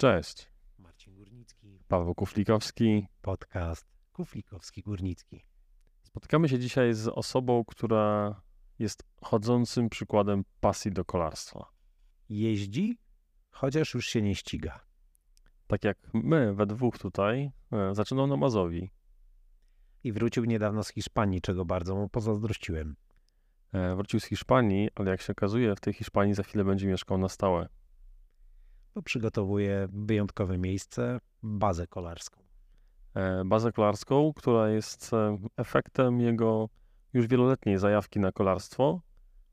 Cześć. 0.00 0.48
Marcin 0.78 1.14
Górnicki, 1.14 1.78
Paweł 1.88 2.14
Kuflikowski. 2.14 3.06
podcast 3.22 3.86
Kuflikowski-Górnicki. 4.12 5.40
Spotykamy 6.02 6.48
się 6.48 6.58
dzisiaj 6.58 6.94
z 6.94 7.08
osobą, 7.08 7.64
która 7.64 8.40
jest 8.78 9.02
chodzącym 9.22 9.88
przykładem 9.88 10.44
pasji 10.60 10.92
do 10.92 11.04
kolarstwa. 11.04 11.70
Jeździ, 12.28 12.98
chociaż 13.50 13.94
już 13.94 14.06
się 14.06 14.22
nie 14.22 14.34
ściga. 14.34 14.80
Tak 15.66 15.84
jak 15.84 15.98
my 16.14 16.54
we 16.54 16.66
dwóch 16.66 16.98
tutaj, 16.98 17.50
e, 17.72 17.94
zaczynał 17.94 18.26
na 18.26 18.36
Mazowi. 18.36 18.90
I 20.04 20.12
wrócił 20.12 20.44
niedawno 20.44 20.84
z 20.84 20.88
Hiszpanii, 20.88 21.40
czego 21.40 21.64
bardzo 21.64 21.96
mu 21.96 22.08
pozazdrościłem. 22.08 22.96
E, 23.72 23.96
Wrócił 23.96 24.20
z 24.20 24.24
Hiszpanii, 24.24 24.88
ale 24.94 25.10
jak 25.10 25.22
się 25.22 25.32
okazuje, 25.32 25.76
w 25.76 25.80
tej 25.80 25.94
Hiszpanii 25.94 26.34
za 26.34 26.42
chwilę 26.42 26.64
będzie 26.64 26.86
mieszkał 26.86 27.18
na 27.18 27.28
stałe. 27.28 27.68
Bo 28.94 29.02
przygotowuje 29.02 29.88
wyjątkowe 29.92 30.58
miejsce, 30.58 31.20
bazę 31.42 31.86
kolarską. 31.86 32.42
E, 33.14 33.44
Bazę 33.44 33.72
kolarską, 33.72 34.32
która 34.36 34.68
jest 34.68 35.12
e, 35.12 35.38
efektem 35.56 36.20
jego 36.20 36.68
już 37.12 37.26
wieloletniej 37.26 37.78
zajawki 37.78 38.20
na 38.20 38.32
kolarstwo, 38.32 39.00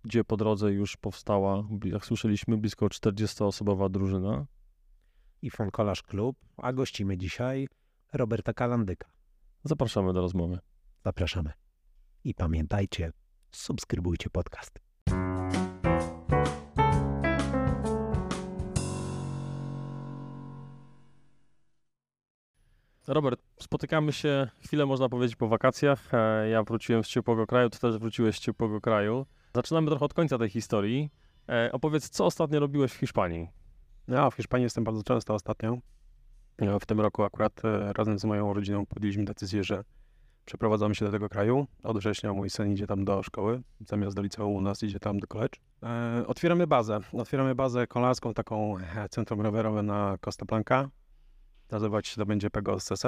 gdzie 0.03 0.23
po 0.23 0.37
drodze 0.37 0.71
już 0.71 0.97
powstała, 0.97 1.63
jak 1.83 2.05
słyszeliśmy, 2.05 2.57
blisko 2.57 2.85
40-osobowa 2.85 3.89
drużyna. 3.89 4.45
I 5.41 5.51
Kolarz 5.71 6.03
Klub, 6.03 6.37
a 6.57 6.73
gościmy 6.73 7.17
dzisiaj 7.17 7.67
Roberta 8.13 8.53
Kalandyka. 8.53 9.09
Zapraszamy 9.63 10.13
do 10.13 10.21
rozmowy. 10.21 10.59
Zapraszamy. 11.05 11.51
I 12.23 12.33
pamiętajcie, 12.33 13.11
subskrybujcie 13.51 14.29
podcast. 14.29 14.79
Robert, 23.07 23.41
spotykamy 23.59 24.13
się 24.13 24.47
chwilę, 24.59 24.85
można 24.85 25.09
powiedzieć, 25.09 25.35
po 25.35 25.47
wakacjach. 25.47 26.13
E, 26.13 26.49
Ja 26.49 26.63
wróciłem 26.63 27.03
z 27.03 27.07
ciepłego 27.07 27.47
kraju, 27.47 27.69
ty 27.69 27.79
też 27.79 27.97
wróciłeś 27.97 28.35
z 28.35 28.39
ciepłego 28.39 28.81
kraju. 28.81 29.25
Zaczynamy 29.55 29.87
trochę 29.87 30.05
od 30.05 30.13
końca 30.13 30.37
tej 30.37 30.49
historii. 30.49 31.09
E, 31.49 31.71
Opowiedz, 31.71 32.09
co 32.09 32.25
ostatnio 32.25 32.59
robiłeś 32.59 32.91
w 32.91 32.95
Hiszpanii? 32.95 33.47
Ja 34.07 34.29
w 34.29 34.33
Hiszpanii 34.35 34.63
jestem 34.63 34.83
bardzo 34.83 35.03
często 35.03 35.33
ostatnio. 35.33 35.77
E, 36.57 36.79
W 36.79 36.85
tym 36.85 37.01
roku 37.01 37.23
akurat 37.23 37.61
razem 37.97 38.19
z 38.19 38.25
moją 38.25 38.53
rodziną 38.53 38.85
podjęliśmy 38.85 39.25
decyzję, 39.25 39.63
że 39.63 39.83
przeprowadzamy 40.45 40.95
się 40.95 41.05
do 41.05 41.11
tego 41.11 41.29
kraju. 41.29 41.67
Od 41.83 41.97
września 41.97 42.33
mój 42.33 42.49
syn 42.49 42.71
idzie 42.71 42.87
tam 42.87 43.05
do 43.05 43.23
szkoły, 43.23 43.61
zamiast 43.79 44.15
do 44.15 44.21
liceum 44.21 44.55
u 44.55 44.61
nas 44.61 44.83
idzie 44.83 44.99
tam 44.99 45.19
do 45.19 45.27
college. 45.27 45.59
Otwieramy 46.27 46.67
bazę. 46.67 46.99
Otwieramy 47.13 47.55
bazę 47.55 47.87
kolarską, 47.87 48.33
taką 48.33 48.75
centrum 49.09 49.41
rowerowe 49.41 49.83
na 49.83 50.17
Costa 50.21 50.45
Blanca. 50.45 50.89
Nazywać 51.71 52.07
się 52.07 52.15
to 52.15 52.25
będzie 52.25 52.49
Pego 52.49 52.79
SCC, 52.79 53.05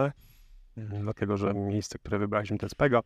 mm, 0.77 1.01
dlatego 1.01 1.37
że 1.37 1.53
miejsce, 1.53 1.99
które 1.99 2.19
wybraliśmy 2.19 2.57
to 2.57 2.65
jest 2.65 2.75
Pego. 2.75 3.03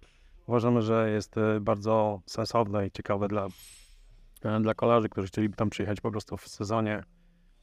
Uważamy, 0.47 0.81
że 0.81 1.11
jest 1.11 1.37
e, 1.37 1.59
bardzo 1.61 2.21
sensowne 2.25 2.87
i 2.87 2.91
ciekawe 2.91 3.27
dla, 3.27 3.47
e, 4.43 4.59
dla 4.61 4.73
kolarzy, 4.73 5.09
którzy 5.09 5.27
chcieliby 5.27 5.55
tam 5.55 5.69
przyjechać 5.69 6.01
po 6.01 6.11
prostu 6.11 6.37
w 6.37 6.47
sezonie 6.47 7.03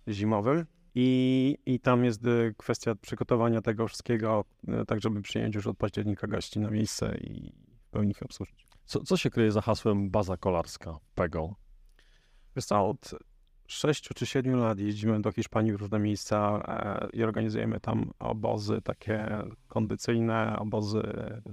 zimowym. 0.09 0.67
I, 0.95 1.59
I 1.67 1.81
tam 1.81 2.05
jest 2.05 2.27
y, 2.27 2.55
kwestia 2.59 2.95
przygotowania 2.95 3.63
tego 3.63 3.89
wszystkiego, 3.89 4.45
y, 4.83 4.87
tak 4.87 5.01
żeby 5.01 5.23
przyjąć 5.23 5.55
już 5.55 5.67
od 5.67 5.77
października 5.77 6.27
gości 6.27 6.61
na 6.61 6.71
miejsce 6.71 7.17
i 7.19 7.53
w 7.87 7.91
pełni 7.91 8.11
ich 8.11 8.23
obsłużyć. 8.23 8.67
Co, 8.85 9.01
co 9.01 9.17
się 9.17 9.31
kryje 9.31 9.53
za 9.53 9.61
hasłem 9.61 10.11
baza 10.11 10.37
kolarska 10.37 10.99
PEGO? 11.15 11.55
Wiesz 12.57 12.65
co, 12.65 12.89
od 12.89 13.15
6 13.71 14.09
czy 14.15 14.27
7 14.27 14.57
lat 14.57 14.79
jeździmy 14.79 15.21
do 15.21 15.33
Hiszpanii 15.33 15.73
w 15.73 15.77
różne 15.77 15.99
miejsca 15.99 16.63
e, 16.69 17.17
i 17.17 17.25
organizujemy 17.25 17.81
tam 17.81 18.11
obozy 18.19 18.81
takie 18.83 19.29
kondycyjne, 19.69 20.57
obozy 20.59 21.03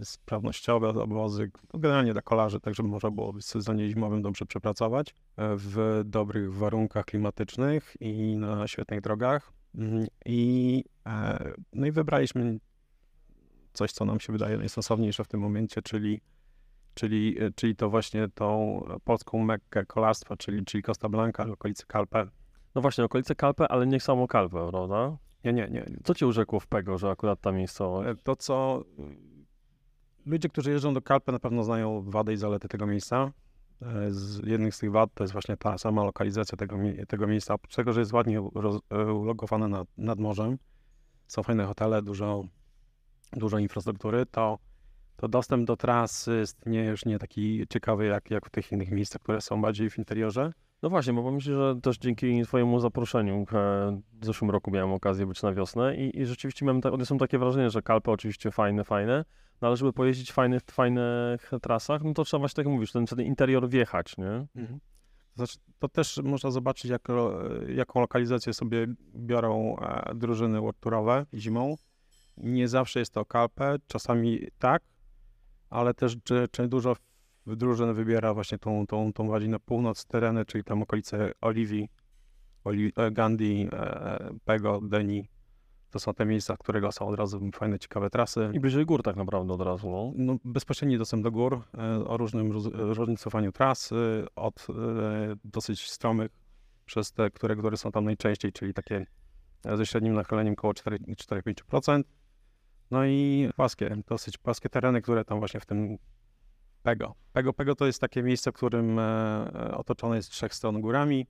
sprawnościowe, 0.03 0.89
obozy 0.89 1.51
no, 1.73 1.79
generalnie 1.79 2.13
dla 2.13 2.21
kolarzy, 2.21 2.59
tak 2.59 2.75
żeby 2.75 2.89
można 2.89 3.11
było 3.11 3.33
w 3.33 3.41
sezonie 3.41 3.89
zimowym 3.89 4.21
dobrze 4.21 4.45
przepracować 4.45 5.09
e, 5.09 5.13
w 5.57 6.01
dobrych 6.05 6.53
warunkach 6.53 7.05
klimatycznych 7.05 7.95
i 7.99 8.37
na 8.37 8.67
świetnych 8.67 9.01
drogach. 9.01 9.51
Mhm. 9.75 10.07
I, 10.25 10.83
e, 11.05 11.53
no 11.73 11.87
i 11.87 11.91
wybraliśmy 11.91 12.59
coś, 13.73 13.91
co 13.91 14.05
nam 14.05 14.19
się 14.19 14.33
wydaje 14.33 14.57
najsensowniejsze 14.57 15.23
w 15.23 15.27
tym 15.27 15.39
momencie, 15.39 15.81
czyli 15.81 16.21
czyli, 16.97 17.37
czyli 17.55 17.75
to 17.75 17.89
właśnie 17.89 18.27
tą 18.29 18.81
polską 19.03 19.43
mekkę 19.43 19.85
kolarstwa, 19.85 20.37
czyli, 20.37 20.65
czyli 20.65 20.83
Costa 20.83 21.09
Blanca, 21.09 21.45
okolice 21.51 21.85
Calpe. 21.91 22.27
No 22.75 22.81
właśnie, 22.81 23.03
okolice 23.03 23.35
Kalpę, 23.35 23.67
ale 23.67 23.87
nie 23.87 23.99
samo 23.99 24.27
Kalpę, 24.27 24.69
prawda? 24.69 25.17
Nie, 25.43 25.53
nie, 25.53 25.67
nie. 25.71 25.85
Co 26.03 26.15
cię 26.15 26.27
urzekło 26.27 26.59
w 26.59 26.67
PEGO, 26.67 26.97
że 26.97 27.09
akurat 27.09 27.41
ta 27.41 27.51
miejscowość? 27.51 28.09
E, 28.09 28.15
To, 28.23 28.35
co 28.35 28.83
y, 28.99 30.29
ludzie, 30.29 30.49
którzy 30.49 30.71
jeżdżą 30.71 30.93
do 30.93 31.01
Calpe, 31.01 31.31
na 31.31 31.39
pewno 31.39 31.63
znają 31.63 32.01
wady 32.01 32.33
i 32.33 32.37
zalety 32.37 32.67
tego 32.67 32.87
miejsca. 32.87 33.31
E, 33.81 34.11
Z 34.11 34.47
jednych 34.47 34.75
z 34.75 34.79
tych 34.79 34.91
wad 34.91 35.09
to 35.13 35.23
jest 35.23 35.33
właśnie 35.33 35.57
ta 35.57 35.77
sama 35.77 36.03
lokalizacja 36.03 36.57
tego, 36.57 36.77
tego 37.07 37.27
miejsca. 37.27 37.53
Oprócz 37.53 37.75
tego, 37.75 37.93
że 37.93 37.99
jest 37.99 38.13
ładnie 38.13 38.39
e, 38.39 39.13
ulokowane 39.13 39.67
nad, 39.67 39.87
nad 39.97 40.19
morzem, 40.19 40.57
są 41.27 41.43
fajne 41.43 41.65
hotele, 41.65 42.01
dużo, 42.01 42.43
dużo 43.33 43.59
infrastruktury, 43.59 44.25
to, 44.25 44.59
to 45.17 45.27
dostęp 45.27 45.67
do 45.67 45.77
tras 45.77 46.27
jest 46.27 46.65
nie, 46.65 46.85
już 46.85 47.05
nie 47.05 47.19
taki 47.19 47.65
ciekawy 47.69 48.05
jak, 48.05 48.31
jak 48.31 48.45
w 48.45 48.49
tych 48.49 48.71
innych 48.71 48.91
miejscach, 48.91 49.21
które 49.21 49.41
są 49.41 49.61
bardziej 49.61 49.89
w 49.89 49.97
interiorze. 49.97 50.51
No 50.81 50.89
właśnie, 50.89 51.13
bo 51.13 51.31
myślę, 51.31 51.55
że 51.55 51.81
też 51.81 51.97
dzięki 51.97 52.43
twojemu 52.43 52.79
zaproszeniu 52.79 53.35
e, 53.35 53.45
w 54.13 54.25
zeszłym 54.25 54.51
roku 54.51 54.71
miałem 54.71 54.91
okazję 54.91 55.25
być 55.25 55.43
na 55.43 55.53
wiosnę 55.53 55.95
i, 55.95 56.19
i 56.19 56.25
rzeczywiście 56.25 56.65
miałem 56.65 56.81
ta, 56.81 56.91
odniosłem 56.91 57.19
takie 57.19 57.39
wrażenie, 57.39 57.69
że 57.69 57.81
Kalpy 57.81 58.11
oczywiście 58.11 58.51
fajne, 58.51 58.83
fajne, 58.83 59.25
no 59.61 59.67
ale 59.67 59.77
żeby 59.77 59.93
pojeździć 59.93 60.31
w 60.31 60.33
fajnych, 60.33 60.61
fajnych 60.71 61.51
trasach, 61.61 62.03
no 62.03 62.13
to 62.13 62.23
trzeba 62.23 62.39
właśnie 62.39 62.55
tak 62.55 62.65
jak 62.65 62.73
mówisz, 62.73 62.91
ten, 62.91 63.05
ten 63.05 63.21
interior 63.21 63.69
wjechać, 63.69 64.17
nie? 64.17 64.47
To, 65.29 65.35
znaczy, 65.35 65.57
to 65.79 65.89
też 65.89 66.17
można 66.23 66.51
zobaczyć, 66.51 66.91
jak, 66.91 67.07
jaką 67.75 68.01
lokalizację 68.01 68.53
sobie 68.53 68.87
biorą 69.15 69.75
e, 69.77 70.15
drużyny 70.15 70.61
world 70.61 70.77
zimą. 71.33 71.75
Nie 72.37 72.67
zawsze 72.67 72.99
jest 72.99 73.13
to 73.13 73.25
Kalpę, 73.25 73.75
czasami 73.87 74.39
tak, 74.59 74.83
ale 75.69 75.93
też 75.93 76.17
czy, 76.23 76.47
czy 76.51 76.67
dużo 76.67 76.95
drużyn 77.47 77.93
wybiera 77.93 78.33
właśnie 78.33 78.57
tą, 78.57 78.87
tą, 78.87 79.13
tą 79.13 79.27
bardziej 79.27 79.49
na 79.49 79.59
północ 79.59 80.05
tereny, 80.05 80.45
czyli 80.45 80.63
tam 80.63 80.81
okolice 80.81 81.31
Oliwii, 81.41 81.89
Oli, 82.63 82.91
e, 82.97 83.11
Gandhi, 83.11 83.69
e, 83.73 84.29
Pego, 84.45 84.81
Deni. 84.81 85.27
To 85.89 85.99
są 85.99 86.13
te 86.13 86.25
miejsca, 86.25 86.57
którego 86.57 86.91
są 86.91 87.07
od 87.07 87.19
razu 87.19 87.51
fajne, 87.53 87.79
ciekawe 87.79 88.09
trasy. 88.09 88.49
I 88.53 88.59
bliżej 88.59 88.85
gór 88.85 89.03
tak 89.03 89.15
naprawdę 89.15 89.53
od 89.53 89.61
razu, 89.61 89.91
no. 89.91 90.11
No, 90.15 90.37
bezpośredni 90.45 90.97
dostęp 90.97 91.23
do 91.23 91.31
gór 91.31 91.61
e, 91.77 92.05
o 92.05 92.17
różnym 92.17 92.51
różnicowaniu 92.73 93.51
tras, 93.51 93.91
e, 93.91 93.95
od 94.35 94.67
dosyć 95.45 95.89
stromych 95.89 96.31
przez 96.85 97.11
te, 97.11 97.31
które, 97.31 97.55
które 97.55 97.77
są 97.77 97.91
tam 97.91 98.05
najczęściej, 98.05 98.51
czyli 98.51 98.73
takie 98.73 99.05
ze 99.75 99.85
średnim 99.85 100.13
nachyleniem 100.13 100.53
około 100.53 100.73
4-5%. 100.73 102.03
No 102.91 103.05
i 103.05 103.49
płaskie, 103.55 103.97
dosyć 104.07 104.37
płaskie 104.37 104.69
tereny, 104.69 105.01
które 105.01 105.25
tam 105.25 105.39
właśnie 105.39 105.59
w 105.59 105.65
tym 105.65 105.97
Pego. 106.83 107.15
Pego, 107.33 107.53
Pego 107.53 107.75
to 107.75 107.85
jest 107.85 108.01
takie 108.01 108.23
miejsce, 108.23 108.51
w 108.51 108.53
którym 108.53 108.99
e, 108.99 109.03
e, 109.03 109.77
otoczone 109.77 110.15
jest 110.15 110.27
z 110.27 110.31
trzech 110.31 110.53
stron 110.53 110.81
górami. 110.81 111.27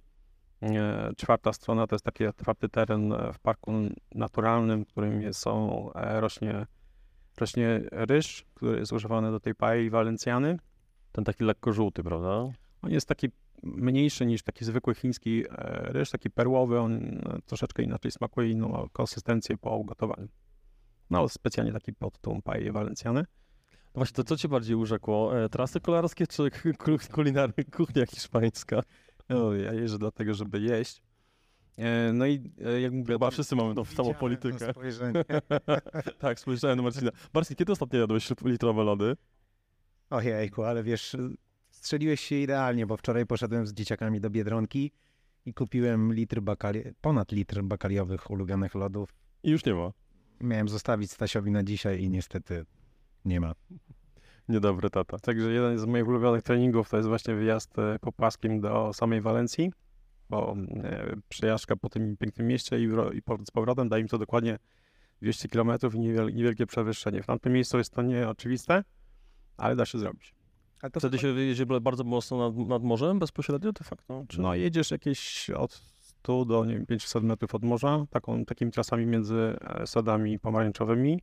E, 0.61 1.11
Czwarta 1.17 1.53
strona 1.53 1.87
to 1.87 1.95
jest 1.95 2.05
taki 2.05 2.25
otwarty 2.25 2.69
teren 2.69 3.13
w 3.33 3.39
parku 3.39 3.71
naturalnym, 4.15 4.85
w 4.85 4.87
którym 4.87 5.21
jest, 5.21 5.39
są, 5.39 5.89
rośnie 5.95 6.65
rośnie 7.37 7.81
ryż, 7.91 8.45
który 8.53 8.79
jest 8.79 8.91
używany 8.91 9.31
do 9.31 9.39
tej 9.39 9.55
paeli 9.55 9.89
walencjany. 9.89 10.57
Ten 11.11 11.23
taki 11.23 11.43
lekko 11.43 11.73
żółty, 11.73 12.03
prawda? 12.03 12.29
On 12.81 12.91
jest 12.91 13.07
taki 13.07 13.27
mniejszy 13.63 14.25
niż 14.25 14.43
taki 14.43 14.65
zwykły 14.65 14.95
chiński 14.95 15.43
ryż, 15.69 16.09
taki 16.09 16.29
perłowy, 16.29 16.79
on 16.79 17.21
troszeczkę 17.45 17.83
inaczej 17.83 18.11
smakuje, 18.11 18.49
inną 18.49 18.87
konsystencję 18.93 19.57
po 19.57 19.77
ugotowaniu. 19.77 20.27
No, 21.09 21.29
specjalnie 21.29 21.73
taki 21.73 21.93
pod 21.93 22.19
tą 22.19 22.41
paję 22.41 22.71
walencjany. 22.71 23.19
No 23.85 23.99
właśnie, 23.99 24.15
to 24.15 24.23
co 24.23 24.37
cię 24.37 24.47
bardziej 24.47 24.75
urzekło? 24.75 25.43
E, 25.43 25.49
Trasy 25.49 25.79
kolarskie 25.81 26.27
czy 26.27 26.51
k- 26.51 26.59
k- 26.77 26.91
kulinarna 27.13 27.63
kuchnia 27.77 28.05
hiszpańska? 28.05 28.81
No, 29.29 29.53
ja 29.53 29.73
jeżdżę 29.73 29.97
dlatego, 29.97 30.33
żeby 30.33 30.59
jeść. 30.59 31.01
E, 31.77 32.13
No 32.13 32.25
i 32.25 32.51
e, 32.65 32.81
jak 32.81 32.93
mówię, 32.93 33.13
Chyba 33.13 33.31
wszyscy 33.31 33.55
mamy 33.55 33.75
tą 33.75 33.85
samą 33.85 34.13
politykę. 34.13 34.71
spojrzenie. 34.71 35.23
Tak, 36.19 36.39
spojrzałem 36.39 36.77
na 36.77 36.83
Marcina. 36.83 37.11
Marcin, 37.33 37.55
kiedy 37.55 37.71
ostatnio 37.71 37.99
jadłeś 37.99 38.29
litrowe 38.45 38.83
lody? 38.83 39.15
Ojejku, 40.09 40.63
ale 40.63 40.83
wiesz, 40.83 41.15
strzeliłeś 41.69 42.21
się 42.21 42.35
idealnie, 42.35 42.85
bo 42.87 42.97
wczoraj 42.97 43.25
poszedłem 43.25 43.67
z 43.67 43.73
dzieciakami 43.73 44.21
do 44.21 44.29
Biedronki 44.29 44.91
i 45.45 45.53
kupiłem 45.53 46.13
litr 46.13 46.41
bakali, 46.41 46.81
ponad 47.01 47.31
litr 47.31 47.61
bakaliowych 47.63 48.31
ulubionych 48.31 48.75
lodów. 48.75 49.09
I 49.43 49.49
już 49.51 49.65
nie 49.65 49.73
ma. 49.73 49.91
Miałem 50.41 50.69
zostawić 50.69 51.11
Stasiowi 51.11 51.51
na 51.51 51.63
dzisiaj 51.63 52.01
i 52.01 52.09
niestety 52.09 52.65
nie 53.25 53.39
ma. 53.39 53.53
Niedobry 54.49 54.89
tata. 54.89 55.19
Także 55.19 55.51
jeden 55.51 55.79
z 55.79 55.85
moich 55.85 56.07
ulubionych 56.07 56.43
treningów 56.43 56.89
to 56.89 56.97
jest 56.97 57.09
właśnie 57.09 57.35
wyjazd 57.35 57.79
e, 57.79 57.99
po 57.99 58.11
płaskim 58.11 58.61
do 58.61 58.93
samej 58.93 59.21
Walencji. 59.21 59.71
bo 60.29 60.55
e, 60.83 61.15
przejażdżka 61.29 61.75
po 61.75 61.89
tym 61.89 62.17
pięknym 62.17 62.47
mieście 62.47 62.79
i, 62.79 62.87
z 63.45 63.51
powrotem 63.51 63.89
daje 63.89 64.03
mi 64.03 64.09
to 64.09 64.17
dokładnie 64.17 64.59
200 65.21 65.49
km 65.49 65.71
i 65.93 65.99
niewiel, 65.99 66.33
niewielkie 66.33 66.65
przewyższenie. 66.65 67.23
W 67.23 67.25
tamtym 67.25 67.53
miejscu 67.53 67.77
jest 67.77 67.93
to 67.93 68.01
nieoczywiste, 68.01 68.83
ale 69.57 69.75
da 69.75 69.85
się 69.85 69.99
zrobić. 69.99 70.33
Ale 70.81 70.91
to 70.91 70.99
Wtedy 70.99 71.19
się 71.19 71.27
jedzie 71.27 71.65
bardzo 71.65 72.03
mocno 72.03 72.49
nad, 72.49 72.67
nad 72.67 72.83
morzem 72.83 73.19
bezpośrednio 73.19 73.71
de 73.71 73.83
facto? 73.83 74.25
Czy... 74.27 74.41
No 74.41 74.55
jedziesz 74.55 74.91
jakieś 74.91 75.49
od 75.49 75.96
100 76.27 76.45
do 76.45 76.65
nie 76.65 76.73
wiem, 76.73 76.85
500 76.85 77.23
metrów 77.23 77.55
od 77.55 77.63
morza, 77.63 78.05
taką, 78.09 78.45
takimi 78.45 78.71
trasami 78.71 79.05
między 79.05 79.57
e, 79.61 79.87
sadami 79.87 80.39
pomarańczowymi, 80.39 81.21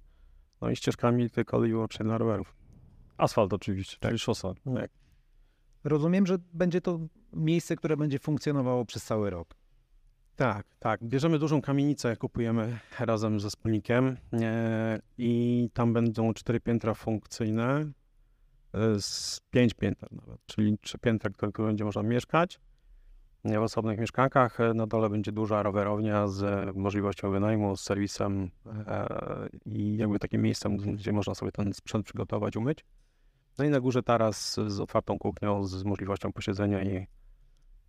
no 0.61 0.71
i 0.71 0.77
ścieżkami 0.77 1.31
tylko 1.31 1.65
i 1.65 1.71
wyłącznie 1.71 2.05
dla 2.05 2.19
rowerów. 2.19 2.57
Asfalt 3.17 3.53
oczywiście, 3.53 3.97
Tak. 4.01 4.11
czyli 4.11 4.19
szosa. 4.19 4.55
Tak. 4.75 4.91
Rozumiem, 5.85 6.27
że 6.27 6.39
będzie 6.53 6.81
to 6.81 6.99
miejsce, 7.33 7.77
które 7.77 7.97
będzie 7.97 8.19
funkcjonowało 8.19 8.85
przez 8.85 9.05
cały 9.05 9.31
rok. 9.31 9.55
Tak, 10.37 10.67
tak. 10.79 11.05
Bierzemy 11.05 11.39
dużą 11.39 11.63
kamienicę, 11.63 12.17
kupujemy 12.17 12.79
razem 13.01 13.41
ze 13.41 13.49
wspólnikiem 13.49 14.17
e, 14.33 15.01
i 15.19 15.69
tam 15.73 15.93
będą 15.93 16.35
cztery 16.35 16.61
piętra 16.61 16.95
funkcyjne 16.95 17.91
e, 18.73 19.01
z 19.01 19.41
pięć 19.51 19.75
pięter 19.75 20.13
nawet, 20.13 20.47
czyli 20.47 20.79
trzy 20.79 20.99
piętra, 20.99 21.31
które, 21.31 21.53
będzie 21.53 21.85
można 21.85 22.03
mieszkać 22.03 22.61
w 23.45 23.63
osobnych 23.63 23.99
mieszkankach. 23.99 24.59
Na 24.75 24.87
dole 24.87 25.11
będzie 25.11 25.33
duża 25.33 25.63
rowerownia 25.63 26.29
z 26.29 26.77
możliwością 26.77 27.31
wynajmu, 27.31 27.77
z 27.77 27.83
serwisem 27.83 28.51
e, 28.87 29.49
i 29.67 29.97
jakby 29.97 30.19
takim 30.19 30.43
miejscem, 30.43 30.77
gdzie 30.77 31.13
można 31.13 31.35
sobie 31.35 31.53
ten 31.53 31.73
sprzęt 31.73 32.07
przygotować, 32.07 32.57
umyć. 32.57 32.85
No 33.59 33.65
i 33.65 33.69
na 33.69 33.81
górze 33.81 34.03
taras 34.03 34.61
z 34.67 34.81
otwartą 34.81 35.19
kuchnią, 35.19 35.65
z 35.65 35.85
możliwością 35.85 36.33
posiedzenia 36.33 36.83
i, 36.83 37.07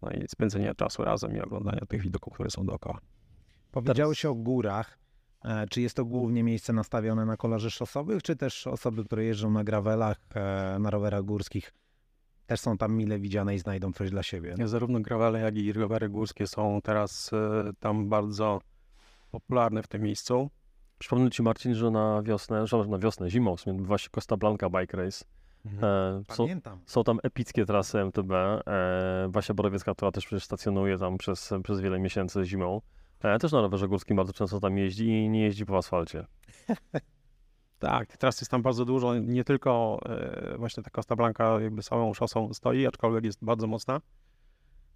no 0.01 0.09
i 0.11 0.27
spędzenia 0.27 0.75
czasu 0.75 1.03
razem 1.03 1.37
i 1.37 1.39
oglądania 1.41 1.81
tych 1.87 2.01
widoków, 2.01 2.33
które 2.33 2.49
są 2.49 2.65
dookoła. 2.65 2.99
Powiedziałeś 3.71 4.25
o 4.25 4.35
górach. 4.35 4.99
E, 5.45 5.65
Czy 5.69 5.81
jest 5.81 5.95
to 5.95 6.05
głównie 6.05 6.43
miejsce 6.43 6.73
nastawione 6.73 7.25
na 7.25 7.37
kolarzy 7.37 7.71
szosowych, 7.71 8.23
czy 8.23 8.35
też 8.35 8.67
osoby, 8.67 9.05
które 9.05 9.23
jeżdżą 9.23 9.51
na 9.51 9.63
gravelach, 9.63 10.17
e, 10.35 10.77
na 10.79 10.89
rowerach 10.89 11.23
górskich, 11.23 11.73
też 12.47 12.59
są 12.59 12.77
tam 12.77 12.93
mile 12.93 13.19
widziane 13.19 13.55
i 13.55 13.59
znajdą 13.59 13.93
coś 13.93 14.09
dla 14.11 14.23
siebie? 14.23 14.55
Zarówno 14.65 14.99
gravele, 14.99 15.39
jak 15.39 15.55
i 15.55 15.73
rowery 15.73 16.09
górskie 16.09 16.47
są 16.47 16.79
teraz 16.83 17.33
e, 17.33 17.71
tam 17.79 18.09
bardzo 18.09 18.61
popularne 19.31 19.83
w 19.83 19.87
tym 19.87 20.01
miejscu. 20.01 20.49
Przypomnę 20.97 21.29
Ci 21.29 21.43
Marcin, 21.43 21.75
że 21.75 21.91
na 21.91 22.21
wiosnę, 22.23 22.67
że 22.67 22.77
na 22.77 22.97
wiosnę, 22.97 23.29
zimą 23.29 23.55
w 23.55 23.61
sumie, 23.61 23.83
właśnie 23.83 24.09
Costa 24.11 24.37
Blanca 24.37 24.69
Bike 24.69 24.97
Race. 24.97 25.25
E, 25.81 26.21
są, 26.31 26.47
są 26.85 27.03
tam 27.03 27.19
epickie 27.23 27.65
trasy 27.65 27.99
MTB. 27.99 28.31
E, 28.31 28.61
Basia 29.29 29.53
Borowiecka, 29.53 29.93
która 29.93 30.11
też 30.11 30.25
przecież 30.25 30.43
stacjonuje 30.43 30.97
tam 30.97 31.17
przez, 31.17 31.53
przez 31.63 31.81
wiele 31.81 31.99
miesięcy 31.99 32.45
zimą. 32.45 32.81
E, 33.19 33.39
też 33.39 33.51
na 33.51 33.61
rowerze 33.61 33.87
górskim 33.87 34.17
bardzo 34.17 34.33
często 34.33 34.59
tam 34.59 34.77
jeździ 34.77 35.07
i 35.07 35.29
nie 35.29 35.41
jeździ 35.41 35.65
po 35.65 35.77
asfalcie. 35.77 36.25
Tak, 37.79 38.17
tras 38.17 38.41
jest 38.41 38.51
tam 38.51 38.61
bardzo 38.61 38.85
dużo. 38.85 39.15
Nie 39.15 39.43
tylko 39.43 39.99
e, 40.05 40.57
właśnie 40.57 40.83
ta 40.83 40.89
Costa 40.89 41.15
Blanca 41.15 41.61
jakby 41.61 41.83
całą 41.83 42.13
szosą 42.13 42.53
stoi, 42.53 42.87
aczkolwiek 42.87 43.25
jest 43.25 43.45
bardzo 43.45 43.67
mocna. 43.67 44.01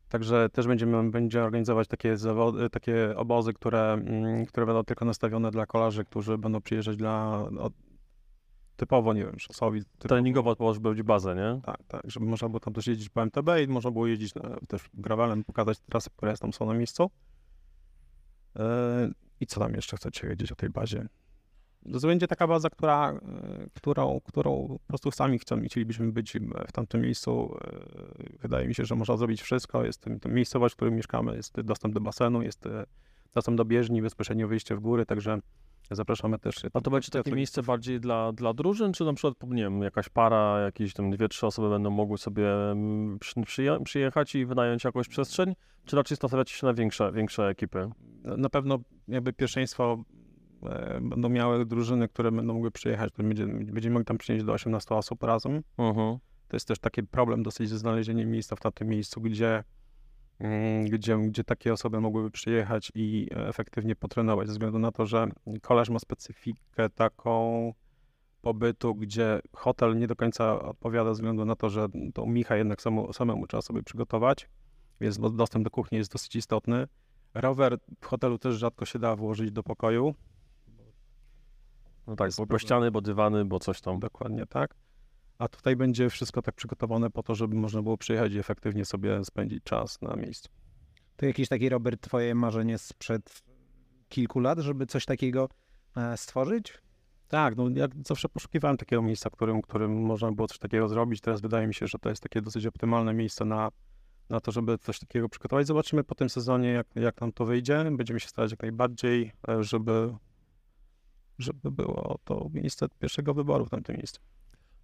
Także 0.09 0.49
też 0.49 0.67
będziemy, 0.67 1.11
będziemy 1.11 1.45
organizować 1.45 1.87
takie, 1.87 2.17
zawody, 2.17 2.69
takie 2.69 3.17
obozy, 3.17 3.53
które, 3.53 3.93
mm, 3.93 4.45
które 4.45 4.65
będą 4.65 4.83
tylko 4.83 5.05
nastawione 5.05 5.51
dla 5.51 5.65
kolarzy, 5.65 6.05
którzy 6.05 6.37
będą 6.37 6.61
przyjeżdżać 6.61 6.97
dla 6.97 7.45
no, 7.51 7.69
typowo, 8.75 9.13
nie 9.13 9.25
wiem, 9.25 9.39
szosowi. 9.39 9.79
Typowo, 9.79 10.07
Treningowo 10.07 10.55
może 10.59 10.79
być 10.79 11.03
bazę, 11.03 11.35
nie? 11.35 11.61
tak, 11.63 11.77
tak, 11.87 12.01
żeby 12.05 12.25
można 12.25 12.49
było 12.49 12.59
tam 12.59 12.73
też 12.73 12.87
jeździć 12.87 13.09
po 13.09 13.21
MTB 13.21 13.49
i 13.63 13.67
można 13.67 13.91
było 13.91 14.07
jeździć 14.07 14.35
na, 14.35 14.57
też 14.67 14.89
gravelem, 14.93 15.43
pokazać 15.43 15.79
trasy, 15.79 16.09
które 16.09 16.37
tam 16.37 16.53
są 16.53 16.65
na 16.65 16.73
miejscu. 16.73 17.11
E, 18.55 19.09
I 19.39 19.45
co 19.45 19.59
tam 19.59 19.73
jeszcze 19.73 19.97
chcecie 19.97 20.27
wiedzieć 20.27 20.51
o 20.51 20.55
tej 20.55 20.69
bazie? 20.69 21.07
To 21.83 22.07
będzie 22.07 22.27
taka 22.27 22.47
baza, 22.47 22.69
która, 22.69 23.11
e, 23.11 23.69
którą, 23.73 24.21
którą 24.25 24.67
po 24.67 24.87
prostu 24.87 25.11
sami 25.11 25.39
chcielibyśmy 25.39 26.11
być 26.11 26.37
w 26.67 26.71
tamtym 26.71 27.01
miejscu. 27.01 27.57
E, 27.61 28.39
Wydaje 28.39 28.67
mi 28.67 28.75
się, 28.75 28.85
że 28.85 28.95
można 28.95 29.17
zrobić 29.17 29.41
wszystko. 29.41 29.85
Jest 29.85 30.01
tym 30.01 30.33
miejscowość, 30.33 30.73
w 30.73 30.75
której 30.75 30.93
mieszkamy, 30.93 31.35
jest 31.35 31.61
dostęp 31.61 31.93
do 31.93 32.01
basenu, 32.01 32.41
jest 32.41 32.65
e, 32.65 32.85
dostęp 33.33 33.57
do 33.57 33.65
bieżni, 33.65 34.01
bezpośrednio 34.01 34.47
wyjście 34.47 34.75
w 34.75 34.79
góry, 34.79 35.05
także 35.05 35.39
zapraszamy 35.91 36.39
też. 36.39 36.55
A 36.73 36.81
to 36.81 36.91
będzie 36.91 37.09
takie 37.09 37.31
miejsce 37.31 37.63
bardziej 37.63 37.99
dla, 37.99 38.31
dla 38.31 38.53
drużyn, 38.53 38.93
czy 38.93 39.05
na 39.05 39.13
przykład, 39.13 39.49
nie 39.49 39.63
wiem, 39.63 39.81
jakaś 39.81 40.09
para, 40.09 40.59
jakieś 40.59 40.93
tam 40.93 41.11
dwie, 41.11 41.29
trzy 41.29 41.47
osoby 41.47 41.69
będą 41.69 41.89
mogły 41.89 42.17
sobie 42.17 42.71
mm, 42.71 43.19
przy, 43.19 43.41
przyje, 43.41 43.79
przyjechać 43.83 44.35
i 44.35 44.45
wynająć 44.45 44.83
jakąś 44.83 45.07
przestrzeń, 45.07 45.55
czy 45.85 45.95
raczej 45.95 46.17
nastawiacie 46.21 46.55
się 46.55 46.67
na 46.67 46.73
większe, 46.73 47.11
większe 47.11 47.47
ekipy? 47.47 47.89
Na 48.23 48.49
pewno 48.49 48.79
jakby 49.07 49.33
pierwszeństwo 49.33 50.03
będą 51.01 51.29
miały 51.29 51.65
drużyny, 51.65 52.07
które 52.07 52.31
będą 52.31 52.53
mogły 52.53 52.71
przyjechać, 52.71 53.11
które 53.11 53.27
będzie, 53.27 53.47
będziemy 53.47 53.93
mogli 53.93 54.05
tam 54.05 54.17
przynieść 54.17 54.45
do 54.45 54.53
18 54.53 54.95
osób 54.95 55.23
razem. 55.23 55.61
Mhm. 55.77 56.17
To 56.47 56.55
jest 56.55 56.67
też 56.67 56.79
taki 56.79 57.03
problem 57.03 57.43
dosyć 57.43 57.69
ze 57.69 57.77
znalezieniem 57.77 58.31
miejsca 58.31 58.55
w 58.55 58.59
tamtym 58.59 58.87
miejscu, 58.87 59.21
gdzie, 59.21 59.63
mm, 60.39 60.85
gdzie, 60.85 61.17
gdzie 61.17 61.43
takie 61.43 61.73
osoby 61.73 62.01
mogłyby 62.01 62.31
przyjechać 62.31 62.91
i 62.95 63.27
e, 63.31 63.47
efektywnie 63.47 63.95
potrenować, 63.95 64.47
ze 64.47 64.53
względu 64.53 64.79
na 64.79 64.91
to, 64.91 65.05
że 65.05 65.27
kolarz 65.61 65.89
ma 65.89 65.99
specyfikę 65.99 66.89
taką 66.89 67.73
pobytu, 68.41 68.95
gdzie 68.95 69.39
hotel 69.53 69.97
nie 69.97 70.07
do 70.07 70.15
końca 70.15 70.61
odpowiada 70.61 71.09
ze 71.09 71.13
względu 71.13 71.45
na 71.45 71.55
to, 71.55 71.69
że 71.69 71.87
to 72.13 72.25
Micha 72.25 72.55
jednak 72.55 72.81
samo, 72.81 73.13
samemu 73.13 73.47
trzeba 73.47 73.61
sobie 73.61 73.83
przygotować, 73.83 74.49
więc 75.01 75.19
do- 75.19 75.29
dostęp 75.29 75.63
do 75.63 75.69
kuchni 75.69 75.97
jest 75.97 76.11
dosyć 76.11 76.35
istotny. 76.35 76.87
Rower 77.33 77.77
w 78.01 78.05
hotelu 78.05 78.37
też 78.37 78.55
rzadko 78.55 78.85
się 78.85 78.99
da 78.99 79.15
włożyć 79.15 79.51
do 79.51 79.63
pokoju, 79.63 80.15
No 82.09 82.15
tak, 82.15 82.31
bo, 82.37 82.45
bo 82.45 82.59
ściany, 82.59 82.91
bo 82.91 83.01
dywany, 83.01 83.45
bo 83.45 83.59
coś 83.59 83.81
tam. 83.81 83.99
Dokładnie 83.99 84.45
tak. 84.45 84.75
A 85.37 85.47
tutaj 85.47 85.75
będzie 85.75 86.09
wszystko 86.09 86.41
tak 86.41 86.55
przygotowane 86.55 87.09
po 87.09 87.23
to, 87.23 87.35
żeby 87.35 87.55
można 87.55 87.81
było 87.81 87.97
przyjechać 87.97 88.33
i 88.33 88.39
efektywnie 88.39 88.85
sobie 88.85 89.25
spędzić 89.25 89.63
czas 89.63 90.01
na 90.01 90.15
miejscu. 90.15 90.49
To 91.15 91.25
jakieś 91.25 91.47
takie, 91.49 91.69
Robert, 91.69 92.01
twoje 92.01 92.35
marzenie 92.35 92.77
sprzed 92.77 93.43
kilku 94.09 94.39
lat, 94.39 94.59
żeby 94.59 94.85
coś 94.85 95.05
takiego 95.05 95.49
e, 95.97 96.17
stworzyć? 96.17 96.73
Tak, 97.27 97.55
no 97.55 97.69
ja 97.75 97.87
zawsze 98.05 98.29
poszukiwałem 98.29 98.77
takiego 98.77 99.01
miejsca, 99.01 99.29
w 99.29 99.33
którym, 99.33 99.61
którym 99.61 100.01
można 100.01 100.31
było 100.31 100.47
coś 100.47 100.57
takiego 100.57 100.87
zrobić. 100.87 101.21
Teraz 101.21 101.41
wydaje 101.41 101.67
mi 101.67 101.73
się, 101.73 101.87
że 101.87 101.99
to 101.99 102.09
jest 102.09 102.23
takie 102.23 102.41
dosyć 102.41 102.65
optymalne 102.65 103.13
miejsce 103.13 103.45
na, 103.45 103.69
na 104.29 104.39
to, 104.39 104.51
żeby 104.51 104.77
coś 104.77 104.99
takiego 104.99 105.29
przygotować. 105.29 105.67
Zobaczymy 105.67 106.03
po 106.03 106.15
tym 106.15 106.29
sezonie, 106.29 106.69
jak, 106.69 106.87
jak 106.95 107.21
nam 107.21 107.31
to 107.31 107.45
wyjdzie. 107.45 107.85
Będziemy 107.91 108.19
się 108.19 108.27
starać 108.27 108.51
jak 108.51 108.61
najbardziej, 108.61 109.31
e, 109.49 109.63
żeby, 109.63 110.15
żeby 111.39 111.71
było 111.71 112.19
to 112.23 112.49
miejsce 112.53 112.87
pierwszego 112.99 113.33
wyboru 113.33 113.65
w 113.65 113.69
tamtym 113.69 113.95
miejscu. 113.95 114.21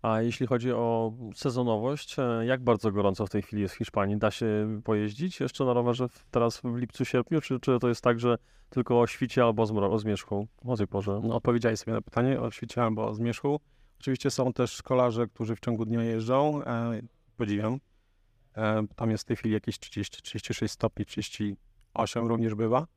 A 0.01 0.21
jeśli 0.21 0.47
chodzi 0.47 0.71
o 0.71 1.13
sezonowość, 1.35 2.19
e, 2.19 2.45
jak 2.45 2.63
bardzo 2.63 2.91
gorąco 2.91 3.25
w 3.25 3.29
tej 3.29 3.41
chwili 3.41 3.62
jest 3.62 3.75
w 3.75 3.77
Hiszpanii? 3.77 4.17
Da 4.17 4.31
się 4.31 4.81
pojeździć 4.83 5.39
jeszcze 5.39 5.65
na 5.65 5.74
rowerze 5.74 6.07
teraz 6.31 6.62
w 6.63 6.75
lipcu, 6.75 7.05
sierpniu, 7.05 7.41
czy, 7.41 7.59
czy 7.59 7.79
to 7.79 7.88
jest 7.88 8.01
tak, 8.01 8.19
że 8.19 8.38
tylko 8.69 9.00
o 9.00 9.07
świcie 9.07 9.43
albo 9.43 9.63
o 9.63 10.00
zmierzchu? 10.00 10.47
O 10.65 10.77
tej 10.77 10.88
porze. 10.88 11.21
No, 11.24 11.35
odpowiedziałeś 11.35 11.79
sobie 11.79 11.93
na 11.93 12.01
pytanie 12.01 12.41
o 12.41 12.51
świcie 12.51 12.83
albo 12.83 13.07
o 13.07 13.13
zmierzchu. 13.13 13.59
Oczywiście 14.00 14.31
są 14.31 14.53
też 14.53 14.71
szkolarze, 14.71 15.27
którzy 15.27 15.55
w 15.55 15.59
ciągu 15.59 15.85
dnia 15.85 16.03
jeżdżą. 16.03 16.63
E, 16.63 17.01
podziwiam. 17.38 17.79
E, 18.57 18.88
tam 18.95 19.12
jest 19.12 19.24
w 19.24 19.27
tej 19.27 19.38
chwili 19.38 19.53
jakieś 19.53 19.79
30, 19.79 20.21
36 20.21 20.74
stopni, 20.74 21.05
38 21.05 22.27
również 22.27 22.55
bywa. 22.55 22.88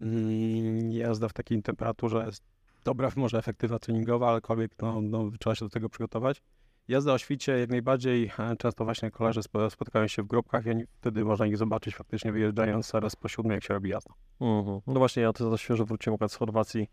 Mm, 0.00 0.92
jazda 0.92 1.28
w 1.28 1.32
takiej 1.32 1.62
temperaturze 1.62 2.24
jest 2.26 2.51
dobra, 2.84 3.10
może 3.16 3.38
efektywna 3.38 3.78
treningowa, 3.78 4.30
ale 4.30 4.40
człowiek 4.40 4.72
no, 4.82 5.00
no, 5.02 5.30
trzeba 5.40 5.54
się 5.54 5.64
do 5.64 5.70
tego 5.70 5.88
przygotować. 5.88 6.42
Jazda 6.88 7.12
o 7.12 7.18
świcie 7.18 7.58
jak 7.58 7.70
najbardziej, 7.70 8.30
e, 8.38 8.56
często 8.56 8.84
właśnie 8.84 9.10
kolarze 9.10 9.40
spo- 9.40 9.70
spotykają 9.70 10.06
się 10.06 10.22
w 10.22 10.26
grupkach 10.26 10.66
i 10.66 10.70
oni, 10.70 10.84
wtedy 11.00 11.24
można 11.24 11.46
ich 11.46 11.56
zobaczyć 11.56 11.94
faktycznie 11.94 12.32
wyjeżdżając 12.32 12.90
zaraz 12.90 13.16
po 13.16 13.28
siódmej, 13.28 13.54
jak 13.54 13.64
się 13.64 13.74
robi 13.74 13.90
jazda. 13.90 14.14
Mhm. 14.40 14.80
No 14.86 14.94
właśnie, 14.94 15.22
ja 15.22 15.32
to 15.32 15.50
za 15.50 15.58
świeżo 15.58 15.84
wróciłem 15.84 16.14
akurat 16.14 16.32
z 16.32 16.36
Chorwacji, 16.36 16.88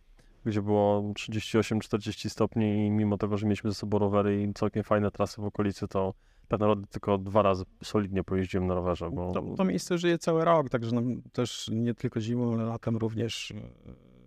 gdzie 0.45 0.61
było 0.61 1.01
38-40 1.13 2.29
stopni 2.29 2.85
i 2.85 2.91
mimo 2.91 3.17
tego, 3.17 3.37
że 3.37 3.45
mieliśmy 3.45 3.71
ze 3.71 3.75
sobą 3.75 3.99
rowery 3.99 4.43
i 4.43 4.53
całkiem 4.53 4.83
fajne 4.83 5.11
trasy 5.11 5.41
w 5.41 5.45
okolicy, 5.45 5.87
to 5.87 6.13
tak 6.47 6.59
naprawdę 6.59 6.87
tylko 6.87 7.17
dwa 7.17 7.41
razy 7.41 7.63
solidnie 7.83 8.23
pojeździłem 8.23 8.67
na 8.67 8.73
rowerze, 8.73 9.09
bo 9.09 9.31
To, 9.31 9.41
to 9.57 9.63
miejsce 9.63 9.97
żyje 9.97 10.17
cały 10.17 10.45
rok, 10.45 10.69
także 10.69 10.95
no, 10.95 11.01
też 11.31 11.69
nie 11.71 11.93
tylko 11.93 12.21
zimą, 12.21 12.53
ale 12.53 12.63
latem 12.63 12.97
również 12.97 13.51
e, 13.51 13.55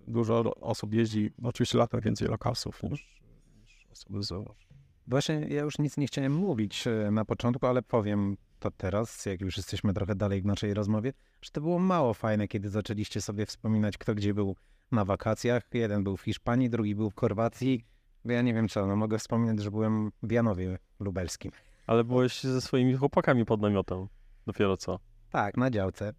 dużo 0.08 0.54
osób 0.54 0.94
jeździ. 0.94 1.30
Oczywiście 1.42 1.78
latem 1.78 2.00
więcej 2.00 2.28
lokasów 2.28 2.82
niż, 2.82 3.20
niż 3.62 3.86
osoby 3.92 4.22
z 4.22 4.26
zewnątrz. 4.26 4.66
Właśnie 5.06 5.34
ja 5.34 5.62
już 5.62 5.78
nic 5.78 5.96
nie 5.96 6.06
chciałem 6.06 6.32
mówić 6.34 6.86
e, 6.86 7.10
na 7.10 7.24
początku, 7.24 7.66
ale 7.66 7.82
powiem 7.82 8.36
to 8.58 8.70
teraz, 8.70 9.26
jak 9.26 9.40
już 9.40 9.56
jesteśmy 9.56 9.92
trochę 9.94 10.14
dalej 10.14 10.42
w 10.42 10.46
naszej 10.46 10.74
rozmowie, 10.74 11.12
że 11.42 11.50
to 11.50 11.60
było 11.60 11.78
mało 11.78 12.14
fajne, 12.14 12.48
kiedy 12.48 12.70
zaczęliście 12.70 13.20
sobie 13.20 13.46
wspominać, 13.46 13.98
kto 13.98 14.14
gdzie 14.14 14.34
był 14.34 14.56
na 14.92 15.04
wakacjach. 15.04 15.62
Jeden 15.74 16.04
był 16.04 16.16
w 16.16 16.22
Hiszpanii, 16.22 16.70
drugi 16.70 16.94
był 16.94 17.10
w 17.10 17.14
Chorwacji. 17.16 17.84
Bo 18.24 18.32
Ja 18.32 18.42
nie 18.42 18.54
wiem 18.54 18.68
co, 18.68 18.86
no 18.86 18.96
mogę 18.96 19.18
wspominać, 19.18 19.60
że 19.62 19.70
byłem 19.70 20.12
w 20.22 20.30
Janowie 20.30 20.78
Lubelskim. 21.00 21.52
ale 21.86 22.04
byłeś 22.04 22.42
ze 22.42 22.60
swoimi 22.60 22.94
chłopakami 22.94 23.44
pod 23.44 23.60
namiotem. 23.60 24.06
Dopiero 24.46 24.76
co. 24.76 24.98
Tak, 25.30 25.56
na 25.56 25.70
działce. 25.70 26.12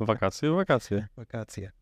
Wakacje, 0.00 0.50
wakacje. 0.50 1.08
Wakacje. 1.16 1.72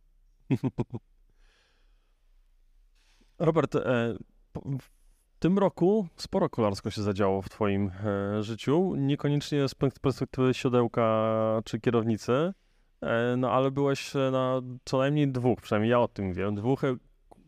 Robert, 3.38 3.76
e, 3.76 4.14
w 4.56 4.90
tym 5.38 5.58
roku 5.58 6.08
sporo 6.16 6.48
kolarsko 6.48 6.90
się 6.90 7.02
zadziało 7.02 7.42
w 7.42 7.48
twoim 7.48 7.90
e, 8.04 8.42
życiu. 8.42 8.94
Niekoniecznie 8.96 9.68
z 9.68 9.74
pers- 9.74 10.00
perspektywy 10.00 10.54
siodełka 10.54 11.32
czy 11.64 11.80
kierownicy, 11.80 12.52
e, 13.00 13.36
no 13.36 13.50
ale 13.50 13.70
byłeś 13.70 14.14
na 14.14 14.62
co 14.84 14.98
najmniej 14.98 15.32
dwóch, 15.32 15.60
przynajmniej 15.60 15.90
ja 15.90 16.00
o 16.00 16.08
tym 16.08 16.32
wiem, 16.32 16.54
dwóch 16.54 16.82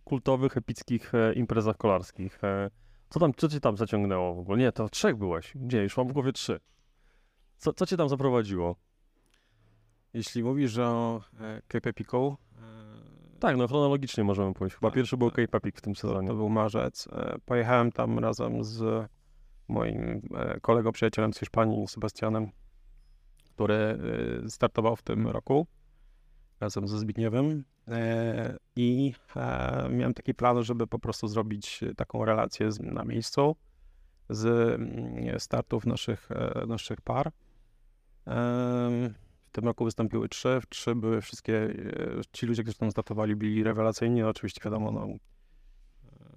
kultowych, 0.05 0.57
epickich 0.57 1.13
imprezach 1.35 1.77
kolarskich. 1.77 2.41
Co 3.11 3.21
tam, 3.21 3.35
co 3.35 3.49
cię 3.49 3.61
tam 3.61 3.77
zaciągnęło 3.77 4.35
w 4.35 4.39
ogóle? 4.39 4.59
Nie, 4.59 4.73
to 4.73 4.89
trzech 4.89 5.17
byłeś. 5.17 5.53
Gdzie? 5.55 5.83
Już 5.83 5.97
mam 5.97 6.09
w 6.09 6.13
głowie 6.13 6.33
trzy. 6.33 6.61
Co, 7.57 7.73
co 7.73 7.87
cię 7.87 7.97
tam 7.97 8.09
zaprowadziło? 8.09 8.77
Jeśli 10.15 10.45
mówisz 10.45 10.79
o 10.79 11.21
Cape 11.69 11.91
Epiku, 11.91 12.37
e, 12.52 12.52
Tak, 13.43 13.57
no 13.57 13.69
chronologicznie 13.69 14.25
możemy 14.25 14.55
pójść. 14.55 14.77
Chyba 14.77 14.89
Tak, 14.89 14.95
pierwszy 14.95 15.17
był 15.17 15.31
tak. 15.31 15.47
Cape 15.47 15.59
Epic 15.59 15.79
w 15.79 15.81
tym 15.81 15.95
to, 15.95 16.01
sezonie. 16.01 16.29
to 16.29 16.35
był 16.35 16.49
marzec. 16.49 17.09
E, 17.13 17.39
Pojechałem 17.45 17.93
tam 17.93 18.19
razem 18.19 18.65
z 18.65 19.09
moim 19.69 20.23
e, 20.35 20.61
kolegą, 20.61 20.93
przyjacielem 20.93 21.33
z 21.33 21.39
Hiszpanii, 21.39 21.89
Sebastianem, 21.89 22.51
który 23.55 23.75
e, 23.75 23.99
startował 24.51 24.97
w 24.97 25.03
tym 25.03 25.29
roku 25.29 25.67
razem 26.61 26.89
ze 26.89 26.99
Zbigniewem. 26.99 27.65
I 28.77 29.13
miałem 29.91 30.15
taki 30.15 30.35
plan, 30.35 30.63
żeby 30.63 30.87
po 30.87 30.99
prostu 30.99 31.29
zrobić 31.29 31.81
taką 31.97 32.25
relację 32.25 32.69
na 32.81 33.05
miejscu 33.05 33.57
z 34.31 34.47
mm, 34.47 35.41
startów 35.41 35.87
naszych, 35.87 36.29
naszych 36.67 37.01
par. 37.01 37.33
Tym 39.53 39.65
roku 39.65 39.85
wystąpiły 39.85 40.29
trzy. 40.29 40.61
W 40.61 40.69
trzy 40.69 40.95
były 40.95 41.21
wszystkie, 41.21 41.57
e, 41.57 42.21
ci 42.33 42.47
ludzie, 42.47 42.63
którzy 42.63 42.79
tam 42.79 42.91
startowali, 42.91 43.37
byli 43.37 43.65
rewelacyjni. 43.65 44.23
Oczywiście 44.23 44.61
wiadomo, 44.65 44.93
no, 44.93 45.07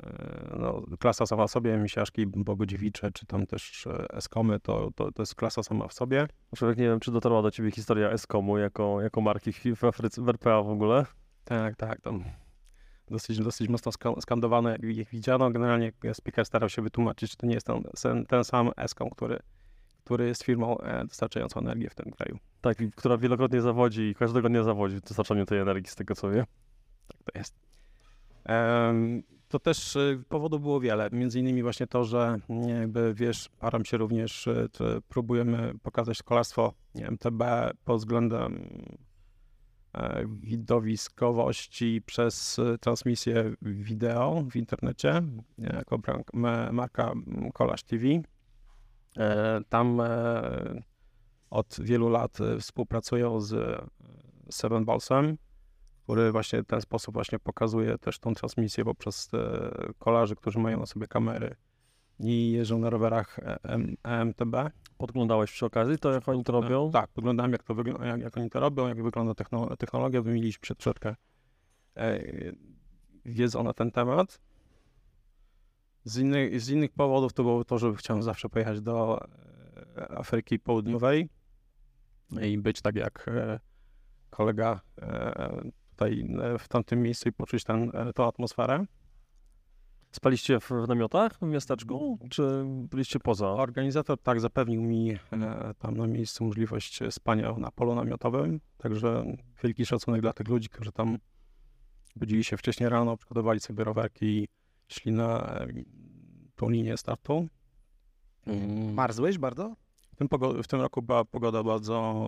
e, 0.03 0.57
no, 0.59 0.83
klasa 0.99 1.25
sama 1.25 1.47
w 1.47 1.51
sobie, 1.51 1.77
Misiaszki, 1.77 2.27
Bogodziewicze, 2.27 3.11
czy 3.11 3.25
tam 3.25 3.47
też 3.47 3.87
e, 3.87 4.07
Eskomy, 4.13 4.59
to, 4.59 4.91
to, 4.95 5.11
to 5.11 5.21
jest 5.21 5.35
klasa 5.35 5.63
sama 5.63 5.87
w 5.87 5.93
sobie. 5.93 6.27
Człowiek 6.55 6.77
nie 6.77 6.83
wiem, 6.83 6.99
czy 6.99 7.11
dotarła 7.11 7.41
do 7.41 7.51
ciebie 7.51 7.71
historia 7.71 8.09
Eskomu 8.09 8.57
jako, 8.57 9.01
jako 9.01 9.21
marki 9.21 9.75
w, 9.75 9.83
Afryce, 9.83 10.21
w 10.21 10.29
RPA 10.29 10.61
w 10.63 10.69
ogóle. 10.69 11.05
Tak, 11.43 11.75
tak, 11.75 12.01
tam 12.01 12.23
dosyć, 13.07 13.39
dosyć 13.39 13.69
mocno 13.69 13.91
ska- 13.91 14.21
skandowane, 14.21 14.71
jak 14.71 14.83
ich 14.83 15.09
widziano. 15.09 15.51
Generalnie 15.51 15.91
speaker 16.13 16.45
starał 16.45 16.69
się 16.69 16.81
wytłumaczyć, 16.81 17.31
że 17.31 17.37
to 17.37 17.47
nie 17.47 17.53
jest 17.53 17.67
ten, 18.01 18.25
ten 18.25 18.43
sam 18.43 18.71
Eskom, 18.77 19.09
który, 19.09 19.39
który 20.05 20.27
jest 20.27 20.43
firmą 20.43 20.77
e, 20.77 21.05
dostarczającą 21.05 21.59
energię 21.59 21.89
w 21.89 21.95
tym 21.95 22.11
kraju. 22.11 22.37
Tak, 22.61 22.77
która 22.95 23.17
wielokrotnie 23.17 23.61
zawodzi 23.61 24.01
i 24.01 24.15
każdego 24.15 24.49
dnia 24.49 24.63
zawodzi 24.63 24.95
w 24.95 25.01
dostarczaniu 25.01 25.45
tej 25.45 25.59
energii, 25.59 25.91
z 25.91 25.95
tego 25.95 26.15
co 26.15 26.29
wiem. 26.29 26.45
Tak 27.07 27.17
to 27.23 27.39
jest. 27.39 27.55
To 29.47 29.59
też 29.59 29.95
y, 29.95 30.23
powodów 30.29 30.61
było 30.61 30.79
wiele. 30.79 31.09
Między 31.11 31.39
innymi 31.39 31.63
właśnie 31.63 31.87
to, 31.87 32.03
że 32.03 32.37
nie, 32.49 32.73
jakby 32.73 33.13
wiesz, 33.13 33.49
param 33.59 33.85
się 33.85 33.97
również, 33.97 34.49
t- 34.71 35.01
próbujemy 35.07 35.73
pokazać 35.83 36.23
kolarstwo 36.23 36.73
nie, 36.95 37.07
MTB 37.07 37.43
pod 37.85 37.97
względem 37.97 38.69
e, 39.93 40.25
widowiskowości 40.27 42.01
przez 42.05 42.57
transmisję 42.81 43.55
wideo 43.61 44.43
w 44.51 44.55
internecie, 44.55 45.21
jako 45.57 45.99
marka 46.71 47.11
mm, 47.11 47.51
Kolarz 47.51 47.83
TV. 47.83 48.03
E, 49.17 49.61
Tam 49.69 50.01
e, 50.01 50.81
od 51.49 51.77
wielu 51.81 52.09
lat 52.09 52.39
y, 52.41 52.59
współpracują 52.59 53.39
z 53.41 53.53
e, 53.53 53.85
Seven 54.51 54.85
Ballsem, 54.85 55.37
który 56.03 56.31
właśnie 56.31 56.63
w 56.63 56.65
ten 56.65 56.81
sposób 56.81 57.13
właśnie 57.13 57.39
pokazuje 57.39 57.97
też 57.97 58.19
tą 58.19 58.33
transmisję 58.33 58.85
poprzez 58.85 59.29
e, 59.33 59.69
kolarzy, 59.99 60.35
którzy 60.35 60.59
mają 60.59 60.79
na 60.79 60.85
sobie 60.85 61.07
kamery 61.07 61.55
i 62.19 62.51
jeżdżą 62.51 62.77
na 62.79 62.89
rowerach 62.89 63.39
e, 63.39 63.57
EMTB. 64.03 64.55
Podglądałeś 64.97 65.51
przy 65.51 65.65
okazji 65.65 65.97
to, 65.97 66.11
jak 66.11 66.29
oni 66.29 66.43
to 66.43 66.51
robią? 66.51 66.87
E, 66.87 66.91
Tak, 66.91 67.09
podglądałem 67.11 67.51
jak, 67.51 67.63
to 67.63 67.75
wygl- 67.75 68.05
jak, 68.05 68.21
jak 68.21 68.37
oni 68.37 68.49
to 68.49 68.59
robią, 68.59 68.87
jak 68.87 69.03
wygląda 69.03 69.33
techno- 69.33 69.75
technologia. 69.77 70.21
Wymieniliśmy 70.21 70.61
przed 70.61 70.77
troszeczkę 70.77 71.15
e, 71.97 72.19
wiedzą 73.25 73.63
na 73.63 73.73
ten 73.73 73.91
temat. 73.91 74.41
Z 76.05 76.17
innych, 76.17 76.61
z 76.61 76.69
innych 76.69 76.91
powodów 76.91 77.33
to 77.33 77.43
było 77.43 77.63
to, 77.63 77.77
że 77.77 77.95
chciałem 77.95 78.23
zawsze 78.23 78.49
pojechać 78.49 78.81
do 78.81 79.19
e, 79.97 80.11
Afryki 80.11 80.59
Południowej 80.59 81.29
i 82.41 82.57
być 82.57 82.81
tak 82.81 82.95
jak 82.95 83.27
e, 83.27 83.59
kolega 84.29 84.81
e, 85.01 85.61
tutaj 85.89 86.27
w 86.59 86.67
tamtym 86.67 87.01
miejscu 87.01 87.29
i 87.29 87.31
poczuć 87.31 87.63
ten, 87.63 87.91
tą 88.15 88.27
atmosferę. 88.27 88.85
Spaliście 90.11 90.59
w, 90.59 90.71
namiotach 90.87 91.39
w 91.39 91.41
miasteczku, 91.41 92.19
czy 92.29 92.63
byliście 92.65 93.19
poza? 93.19 93.47
Organizator 93.47 94.21
tak 94.21 94.41
zapewnił 94.41 94.81
mi 94.81 95.17
tam 95.79 95.97
na 95.97 96.07
miejscu 96.07 96.43
możliwość 96.43 96.99
spania 97.09 97.53
na 97.57 97.71
polu 97.71 97.95
namiotowym, 97.95 98.59
także 98.77 99.25
wielki 99.63 99.85
szacunek 99.85 100.21
dla 100.21 100.33
tych 100.33 100.47
ludzi, 100.47 100.69
którzy 100.69 100.91
tam 100.91 101.17
budzili 102.15 102.43
się 102.43 102.57
wcześniej 102.57 102.89
rano, 102.89 103.17
przygotowali 103.17 103.59
sobie 103.59 103.83
rowerki 103.83 104.25
i 104.25 104.47
szli 104.87 105.11
na 105.11 105.59
tą 106.55 106.69
linię 106.69 106.97
startu. 106.97 107.47
Mm. 108.47 108.93
Marzłeś 108.93 109.37
bardzo? 109.37 109.75
W 110.11 110.15
tym, 110.15 110.27
pogo- 110.27 110.63
w 110.63 110.67
tym 110.67 110.81
roku 110.81 111.01
była 111.01 111.25
pogoda 111.25 111.63
bardzo... 111.63 112.25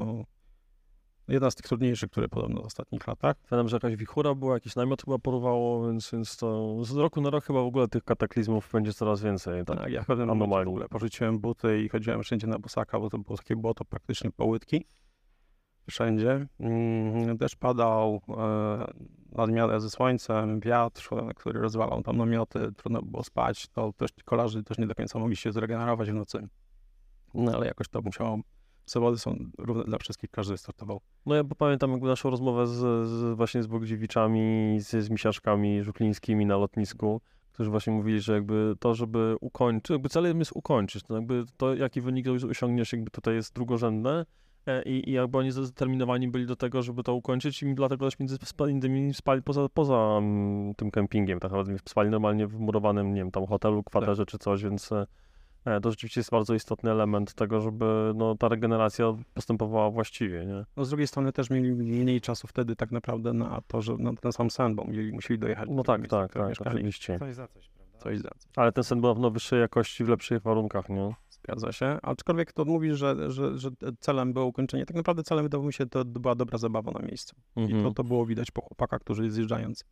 Jedna 1.28 1.52
z 1.52 1.56
tych 1.56 1.66
trudniejszych, 1.66 2.12
które 2.12 2.30
podobno 2.30 2.62
w 2.62 2.66
ostatnich 2.66 3.08
latach. 3.08 3.36
Pamiętam, 3.50 3.70
że 3.70 3.76
jakaś 3.76 3.96
wichura 3.96 4.36
była, 4.36 4.54
jakiś 4.54 4.76
namiot 4.76 5.02
chyba 5.04 5.18
porwało, 5.20 5.88
więc, 5.88 6.12
więc 6.12 6.38
to 6.38 6.78
z 6.86 6.96
roku 6.96 7.22
na 7.22 7.30
rok 7.30 7.46
chyba 7.46 7.62
w 7.62 7.66
ogóle 7.66 7.88
tych 7.88 8.04
kataklizmów 8.04 8.70
będzie 8.74 8.94
coraz 8.94 9.22
więcej. 9.22 9.66
Tak, 9.66 9.78
Tak, 9.78 9.92
ja 9.92 10.04
w 10.04 10.06
pewnym 10.06 10.40
w 10.40 10.42
ogóle 10.42 10.90
porzuciłem 10.90 11.40
buty 11.40 11.82
i 11.82 11.90
chodziłem 11.90 12.24
wszędzie 12.24 12.48
na 12.48 12.60
bosaka, 12.60 13.00
bo 13.00 13.10
to 13.10 13.18
było 13.18 13.38
takie 13.38 13.56
błoto 13.56 13.86
praktycznie 13.86 14.32
po 14.32 14.46
łydki. 14.46 14.86
Wszędzie. 15.90 16.48
Mm, 16.60 17.38
Deszcz 17.38 17.56
padał, 17.56 18.22
e, 18.38 18.88
nadmiarę 19.32 19.80
ze 19.80 19.90
słońcem, 19.90 20.60
wiatr, 20.60 21.10
który 21.36 21.60
rozwalał 21.60 22.04
tam 22.04 22.18
namioty, 22.18 22.72
trudno 22.78 23.02
było 23.02 23.24
spać, 23.24 23.68
to 23.68 23.94
też 23.94 24.12
ci 24.12 24.24
kolarze 24.26 24.64
też 24.64 24.78
nie 24.78 24.88
do 24.88 24.96
końca 24.96 25.20
mogli 25.20 25.36
się 25.36 25.52
zregenerować 25.52 26.12
w 26.12 26.14
nocy. 26.14 26.48
No 27.34 27.52
ale 27.52 27.68
jakoś 27.68 27.88
to 27.88 28.02
musiało, 28.02 28.40
zawody 28.86 29.18
są 29.18 29.38
równe 29.58 29.84
dla 29.84 29.98
wszystkich, 29.98 30.30
każdy 30.32 30.58
startował. 30.58 31.02
No 31.26 31.36
ja 31.36 31.44
pamiętam 31.44 31.92
jakby 31.92 32.08
naszą 32.08 32.30
rozmowę 32.30 32.68
z, 32.68 33.08
z 33.08 33.36
właśnie 33.36 33.64
z 33.64 33.68
Bogdziewiczami, 33.68 34.78
z, 34.80 34.90
z 34.90 35.10
Misiaszkami 35.10 35.84
Żuklińskimi 35.84 36.46
na 36.46 36.58
lotnisku, 36.58 37.22
którzy 37.52 37.70
właśnie 37.70 37.94
mówili, 37.94 38.22
że 38.22 38.34
jakby 38.34 38.76
to, 38.80 38.96
żeby 38.96 39.36
ukończyć, 39.42 39.90
jakby 39.90 40.10
celem 40.10 40.40
jest 40.40 40.52
ukończyć, 40.56 41.04
to 41.04 41.16
jakby 41.16 41.46
to, 41.58 41.76
jaki 41.76 42.02
wynik 42.02 42.28
osiągniesz, 42.50 42.94
jakby 42.94 43.12
tutaj 43.12 43.36
jest 43.36 43.54
drugorzędne 43.54 44.26
i, 44.86 45.10
i 45.10 45.12
jakby 45.12 45.38
oni 45.38 45.52
zdeterminowani 45.52 46.28
byli 46.28 46.46
do 46.46 46.56
tego, 46.56 46.82
żeby 46.82 47.04
to 47.04 47.14
ukończyć 47.14 47.64
i 47.64 47.76
dlatego 47.76 48.06
też 48.06 48.20
między 48.20 48.38
innymi 48.70 49.14
spali 49.14 49.42
poza, 49.42 49.70
poza 49.74 50.18
mm, 50.18 50.76
tym 50.76 50.92
kempingiem, 50.92 51.40
tak 51.40 51.52
naprawdę 51.52 51.76
spali 51.86 52.10
normalnie 52.10 52.48
w 52.48 52.60
murowanym, 52.60 53.14
nie 53.14 53.22
wiem, 53.22 53.32
tam 53.32 53.48
hotelu, 53.48 53.84
kwaterze 53.84 54.26
czy 54.26 54.38
coś, 54.38 54.64
więc 54.64 54.92
e, 54.92 55.08
e, 55.66 55.82
to 55.82 55.92
rzeczywiście 55.92 56.20
jest 56.20 56.32
bardzo 56.32 56.54
istotny 56.54 56.92
element 56.92 57.34
tego, 57.34 57.62
żeby 57.62 58.12
no, 58.16 58.36
ta 58.36 58.48
regeneracja 58.48 59.14
postępowała 59.34 59.92
właściwie, 59.92 60.46
nie? 60.46 60.66
No 60.78 60.86
z 60.86 60.90
drugiej 60.90 61.08
strony 61.08 61.32
też 61.32 61.50
mieli 61.50 61.72
mniej 61.72 62.22
czasu 62.22 62.48
wtedy 62.48 62.76
tak 62.76 62.92
naprawdę 62.92 63.34
na 63.34 63.62
to, 63.68 63.82
że 63.82 63.98
na 63.98 64.14
ten 64.14 64.32
sam 64.32 64.50
sen, 64.50 64.76
bo 64.76 64.86
mieli, 64.86 65.12
musieli 65.12 65.40
dojechać. 65.40 65.70
do 65.70 65.76
No 65.76 65.84
tak, 65.84 66.02
miejsca, 66.02 66.28
w 66.28 66.34
tak, 66.34 66.58
tak, 66.58 66.68
oczywiście. 66.68 67.20
Coś 67.20 67.36
za 67.36 67.48
coś, 67.48 67.70
prawda? 67.70 68.00
Coś 68.00 68.20
za 68.20 68.30
coś. 68.30 68.52
Ale 68.56 68.72
ten 68.72 68.84
sen 68.84 69.02
był 69.02 69.16
na 69.16 69.30
wyższej 69.30 69.60
jakości, 69.60 70.04
w 70.04 70.10
lepszych 70.10 70.42
warunkach, 70.42 70.90
nie? 70.90 71.14
Zgadza 71.48 71.72
się. 71.72 71.98
Aczkolwiek 72.02 72.54
to 72.54 72.66
mówi, 72.66 72.94
że, 72.96 73.32
że, 73.32 73.58
że 73.58 73.70
celem 74.00 74.34
było 74.34 74.46
ukończenie. 74.46 74.86
Tak 74.86 74.98
naprawdę 74.98 75.24
celem 75.24 75.46
wydawało 75.46 75.68
mi 75.68 75.74
się, 75.74 75.86
to 75.86 76.06
była 76.06 76.36
dobra 76.36 76.58
zabawa 76.58 76.92
na 76.92 77.00
miejscu. 77.00 77.36
I 77.56 77.62
Mhm. 77.62 77.84
to, 77.84 77.92
to 77.92 78.04
było 78.04 78.26
widać 78.26 78.52
po 78.52 78.62
chłopakach, 78.62 79.02
którzy 79.02 79.32
zjeżdżając 79.32 79.84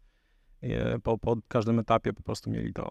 e, 0.61 0.99
po, 0.99 1.17
po 1.17 1.37
każdym 1.47 1.79
etapie 1.79 2.13
po 2.13 2.23
prostu 2.23 2.49
mieli 2.49 2.73
to, 2.73 2.89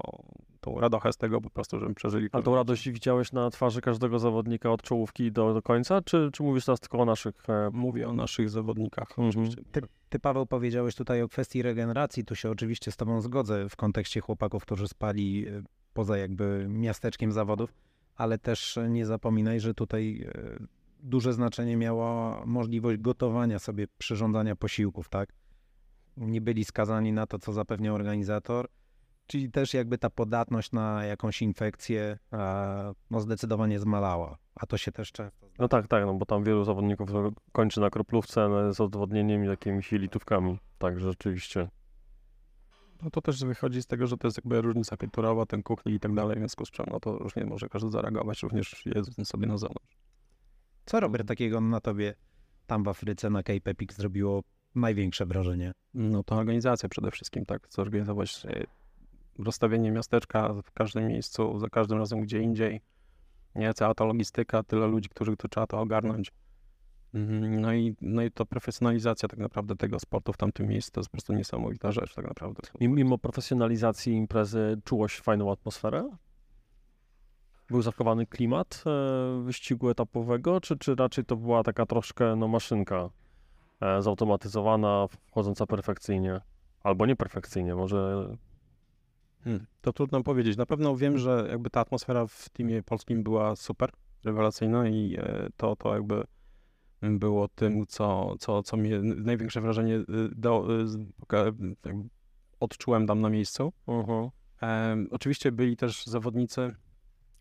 tą 0.60 0.80
radochę 0.80 1.12
z 1.12 1.16
tego 1.16 1.40
po 1.40 1.50
prostu, 1.50 1.78
że 1.80 1.94
przeżyli. 1.94 2.28
Ale 2.32 2.42
tą 2.42 2.54
radość 2.54 2.90
widziałeś 2.90 3.32
na 3.32 3.50
twarzy 3.50 3.80
każdego 3.80 4.18
zawodnika 4.18 4.70
od 4.72 4.82
czołówki 4.82 5.32
do, 5.32 5.54
do 5.54 5.62
końca, 5.62 6.00
czy, 6.02 6.30
czy 6.32 6.42
mówisz 6.42 6.64
teraz 6.64 6.80
tylko 6.80 6.98
o 6.98 7.04
naszych... 7.04 7.50
E... 7.50 7.70
Mówię 7.72 8.08
o 8.08 8.12
naszych 8.12 8.50
zawodnikach. 8.50 9.18
Mhm. 9.18 9.50
Ty, 9.72 9.80
ty, 10.08 10.18
Paweł, 10.18 10.46
powiedziałeś 10.46 10.94
tutaj 10.94 11.22
o 11.22 11.28
kwestii 11.28 11.62
regeneracji. 11.62 12.24
Tu 12.24 12.34
się 12.34 12.50
oczywiście 12.50 12.92
z 12.92 12.96
tobą 12.96 13.20
zgodzę 13.20 13.68
w 13.68 13.76
kontekście 13.76 14.20
chłopaków, 14.20 14.62
którzy 14.62 14.88
spali 14.88 15.48
e, 15.48 15.62
poza 15.94 16.18
jakby 16.18 16.66
miasteczkiem 16.68 17.32
zawodów, 17.32 17.72
ale 18.16 18.38
też 18.38 18.78
nie 18.88 19.06
zapominaj, 19.06 19.60
że 19.60 19.74
tutaj 19.74 20.26
e, 20.34 20.66
duże 21.00 21.32
znaczenie 21.32 21.76
miała 21.76 22.42
możliwość 22.46 23.00
gotowania 23.00 23.58
sobie, 23.58 23.86
przyrządzania 23.98 24.56
posiłków, 24.56 25.08
tak? 25.08 25.32
Nie 26.16 26.40
byli 26.40 26.64
skazani 26.64 27.12
na 27.12 27.26
to, 27.26 27.38
co 27.38 27.52
zapewnia 27.52 27.92
organizator. 27.92 28.68
Czyli 29.26 29.50
też 29.50 29.74
jakby 29.74 29.98
ta 29.98 30.10
podatność 30.10 30.72
na 30.72 31.04
jakąś 31.04 31.42
infekcję 31.42 32.18
no 33.10 33.20
zdecydowanie 33.20 33.78
zmalała, 33.80 34.38
a 34.54 34.66
to 34.66 34.78
się 34.78 34.92
też 34.92 35.12
często 35.12 35.46
No 35.58 35.68
tak, 35.68 35.86
tak, 35.88 36.04
no 36.04 36.14
bo 36.14 36.26
tam 36.26 36.44
wielu 36.44 36.64
zawodników 36.64 37.10
kończy 37.52 37.80
na 37.80 37.90
kroplówce 37.90 38.48
z 38.72 38.80
odwodnieniem 38.80 39.44
i 39.44 39.46
jakimiś 39.46 39.92
litówkami. 39.92 40.58
Także 40.78 41.08
rzeczywiście. 41.08 41.68
No 43.02 43.10
to 43.10 43.20
też 43.20 43.44
wychodzi 43.44 43.82
z 43.82 43.86
tego, 43.86 44.06
że 44.06 44.16
to 44.16 44.26
jest 44.26 44.38
jakby 44.38 44.60
różnica 44.60 44.96
kulturowa, 44.96 45.46
ten 45.46 45.62
kuchni 45.62 45.92
i 45.92 46.00
tak 46.00 46.14
dalej, 46.14 46.36
w 46.36 46.38
związku 46.38 46.66
z 46.66 46.70
czym 46.70 46.86
no 46.90 47.00
to 47.00 47.18
różnie 47.18 47.44
może 47.44 47.68
każdy 47.68 47.90
zareagować, 47.90 48.42
również 48.42 48.86
jedząc 48.86 49.28
sobie 49.28 49.46
na 49.46 49.58
zewnątrz. 49.58 49.96
Co 50.86 51.00
Robert 51.00 51.28
takiego 51.28 51.60
na 51.60 51.80
tobie 51.80 52.14
tam 52.66 52.84
w 52.84 52.88
Afryce 52.88 53.30
na 53.30 53.42
Cape 53.42 53.70
Epic 53.70 53.92
zrobiło 53.92 54.42
największe 54.74 55.26
wrażenie? 55.26 55.72
No 55.94 56.24
to 56.24 56.36
organizacja 56.36 56.88
przede 56.88 57.10
wszystkim, 57.10 57.46
tak, 57.46 57.66
zorganizować 57.70 58.46
e, 58.46 58.64
rozstawienie 59.38 59.90
miasteczka 59.90 60.54
w 60.54 60.72
każdym 60.72 61.06
miejscu, 61.06 61.58
za 61.58 61.68
każdym 61.68 61.98
razem 61.98 62.20
gdzie 62.20 62.40
indziej. 62.40 62.80
Nie, 63.54 63.74
cała 63.74 63.94
ta 63.94 64.04
logistyka, 64.04 64.62
tyle 64.62 64.86
ludzi, 64.86 65.08
których 65.08 65.36
to 65.36 65.48
trzeba 65.48 65.66
to 65.66 65.80
ogarnąć. 65.80 66.32
Mhm, 67.14 67.60
No 67.60 67.74
i, 67.74 67.96
no 68.00 68.22
i 68.22 68.30
to 68.30 68.46
profesjonalizacja 68.46 69.28
tak 69.28 69.38
naprawdę 69.38 69.76
tego 69.76 70.00
sportu 70.00 70.32
w 70.32 70.36
tamtym 70.36 70.66
miejscu 70.66 70.92
to 70.92 71.00
jest 71.00 71.10
po 71.10 71.12
prostu 71.12 71.32
niesamowita 71.32 71.92
rzecz 71.92 72.14
tak 72.14 72.26
naprawdę. 72.26 72.62
Mimo, 72.80 73.18
profesjonalizacji 73.18 74.12
imprezy 74.12 74.80
czułoś 74.84 75.20
fajną 75.20 75.52
atmosferę? 75.52 76.10
Był 77.70 77.82
zachowany 77.82 78.26
klimat 78.26 78.84
e, 78.86 79.42
wyścigu 79.42 79.90
etapowego, 79.90 80.60
czy, 80.60 80.76
czy 80.78 80.94
raczej 80.94 81.24
to 81.24 81.36
była 81.36 81.62
taka 81.62 81.86
troszkę 81.86 82.36
no, 82.36 82.48
maszynka 82.48 83.10
e, 83.80 84.02
zautomatyzowana, 84.02 85.06
wchodząca 85.26 85.66
perfekcyjnie? 85.66 86.40
Albo 86.82 87.06
nieperfekcyjnie, 87.06 87.74
może 87.74 88.28
Hmm, 89.44 89.66
to 89.80 89.92
trudno 89.92 90.22
powiedzieć. 90.22 90.56
Na 90.56 90.66
pewno 90.66 90.96
wiem, 90.96 91.18
że 91.18 91.46
jakby 91.50 91.70
ta 91.70 91.80
atmosfera 91.80 92.26
w 92.26 92.48
teamie 92.48 92.82
polskim 92.82 93.22
była 93.22 93.56
super, 93.56 93.90
rewelacyjna 94.24 94.88
i 94.88 95.16
e, 95.18 95.48
to, 95.56 95.76
to 95.76 95.94
jakby 95.94 96.24
było 97.10 97.48
tym, 97.48 97.86
co, 97.86 98.34
co, 98.38 98.62
co 98.62 98.76
mnie 98.76 99.00
największe 99.02 99.60
wrażenie 99.60 99.96
e, 99.96 100.04
do, 100.36 100.66
e, 101.32 101.38
jakby 101.86 102.08
odczułem 102.60 103.06
tam 103.06 103.20
na 103.20 103.30
miejscu. 103.30 103.72
Mhm. 103.86 104.30
Em, 104.60 105.08
oczywiście 105.10 105.52
byli 105.52 105.76
też 105.76 106.06
zawodnicy 106.06 106.74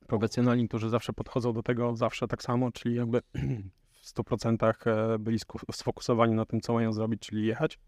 profesjonalni, 0.08 0.68
którzy 0.68 0.90
zawsze 0.90 1.14
podchodzą 1.14 1.54
do 1.54 1.64
tego 1.64 1.96
zawsze 1.96 2.28
tak 2.28 2.44
samo, 2.44 2.72
czyli 2.72 2.96
jakby 2.96 3.22
w 4.02 4.14
100% 4.14 4.74
e, 4.86 5.20
byli 5.20 5.40
sfokusowani 5.72 6.34
na 6.34 6.46
tym, 6.46 6.62
co 6.62 6.74
mają 6.74 6.94
zrobić, 6.94 7.22
czyli 7.22 7.46
jechać 7.46 7.80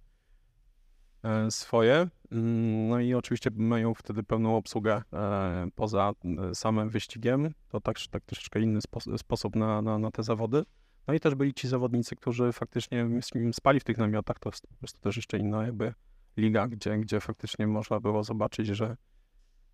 e, 1.23 1.51
swoje. 1.51 2.07
Mm, 2.31 2.87
No 2.89 2.99
i 2.99 3.13
oczywiście 3.13 3.49
mają 3.55 3.93
wtedy 3.93 4.23
pełną 4.23 4.57
obsługę 4.57 5.01
e, 5.13 5.67
poza 5.75 6.11
e, 6.51 6.55
samym 6.55 6.89
wyścigiem. 6.89 7.53
To 7.69 7.81
tak, 7.81 7.97
tak 8.11 8.25
troszeczkę 8.25 8.59
inny 8.61 8.79
spo- 8.79 9.17
sposób 9.17 9.55
na, 9.55 9.81
na, 9.81 9.99
na 9.99 10.11
te 10.11 10.23
zawody. 10.23 10.63
No 11.07 11.13
i 11.13 11.19
też 11.19 11.35
byli 11.35 11.53
ci 11.53 11.67
zawodnicy, 11.67 12.15
którzy 12.15 12.51
faktycznie 12.51 13.07
spali 13.53 13.79
w 13.79 13.83
tych 13.83 13.97
namiotach. 13.97 14.39
To 14.39 14.49
jest 14.49 14.67
po 14.67 14.75
prostu 14.75 14.99
też 14.99 15.15
jeszcze 15.15 15.37
inna 15.37 15.65
jakby 15.65 15.93
liga, 16.37 16.67
gdzie, 16.67 16.97
gdzie 16.97 17.19
faktycznie 17.19 17.67
można 17.67 17.99
było 17.99 18.23
zobaczyć, 18.23 18.67
że 18.67 18.97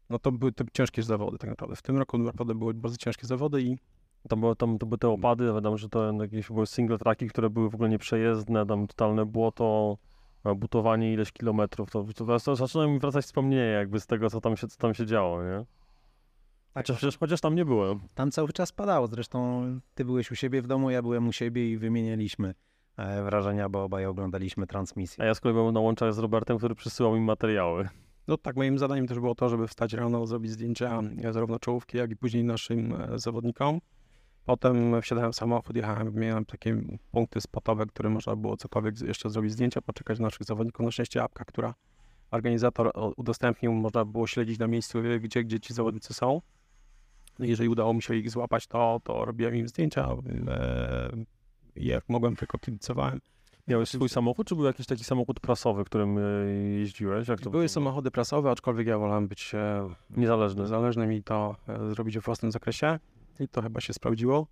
no 0.10 0.20
to 0.20 0.32
były 0.32 0.52
te 0.52 0.66
ciężkie 0.74 1.04
zawody 1.04 1.38
tak 1.38 1.50
naprawdę. 1.50 1.76
W 1.76 1.82
tym 1.82 1.98
roku 1.98 2.18
naprawdę 2.18 2.56
były 2.56 2.74
bardzo 2.74 2.98
ciężkie 2.98 3.28
zawody 3.28 3.62
i 3.62 3.78
były, 4.38 4.56
tam 4.56 4.78
to 4.78 4.86
były 4.86 4.98
te 4.98 5.10
opady, 5.10 5.46
wiadomo, 5.46 5.78
że 5.78 5.90
to 5.90 6.14
jakieś 6.14 6.48
były 6.48 6.68
single 6.68 6.98
tracki, 6.98 7.28
które 7.28 7.50
były 7.50 7.70
w 7.70 7.76
ogóle 7.76 7.90
nieprzejezdne, 7.90 8.66
tam 8.66 8.88
totalne 8.88 9.26
błoto, 9.26 9.98
e, 10.46 10.56
butowanie 10.56 11.14
ileś 11.14 11.32
kilometrów, 11.32 11.92
to, 11.92 12.04
to, 12.04 12.40
to 12.40 12.56
zaczynają 12.56 12.90
mi 12.90 13.00
wracać 13.00 13.26
wspomnienia 13.26 13.64
jakby 13.64 14.00
z 14.00 14.08
tego, 14.08 14.30
co 14.30 14.42
tam 14.42 14.58
się, 14.58 14.68
co 14.68 14.78
tam 14.78 14.94
się 14.94 15.06
działo, 15.06 15.44
nie? 15.44 15.66
Chociaż, 16.74 16.98
chociaż, 16.98 17.18
chociaż 17.18 17.42
tam 17.42 17.56
nie 17.56 17.66
byłem. 17.66 18.00
Tam 18.16 18.32
cały 18.32 18.54
czas 18.54 18.72
padało, 18.72 19.08
zresztą 19.08 19.64
ty 19.96 20.06
byłeś 20.06 20.32
u 20.32 20.36
siebie 20.36 20.62
w 20.62 20.68
domu, 20.68 20.90
ja 20.90 21.02
byłem 21.02 21.28
u 21.28 21.32
siebie 21.32 21.72
i 21.72 21.78
wymienialiśmy 21.78 22.54
e, 22.98 23.24
wrażenia, 23.24 23.70
bo 23.70 23.84
obaj 23.84 24.06
oglądaliśmy 24.06 24.68
transmisję. 24.68 25.24
A 25.24 25.28
ja 25.28 25.34
z 25.34 25.40
kolei 25.40 25.56
byłem 25.56 25.74
na 25.74 25.80
łączach 25.80 26.14
z 26.14 26.18
Robertem, 26.18 26.58
który 26.58 26.76
przysyłał 26.76 27.16
mi 27.16 27.22
materiały. 27.22 27.90
no 28.28 28.38
tak, 28.38 28.56
moim 28.56 28.80
zadaniem 28.80 29.08
też 29.08 29.20
było 29.20 29.36
to, 29.36 29.50
żeby 29.50 29.68
wstać 29.68 29.94
rano, 29.94 30.28
zrobić 30.28 30.52
zdjęcia 30.52 31.02
e, 31.24 31.34
zarówno 31.34 31.60
czołówki, 31.60 31.98
jak 31.98 32.12
i 32.12 32.16
później 32.16 32.44
naszym 32.44 32.94
e, 32.94 33.20
zawodnikom. 33.20 33.82
Potem 34.46 35.02
wsiadałem 35.02 35.32
w 35.32 35.36
samochód, 35.36 35.76
jechałem, 35.76 36.16
miałem 36.16 36.46
takie 36.46 36.82
punkty 37.12 37.42
spotowe, 37.42 37.86
które 37.86 38.10
można 38.10 38.36
było 38.36 38.58
cokolwiek 38.58 39.02
jeszcze 39.02 39.30
zrobić 39.30 39.52
zdjęcia, 39.52 39.82
poczekać 39.82 40.20
na 40.20 40.26
naszych 40.26 40.44
zawodników. 40.44 40.86
Na 40.86 40.92
szczęście 40.92 41.24
apka, 41.24 41.46
która 41.46 41.74
organizator 42.32 42.92
udostępnił, 43.18 43.74
można 43.74 44.06
było 44.06 44.28
śledzić 44.28 44.60
na 44.60 44.68
miejscu, 44.68 45.00
gdzie, 45.22 45.44
gdzie 45.44 45.60
ci 45.60 45.74
zawodnicy 45.74 46.14
są. 46.14 46.42
Jeżeli 47.40 47.70
udało 47.70 47.94
mi 47.94 48.02
się 48.02 48.16
ich 48.16 48.32
złapać, 48.32 48.68
to, 48.68 49.02
to 49.04 49.26
robiłem 49.26 49.56
im 49.56 49.68
zdjęcia. 49.68 50.10
E, 50.48 51.10
jak 51.76 52.10
mogłem, 52.10 52.36
tylko 52.36 52.58
kibicowałem. 52.58 53.22
Miałeś 53.68 53.90
swój 53.90 54.10
samochód, 54.10 54.48
czy 54.48 54.56
był 54.56 54.66
jakiś 54.66 54.86
taki 54.86 55.04
samochód 55.04 55.40
prasowy, 55.40 55.86
którym 55.86 56.18
e, 56.18 56.22
jeździłeś? 56.80 57.28
Jak 57.28 57.42
to 57.42 57.50
Były 57.50 57.70
samochody 57.70 58.12
prasowe, 58.12 58.52
aczkolwiek 58.52 58.88
ja 58.88 58.98
wolałem 58.98 59.28
być 59.28 59.56
e, 59.56 59.90
Niezależny. 60.10 60.68
Zależne 60.68 61.08
mi 61.08 61.24
to 61.24 61.56
zrobić 61.92 62.16
we 62.16 62.22
własnym 62.22 62.52
zakresie 62.52 63.00
i 63.40 63.48
to 63.48 63.62
chyba 63.62 63.82
się 63.82 63.94
sprawdziło. 63.94 64.48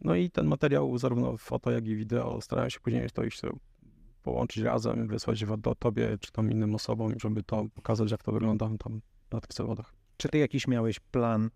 No 0.00 0.14
i 0.14 0.30
ten 0.30 0.46
materiał, 0.46 0.98
zarówno 0.98 1.36
foto, 1.36 1.70
jak 1.70 1.86
i 1.86 1.96
wideo, 1.96 2.40
starałem 2.40 2.70
się 2.70 2.80
później 2.80 3.10
to 3.10 3.24
iść 3.24 3.40
połączyć 4.22 4.62
razem, 4.62 5.06
wysłać 5.06 5.44
do 5.58 5.74
tobie 5.74 6.18
czy 6.20 6.32
tam 6.32 6.50
innym 6.50 6.74
osobom, 6.74 7.12
żeby 7.20 7.42
to 7.42 7.66
pokazać, 7.74 8.10
jak 8.10 8.22
to 8.22 8.32
wygląda 8.32 8.70
tam 8.78 9.00
na 9.32 9.40
tych 9.40 9.52
zawodach. 9.52 9.99
Czy 10.20 10.28
ty 10.28 10.38
jakiś 10.38 10.68
miałeś 10.68 11.00
plan 11.00 11.50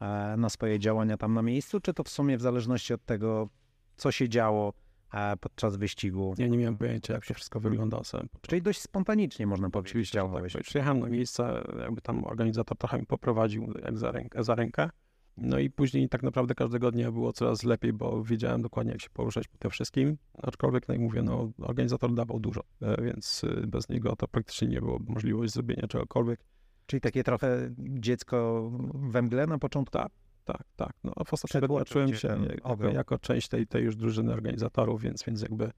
e, 0.00 0.34
na 0.36 0.48
swoje 0.48 0.78
działania 0.78 1.16
tam 1.16 1.34
na 1.34 1.42
miejscu, 1.42 1.80
czy 1.80 1.94
to 1.94 2.04
w 2.04 2.08
sumie 2.08 2.38
w 2.38 2.40
zależności 2.40 2.94
od 2.94 3.04
tego, 3.04 3.48
co 3.96 4.12
się 4.12 4.28
działo 4.28 4.72
e, 5.14 5.36
podczas 5.36 5.76
wyścigu? 5.76 6.34
Ja 6.38 6.46
nie 6.46 6.58
miałem 6.58 6.76
pojęcia, 6.76 7.14
jak 7.14 7.24
się 7.24 7.34
wszystko 7.34 7.60
wygląda 7.60 8.04
samym 8.04 8.28
Czyli 8.42 8.62
dość 8.62 8.80
spontanicznie 8.80 9.46
można 9.46 9.70
powiedzieć, 9.70 9.90
Oczywiście, 9.90 10.12
że 10.12 10.26
działałeś. 10.26 10.52
tak. 10.52 10.62
Przyjechałem 10.62 11.00
na 11.00 11.08
miejsce, 11.08 11.64
jakby 11.80 12.00
tam 12.00 12.24
organizator 12.24 12.78
trochę 12.78 12.98
mi 12.98 13.06
poprowadził 13.06 13.72
jak 13.84 13.98
za 13.98 14.12
rękę, 14.12 14.44
za 14.44 14.54
rękę. 14.54 14.90
No 15.36 15.58
i 15.58 15.70
później 15.70 16.08
tak 16.08 16.22
naprawdę 16.22 16.54
każdego 16.54 16.90
dnia 16.90 17.12
było 17.12 17.32
coraz 17.32 17.64
lepiej, 17.64 17.92
bo 17.92 18.24
wiedziałem 18.24 18.62
dokładnie, 18.62 18.92
jak 18.92 19.00
się 19.00 19.10
poruszać 19.10 19.48
po 19.48 19.58
tym 19.58 19.70
wszystkim. 19.70 20.16
Aczkolwiek, 20.42 20.88
no 20.88 20.94
i 20.94 20.98
mówię, 20.98 21.22
no, 21.22 21.50
organizator 21.58 22.14
dawał 22.14 22.40
dużo, 22.40 22.60
e, 22.82 23.02
więc 23.02 23.44
e, 23.44 23.66
bez 23.66 23.88
niego 23.88 24.16
to 24.16 24.28
praktycznie 24.28 24.68
nie 24.68 24.80
było 24.80 24.98
możliwości 25.08 25.54
zrobienia 25.54 25.88
czegokolwiek. 25.88 26.40
Czyli 26.88 27.00
takie 27.00 27.24
trochę 27.24 27.70
dziecko 27.78 28.70
we 28.94 29.22
mgle 29.22 29.46
na 29.46 29.58
początku? 29.58 29.92
Tak, 29.92 30.12
tak, 30.44 30.62
tak. 30.76 30.92
No, 31.04 31.12
w 31.26 31.34
ostatnim 31.34 31.84
czułem 31.84 32.14
się 32.14 32.28
ten 32.28 32.92
jako, 32.94 33.18
część 33.18 33.48
tej, 33.48 33.66
tej 33.66 33.84
już 33.84 33.96
drużyny 33.96 34.32
organizatorów, 34.32 35.02
więc, 35.02 35.24
więc 35.24 35.42
jakby 35.42 35.70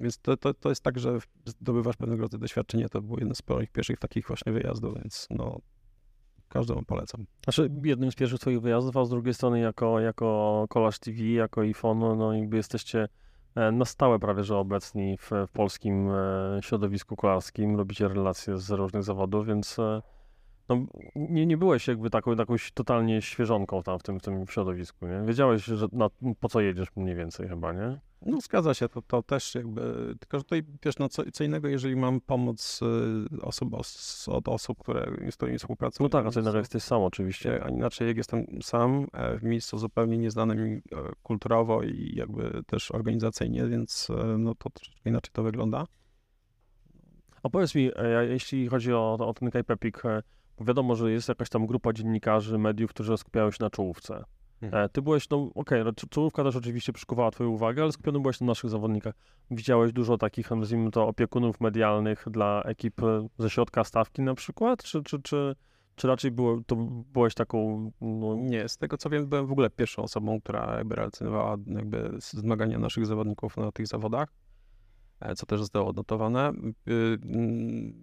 więc 0.00 0.18
to, 0.18 0.36
to, 0.36 0.54
to 0.54 0.68
jest 0.68 0.82
tak, 0.82 0.98
że 0.98 1.18
zdobywasz 1.44 1.96
pewnego 1.96 2.22
rodzaju 2.22 2.40
doświadczenie. 2.40 2.88
To 2.88 3.02
był 3.02 3.18
jeden 3.18 3.34
z 3.34 3.48
moich 3.48 3.70
pierwszych 3.70 3.98
takich 3.98 4.26
właśnie 4.26 4.52
wyjazdów, 4.52 4.94
więc 4.94 5.26
no 5.30 5.60
każdemu 6.48 6.82
polecam. 6.82 7.26
Znaczy, 7.44 7.70
jednym 7.84 8.12
z 8.12 8.14
pierwszych 8.14 8.40
twoich 8.40 8.60
wyjazdów, 8.60 8.96
a 8.96 9.04
z 9.04 9.10
drugiej 9.10 9.34
strony 9.34 9.60
jako, 9.60 10.00
jako 10.00 10.66
Kolasz 10.68 10.98
TV, 10.98 11.22
jako 11.22 11.62
no, 11.84 12.16
no 12.16 12.32
jakby 12.32 12.56
jesteście 12.56 13.08
e, 13.54 13.72
na 13.72 13.84
stałe 13.84 14.18
prawie, 14.18 14.44
że 14.44 14.56
obecni 14.56 15.18
w, 15.18 15.30
w 15.48 15.52
polskim 15.52 16.08
e, 16.10 16.58
środowisku 16.62 17.16
kolarskim, 17.16 17.76
robicie 17.76 18.08
relacje 18.08 18.58
z 18.58 18.70
różnych 18.70 19.02
zawodów, 19.02 19.46
więc 19.46 19.78
e, 19.78 20.02
no, 20.70 20.86
nie, 21.16 21.46
nie 21.46 21.56
byłeś 21.56 21.88
jakby 21.88 22.10
taką, 22.10 22.34
jakąś 22.34 22.72
totalnie 22.72 23.22
świeżonką 23.22 23.82
tam 23.82 23.98
w 23.98 24.02
tym, 24.02 24.20
w 24.20 24.22
tym 24.22 24.46
środowisku, 24.46 25.06
nie? 25.06 25.22
Wiedziałeś, 25.26 25.64
że 25.64 25.86
na, 25.92 26.08
po 26.40 26.48
co 26.48 26.60
jedziesz 26.60 26.88
mniej 26.96 27.16
więcej 27.16 27.48
chyba, 27.48 27.72
nie? 27.72 28.00
No 28.26 28.40
zgadza 28.40 28.74
się, 28.74 28.88
to, 28.88 29.02
to 29.02 29.22
też 29.22 29.54
jakby, 29.54 29.82
tylko 30.20 30.38
że 30.38 30.44
tutaj 30.44 30.62
wiesz, 30.84 30.98
no 30.98 31.08
co, 31.08 31.22
co 31.32 31.44
innego, 31.44 31.68
jeżeli 31.68 31.96
mam 31.96 32.20
pomoc 32.20 32.80
y, 32.82 33.42
osób, 33.42 33.74
os, 33.74 34.28
od 34.28 34.48
osób, 34.48 34.78
które, 34.78 35.12
z 35.30 35.36
którymi 35.36 35.58
współpracuję. 35.58 36.04
No 36.04 36.08
tak, 36.08 36.26
a 36.26 36.30
co 36.30 36.40
innego 36.40 36.58
jesteś 36.58 36.82
sam 36.82 37.02
oczywiście. 37.02 37.64
A 37.64 37.68
inaczej 37.68 38.08
jak 38.08 38.16
jestem 38.16 38.46
sam 38.62 39.06
e, 39.12 39.38
w 39.38 39.42
miejscu 39.42 39.78
zupełnie 39.78 40.18
nieznanym 40.18 40.64
mi, 40.64 40.76
e, 40.76 40.80
kulturowo 41.22 41.82
i 41.82 42.12
jakby 42.14 42.62
też 42.66 42.90
organizacyjnie, 42.90 43.66
więc 43.66 44.08
e, 44.10 44.38
no 44.38 44.54
to 44.54 44.70
troszeczkę 44.70 45.10
inaczej 45.10 45.30
to 45.32 45.42
wygląda. 45.42 45.86
A 47.42 47.48
powiedz 47.48 47.74
mi, 47.74 47.90
e, 47.96 48.26
jeśli 48.26 48.68
chodzi 48.68 48.92
o, 48.92 49.12
o 49.20 49.34
ten 49.34 49.50
e, 49.54 49.64
bo 49.64 49.76
wiadomo, 50.60 50.96
że 50.96 51.12
jest 51.12 51.28
jakaś 51.28 51.48
tam 51.48 51.66
grupa 51.66 51.92
dziennikarzy, 51.92 52.58
mediów, 52.58 52.90
którzy 52.90 53.16
skupiają 53.16 53.50
się 53.50 53.58
na 53.60 53.70
czołówce. 53.70 54.24
Mhm. 54.62 54.84
E, 54.84 54.88
Ty 54.88 55.02
byłeś, 55.02 55.30
no 55.30 55.50
okej, 55.54 55.82
okay, 55.82 56.08
czołówka 56.10 56.44
też 56.44 56.56
oczywiście 56.56 56.92
przykuwała 56.92 57.30
twoją 57.30 57.50
uwagę, 57.50 57.82
ale 57.82 57.92
skupiony 57.92 58.20
byłeś 58.20 58.40
na 58.40 58.46
naszych 58.46 58.70
zawodnikach. 58.70 59.14
Widziałeś 59.50 59.92
dużo 59.92 60.18
takich, 60.18 60.50
nazwijmy 60.50 60.90
to, 60.90 61.06
opiekunów 61.08 61.60
medialnych 61.60 62.24
dla 62.30 62.62
ekip 62.62 63.00
ze 63.38 63.50
środka 63.50 63.84
stawki 63.84 64.22
na 64.22 64.34
przykład? 64.34 64.82
Czy, 64.82 65.02
czy, 65.02 65.22
czy, 65.22 65.56
czy 65.96 66.08
raczej 66.08 66.30
było, 66.30 66.60
to 66.66 66.76
byłeś 67.12 67.34
taką, 67.34 67.90
no, 68.00 68.36
Nie, 68.36 68.68
z 68.68 68.78
tego 68.78 68.96
co 68.96 69.10
wiem, 69.10 69.26
byłem 69.26 69.46
w 69.46 69.52
ogóle 69.52 69.70
pierwszą 69.70 70.02
osobą, 70.02 70.40
która 70.40 70.74
jakby 70.76 70.94
relacjonowała 70.94 71.56
jakby 71.66 72.10
zmagania 72.18 72.78
naszych 72.78 73.06
zawodników 73.06 73.56
na 73.56 73.72
tych 73.72 73.86
zawodach. 73.86 74.28
E, 75.20 75.34
co 75.34 75.46
też 75.46 75.60
zostało 75.60 75.88
odnotowane. 75.88 76.52
Y, 76.88 77.18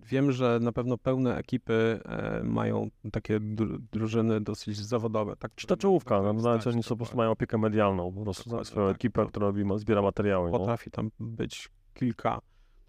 Wiem, 0.06 0.32
że 0.32 0.60
na 0.62 0.72
pewno 0.72 0.98
pełne 0.98 1.38
ekipy 1.38 2.00
e, 2.06 2.44
mają 2.44 2.90
takie 3.12 3.40
dru- 3.40 3.80
drużyny 3.92 4.42
dosyć 4.42 4.78
zawodowe. 4.78 5.36
Tak, 5.36 5.52
Czy 5.56 5.68
ta 5.68 5.78
czołówka, 5.78 6.22
no, 6.22 6.32
Stać, 6.40 6.42
znaczy 6.42 6.70
oni 6.70 6.84
po 6.90 6.96
prostu 6.96 7.18
mają 7.18 7.32
opiekę 7.32 7.58
medialną, 7.58 8.14
po 8.14 8.22
prostu 8.22 8.44
Dokładnie, 8.44 8.66
swoją 8.66 8.88
tak, 8.88 8.96
ekipę, 8.96 9.22
to- 9.24 9.28
która 9.30 9.48
robi, 9.48 9.64
zbiera 9.76 10.02
materiały. 10.02 10.52
No. 10.52 10.60
Potrafi 10.60 10.92
tam 10.92 11.12
być 11.20 11.70
kilka, 11.94 12.42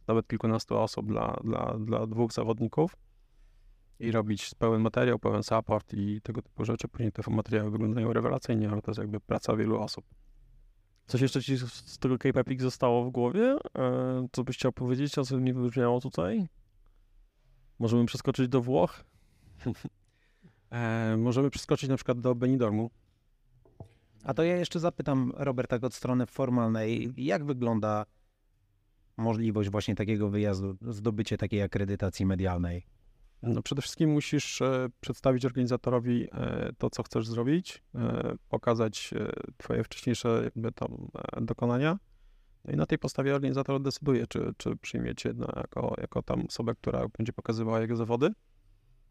nawet 0.06 0.26
kilkunastu 0.28 0.76
osób 0.78 1.06
dla, 1.06 1.40
dla, 1.44 1.76
dla 1.78 2.06
dwóch 2.06 2.32
zawodników 2.32 2.96
i 4.00 4.10
robić 4.12 4.50
pełen 4.58 4.80
materiał, 4.82 5.18
pełen 5.18 5.42
support 5.42 5.94
i 5.94 6.20
tego 6.22 6.42
typu 6.42 6.64
rzeczy. 6.64 6.88
Później 6.88 7.12
te 7.12 7.22
materiały 7.30 7.70
wyglądają 7.70 8.12
rewelacyjnie, 8.12 8.70
ale 8.70 8.82
to 8.82 8.90
jest 8.90 8.98
jakby 8.98 9.20
praca 9.20 9.56
wielu 9.56 9.80
osób. 9.80 10.04
Coś 11.08 11.20
jeszcze 11.20 11.42
ci 11.42 11.56
z- 11.58 11.98
tego 11.98 12.16
Epic 12.34 12.60
zostało 12.60 13.04
w 13.04 13.10
głowie? 13.10 13.56
E, 13.78 14.28
co 14.32 14.44
byś 14.44 14.56
chciał 14.56 14.72
powiedzieć, 14.72 15.18
a 15.18 15.24
co 15.24 15.38
nie 15.38 15.54
wybrzmiało 15.54 16.00
tutaj? 16.00 16.48
Możemy 17.78 18.06
przeskoczyć 18.06 18.48
do 18.48 18.60
Włoch? 18.60 19.04
E, 20.70 21.16
możemy 21.16 21.50
przeskoczyć 21.50 21.88
na 21.90 21.96
przykład 21.96 22.20
do 22.20 22.34
Benidormu. 22.34 22.90
A 24.24 24.34
to 24.34 24.42
ja 24.42 24.56
jeszcze 24.56 24.80
zapytam 24.80 25.32
Robert 25.36 25.70
tak 25.70 25.84
od 25.84 25.94
strony 25.94 26.26
formalnej, 26.26 27.12
jak 27.16 27.44
wygląda 27.44 28.06
możliwość 29.16 29.70
właśnie 29.70 29.94
takiego 29.94 30.28
wyjazdu, 30.30 30.76
zdobycie 30.80 31.38
takiej 31.38 31.62
akredytacji 31.62 32.26
medialnej? 32.26 32.86
No 33.42 33.62
przede 33.62 33.82
wszystkim 33.82 34.10
musisz 34.10 34.62
e, 34.62 34.88
przedstawić 35.00 35.44
organizatorowi 35.44 36.28
e, 36.32 36.72
to, 36.78 36.90
co 36.90 37.02
chcesz 37.02 37.26
zrobić, 37.26 37.82
e, 37.94 38.34
pokazać 38.48 39.14
twoje 39.56 39.84
wcześniejsze 39.84 40.40
jakby 40.44 40.72
tam 40.72 41.08
dokonania. 41.40 41.98
No 42.64 42.72
i 42.72 42.76
na 42.76 42.86
tej 42.86 42.98
podstawie 42.98 43.34
organizator 43.34 43.82
decyduje, 43.82 44.26
czy, 44.26 44.52
czy 44.56 44.76
przyjmiecie 44.76 45.32
no, 45.36 45.46
jako, 45.56 45.94
jako 45.98 46.22
tam 46.22 46.46
osobę, 46.48 46.74
która 46.74 47.08
będzie 47.18 47.32
pokazywała 47.32 47.80
jego 47.80 47.96
zawody. 47.96 48.32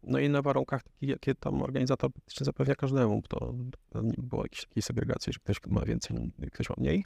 No 0.02 0.18
i 0.18 0.28
na 0.28 0.42
warunkach 0.42 0.82
takich, 0.82 1.08
jakie 1.08 1.34
tam 1.34 1.62
organizator 1.62 2.12
praktycznie 2.12 2.44
zapewnia 2.44 2.74
każdemu, 2.74 3.22
to 3.28 3.54
nie 4.02 4.14
było 4.18 4.42
jakiejś 4.42 4.66
takiej 4.66 4.82
segregacji, 4.82 5.32
że 5.32 5.38
ktoś 5.38 5.56
ma 5.66 5.84
więcej, 5.84 6.32
ktoś 6.52 6.70
ma 6.70 6.74
mniej. 6.78 7.04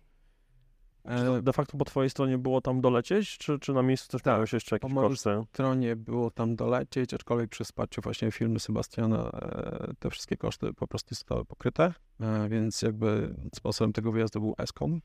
E, 1.04 1.42
de 1.42 1.52
facto 1.52 1.78
po 1.78 1.84
twojej 1.84 2.10
stronie 2.10 2.38
było 2.38 2.60
tam 2.60 2.80
dolecieć, 2.80 3.38
czy, 3.38 3.58
czy 3.58 3.72
na 3.72 3.82
miejscu 3.82 4.08
też 4.08 4.22
Tak, 4.22 4.24
pojawiły 4.24 4.46
się 4.46 4.56
jeszcze 4.56 4.76
jakieś 4.76 4.90
po 4.90 4.94
mojej 4.94 5.10
koszty? 5.10 5.30
stronie 5.48 5.96
było 5.96 6.30
tam 6.30 6.56
dolecieć, 6.56 7.14
aczkolwiek 7.14 7.50
przy 7.50 7.64
wsparciu 7.64 8.02
właśnie 8.02 8.30
firmy 8.30 8.60
Sebastiana 8.60 9.30
e, 9.30 9.94
te 9.98 10.10
wszystkie 10.10 10.36
koszty 10.36 10.74
po 10.74 10.86
prostu 10.86 11.14
zostały 11.14 11.44
pokryte, 11.44 11.94
e, 12.20 12.48
więc 12.48 12.82
jakby 12.82 13.36
sposobem 13.54 13.92
tego 13.92 14.12
wyjazdu 14.12 14.40
był 14.40 14.54
Escom. 14.58 15.00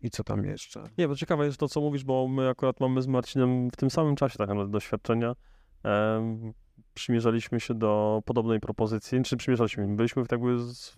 I 0.00 0.10
co 0.10 0.24
tam 0.24 0.44
jeszcze? 0.44 0.84
Nie, 0.98 1.08
bo 1.08 1.16
ciekawe 1.16 1.46
jest 1.46 1.58
to, 1.58 1.68
co 1.68 1.80
mówisz, 1.80 2.04
bo 2.04 2.28
my 2.28 2.48
akurat 2.48 2.80
mamy 2.80 3.02
z 3.02 3.06
Marcinem 3.06 3.70
w 3.70 3.76
tym 3.76 3.90
samym 3.90 4.16
czasie 4.16 4.38
tak 4.38 4.48
naprawdę 4.48 4.72
doświadczenia. 4.72 5.34
Em, 5.82 6.52
przymierzaliśmy 6.94 7.60
się 7.60 7.74
do 7.74 8.22
podobnej 8.24 8.60
propozycji, 8.60 9.22
czy 9.22 9.36
przymierzaliśmy, 9.36 9.96
byliśmy 9.96 10.24
w 10.24 10.28
tak 10.28 10.40
jakby, 10.40 10.58
z, 10.58 10.96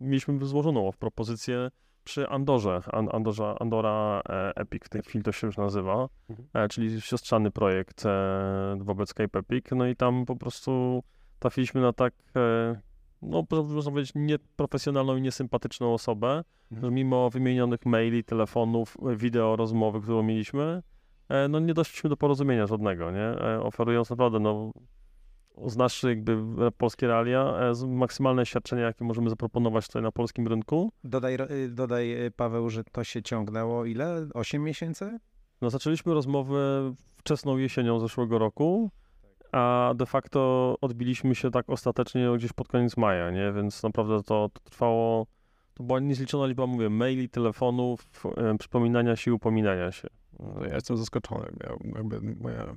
mieliśmy 0.00 0.46
złożoną 0.46 0.90
propozycję 0.98 1.70
przy 2.04 2.28
Andorze, 2.28 2.80
An, 2.92 3.08
Andorza, 3.12 3.54
Andora 3.60 4.22
e, 4.28 4.52
Epic, 4.56 4.84
w 4.84 4.88
tej 4.88 5.02
chwili 5.02 5.24
to 5.24 5.32
się 5.32 5.46
już 5.46 5.56
nazywa, 5.56 6.08
Mhm. 6.30 6.48
e, 6.54 6.68
czyli 6.68 7.00
siostrzany 7.00 7.50
projekt 7.50 8.06
e, 8.06 8.76
wobec 8.80 9.14
Cape 9.14 9.38
Epic, 9.38 9.66
no 9.72 9.86
i 9.86 9.96
tam 9.96 10.24
po 10.26 10.36
prostu 10.36 11.02
trafiliśmy 11.38 11.80
na 11.80 11.92
tak, 11.92 12.14
no 13.22 13.44
można 13.50 13.90
powiedzieć, 13.90 14.12
nieprofesjonalną 14.14 15.16
i 15.16 15.22
niesympatyczną 15.22 15.94
osobę, 15.94 16.44
Mhm. 16.72 16.80
że 16.80 16.90
mimo 16.90 17.30
wymienionych 17.30 17.86
maili, 17.86 18.24
telefonów, 18.24 18.96
wideo, 19.16 19.56
rozmowy, 19.56 20.00
którą 20.00 20.22
mieliśmy, 20.22 20.82
no 21.48 21.58
nie 21.60 21.74
doszliśmy 21.74 22.10
do 22.10 22.16
porozumienia 22.16 22.66
żadnego, 22.66 23.10
nie? 23.10 23.34
Oferując 23.62 24.10
naprawdę, 24.10 24.40
no, 24.40 24.70
znasz 25.66 26.02
jakby 26.02 26.38
polskie 26.78 27.06
realia, 27.06 27.54
e, 27.82 27.86
maksymalne 27.86 28.46
świadczenia, 28.46 28.82
jakie 28.82 29.04
możemy 29.04 29.30
zaproponować 29.30 29.86
tutaj 29.86 30.02
na 30.02 30.12
polskim 30.12 30.48
rynku. 30.48 30.92
Dodaj, 31.04 31.34
y, 31.34 31.68
dodaj 31.68 32.26
y, 32.26 32.30
Paweł, 32.30 32.70
że 32.70 32.84
to 32.84 33.04
się 33.04 33.22
ciągnęło 33.22 33.84
ile? 33.84 34.26
8 34.34 34.62
miesięcy? 34.62 35.18
No, 35.60 35.70
zaczęliśmy 35.70 36.14
rozmowę 36.14 36.92
wczesną 37.16 37.56
jesienią 37.56 38.00
zeszłego 38.00 38.38
roku, 38.38 38.90
a 39.52 39.92
de 39.96 40.06
facto 40.06 40.74
odbiliśmy 40.80 41.34
się 41.34 41.50
tak 41.50 41.70
ostatecznie 41.70 42.28
gdzieś 42.36 42.52
pod 42.52 42.68
koniec 42.68 42.96
maja, 42.96 43.30
nie? 43.30 43.52
Więc 43.52 43.82
naprawdę 43.82 44.22
to, 44.22 44.50
to 44.52 44.60
trwało, 44.64 45.26
to 45.74 45.82
była 45.84 46.00
niezliczona 46.00 46.46
liczba, 46.46 46.66
mówię, 46.66 46.90
maili, 46.90 47.28
telefonów, 47.28 48.06
e, 48.36 48.58
przypominania 48.58 49.16
się 49.16 49.30
i 49.30 49.34
upominania 49.34 49.92
się. 49.92 50.08
No, 50.38 50.64
ja 50.64 50.74
jestem 50.74 50.96
zaskoczony. 50.96 51.46
Ja, 51.64 51.76
jakby 51.96 52.20
moje, 52.20 52.74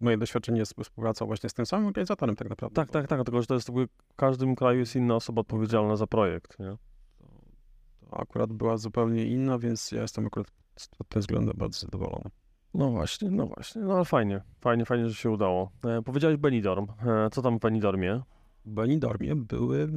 moje 0.00 0.18
doświadczenie 0.18 0.66
z 0.66 0.74
współpracą 0.82 1.26
właśnie 1.26 1.48
z 1.48 1.54
tym 1.54 1.66
samym 1.66 1.86
organizatorem 1.86 2.36
tak 2.36 2.48
naprawdę. 2.48 2.74
Tak, 2.74 2.90
tak, 2.90 3.06
tak, 3.06 3.24
tylko 3.24 3.40
że 3.40 3.46
to 3.46 3.54
jest 3.54 3.70
w 3.70 4.14
każdym 4.16 4.56
kraju 4.56 4.78
jest 4.78 4.96
inna 4.96 5.14
osoba 5.14 5.40
odpowiedzialna 5.40 5.96
za 5.96 6.06
projekt, 6.06 6.58
nie? 6.58 6.76
To 8.00 8.20
akurat 8.20 8.52
była 8.52 8.76
zupełnie 8.76 9.26
inna, 9.26 9.58
więc 9.58 9.92
ja 9.92 10.02
jestem 10.02 10.26
akurat 10.26 10.50
pod 10.98 11.08
tym 11.08 11.20
względem 11.20 11.54
bardzo 11.56 11.78
zadowolony. 11.78 12.30
No 12.74 12.90
właśnie, 12.90 13.30
no 13.30 13.46
właśnie, 13.46 13.82
no 13.82 13.94
ale 13.94 14.04
fajnie, 14.04 14.42
fajnie, 14.60 14.84
fajnie, 14.84 15.08
że 15.08 15.14
się 15.14 15.30
udało. 15.30 15.70
E, 15.84 16.02
powiedziałeś 16.02 16.36
Benidorm, 16.36 16.86
e, 17.06 17.30
co 17.30 17.42
tam 17.42 17.58
w 17.58 17.60
Benidormie? 17.60 18.22
W 18.64 18.70
Benidormie 18.70 19.36
były 19.36 19.82
e, 19.82 19.88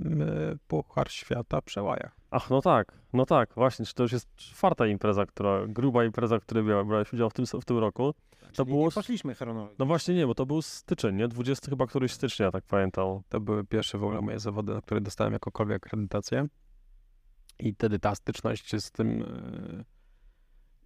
Puchar 0.68 1.12
Świata 1.12 1.62
przy 1.62 1.82
łajach. 1.82 2.21
Ach, 2.32 2.50
no 2.50 2.62
tak, 2.62 2.98
no 3.14 3.26
tak, 3.26 3.54
właśnie, 3.56 3.86
czy 3.86 3.94
to 3.94 4.04
już 4.04 4.12
jest 4.12 4.36
czwarta 4.36 4.88
impreza, 4.88 5.26
która, 5.26 5.68
gruba 5.68 6.06
impreza, 6.06 6.40
w 6.40 6.42
której 6.42 6.64
brałeś 6.64 7.14
udział 7.14 7.30
w 7.30 7.34
tym, 7.34 7.46
w 7.46 7.66
tym 7.66 7.78
roku. 7.78 8.14
To 8.14 8.48
Czyli 8.52 8.70
było, 8.70 8.86
nie 8.86 8.92
poszliśmy 8.92 9.36
chronologicznie. 9.36 9.76
no 9.80 9.86
właśnie 9.86 10.16
nie, 10.16 10.28
bo 10.28 10.36
to 10.36 10.46
był 10.46 10.62
styczeń, 10.62 11.16
nie? 11.16 11.28
20 11.28 11.70
chyba 11.70 11.88
któryś 11.88 12.12
stycznia, 12.12 12.52
tak 12.52 12.64
pamiętam. 12.64 13.22
To 13.30 13.40
były 13.40 13.64
pierwsze 13.66 13.98
w 13.98 14.04
ogóle 14.04 14.22
moje 14.22 14.40
zawody, 14.40 14.74
na 14.74 14.82
które 14.82 15.02
dostałem 15.02 15.34
jakąkolwiek 15.34 15.88
akredytację. 15.88 16.48
I 17.60 17.74
wtedy 17.74 18.00
ta 18.00 18.16
styczność 18.16 18.76
z 18.82 18.92
tym, 18.92 19.22
e, 19.22 19.84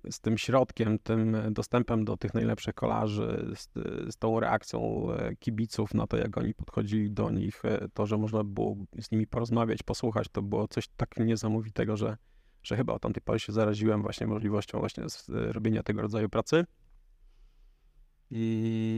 z 0.09 0.19
tym 0.19 0.37
środkiem, 0.37 0.99
tym 0.99 1.37
dostępem 1.51 2.05
do 2.05 2.17
tych 2.17 2.33
najlepszych 2.33 2.75
kolarzy, 2.75 3.51
z, 3.55 3.69
z 4.13 4.17
tą 4.17 4.39
reakcją 4.39 5.07
e, 5.11 5.35
kibiców 5.35 5.93
na 5.93 6.07
to, 6.07 6.17
jak 6.17 6.37
oni 6.37 6.53
podchodzili 6.53 7.11
do 7.11 7.31
nich, 7.31 7.65
e, 7.65 7.87
to, 7.93 8.05
że 8.05 8.17
można 8.17 8.43
było 8.43 8.75
z 8.99 9.11
nimi 9.11 9.27
porozmawiać, 9.27 9.83
posłuchać, 9.83 10.27
to 10.31 10.41
było 10.41 10.67
coś 10.67 10.87
tak 10.87 11.17
niesamowitego, 11.17 11.97
że, 11.97 12.17
że 12.63 12.77
chyba 12.77 12.93
od 12.93 13.01
tamtej 13.01 13.21
pory 13.21 13.39
się 13.39 13.53
zaraziłem 13.53 14.01
właśnie 14.01 14.27
możliwością 14.27 14.79
właśnie 14.79 15.03
e, 15.03 15.07
robienia 15.53 15.83
tego 15.83 16.01
rodzaju 16.01 16.29
pracy. 16.29 16.65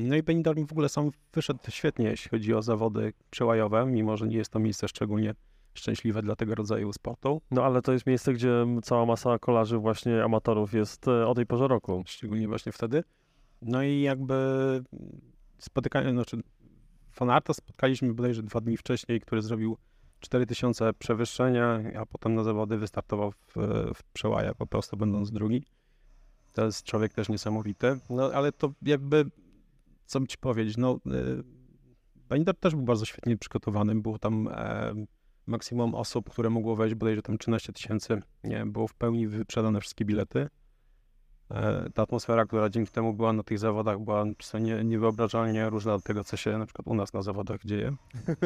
No 0.04 0.16
i 0.16 0.24
Benidorm 0.24 0.68
w 0.68 0.72
ogóle 0.72 0.90
sam 0.90 1.12
wyszedł 1.34 1.60
świetnie, 1.70 2.06
jeśli 2.06 2.30
chodzi 2.30 2.54
o 2.54 2.62
zawody 2.62 3.14
przełajowe, 3.30 3.86
mimo 3.86 4.18
że 4.18 4.28
nie 4.28 4.38
jest 4.38 4.52
to 4.52 4.60
miejsce 4.60 4.88
szczególnie 4.88 5.34
szczęśliwe 5.78 6.22
dla 6.22 6.36
tego 6.36 6.56
rodzaju 6.56 6.94
sportu. 6.94 7.42
No 7.52 7.64
ale 7.64 7.82
to 7.82 7.94
jest 7.94 8.08
miejsce, 8.08 8.34
gdzie 8.34 8.66
cała 8.84 9.06
masa 9.06 9.40
kolarzy 9.40 9.78
właśnie 9.78 10.24
amatorów 10.24 10.74
jest 10.74 11.08
e, 11.08 11.28
o 11.28 11.36
tej 11.36 11.46
porze 11.46 11.68
roku. 11.68 12.04
Szczególnie 12.08 12.48
właśnie 12.48 12.72
wtedy. 12.72 13.04
No 13.62 13.84
i 13.84 14.02
jakby 14.02 14.36
spotykanie, 15.58 16.12
znaczy 16.12 16.38
fanarta 17.12 17.54
spotkaliśmy 17.54 18.14
bodajże 18.14 18.44
dwa 18.44 18.62
dni 18.62 18.78
wcześniej, 18.78 19.22
który 19.22 19.42
zrobił 19.42 19.78
4000 20.20 20.94
przewyższenia, 20.94 21.80
a 22.00 22.06
potem 22.06 22.36
na 22.36 22.44
zawody 22.44 22.78
wystartował 22.78 23.32
w, 23.32 23.54
w 23.96 24.04
przełaja 24.14 24.54
po 24.54 24.68
prostu 24.68 24.98
będąc 24.98 25.32
drugi. 25.32 25.64
To 26.54 26.66
jest 26.66 26.84
człowiek 26.84 27.14
też 27.14 27.30
niesamowity. 27.30 28.00
No 28.10 28.32
ale 28.34 28.52
to 28.52 28.74
jakby, 28.82 29.26
co 30.06 30.28
ci 30.28 30.38
powiedzieć, 30.38 30.78
no 30.78 31.00
y, 31.06 31.44
Benidorm 32.30 32.58
też 32.60 32.76
był 32.76 32.84
bardzo 32.84 33.06
świetnie 33.06 33.38
przygotowany. 33.38 33.96
Było 33.96 34.20
tam 34.20 34.48
e, 34.48 34.94
maksimum 35.48 35.96
osób, 35.96 36.30
które 36.30 36.50
mogło 36.50 36.76
wejść, 36.76 36.96
bodajże 36.96 37.22
tam 37.22 37.38
13 37.38 37.74
tysięcy. 37.74 38.22
Nie, 38.44 38.66
było 38.66 38.88
w 38.88 38.94
pełni 38.94 39.28
wyprzedane 39.28 39.82
wszystkie 39.82 40.06
bilety. 40.06 40.50
E, 41.52 41.90
ta 41.94 42.02
atmosfera, 42.02 42.46
która 42.46 42.70
dzięki 42.70 42.92
temu 42.92 43.14
była 43.14 43.34
na 43.34 43.44
tych 43.44 43.60
zawodach, 43.60 44.00
była 44.00 44.26
nie, 44.60 44.84
niewyobrażalnie 44.84 45.70
różna 45.70 45.94
od 45.94 46.04
tego, 46.04 46.24
co 46.24 46.38
się 46.38 46.58
na 46.58 46.66
przykład 46.66 46.88
u 46.88 46.94
nas 46.94 47.14
na 47.14 47.22
zawodach 47.22 47.62
dzieje. 47.66 47.96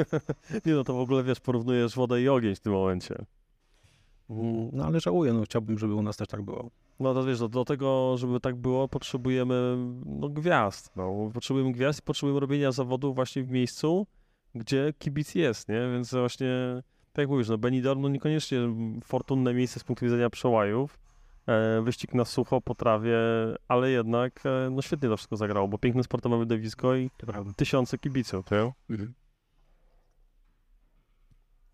Nie 0.65 0.73
no, 0.73 0.83
to 0.83 0.93
w 0.93 0.99
ogóle, 0.99 1.23
wiesz, 1.23 1.39
porównujesz 1.39 1.95
wodę 1.95 2.21
i 2.21 2.29
ogień 2.29 2.55
w 2.55 2.59
tym 2.59 2.73
momencie. 2.73 3.25
Mm, 4.29 4.69
No 4.73 4.85
ale 4.85 4.99
żałuję, 4.99 5.33
no 5.33 5.43
chciałbym, 5.43 5.79
żeby 5.79 5.93
u 5.93 6.01
nas 6.01 6.17
też 6.17 6.27
tak 6.27 6.41
było. 6.41 6.69
No 6.99 7.13
to 7.13 7.23
wiesz, 7.23 7.39
do, 7.39 7.49
do 7.49 7.65
tego, 7.65 8.17
żeby 8.17 8.39
tak 8.39 8.55
było, 8.55 8.87
potrzebujemy 8.87 9.77
no, 10.05 10.29
gwiazd. 10.29 10.91
No. 10.95 11.29
Potrzebujemy 11.33 11.71
gwiazd 11.71 11.99
i 11.99 12.03
potrzebujemy 12.03 12.39
robienia 12.39 12.71
zawodów 12.71 13.15
właśnie 13.15 13.43
w 13.43 13.51
miejscu, 13.51 14.07
gdzie 14.55 14.93
kibic 14.99 15.35
jest, 15.35 15.69
nie? 15.69 15.89
Więc 15.93 16.11
właśnie, 16.11 16.81
tak 17.13 17.23
jak 17.23 17.29
mówisz, 17.29 17.49
no 17.49 17.57
Benidorm 17.57 18.01
no 18.01 18.09
niekoniecznie 18.09 18.59
fortunne 19.03 19.53
miejsce 19.53 19.79
z 19.79 19.83
punktu 19.83 20.05
widzenia 20.05 20.29
przełajów, 20.29 20.99
e, 21.47 21.81
wyścig 21.81 22.13
na 22.13 22.25
sucho 22.25 22.61
po 22.61 22.75
trawie, 22.75 23.17
ale 23.67 23.91
jednak 23.91 24.45
e, 24.45 24.69
no 24.69 24.81
świetnie 24.81 25.09
to 25.09 25.17
wszystko 25.17 25.37
zagrało, 25.37 25.67
bo 25.67 25.77
piękne 25.77 26.03
sportowe 26.03 26.39
widowisko 26.39 26.95
i 26.95 27.09
tysiące 27.55 27.97
kibiców, 27.97 28.51
nie? 28.51 28.71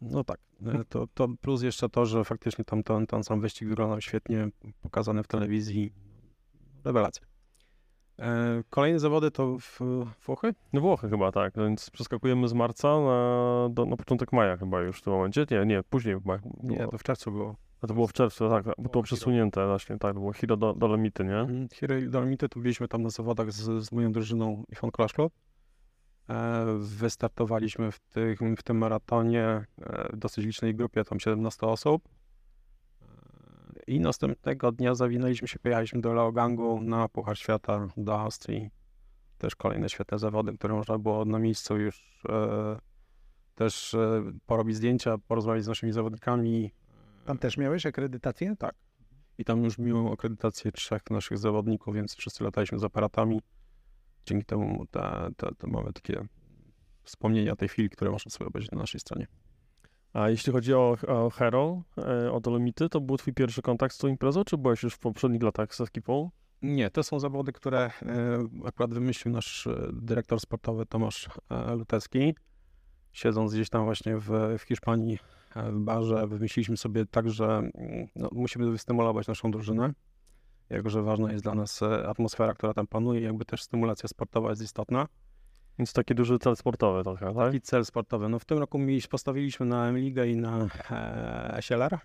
No 0.01 0.23
tak, 0.23 0.39
e, 0.65 0.85
to, 0.89 1.07
to 1.13 1.27
plus 1.41 1.61
jeszcze 1.61 1.89
to, 1.89 2.05
że 2.05 2.23
faktycznie 2.23 2.65
tam 2.65 2.83
ten, 2.83 3.07
ten 3.07 3.23
sam 3.23 3.41
wyścig 3.41 3.69
wyglądał 3.69 4.01
świetnie, 4.01 4.49
pokazany 4.81 5.23
w 5.23 5.27
telewizji. 5.27 5.93
Rewelacja. 6.83 7.36
E, 8.19 8.63
kolejne 8.69 8.99
zawody 8.99 9.31
to 9.31 9.57
w 9.59 9.79
Włochy? 10.25 10.53
No 10.73 10.81
Włochy 10.81 11.09
chyba, 11.09 11.31
tak, 11.31 11.53
więc 11.57 11.89
przeskakujemy 11.89 12.47
z 12.47 12.53
marca 12.53 12.87
na, 12.87 13.69
do, 13.69 13.85
na 13.85 13.97
początek 13.97 14.33
maja 14.33 14.57
chyba 14.57 14.81
już 14.81 14.99
w 14.99 15.03
tym 15.03 15.13
momencie. 15.13 15.45
Nie, 15.51 15.65
nie, 15.65 15.83
później 15.83 16.15
chyba. 16.15 16.39
Nie, 16.63 16.87
to 16.87 16.97
w 16.97 17.03
czerwcu 17.03 17.31
było. 17.31 17.55
A 17.81 17.87
to 17.87 17.93
było 17.93 18.07
w 18.07 18.13
czerwcu, 18.13 18.49
tak, 18.49 18.65
bo 18.65 18.71
to 18.71 18.81
było 18.81 18.89
Hiro. 18.91 19.03
przesunięte 19.03 19.67
właśnie, 19.67 19.97
tak, 19.97 20.13
było 20.13 20.33
Hiro 20.33 20.57
do, 20.57 20.73
Dolomity, 20.73 21.23
nie? 21.23 21.39
Mhm. 21.39 21.67
I 22.05 22.09
Dolomity 22.09 22.49
to 22.49 22.59
byliśmy 22.59 22.87
tam 22.87 23.03
na 23.03 23.09
zawodach 23.09 23.51
z, 23.51 23.85
z 23.85 23.91
moją 23.91 24.11
drużyną 24.11 24.63
Ifon 24.71 24.91
Clash 24.95 25.13
Club. 25.13 25.33
E, 26.29 26.65
wystartowaliśmy 26.79 27.91
w, 27.91 27.99
tych, 27.99 28.39
w 28.57 28.63
tym 28.63 28.77
maratonie 28.77 29.43
e, 29.81 30.09
w 30.13 30.17
dosyć 30.17 30.45
licznej 30.45 30.75
grupie, 30.75 31.03
tam 31.03 31.19
17 31.19 31.67
osób. 31.67 32.03
I 33.87 33.99
następnego 33.99 34.71
dnia 34.71 34.95
zawinęliśmy 34.95 35.47
się, 35.47 35.59
pojechaliśmy 35.59 36.01
do 36.01 36.13
Leogangu 36.13 36.81
na 36.81 37.07
Puchar 37.09 37.37
Świata 37.37 37.87
do 37.97 38.19
Austrii. 38.19 38.69
Też 39.37 39.55
kolejne 39.55 39.89
świetne 39.89 40.19
zawody, 40.19 40.53
które 40.53 40.73
można 40.73 40.97
było 40.97 41.25
na 41.25 41.39
miejscu 41.39 41.77
już 41.77 42.23
e, 42.29 42.79
też 43.55 43.93
e, 43.93 44.23
porobić 44.45 44.75
zdjęcia, 44.75 45.17
porozmawiać 45.17 45.63
z 45.63 45.67
naszymi 45.67 45.91
zawodnikami. 45.91 46.73
Tam 47.25 47.37
też 47.37 47.57
miałeś 47.57 47.85
akredytację? 47.85 48.55
Tak. 48.55 48.75
I 49.37 49.45
tam 49.45 49.63
już 49.63 49.77
miałem 49.77 50.07
akredytację 50.07 50.71
trzech 50.71 51.01
naszych 51.09 51.37
zawodników, 51.37 51.95
więc 51.95 52.15
wszyscy 52.15 52.43
lataliśmy 52.43 52.79
z 52.79 52.83
aparatami. 52.83 53.41
Dzięki 54.25 54.45
temu 54.45 54.85
te, 54.91 55.29
te, 55.37 55.55
te 55.55 55.67
mamy 55.67 55.93
takie 55.93 56.25
wspomnienia 57.03 57.55
tej 57.55 57.69
chwili, 57.69 57.89
które 57.89 58.11
można 58.11 58.31
sobie 58.31 58.47
obejrzeć 58.47 58.71
na 58.71 58.77
naszej 58.77 58.99
stronie. 58.99 59.27
A 60.17 60.29
jeśli 60.29 60.53
chodzi 60.53 60.73
o, 60.73 60.97
o 61.07 61.29
Hero, 61.29 61.81
e, 61.97 62.31
o 62.31 62.39
Dolomity, 62.39 62.89
to 62.89 63.01
był 63.01 63.17
twój 63.17 63.33
pierwszy 63.33 63.61
kontakt 63.61 63.95
z 63.95 63.97
tą 63.97 64.07
imprezą, 64.07 64.43
czy 64.43 64.57
byłeś 64.57 64.83
już 64.83 64.93
w 64.93 64.99
poprzednich 64.99 65.43
latach 65.43 65.75
z 65.75 65.81
ekipą? 65.81 66.29
Nie, 66.61 66.89
to 66.89 67.03
są 67.03 67.19
zawody, 67.19 67.53
które 67.53 67.79
e, 67.79 67.91
akurat 68.65 68.93
wymyślił 68.93 69.33
nasz 69.33 69.67
e, 69.67 69.89
dyrektor 69.93 70.39
sportowy 70.39 70.85
Tomasz 70.85 71.29
Lutecki. 71.77 72.35
Siedząc 73.11 73.53
gdzieś 73.53 73.69
tam 73.69 73.85
właśnie 73.85 74.17
w, 74.17 74.29
w 74.59 74.61
Hiszpanii 74.61 75.19
w 75.55 75.79
barze, 75.79 76.27
wymyśliliśmy 76.27 76.77
sobie 76.77 77.05
tak, 77.05 77.29
że 77.29 77.45
mm, 77.45 78.07
no, 78.15 78.29
musimy 78.31 78.71
wystymulować 78.71 79.27
naszą 79.27 79.51
drużynę. 79.51 79.93
Jako, 80.69 80.89
że 80.89 81.03
ważna 81.03 81.31
jest 81.31 81.43
dla 81.43 81.55
nas 81.55 81.83
atmosfera, 81.83 82.53
która 82.53 82.73
tam 82.73 82.87
panuje, 82.87 83.21
jakby 83.21 83.45
też 83.45 83.63
stymulacja 83.63 84.09
sportowa 84.09 84.49
jest 84.49 84.61
istotna. 84.61 85.07
Więc 85.79 85.93
taki 85.93 86.15
duży 86.15 86.39
cel 86.39 86.55
sportowy 86.55 87.03
trochę, 87.03 87.25
tak? 87.25 87.35
Taki 87.35 87.61
cel 87.61 87.85
sportowy. 87.85 88.29
No 88.29 88.39
w 88.39 88.45
tym 88.45 88.57
roku 88.57 88.79
mieliśmy, 88.79 89.09
postawiliśmy 89.09 89.65
na 89.65 89.87
M-Ligę 89.87 90.27
i 90.27 90.35
na 90.35 90.67
e, 90.91 91.61
SLR. 91.61 91.99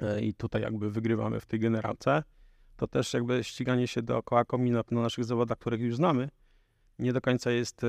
E, 0.00 0.20
I 0.20 0.34
tutaj 0.34 0.62
jakby 0.62 0.90
wygrywamy 0.90 1.40
w 1.40 1.46
tej 1.46 1.60
generalce. 1.60 2.22
To 2.76 2.86
też 2.86 3.14
jakby 3.14 3.44
ściganie 3.44 3.86
się 3.86 4.02
dookoła 4.02 4.44
komina 4.44 4.82
na 4.90 5.00
naszych 5.00 5.24
zawodach, 5.24 5.58
których 5.58 5.80
już 5.80 5.96
znamy, 5.96 6.28
nie 6.98 7.12
do 7.12 7.20
końca 7.20 7.50
jest 7.50 7.84
e, 7.84 7.86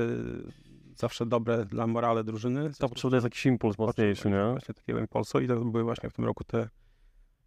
zawsze 0.96 1.26
dobre 1.26 1.64
dla 1.64 1.86
morale 1.86 2.24
drużyny. 2.24 2.70
To 2.78 2.88
potrzebny 2.88 3.16
jest 3.16 3.24
jakiś 3.24 3.46
impuls 3.46 3.78
mocniejszy, 3.78 4.30
nie? 4.30 4.50
Właśnie 4.50 4.74
takiego 4.74 4.98
impulsu 4.98 5.40
i 5.40 5.48
to 5.48 5.64
były 5.64 5.84
właśnie 5.84 6.10
w 6.10 6.12
tym 6.12 6.24
roku 6.24 6.44
te 6.44 6.68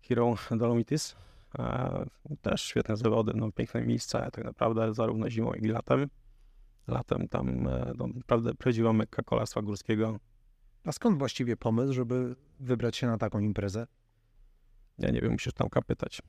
Hero 0.01 0.35
Dolomitis. 0.51 1.15
E, 1.59 2.05
też 2.41 2.61
świetne 2.61 2.97
zawody, 2.97 3.31
no 3.35 3.51
piękne 3.51 3.81
miejsca, 3.81 4.31
tak 4.31 4.43
naprawdę 4.45 4.93
zarówno 4.93 5.29
zimą, 5.29 5.53
jak 5.53 5.63
i 5.63 5.67
latem. 5.67 6.09
Latem 6.89 7.27
tam 7.27 7.67
e, 7.67 7.93
no, 7.97 8.07
naprawdę 8.07 8.53
prawdziwa 8.53 8.93
mekka 8.93 9.23
kolarstwa 9.23 9.61
górskiego. 9.61 10.19
A 10.83 10.91
skąd 10.91 11.19
właściwie 11.19 11.57
pomysł, 11.57 11.93
żeby 11.93 12.35
wybrać 12.59 12.97
się 12.97 13.07
na 13.07 13.17
taką 13.17 13.39
imprezę? 13.39 13.87
Ja 14.97 15.09
nie 15.11 15.21
wiem, 15.21 15.31
musisz 15.31 15.53
tam 15.53 15.69
kapytać. 15.69 16.21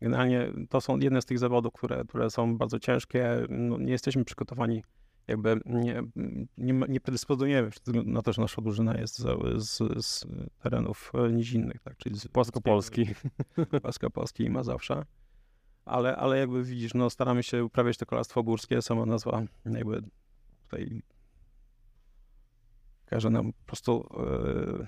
Generalnie 0.00 0.52
to 0.68 0.80
są 0.80 0.98
jedne 0.98 1.22
z 1.22 1.24
tych 1.24 1.38
zawodów, 1.38 1.72
które, 1.72 2.04
które 2.04 2.30
są 2.30 2.58
bardzo 2.58 2.78
ciężkie. 2.78 3.46
No, 3.48 3.78
nie 3.78 3.92
jesteśmy 3.92 4.24
przygotowani, 4.24 4.82
jakby 5.28 5.60
nie, 5.66 6.02
nie, 6.58 6.72
nie 6.88 7.00
predysponujemy 7.00 7.70
na 7.86 8.22
to, 8.22 8.32
że 8.32 8.42
nasza 8.42 8.62
drużyna 8.62 8.98
jest 8.98 9.18
z, 9.18 9.62
z, 9.64 10.06
z 10.06 10.26
terenów 10.62 11.12
e, 11.14 11.32
nizinnych, 11.32 11.80
tak? 11.80 11.96
czyli 11.96 12.18
z 12.18 12.28
Płaskopolski. 12.28 13.06
Płaskopolski 13.82 14.44
i 14.44 14.50
Mazowsza. 14.50 15.04
Ale, 15.88 16.16
ale 16.16 16.38
jakby 16.38 16.64
widzisz, 16.64 16.94
no 16.94 17.10
staramy 17.10 17.42
się 17.42 17.64
uprawiać 17.64 17.96
to 17.96 18.06
kolarstwo 18.06 18.42
górskie, 18.42 18.82
sama 18.82 19.06
nazwa 19.06 19.42
jakby 19.64 20.02
tutaj 20.62 21.02
każe 23.06 23.30
nam 23.30 23.52
po 23.52 23.66
prostu 23.66 24.08
e, 24.80 24.86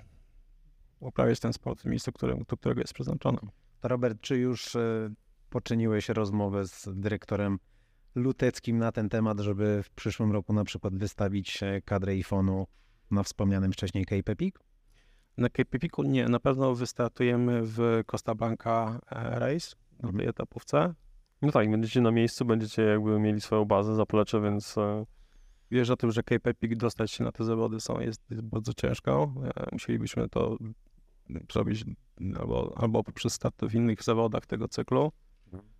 uprawiać 1.00 1.40
ten 1.40 1.52
sport 1.52 1.82
w 1.82 1.84
miejscu, 1.84 2.10
do 2.48 2.56
którego 2.56 2.80
jest 2.80 2.94
przeznaczone. 2.94 3.38
To 3.80 3.88
Robert, 3.88 4.20
czy 4.20 4.36
już 4.36 4.76
e, 4.76 5.10
poczyniłeś 5.50 6.08
rozmowę 6.08 6.66
z 6.66 6.88
dyrektorem 6.94 7.58
Luteckim 8.14 8.78
na 8.78 8.92
ten 8.92 9.08
temat, 9.08 9.40
żeby 9.40 9.82
w 9.82 9.90
przyszłym 9.90 10.32
roku 10.32 10.52
na 10.52 10.64
przykład 10.64 10.96
wystawić 10.96 11.62
e, 11.62 11.82
kadrę 11.82 12.12
iPhone'u 12.12 12.64
na 13.10 13.22
wspomnianym 13.22 13.72
wcześniej 13.72 14.04
Cape 14.04 14.32
Epic? 14.32 14.54
Na 15.36 15.48
Cape 15.48 15.76
Epicu 15.76 16.02
nie, 16.02 16.28
na 16.28 16.40
pewno 16.40 16.74
wystartujemy 16.74 17.60
w 17.62 18.02
Costa 18.06 18.34
Blanca 18.34 19.00
Race 19.10 19.76
na 20.02 20.08
Mhm. 20.08 20.16
tej 20.18 20.28
etapówce. 20.28 20.94
No 21.42 21.52
tak, 21.52 21.70
będziecie 21.70 22.00
na 22.00 22.10
miejscu, 22.10 22.44
będziecie 22.44 22.82
jakby 22.82 23.18
mieli 23.20 23.40
swoją 23.40 23.64
bazę, 23.64 23.94
zaplecze, 23.94 24.40
więc 24.40 24.78
e, 24.78 25.04
Wiesz 25.70 25.90
o 25.90 25.96
tym, 25.96 26.10
że 26.12 26.22
Cape 26.22 26.50
Epic 26.50 26.78
dostać 26.78 27.10
się 27.10 27.24
na 27.24 27.32
te 27.32 27.44
zawody 27.44 27.80
są, 27.80 28.00
jest, 28.00 28.30
jest 28.30 28.42
bardzo 28.42 28.74
ciężko. 28.74 29.32
E, 29.56 29.68
Musielibyśmy 29.72 30.28
to 30.28 30.56
zrobić 31.52 31.84
albo, 32.40 32.74
albo 32.76 33.04
poprzez 33.04 33.32
start 33.32 33.64
w 33.64 33.74
innych 33.74 34.02
zawodach 34.02 34.46
tego 34.46 34.68
cyklu, 34.68 35.12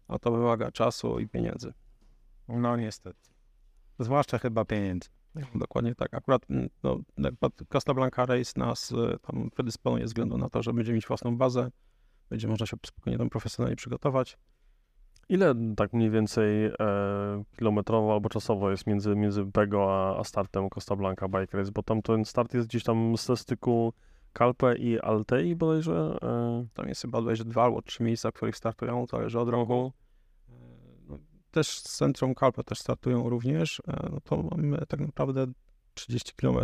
a 0.08 0.18
to 0.18 0.30
wymaga 0.32 0.70
czasu 0.72 1.18
i 1.18 1.28
pieniędzy. 1.28 1.72
No 2.48 2.76
niestety. 2.76 3.30
Zwłaszcza 3.98 4.38
chyba 4.38 4.64
pieniędzy. 4.64 5.08
Dokładnie 5.54 5.94
tak. 5.94 6.14
Akurat 6.14 6.50
mm, 6.50 6.68
no, 6.82 7.00
akurat 7.24 7.52
Costa 7.68 7.94
Blanca 7.94 8.26
Race 8.26 8.52
nas 8.60 8.92
e, 8.92 9.18
tam 9.18 9.50
predysponuje 9.50 10.02
ze 10.02 10.06
względu 10.06 10.38
na 10.38 10.50
to, 10.50 10.62
że 10.62 10.72
będziemy 10.72 10.94
mieć 10.96 11.06
własną 11.06 11.36
bazę, 11.36 11.70
będzie 12.30 12.48
można 12.48 12.66
się 12.66 12.76
spokojnie 12.86 13.18
tam 13.18 13.30
profesjonalnie 13.30 13.76
przygotować. 13.76 14.38
ile 15.28 15.54
tak 15.76 15.92
mniej 15.92 16.10
więcej 16.10 16.64
e, 16.66 16.72
kilometrowo 17.58 18.12
albo 18.12 18.28
czasowo 18.28 18.70
jest 18.70 18.86
między, 18.86 19.16
między 19.16 19.44
Bego 19.44 19.94
a, 19.94 20.20
a 20.20 20.24
startem 20.24 20.70
Costa 20.70 20.96
Blanca 20.96 21.28
Bike 21.28 21.58
Race? 21.58 21.70
Bo 21.72 21.82
tam 21.82 22.02
ten 22.02 22.24
start 22.24 22.54
jest 22.54 22.68
gdzieś 22.68 22.84
tam 22.84 23.16
ze 23.16 23.36
styku 23.36 23.92
Calpe 24.38 24.76
i 24.76 25.00
Altei 25.00 25.56
bodajże. 25.56 26.18
E, 26.22 26.66
Tam 26.74 26.88
jest 26.88 27.02
chyba 27.02 27.18
bodajże 27.20 27.44
dwa 27.44 27.62
albo 27.64 27.82
trzy 27.82 28.02
miejsca, 28.02 28.30
w 28.30 28.34
których 28.34 28.56
startują, 28.56 29.06
zależy 29.06 29.40
od 29.40 29.48
roku. 29.48 29.92
E, 30.48 30.52
no, 31.08 31.18
Też 31.50 31.68
z 31.68 31.82
Centrum 31.96 32.34
Kalpa 32.34 32.62
też 32.62 32.78
startują 32.78 33.28
również. 33.28 33.80
E, 33.88 34.08
No 34.12 34.20
to 34.20 34.42
mamy 34.42 34.78
tak 34.88 35.00
naprawdę 35.00 35.46
30 36.00 36.32
km 36.36 36.58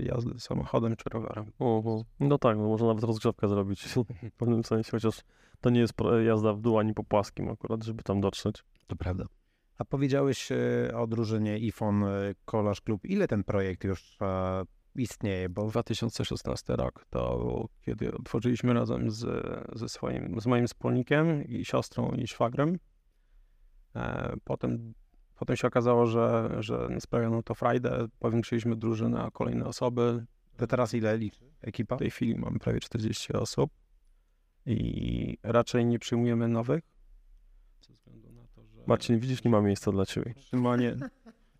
jazdy 0.00 0.40
samochodem 0.40 0.96
czy 0.96 1.04
rowerem. 1.10 1.44
mhm. 1.60 2.02
No 2.20 2.38
tak, 2.38 2.56
no 2.56 2.68
można 2.68 2.86
nawet 2.86 3.04
rozgrzewkę 3.04 3.48
zrobić 3.48 3.82
w 3.82 4.32
pewnym 4.38 4.64
sensie, 4.64 4.90
chociaż 4.90 5.20
to 5.60 5.70
nie 5.70 5.80
jest 5.80 5.94
jazda 6.26 6.52
w 6.52 6.60
dół 6.60 6.78
ani 6.78 6.94
po 6.94 7.04
płaskim 7.04 7.48
akurat, 7.48 7.84
żeby 7.84 8.02
tam 8.02 8.20
dotrzeć. 8.20 8.64
To 8.86 8.96
prawda. 8.96 9.24
A 9.78 9.84
powiedziałeś 9.84 10.52
e, 10.52 10.56
o 10.96 11.06
drużynie 11.06 11.52
iPhone 11.52 12.04
e, 12.04 12.34
Kolarz 12.44 12.80
Klub. 12.80 13.04
Ile 13.04 13.28
ten 13.28 13.44
projekt 13.44 13.84
już 13.84 14.16
e, 14.20 14.62
istnieje? 14.94 15.48
Bo 15.48 15.66
2016 15.66 16.76
rok 16.76 17.04
to 17.10 17.68
kiedy 17.80 18.14
otworzyliśmy 18.14 18.74
razem 18.74 19.10
z, 19.10 19.46
ze 19.72 19.88
swoim, 19.88 20.40
z 20.40 20.46
moim 20.46 20.66
wspólnikiem 20.66 21.44
i 21.44 21.64
siostrą 21.64 22.10
i 22.10 22.26
szwagrem. 22.26 22.78
E, 23.96 24.34
Potem, 24.44 24.94
potem 25.36 25.56
się 25.56 25.68
okazało, 25.68 26.06
że, 26.06 26.50
że 26.58 26.88
sprawia 27.00 27.30
nam 27.30 27.42
to 27.42 27.54
frajdę. 27.54 28.06
Powiększyliśmy 28.18 28.76
drużynę 28.76 29.24
o 29.24 29.30
kolejne 29.30 29.64
osoby. 29.66 30.24
to 30.56 30.66
teraz 30.66 30.94
ile 30.94 31.18
liczy 31.18 31.44
ekipa? 31.60 31.96
W 31.96 31.98
tej 31.98 32.10
chwili 32.10 32.34
mamy 32.38 32.58
prawie 32.58 32.80
40 32.80 33.32
osób 33.32 33.70
i 34.66 35.38
raczej 35.42 35.86
nie 35.86 35.98
przyjmujemy 35.98 36.48
nowych. 36.48 36.84
Ze 37.88 37.94
względu 37.94 38.32
na 38.32 38.42
to, 38.54 38.64
że 38.66 38.82
Marcin, 38.86 39.18
widzisz, 39.18 39.44
nie 39.44 39.50
ma 39.50 39.60
miejsca 39.60 39.92
dla 39.92 40.06
ciebie. 40.06 40.30
utrzymanie, 40.36 40.96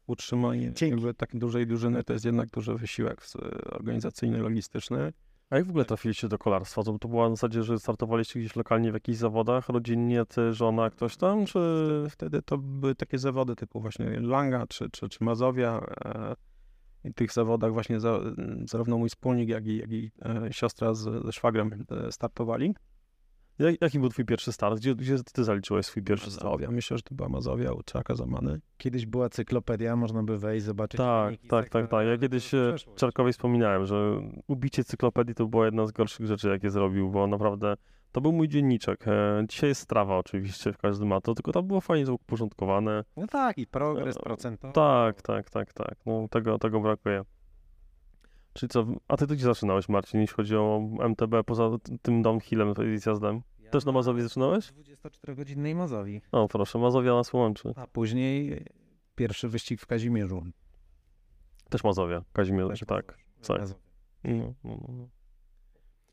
utrzymanie 0.07 0.73
Dzięki. 0.73 0.91
jakby 0.95 1.15
takiej 1.15 1.41
dużej 1.41 1.67
drużyny 1.67 2.05
to 2.05 2.13
jest 2.13 2.25
jednak 2.25 2.49
duży 2.51 2.75
wysiłek 2.75 3.23
s- 3.23 3.37
organizacyjny, 3.67 4.39
logistyczny. 4.39 5.13
A 5.55 5.57
jak 5.57 5.67
w 5.67 5.71
ogóle 5.71 5.85
trafiliście 5.85 6.29
do 6.29 6.39
kolarstwa? 6.39 6.83
To, 6.83 6.99
to 6.99 7.09
była 7.09 7.29
na 7.29 7.37
zasadzie, 7.37 7.63
że 7.63 7.79
startowaliście 7.79 8.41
gdzieś 8.41 8.57
lokalnie 8.57 8.91
w 8.91 8.95
jakichś 8.95 9.19
zawodach, 9.19 9.69
rodzinnie, 9.69 10.25
ty, 10.27 10.53
żona, 10.53 10.91
ktoś 10.91 11.17
tam, 11.17 11.47
czy... 11.47 11.59
Wtedy 12.11 12.43
to 12.43 12.59
były 12.59 12.95
takie 12.95 13.19
zawody 13.19 13.57
typu 13.57 13.81
właśnie 13.81 14.21
Langa 14.21 14.67
czy, 14.67 14.91
czy, 14.91 15.09
czy 15.09 15.25
Mazowia. 15.25 15.87
E, 16.05 16.35
I 17.05 17.11
w 17.11 17.15
tych 17.15 17.33
zawodach 17.33 17.73
właśnie 17.73 18.01
za, 18.01 18.21
zarówno 18.65 18.99
mój 18.99 19.09
wspólnik, 19.09 19.49
jak 19.49 19.67
i, 19.67 19.77
jak 19.77 19.93
i 19.93 20.11
e, 20.23 20.53
siostra 20.53 20.95
z, 20.95 21.25
ze 21.25 21.33
szwagrem 21.33 21.85
e, 21.91 22.13
startowali. 22.13 22.75
Jak, 23.59 23.83
jaki 23.83 23.99
był 23.99 24.09
twój 24.09 24.25
pierwszy 24.25 24.53
start? 24.53 24.77
Gdzie, 24.77 24.95
gdzie 24.95 25.17
ty 25.33 25.45
zaliczyłeś 25.45 25.87
swój 25.87 26.03
pierwszy 26.03 26.31
start? 26.31 26.45
Mazowia, 26.45 26.71
myślę, 26.71 26.97
że 26.97 27.03
to 27.03 27.15
była 27.15 27.29
Mazowia 27.29 27.73
u 27.73 27.83
Czaka 27.83 28.15
Zamany. 28.15 28.61
Kiedyś 28.79 29.07
była 29.07 29.29
cyklopedia, 29.29 29.97
można 29.97 30.23
by 30.23 30.39
wejść, 30.39 30.67
zobaczyć. 30.67 30.99
Tak, 30.99 31.35
tak, 31.49 31.69
tak, 31.69 31.89
tak. 31.89 32.07
Ja 32.07 32.19
kiedyś 32.19 32.55
e. 32.55 32.75
Czarkowi 32.97 33.33
wspominałem, 33.33 33.87
że 33.87 34.21
ubicie 34.47 34.85
cyklopedii 34.85 35.35
to 35.35 35.47
była 35.47 35.65
jedna 35.65 35.87
z 35.87 35.93
gorszych 35.93 36.27
rzeczy, 36.27 36.49
jakie 36.49 36.71
zrobił, 36.71 37.11
bo 37.11 37.27
naprawdę 37.27 37.75
To 38.13 38.21
był 38.21 38.33
mój 38.33 38.49
dzienniczek. 38.49 39.09
E, 39.09 39.45
dzisiaj 39.49 39.69
jest 39.69 39.81
strawa 39.81 40.19
oczywiście, 40.19 40.73
w 40.73 40.79
każdym 40.79 41.09
ma 41.09 41.21
to, 41.21 41.35
tylko 41.35 41.53
tam 41.53 41.67
było 41.67 41.81
fajnie 41.81 42.07
to 42.07 42.15
uporządkowane. 42.15 43.05
No 43.17 43.27
tak, 43.27 43.59
i 43.59 43.67
progres 43.67 44.17
E, 44.17 44.21
procentowy. 44.21 44.73
Tak, 44.73 45.23
tak, 45.23 45.51
tak, 45.51 45.73
tak. 45.73 45.95
No 46.07 46.29
tego, 46.31 46.59
tego 46.59 46.81
brakuje. 46.81 47.25
Czyli 48.55 48.71
co, 48.71 48.87
a 49.09 49.17
ty 49.17 49.27
to 49.27 49.35
gdzie 49.35 49.45
zaczynałeś 49.45 49.89
Marcin, 49.89 50.21
jeśli 50.21 50.37
chodzi 50.37 50.57
o 50.57 50.89
MTB, 51.09 51.35
poza 51.47 51.71
tym 52.03 52.23
downhillem 52.23 52.75
z 52.75 53.03
zjazdem? 53.03 53.43
Ja 53.59 53.71
Też 53.71 53.85
na 53.85 53.93
Mazowie 53.93 54.23
zaczynałeś? 54.23 54.73
24-godzinnej 54.73 55.75
Mazowi. 55.75 56.21
O 56.33 56.49
proszę, 56.49 56.79
Mazowia 56.79 57.15
nas 57.15 57.33
łączy. 57.33 57.73
A 57.77 57.87
później 57.87 58.65
pierwszy 59.15 59.49
wyścig 59.49 59.81
w 59.81 59.87
Kazimierzu. 59.87 60.43
Też 61.71 61.85
Mazowia, 61.85 62.25
Kazimierz, 62.33 62.69
Też 62.69 62.89
tak. 62.89 63.19
Tak. 63.47 63.61
No, 64.25 64.55
no, 64.65 64.77
no. 64.89 65.09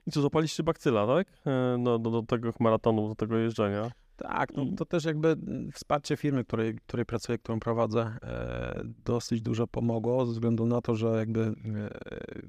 I 0.08 0.12
co, 0.12 0.22
zapaliście 0.22 0.64
bakcyla, 0.64 1.08
tak? 1.08 1.28
E, 1.46 1.78
No, 1.78 2.00
do, 2.00 2.12
do 2.12 2.24
tego 2.24 2.54
maratonu, 2.60 3.08
do 3.08 3.16
tego 3.16 3.38
jeżdżenia. 3.38 3.92
Tak, 4.24 4.54
no, 4.56 4.64
I- 4.64 4.76
to 4.76 4.86
też 4.86 5.06
jakby 5.06 5.28
mm, 5.28 5.72
wsparcie 5.72 6.18
firmy, 6.18 6.44
której, 6.44 6.76
której 6.76 7.06
pracuję, 7.06 7.38
którą 7.38 7.60
prowadzę, 7.60 8.02
e, 8.24 8.82
dosyć 9.06 9.42
dużo 9.42 9.68
pomogło, 9.68 10.26
ze 10.26 10.32
względu 10.34 10.66
na 10.66 10.82
to, 10.82 10.96
że 10.96 11.08
jakby 11.08 11.42
e, 11.42 11.54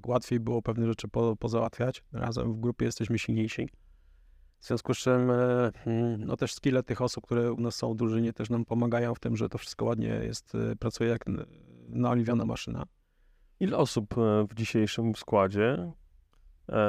łatwiej 0.07 0.41
było 0.41 0.63
pewne 0.63 0.87
rzeczy 0.87 1.09
po, 1.09 1.37
pozałatwiać. 1.37 2.05
Razem 2.13 2.53
w 2.53 2.61
grupie 2.61 2.85
jesteśmy 2.85 3.19
silniejsi. 3.19 3.69
W 4.61 4.67
związku 4.67 4.95
z 4.95 4.99
czym 4.99 5.31
e, 5.31 5.71
mm, 5.87 6.25
no 6.25 6.37
też 6.37 6.53
skille 6.55 6.83
tych 6.83 7.03
osób, 7.03 7.25
które 7.25 7.53
u 7.53 7.61
nas 7.61 7.75
są 7.75 7.93
w 7.93 7.97
drużynie 7.97 8.33
też 8.33 8.51
nam 8.51 8.65
pomagają 8.65 9.15
w 9.15 9.21
tym, 9.21 9.37
że 9.37 9.49
to 9.49 9.59
wszystko 9.59 9.85
ładnie 9.85 10.09
jest, 10.09 10.55
e, 10.55 10.77
pracuje 10.77 11.11
jak 11.11 11.25
naoliwiona 11.89 12.45
maszyna. 12.45 12.85
Ile 13.61 13.77
osób 13.77 14.19
e, 14.19 14.47
w 14.51 14.55
dzisiejszym 14.55 15.15
składzie 15.15 15.93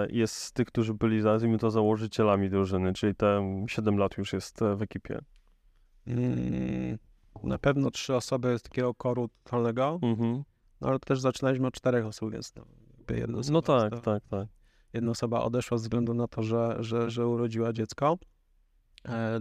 jest 0.10 0.36
z 0.36 0.54
tych, 0.54 0.68
którzy 0.68 0.94
byli, 0.94 1.24
nazwijmy 1.24 1.58
to, 1.58 1.72
założycielami 1.72 2.50
drużyny, 2.50 2.94
czyli 2.94 3.16
te 3.16 3.64
7 3.68 3.98
lat 3.98 4.18
już 4.18 4.34
jest 4.34 4.62
e, 4.62 4.76
w 4.76 4.82
ekipie? 4.82 5.20
Mm, 6.08 6.98
Na 7.44 7.58
pewno 7.58 7.92
trzy 7.92 8.16
osoby 8.16 8.60
z 8.60 8.62
takiego 8.62 8.94
koru 8.94 9.30
totalnego, 9.44 10.00
Mhm. 10.02 10.44
no 10.82 10.88
ale 10.88 11.00
też 11.00 11.20
zaczynaliśmy 11.20 11.68
od 11.68 11.74
czterech 11.74 12.06
osób, 12.06 12.32
więc 12.32 12.54
no, 12.56 12.64
osoba 13.40 13.54
No 13.54 13.62
tak, 13.62 13.92
została- 13.94 14.20
tak, 14.20 14.24
tak. 14.30 14.48
jedna 14.94 15.12
osoba 15.12 15.42
odeszła 15.42 15.78
ze 15.78 15.82
względu 15.84 16.14
na 16.14 16.28
to, 16.28 16.44
że, 16.44 16.78
że, 16.80 17.10
że 17.10 17.28
urodziła 17.28 17.74
dziecko. 17.74 18.18
E, 19.08 19.40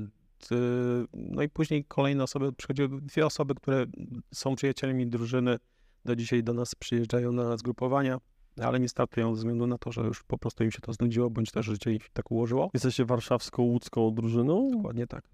no 1.14 1.42
i 1.42 1.48
później 1.48 1.84
kolejne 1.84 2.24
osoby, 2.24 2.52
przychodziły 2.52 2.88
dwie 3.00 3.26
osoby, 3.26 3.54
które 3.54 3.86
są 4.34 4.54
przyjacielami 4.56 5.06
drużyny, 5.06 5.58
do 6.04 6.16
dzisiaj 6.16 6.42
do 6.42 6.52
nas 6.54 6.74
przyjeżdżają 6.74 7.32
na 7.32 7.56
zgrupowania, 7.56 8.18
ale 8.60 8.80
nie 8.80 8.88
startują 8.88 9.34
ze 9.34 9.38
względu 9.38 9.66
na 9.66 9.78
to, 9.78 9.92
że 9.92 10.00
już 10.00 10.22
po 10.22 10.38
prostu 10.38 10.64
im 10.64 10.70
się 10.70 10.80
to 10.80 10.92
znudziło, 10.92 11.30
bądź 11.30 11.50
też 11.50 11.66
życie 11.66 12.00
się 12.00 12.08
tak 12.12 12.30
ułożyło. 12.30 12.70
Jesteście 12.74 13.04
warszawsko-łódzką 13.04 14.14
drużyną? 14.14 14.70
Dokładnie 14.72 15.06
tak. 15.06 15.24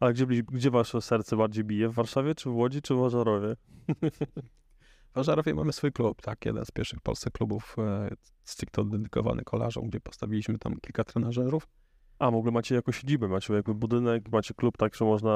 A 0.00 0.12
gdzie, 0.12 0.26
gdzie 0.26 0.70
wasze 0.70 1.02
serce 1.02 1.36
bardziej 1.36 1.64
bije? 1.64 1.88
W 1.88 1.94
Warszawie, 1.94 2.34
czy 2.34 2.50
w 2.50 2.54
Łodzi, 2.54 2.82
czy 2.82 2.94
w 2.94 3.00
Ożarowie? 3.00 3.56
W 5.10 5.14
Warszawie 5.14 5.54
mamy 5.54 5.72
swój 5.72 5.92
klub, 5.92 6.22
tak, 6.22 6.46
jeden 6.46 6.64
z 6.64 6.70
pierwszych 6.70 7.00
polskich 7.00 7.32
klubów 7.32 7.76
e, 7.78 8.10
stricte 8.44 8.84
dedykowany 8.84 9.42
kolarzom, 9.44 9.88
gdzie 9.88 10.00
postawiliśmy 10.00 10.58
tam 10.58 10.80
kilka 10.80 11.04
trenażerów. 11.04 11.68
A, 12.20 12.30
w 12.30 12.34
ogóle 12.34 12.52
macie 12.52 12.74
jakąś 12.74 13.00
siedzibę, 13.00 13.28
macie 13.28 13.54
jakby 13.54 13.74
budynek, 13.74 14.32
macie 14.32 14.54
klub, 14.54 14.76
tak, 14.76 14.94
że 14.94 15.04
można 15.04 15.30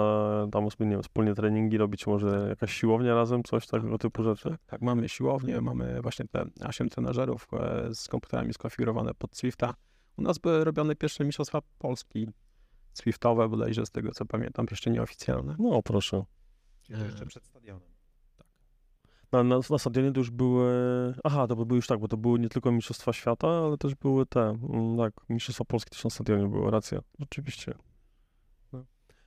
tam 0.53 0.65
nie 0.81 0.91
wiem, 0.91 1.03
wspólnie 1.03 1.35
treningi 1.35 1.79
robić, 1.79 2.07
może 2.07 2.47
jakaś 2.49 2.73
siłownia 2.73 3.15
razem, 3.15 3.43
coś 3.43 3.67
takiego 3.67 3.99
typu 3.99 4.23
rzeczy? 4.23 4.51
Tak, 4.51 4.61
tak, 4.67 4.83
mamy 4.83 5.09
siłownię, 5.09 5.61
mamy 5.61 6.03
właśnie 6.03 6.27
te 6.29 6.45
8 6.67 6.89
trenażerów 6.89 7.49
e, 7.53 7.95
z 7.95 8.09
komputerami 8.09 8.55
skonfigurowane 8.55 9.15
pod 9.15 9.37
Swifta. 9.37 9.75
U 10.17 10.23
nas 10.23 10.39
były 10.39 10.65
robione 10.65 10.97
pierwsze 10.97 11.25
mistrzostwa 11.25 11.61
Polski 11.79 12.29
Swiftowe, 12.93 13.49
bodajże 13.49 13.87
z 13.87 13.91
tego 13.91 14.13
co 14.13 14.25
pamiętam, 14.25 14.67
jeszcze 14.71 14.91
nieoficjalne. 14.91 15.57
No, 15.59 15.83
proszę. 15.83 16.25
Jeszcze 16.89 17.27
przed 17.27 17.45
stadionem. 17.45 17.94
Na, 19.43 19.61
na, 19.71 19.79
stadionie 19.79 20.13
to 20.13 20.21
już 20.21 20.31
były. 20.31 20.73
Aha, 21.25 21.47
to 21.47 21.57
były 21.57 21.77
już 21.77 21.87
tak, 21.87 22.01
bo 22.01 22.09
to 22.09 22.17
były 22.17 22.39
nie 22.39 22.49
tylko 22.49 22.73
Mistrzostwa 22.73 23.13
Świata, 23.13 23.49
ale 23.49 23.79
też 23.79 23.95
były 23.95 24.27
te. 24.27 24.41
mm, 24.41 24.97
Tak, 24.97 25.13
Mistrzostwa 25.29 25.65
Polski 25.65 25.91
też 25.91 26.05
na 26.05 26.11
stadionie 26.11 26.49
były, 26.49 26.71
racja. 26.71 27.01
Rzeczywiście. 27.19 27.75
No. 28.73 28.85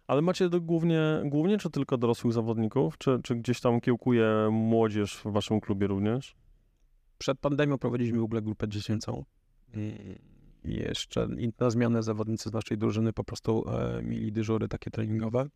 Ale 0.08 0.22
macie 0.22 0.50
to 0.50 0.62
głównie, 0.62 1.02
głównie 1.26 1.58
czy 1.58 1.70
tylko 1.70 1.98
dorosłych 1.98 2.34
zawodników? 2.34 2.98
Czy, 2.98 3.20
czy 3.24 3.36
gdzieś 3.36 3.62
tam 3.62 3.82
kiełkuje 3.82 4.50
młodzież 4.52 5.22
w 5.26 5.32
waszym 5.32 5.60
klubie 5.62 5.88
również? 5.88 6.36
Przed 7.18 7.40
pandemią 7.40 7.78
prowadziliśmy 7.78 8.20
w 8.20 8.24
ogóle 8.24 8.42
grupę 8.42 8.68
dziecięcą. 8.68 9.26
I 10.64 10.74
jeszcze 10.76 11.28
na 11.60 11.70
zmianę 11.70 12.04
zawodnicy 12.04 12.50
z 12.50 12.54
naszej 12.54 12.78
drużyny 12.78 13.14
po 13.14 13.24
prostu 13.24 13.66
e, 13.70 14.02
mieli 14.04 14.32
dyżury 14.32 14.68
takie 14.68 14.92
treningowe. 14.92 15.48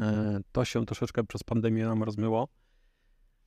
E, 0.00 0.40
to 0.52 0.64
się 0.64 0.86
troszeczkę 0.86 1.24
przez 1.24 1.42
pandemię 1.42 1.84
nam 1.84 2.02
rozmyło. 2.02 2.48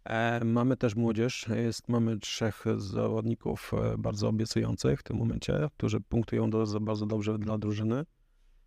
E, 0.05 0.45
mamy 0.45 0.77
też 0.77 0.95
młodzież. 0.95 1.47
Jest, 1.55 1.89
mamy 1.89 2.19
trzech 2.19 2.63
zawodników 2.77 3.71
e, 3.73 3.97
bardzo 3.97 4.27
obiecujących 4.27 4.99
w 4.99 5.03
tym 5.03 5.17
momencie, 5.17 5.67
którzy 5.77 6.01
punktują 6.01 6.49
do, 6.49 6.79
bardzo 6.81 7.05
dobrze 7.05 7.37
dla 7.37 7.57
drużyny. 7.57 8.05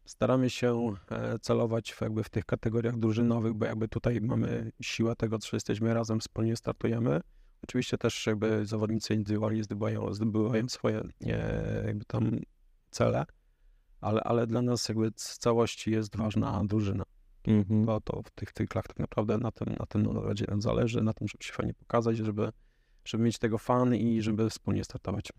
Staramy 0.04 0.50
się 0.50 0.94
e, 1.10 1.38
celować 1.38 1.92
w, 1.92 2.00
jakby 2.00 2.24
w 2.24 2.28
tych 2.28 2.44
kategoriach 2.44 2.96
drużynowych, 2.98 3.54
bo 3.54 3.66
jakby 3.66 3.88
tutaj 3.88 4.20
mamy 4.20 4.72
siłę 4.82 5.16
tego, 5.16 5.38
że 5.42 5.56
jesteśmy 5.56 5.94
razem, 5.94 6.20
wspólnie 6.20 6.56
startujemy. 6.56 7.20
Oczywiście 7.64 7.98
też 7.98 8.26
jakby 8.26 8.66
zawodnicy 8.66 9.14
indywidualnie 9.14 9.64
zdobywają, 9.64 10.14
zdobywają 10.14 10.68
swoje 10.68 11.02
jakby 11.86 12.04
tam 12.04 12.40
cele, 12.90 13.24
ale, 14.00 14.20
ale 14.20 14.46
dla 14.46 14.62
nas 14.62 14.88
jakby 14.88 15.12
z 15.16 15.38
całości 15.38 15.90
jest 15.90 16.16
ważna 16.16 16.64
drużyna. 16.64 17.04
Mhm. 17.46 17.86
To, 17.86 18.00
to 18.00 18.22
w 18.22 18.30
tych 18.30 18.52
cyklach 18.52 18.86
tak 18.86 18.98
naprawdę 18.98 19.38
na 19.38 19.50
tym, 19.50 19.74
na 19.78 19.86
tym 19.86 20.02
narodzie 20.02 20.44
nam 20.48 20.62
zależy, 20.62 21.02
na 21.02 21.12
tym, 21.12 21.28
żeby 21.28 21.44
się 21.44 21.52
fajnie 21.52 21.74
pokazać, 21.74 22.16
żeby, 22.16 22.52
żeby 23.04 23.24
mieć 23.24 23.38
tego 23.38 23.58
fan 23.58 23.94
i 23.94 24.22
żeby 24.22 24.50
wspólnie 24.50 24.84
startować. 24.84 25.32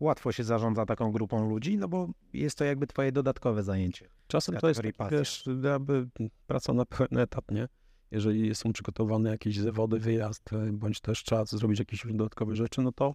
Łatwo 0.00 0.32
się 0.32 0.44
zarządza 0.44 0.86
taką 0.86 1.12
grupą 1.12 1.48
ludzi, 1.48 1.78
no 1.78 1.88
bo 1.88 2.08
jest 2.32 2.58
to 2.58 2.64
jakby 2.64 2.86
twoje 2.86 3.12
dodatkowe 3.12 3.62
zajęcie. 3.62 4.08
Czasem 4.26 4.56
to 4.56 4.68
jest 4.68 4.80
taki, 4.80 4.92
pasja. 4.92 5.18
wiesz, 5.18 5.44
jakby 5.62 6.08
praca 6.46 6.72
na 6.72 6.84
pełen 6.84 7.18
etat, 7.18 7.50
nie? 7.50 7.68
Jeżeli 8.10 8.54
są 8.54 8.72
przygotowane 8.72 9.30
jakieś 9.30 9.58
zawody, 9.58 9.98
wyjazd, 9.98 10.52
e, 10.52 10.72
bądź 10.72 11.00
też 11.00 11.22
czas 11.22 11.50
zrobić 11.50 11.78
jakieś 11.78 12.06
dodatkowe 12.06 12.56
rzeczy, 12.56 12.82
no 12.82 12.92
to, 12.92 13.14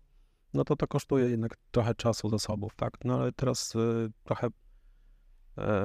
no 0.53 0.63
to 0.63 0.75
to 0.75 0.87
kosztuje 0.87 1.29
jednak 1.29 1.57
trochę 1.71 1.95
czasu, 1.95 2.29
zasobów, 2.29 2.75
tak? 2.75 2.93
No 3.05 3.21
ale 3.21 3.31
teraz 3.31 3.75
e, 3.75 4.09
trochę 4.23 4.47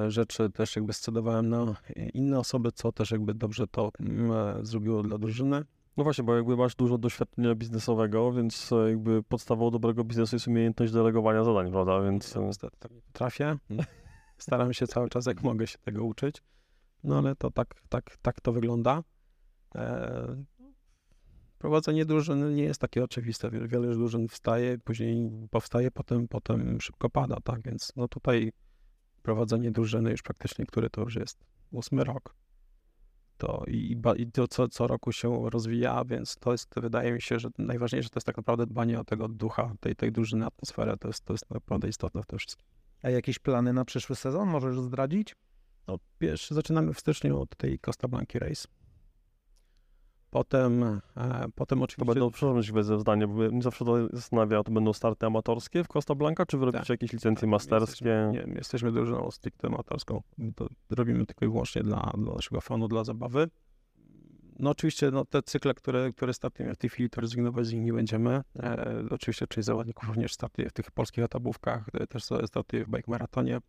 rzeczy 0.08 0.50
też 0.50 0.76
jakby 0.76 0.92
scedowałem 0.92 1.48
na 1.48 1.76
inne 2.14 2.38
osoby, 2.38 2.72
co 2.72 2.92
też 2.92 3.10
jakby 3.10 3.34
dobrze 3.34 3.66
to 3.66 3.90
mm, 4.00 4.32
e, 4.32 4.64
zrobiło 4.64 5.02
dla 5.02 5.18
drużyny. 5.18 5.64
No 5.98 6.04
właśnie, 6.04 6.24
bo 6.24 6.36
jakby 6.36 6.56
masz 6.56 6.74
dużo 6.74 6.98
doświadczenia 6.98 7.54
biznesowego, 7.54 8.32
więc 8.32 8.72
e, 8.72 8.88
jakby 8.90 9.22
podstawą 9.22 9.70
dobrego 9.70 10.04
biznesu 10.04 10.36
jest 10.36 10.48
umiejętność 10.48 10.92
delegowania 10.92 11.44
zadań, 11.44 11.70
prawda? 11.72 12.02
Więc 12.02 12.36
e, 12.36 12.40
niestety 12.40 12.76
tak 12.78 12.92
nie 12.92 13.02
potrafię. 13.02 13.56
Staram 14.38 14.72
się 14.72 14.86
cały 14.86 15.08
czas, 15.08 15.26
jak 15.26 15.42
mogę 15.42 15.66
się 15.66 15.78
tego 15.78 16.04
uczyć. 16.04 16.42
No 17.04 17.18
ale 17.18 17.36
to 17.36 17.50
tak, 17.50 17.74
tak, 17.88 18.16
tak 18.22 18.40
to 18.40 18.52
wygląda. 18.52 19.02
E, 19.74 20.44
prowadzenie 21.58 22.04
drużyny 22.04 22.54
nie 22.54 22.64
jest 22.64 22.80
takie 22.80 23.04
oczywiste. 23.04 23.50
Wiele, 23.50 23.68
wiele 23.68 23.94
drużyn 23.94 24.28
wstaje, 24.28 24.78
później 24.78 25.30
powstaje, 25.50 25.90
potem, 25.90 26.28
potem 26.28 26.80
szybko 26.80 27.10
pada, 27.10 27.36
tak? 27.44 27.62
Więc 27.62 27.92
no 27.96 28.08
tutaj 28.08 28.52
prowadzenie 29.28 29.70
drużyny 29.70 30.10
już 30.10 30.22
praktycznie, 30.22 30.66
który 30.66 30.90
to 30.90 31.00
już 31.00 31.14
jest 31.14 31.38
ósmy 31.70 32.04
rok. 32.04 32.34
To 33.38 33.64
i, 33.66 34.00
i 34.16 34.32
to 34.32 34.48
co, 34.48 34.68
co 34.68 34.86
roku 34.86 35.12
się 35.12 35.50
rozwija, 35.50 36.04
więc 36.04 36.36
to 36.36 36.52
jest, 36.52 36.74
wydaje 36.76 37.12
mi 37.12 37.22
się, 37.22 37.38
że 37.38 37.48
najważniejsze 37.58 38.08
to 38.08 38.16
jest 38.16 38.26
tak 38.26 38.36
naprawdę 38.36 38.66
dbanie 38.66 39.00
o 39.00 39.04
tego 39.04 39.28
ducha, 39.28 39.74
tej, 39.80 39.96
tej 39.96 40.12
drużyny, 40.12 40.46
atmosferę, 40.46 40.96
to 40.96 41.08
jest, 41.08 41.24
to 41.24 41.34
jest 41.34 41.50
naprawdę 41.50 41.88
istotne 41.88 42.22
w 42.22 42.26
tym 42.26 42.38
wszystkim. 42.38 42.66
A 43.02 43.10
jakieś 43.10 43.38
plany 43.38 43.72
na 43.72 43.84
przyszły 43.84 44.16
sezon 44.16 44.48
możesz 44.48 44.80
zdradzić? 44.80 45.36
No, 45.86 45.98
pierwszy 46.18 46.54
zaczynamy 46.54 46.94
w 46.94 47.00
styczniu 47.00 47.40
od 47.40 47.56
tej 47.56 47.78
Costa 47.78 48.08
Blanki 48.08 48.38
Race. 48.38 48.68
Potem, 50.30 50.82
e, 50.82 51.00
potem 51.54 51.78
to 51.78 51.84
oczywiście... 51.84 52.14
będą, 52.14 52.30
przepraszam, 52.30 52.74
wezmę 52.74 52.98
zdanie, 52.98 53.26
bo 53.26 53.34
mnie 53.34 53.62
zawsze 53.62 53.84
to 53.84 54.08
zastanawia, 54.12 54.62
to 54.62 54.72
będą 54.72 54.92
starty 54.92 55.26
amatorskie 55.26 55.84
w 55.84 55.88
Costa 55.88 56.14
Blanca, 56.14 56.46
czy 56.46 56.58
wy 56.58 56.66
robicie 56.66 56.82
Tak. 56.82 56.88
jakieś 56.88 57.12
licencje 57.12 57.40
Tak, 57.40 57.50
masterskie? 57.50 58.08
Jesteśmy, 58.08 58.40
nie, 58.40 58.52
my 58.52 58.58
jesteśmy 58.58 58.92
drużyną 58.92 59.30
stricte 59.30 59.68
amatorską. 59.68 60.22
To 60.56 60.68
robimy 60.90 61.26
tylko 61.26 61.44
i 61.44 61.48
wyłącznie 61.48 61.82
dla, 61.82 62.12
dla 62.18 62.34
naszego 62.34 62.60
fanu, 62.60 62.88
dla 62.88 63.04
zabawy. 63.04 63.48
No 64.58 64.70
oczywiście 64.70 65.10
no, 65.10 65.24
te 65.24 65.42
cykle, 65.42 65.74
które, 65.74 66.12
które 66.12 66.34
startują 66.34 66.74
w 66.74 66.76
tej 66.76 66.90
chwili, 66.90 67.10
to 67.10 67.20
rezygnować 67.20 67.66
z 67.66 67.72
nich 67.72 67.82
nie 67.82 67.92
będziemy. 67.92 68.42
E, 68.56 69.04
oczywiście 69.10 69.46
część 69.46 69.66
zawodników 69.66 70.08
również 70.08 70.32
startuje 70.34 70.68
w 70.68 70.72
tych 70.72 70.90
polskich 70.90 71.24
etapówkach, 71.24 71.86
e, 71.94 72.06
też 72.06 72.24
startuje 72.46 72.84
w 72.84 72.88
bike 72.88 73.10
maratonie. 73.10 73.60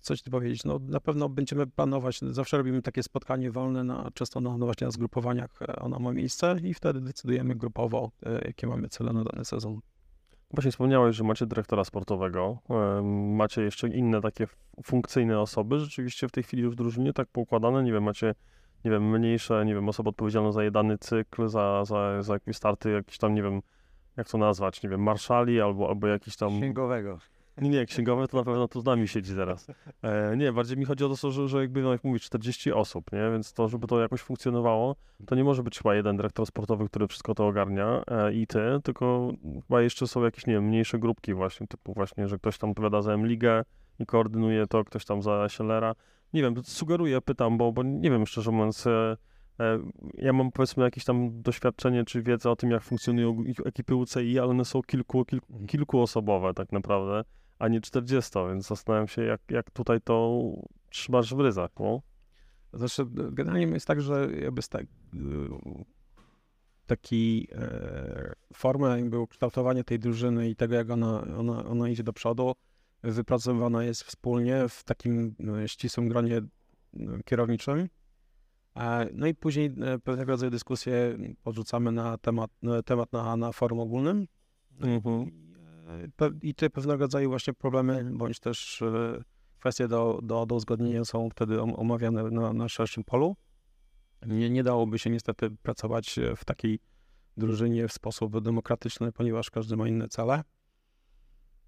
Coś 0.00 0.22
tu 0.22 0.30
powiedzieć, 0.30 0.64
no 0.64 0.78
na 0.82 1.00
pewno 1.00 1.28
będziemy 1.28 1.66
planować, 1.66 2.20
zawsze 2.20 2.56
robimy 2.56 2.82
takie 2.82 3.02
spotkanie 3.02 3.50
wolne, 3.50 3.84
na, 3.84 4.10
często 4.14 4.40
na, 4.40 4.58
no 4.58 4.66
właśnie 4.66 4.84
na 4.84 4.90
zgrupowaniach 4.90 5.62
e, 5.62 5.76
ono 5.76 5.98
ma 5.98 6.12
miejsce 6.12 6.56
i 6.62 6.74
wtedy 6.74 7.00
decydujemy 7.00 7.54
grupowo, 7.54 8.10
e, 8.26 8.46
jakie 8.46 8.66
mamy 8.66 8.88
cele 8.88 9.12
na 9.12 9.24
dany 9.24 9.44
sezon. 9.44 9.80
Właśnie 10.50 10.70
wspomniałeś, 10.70 11.16
że 11.16 11.24
macie 11.24 11.46
dyrektora 11.46 11.84
sportowego, 11.84 12.58
macie 13.36 13.62
jeszcze 13.62 13.88
inne 13.88 14.20
takie 14.20 14.46
funkcyjne 14.84 15.40
osoby, 15.40 15.80
rzeczywiście 15.80 16.28
w 16.28 16.32
tej 16.32 16.42
chwili 16.42 16.62
już 16.62 16.72
w 16.72 16.76
drużynie 16.76 17.12
tak 17.12 17.28
poukładane, 17.28 17.82
nie 17.82 17.92
wiem, 17.92 18.02
macie, 18.02 18.34
nie 18.84 18.90
wiem, 18.90 19.10
mniejsze, 19.10 19.64
nie 19.64 19.74
wiem, 19.74 19.88
osobę 19.88 20.10
odpowiedzialną 20.10 20.52
za 20.52 20.70
dany 20.70 20.98
cykl, 20.98 21.48
za, 21.48 21.84
za, 21.84 22.22
za 22.22 22.32
jakieś 22.32 22.56
starty, 22.56 22.90
jakieś 22.90 23.18
tam, 23.18 23.34
nie 23.34 23.42
wiem, 23.42 23.62
jak 24.16 24.28
to 24.28 24.38
nazwać, 24.38 24.82
nie 24.82 24.90
wiem, 24.90 25.02
marszali 25.02 25.60
albo, 25.60 25.88
albo 25.88 26.06
jakiś 26.06 26.36
tam... 26.36 26.56
Księgowego. 26.56 27.18
Nie, 27.60 27.70
nie, 27.70 27.86
księgowe 27.86 28.28
to 28.28 28.36
na 28.36 28.44
pewno 28.44 28.68
tu 28.68 28.80
z 28.80 28.84
nami 28.84 29.08
siedzi 29.08 29.34
teraz. 29.34 29.66
E, 30.02 30.36
nie, 30.36 30.52
bardziej 30.52 30.76
mi 30.76 30.84
chodzi 30.84 31.04
o 31.04 31.16
to, 31.16 31.30
że, 31.30 31.48
że 31.48 31.60
jakby, 31.60 31.82
no 31.82 31.92
jak 31.92 32.04
mówić, 32.04 32.22
40 32.22 32.72
osób, 32.72 33.12
nie? 33.12 33.30
Więc 33.32 33.52
to, 33.52 33.68
żeby 33.68 33.86
to 33.86 34.00
jakoś 34.00 34.20
funkcjonowało, 34.20 34.96
to 35.26 35.34
nie 35.34 35.44
może 35.44 35.62
być 35.62 35.78
chyba 35.78 35.94
jeden 35.94 36.16
dyrektor 36.16 36.46
sportowy, 36.46 36.88
który 36.88 37.08
wszystko 37.08 37.34
to 37.34 37.46
ogarnia 37.46 38.02
e, 38.06 38.32
i 38.32 38.46
ty, 38.46 38.60
tylko 38.84 39.32
chyba 39.62 39.82
jeszcze 39.82 40.06
są 40.06 40.24
jakieś, 40.24 40.46
nie 40.46 40.54
wiem, 40.54 40.64
mniejsze 40.64 40.98
grupki 40.98 41.34
właśnie, 41.34 41.66
typu 41.66 41.94
właśnie, 41.94 42.28
że 42.28 42.38
ktoś 42.38 42.58
tam 42.58 42.70
odpowiada 42.70 43.02
za 43.02 43.12
M-Ligę 43.12 43.62
i 43.98 44.06
koordynuje 44.06 44.66
to, 44.66 44.84
ktoś 44.84 45.04
tam 45.04 45.22
za 45.22 45.48
Schellera. 45.48 45.94
Nie 46.32 46.42
wiem, 46.42 46.54
sugeruję, 46.64 47.20
pytam, 47.20 47.58
bo, 47.58 47.72
bo 47.72 47.82
nie 47.82 48.10
wiem, 48.10 48.26
szczerze 48.26 48.50
mówiąc, 48.50 48.86
e, 48.86 49.16
e, 49.60 49.78
ja 50.14 50.32
mam 50.32 50.52
powiedzmy 50.52 50.84
jakieś 50.84 51.04
tam 51.04 51.42
doświadczenie 51.42 52.04
czy 52.04 52.22
wiedzę 52.22 52.50
o 52.50 52.56
tym, 52.56 52.70
jak 52.70 52.82
funkcjonują 52.82 53.44
ekipy 53.64 53.94
UCI, 53.94 54.38
ale 54.38 54.48
one 54.48 54.64
są 54.64 54.82
kilku, 54.82 55.24
kilku, 55.24 55.66
kilkuosobowe 55.66 56.54
tak 56.54 56.72
naprawdę 56.72 57.24
a 57.58 57.68
nie 57.68 57.80
40, 57.80 58.38
więc 58.48 58.66
zastanawiam 58.66 59.08
się, 59.08 59.22
jak, 59.22 59.40
jak 59.50 59.70
tutaj 59.70 60.00
to 60.00 60.42
trzymasz 60.90 61.34
w 61.34 61.40
ryzach, 61.40 61.70
no? 61.80 62.02
Znaczy, 62.72 63.06
generalnie 63.32 63.66
jest 63.66 63.86
tak, 63.86 64.00
że 64.00 64.28
jakby 64.40 64.62
z 64.62 64.68
tak, 64.68 64.86
taki 66.86 67.48
e, 67.52 68.32
formę 68.54 69.00
jakby 69.00 69.18
ukształtowania 69.18 69.84
tej 69.84 69.98
drużyny 69.98 70.50
i 70.50 70.56
tego, 70.56 70.74
jak 70.74 70.90
ona, 70.90 71.20
ona, 71.38 71.64
ona 71.64 71.88
idzie 71.88 72.02
do 72.02 72.12
przodu, 72.12 72.52
wypracowana 73.02 73.84
jest 73.84 74.02
wspólnie 74.02 74.68
w 74.68 74.84
takim 74.84 75.34
e, 75.64 75.68
ścisłym 75.68 76.08
gronie 76.08 76.36
e, 76.36 76.42
kierowniczym. 77.24 77.88
E, 78.76 79.08
No 79.12 79.26
i 79.26 79.34
później 79.34 79.66
e, 79.66 79.98
pewnego 79.98 80.32
rodzaju 80.32 80.50
dyskusje 80.50 81.18
podrzucamy 81.42 81.92
na 81.92 82.18
temat, 82.18 82.50
na 82.62 82.82
temat 82.82 83.12
na, 83.12 83.36
na 83.36 83.52
forum 83.52 83.80
ogólnym. 83.80 84.26
Mhm. 84.80 85.47
I, 86.42 86.54
te 86.54 86.70
pewnego 86.70 87.04
rodzaju 87.04 87.28
właśnie 87.28 87.54
problemy, 87.54 88.10
bądź 88.12 88.40
też 88.40 88.82
e, 88.82 89.22
kwestie 89.58 89.88
do, 89.88 90.20
do, 90.22 90.46
do 90.46 90.54
uzgodnienia 90.54 91.04
są 91.04 91.30
wtedy 91.30 91.62
om- 91.62 91.74
omawiane 91.74 92.22
na, 92.22 92.52
na 92.52 92.68
szerszym 92.68 93.04
polu. 93.04 93.36
Nie, 94.26 94.50
nie 94.50 94.62
dałoby 94.62 94.98
się 94.98 95.10
niestety 95.10 95.50
pracować 95.50 96.18
e, 96.18 96.36
w 96.36 96.44
takiej 96.44 96.78
drużynie 97.36 97.88
w 97.88 97.92
sposób 97.92 98.40
demokratyczny, 98.40 99.12
ponieważ 99.12 99.50
każdy 99.50 99.76
ma 99.76 99.88
inne 99.88 100.08
cele. 100.08 100.42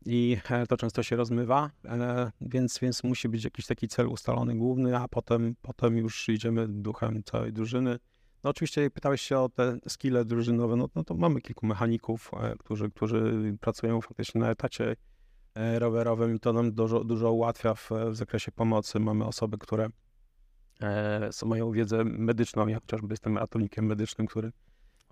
I 0.06 0.36
e, 0.50 0.66
to 0.66 0.76
często 0.76 1.02
się 1.02 1.16
rozmywa, 1.16 1.70
więc, 2.40 2.78
więc 2.78 3.04
musi 3.04 3.28
być 3.28 3.44
jakiś 3.44 3.66
taki 3.66 3.88
cel 3.88 4.08
ustalony 4.08 4.56
główny, 4.56 4.96
a 4.96 5.08
potem, 5.08 5.56
potem 5.62 5.96
już 5.96 6.28
idziemy 6.28 6.68
duchem 6.68 7.22
całej 7.24 7.52
drużyny. 7.52 7.98
No 8.44 8.50
oczywiście 8.50 8.82
jak 8.82 8.92
pytałeś 8.92 9.22
się 9.22 9.38
o 9.38 9.48
te 9.48 9.78
skille 9.88 10.24
drużynowe, 10.24 10.76
no, 10.76 10.88
no 10.94 11.04
to 11.04 11.14
mamy 11.14 11.40
kilku 11.40 11.66
mechaników, 11.66 12.30
e, 12.40 12.54
którzy, 12.58 12.90
którzy 12.90 13.52
pracują 13.60 14.00
faktycznie 14.00 14.40
na 14.40 14.50
etacie 14.50 14.96
e, 15.54 15.78
rowerowym 15.78 16.36
i 16.36 16.40
to 16.40 16.52
nam 16.52 16.72
dużo, 16.72 17.04
dużo 17.04 17.32
ułatwia 17.32 17.74
w, 17.74 17.90
w 18.10 18.16
zakresie 18.16 18.52
pomocy. 18.52 19.00
Mamy 19.00 19.24
osoby, 19.24 19.58
które 19.58 19.88
e, 20.82 21.30
mają 21.46 21.72
wiedzę 21.72 22.04
medyczną, 22.04 22.66
ja 22.66 22.80
chociażby 22.80 23.12
jestem 23.12 23.38
ratownikiem 23.38 23.86
medycznym, 23.86 24.26
który 24.26 24.52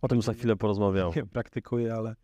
O 0.02 0.08
tym 0.08 0.22
za 0.22 0.32
chwilę 0.32 0.56
porozmawiam. 0.56 1.12
nie 1.16 1.26
praktykuje, 1.36 1.94
ale, 1.94 2.16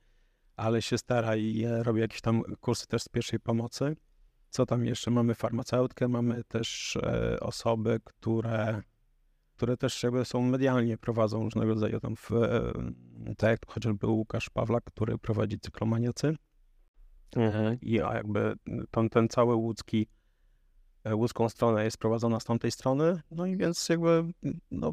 ale 0.57 0.83
się 0.83 0.99
stara 0.99 1.37
i 1.37 1.65
e, 1.65 1.83
robi 1.83 2.01
jakieś 2.01 2.21
tam 2.21 2.43
kursy 2.61 2.87
też 2.87 3.03
z 3.03 3.09
pierwszej 3.09 3.41
pomocy. 3.41 3.97
Co 4.51 4.67
tam 4.67 4.85
jeszcze? 4.85 5.11
Mamy 5.11 5.35
farmaceutkę, 5.35 6.09
mamy 6.09 6.45
też 6.45 6.97
e, 6.97 7.41
osoby, 7.41 8.01
które, 8.05 8.83
które 9.57 9.77
też 9.77 10.03
jakby 10.03 10.25
są 10.25 10.43
medialnie, 10.43 10.99
prowadzą 10.99 11.43
różnego 11.43 11.75
rodzaju 11.75 12.01
tam, 12.01 12.17
w, 12.17 12.31
tak 13.37 13.51
jak 13.51 13.67
chociażby 13.67 14.07
Łukasz 14.07 14.51
Pawlak, 14.51 14.85
który 14.85 15.19
prowadzi 15.19 15.59
cyklomaniacy. 15.59 16.37
Mhm. 17.37 17.79
I 17.83 17.93
jakby 17.93 18.55
ten, 18.91 19.09
ten 19.09 19.29
cały 19.29 19.55
łódzki, 19.55 20.07
e, 21.05 21.17
łódzką 21.17 21.49
stronę 21.49 21.85
jest 21.85 21.99
prowadzona 21.99 22.41
z 22.41 22.45
tamtej 22.45 22.71
strony, 22.71 23.21
no 23.31 23.47
i 23.47 23.57
więc 23.57 23.89
jakby 23.89 24.25
no, 24.71 24.93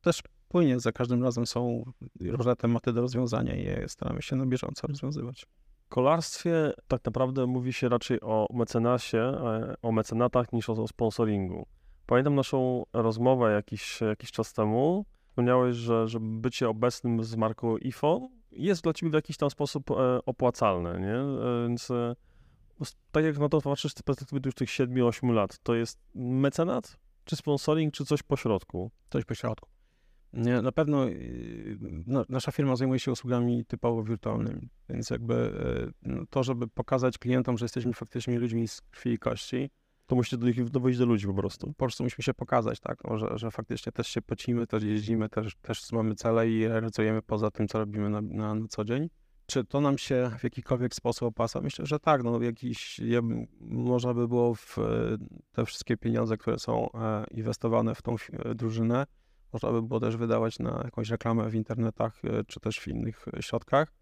też 0.00 0.22
płynie, 0.48 0.80
za 0.80 0.92
każdym 0.92 1.22
razem 1.22 1.46
są 1.46 1.84
różne 2.20 2.56
tematy 2.56 2.92
do 2.92 3.00
rozwiązania 3.00 3.54
i 3.56 3.64
je 3.64 3.88
staramy 3.88 4.22
się 4.22 4.36
na 4.36 4.46
bieżąco 4.46 4.86
rozwiązywać. 4.86 5.46
Kolarstwie 5.88 6.72
tak 6.88 7.04
naprawdę 7.04 7.46
mówi 7.46 7.72
się 7.72 7.88
raczej 7.88 8.20
o 8.20 8.46
mecenasie, 8.52 9.38
o 9.82 9.92
mecenatach 9.92 10.52
niż 10.52 10.70
o 10.70 10.88
sponsoringu. 10.88 11.66
Pamiętam 12.06 12.34
naszą 12.34 12.82
rozmowę 12.92 13.52
jakiś, 13.52 14.00
jakiś 14.00 14.32
czas 14.32 14.52
temu. 14.52 15.04
Wspomniałeś, 15.28 15.76
że, 15.76 16.08
że 16.08 16.18
bycie 16.20 16.68
obecnym 16.68 17.24
z 17.24 17.36
marką 17.36 17.76
IFO 17.76 18.28
jest 18.50 18.82
dla 18.82 18.92
ciebie 18.92 19.10
w 19.10 19.14
jakiś 19.14 19.36
tam 19.36 19.50
sposób 19.50 19.90
e, 19.90 19.94
opłacalne, 20.26 21.00
nie? 21.00 21.14
E, 21.14 21.62
Więc 21.68 21.90
e, 21.90 22.14
tak 23.12 23.24
jak 23.24 23.38
na 23.38 23.48
to 23.48 23.60
patrzysz 23.60 23.92
z 23.92 24.02
perspektywy 24.02 24.40
już 24.44 24.54
tych 24.54 24.68
7-8 24.68 25.32
lat, 25.32 25.58
to 25.58 25.74
jest 25.74 26.00
mecenat, 26.14 26.96
czy 27.24 27.36
sponsoring, 27.36 27.94
czy 27.94 28.04
coś 28.04 28.22
pośrodku? 28.22 28.90
Coś 29.10 29.24
po 29.24 29.34
środku. 29.34 29.68
Nie, 30.32 30.62
na 30.62 30.72
pewno 30.72 31.06
no, 32.06 32.24
nasza 32.28 32.52
firma 32.52 32.76
zajmuje 32.76 33.00
się 33.00 33.12
usługami 33.12 33.64
typowo 33.64 34.02
wirtualnymi, 34.02 34.68
więc 34.88 35.10
jakby 35.10 35.52
no, 36.02 36.22
to, 36.30 36.42
żeby 36.42 36.68
pokazać 36.68 37.18
klientom, 37.18 37.58
że 37.58 37.64
jesteśmy 37.64 37.92
faktycznie 37.92 38.38
ludźmi 38.38 38.68
z 38.68 38.80
krwi 38.80 39.10
i 39.10 39.18
kości, 39.18 39.70
To 40.06 40.16
musicie 40.16 40.36
do 40.36 40.46
nich 40.46 40.64
dowieść 40.64 40.98
do 40.98 41.06
ludzi 41.06 41.26
po 41.26 41.34
prostu. 41.34 41.66
po 41.66 41.74
prostu 41.74 42.04
musimy 42.04 42.22
się 42.22 42.34
pokazać, 42.34 42.80
tak, 42.80 43.04
no, 43.04 43.18
że, 43.18 43.38
że 43.38 43.50
faktycznie 43.50 43.92
też 43.92 44.08
się 44.08 44.22
pocimy, 44.22 44.66
też 44.66 44.82
jeździmy, 44.82 45.28
też, 45.28 45.56
też 45.62 45.92
mamy 45.92 46.14
cele 46.14 46.50
i 46.50 46.68
realizujemy 46.68 47.22
poza 47.22 47.50
tym, 47.50 47.68
co 47.68 47.78
robimy 47.78 48.10
na, 48.10 48.20
na, 48.20 48.54
na 48.54 48.68
co 48.68 48.84
dzień. 48.84 49.08
Czy 49.46 49.64
to 49.64 49.80
nam 49.80 49.98
się 49.98 50.30
w 50.38 50.44
jakikolwiek 50.44 50.94
sposób 50.94 51.28
opłaca? 51.28 51.60
Myślę, 51.60 51.86
że 51.86 51.98
tak, 51.98 52.22
no 52.22 52.42
jakiś, 52.42 52.98
ja, 52.98 53.20
można 53.60 54.14
by 54.14 54.28
było 54.28 54.54
w 54.54 54.76
te 55.52 55.64
wszystkie 55.64 55.96
pieniądze, 55.96 56.36
które 56.36 56.58
są 56.58 56.92
e, 56.92 57.24
inwestowane 57.30 57.94
w 57.94 58.02
tą 58.02 58.16
e, 58.32 58.54
drużynę, 58.54 59.06
można 59.52 59.72
by 59.72 59.82
było 59.82 60.00
też 60.00 60.16
wydawać 60.16 60.58
na 60.58 60.80
jakąś 60.84 61.10
reklamę 61.10 61.50
w 61.50 61.54
internetach, 61.54 62.22
e, 62.24 62.44
czy 62.44 62.60
też 62.60 62.80
w 62.80 62.88
innych 62.88 63.26
środkach. 63.40 64.01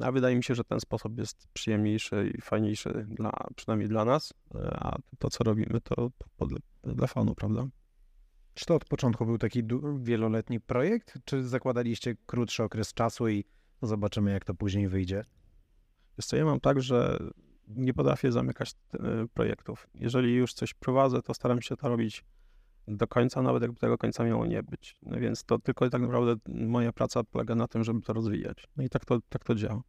A 0.00 0.12
wydaje 0.12 0.36
mi 0.36 0.44
się, 0.44 0.54
że 0.54 0.64
ten 0.64 0.80
sposób 0.80 1.18
jest 1.18 1.48
przyjemniejszy 1.52 2.32
i 2.38 2.40
fajniejszy, 2.40 3.06
dla, 3.08 3.32
przynajmniej 3.56 3.88
dla 3.88 4.04
nas, 4.04 4.32
e, 4.54 4.76
a 4.80 4.96
to, 5.18 5.30
co 5.30 5.44
robimy, 5.44 5.80
to, 5.80 6.10
pod, 6.36 6.50
dla 6.82 7.06
fanu, 7.06 7.34
prawda? 7.34 7.66
Czy 8.54 8.64
to 8.64 8.74
od 8.74 8.84
początku 8.84 9.26
był 9.26 9.38
taki 9.38 9.62
wieloletni 9.98 10.60
projekt, 10.60 11.18
czy 11.24 11.48
zakładaliście 11.48 12.16
krótszy 12.26 12.62
okres 12.62 12.94
czasu 12.94 13.28
i 13.28 13.44
zobaczymy, 13.82 14.32
jak 14.32 14.44
to 14.44 14.54
później 14.54 14.88
wyjdzie? 14.88 15.24
Wiesz 16.18 16.26
co, 16.26 16.36
ja 16.36 16.44
mam 16.44 16.60
tak, 16.60 16.82
że 16.82 17.18
nie 17.68 17.94
potrafię 17.94 18.32
zamykać 18.32 18.72
e, 18.72 18.98
projektów. 19.34 19.88
Jeżeli 19.94 20.34
już 20.34 20.54
coś 20.54 20.74
prowadzę, 20.74 21.22
to 21.22 21.34
staram 21.34 21.62
się 21.62 21.76
to 21.76 21.88
robić 21.88 22.24
do 22.88 23.06
końca, 23.06 23.42
nawet 23.42 23.62
jakby 23.62 23.80
tego 23.80 23.98
końca 23.98 24.24
miało 24.24 24.46
nie 24.46 24.62
być. 24.62 24.96
No 25.02 25.20
więc 25.20 25.44
to 25.44 25.58
tylko 25.58 25.90
tak 25.90 26.02
naprawdę 26.02 26.34
moja 26.48 26.92
praca 26.92 27.24
polega 27.24 27.54
na 27.54 27.68
tym, 27.68 27.84
żeby 27.84 28.00
to 28.00 28.12
rozwijać. 28.12 28.68
No 28.76 28.84
i 28.84 28.88
tak 28.88 29.04
to, 29.04 29.18
tak 29.28 29.44
to 29.44 29.54
działa. 29.54 29.82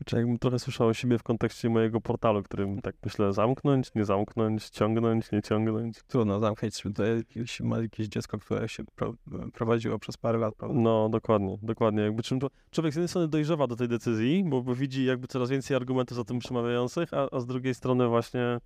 Kurczę, 0.00 0.16
jakbym 0.16 0.38
trochę 0.38 0.58
słyszał 0.58 0.88
o 0.88 0.94
siebie 0.94 1.18
w 1.18 1.22
kontekście 1.22 1.70
mojego 1.70 2.00
portalu, 2.00 2.42
którym 2.42 2.80
tak 2.80 2.94
myślę 3.04 3.32
zamknąć, 3.32 3.94
nie 3.94 4.04
zamknąć, 4.04 4.70
ciągnąć, 4.70 5.32
nie 5.32 5.42
ciągnąć. 5.42 6.02
Trudno 6.02 6.40
zamknąć, 6.40 6.82
to 6.94 7.02
jeśli 7.36 7.66
ma 7.66 7.78
jakieś 7.78 8.06
dziecko, 8.06 8.38
które 8.38 8.68
się 8.68 8.84
pro, 8.94 9.14
prowadziło 9.52 9.98
przez 9.98 10.16
parę 10.16 10.38
lat, 10.38 10.54
prawda? 10.54 10.80
No, 10.80 11.08
dokładnie, 11.08 11.58
dokładnie. 11.62 12.02
Jakby 12.02 12.22
czym 12.22 12.40
to... 12.40 12.50
Człowiek 12.70 12.92
z 12.92 12.96
jednej 12.96 13.08
strony 13.08 13.28
dojrzewa 13.28 13.66
do 13.66 13.76
tej 13.76 13.88
decyzji, 13.88 14.44
bo, 14.46 14.62
bo 14.62 14.74
widzi 14.74 15.04
jakby 15.04 15.26
coraz 15.26 15.50
więcej 15.50 15.76
argumentów 15.76 16.16
za 16.16 16.24
tym 16.24 16.38
przemawiających, 16.38 17.14
a, 17.14 17.28
a 17.32 17.40
z 17.40 17.46
drugiej 17.46 17.74
strony 17.74 18.08
właśnie, 18.08 18.58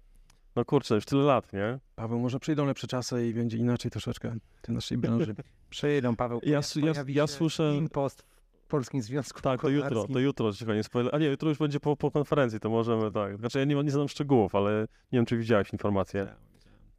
no 0.56 0.64
kurczę, 0.64 0.94
już 0.94 1.04
tyle 1.04 1.22
lat, 1.22 1.52
nie? 1.52 1.78
Paweł, 1.96 2.18
może 2.18 2.40
przyjdą 2.40 2.66
lepsze 2.66 2.86
czasy 2.86 3.28
i 3.28 3.34
będzie 3.34 3.58
inaczej 3.58 3.90
troszeczkę 3.90 4.36
w 4.56 4.62
tej 4.62 4.74
naszej 4.74 4.98
branży. 4.98 5.34
Przyjdą, 5.70 6.16
Paweł. 6.16 6.40
Ja 6.42 6.60
ja 6.76 6.92
ja 7.08 7.26
się 7.26 7.32
słyszę- 7.32 7.74
Impost 7.76 8.22
w 8.64 8.66
Polskim 8.66 9.02
Związku 9.02 9.40
Tak, 9.40 9.62
to 9.62 9.68
jutro, 9.68 10.06
to 10.12 10.18
jutro, 10.18 10.52
cicho, 10.52 10.74
nie 10.74 10.82
spoiler. 10.82 11.14
A 11.14 11.18
nie, 11.18 11.26
jutro 11.26 11.48
już 11.48 11.58
będzie 11.58 11.80
po, 11.80 11.96
po 11.96 12.10
konferencji, 12.10 12.60
to 12.60 12.70
możemy, 12.70 13.12
tak. 13.12 13.36
Znaczy 13.38 13.58
ja 13.58 13.64
nie, 13.64 13.74
nie 13.74 13.90
znam 13.90 14.08
szczegółów, 14.08 14.54
ale 14.54 14.80
nie 15.12 15.18
wiem, 15.18 15.26
czy 15.26 15.36
widziałeś 15.36 15.72
informację. 15.72 16.28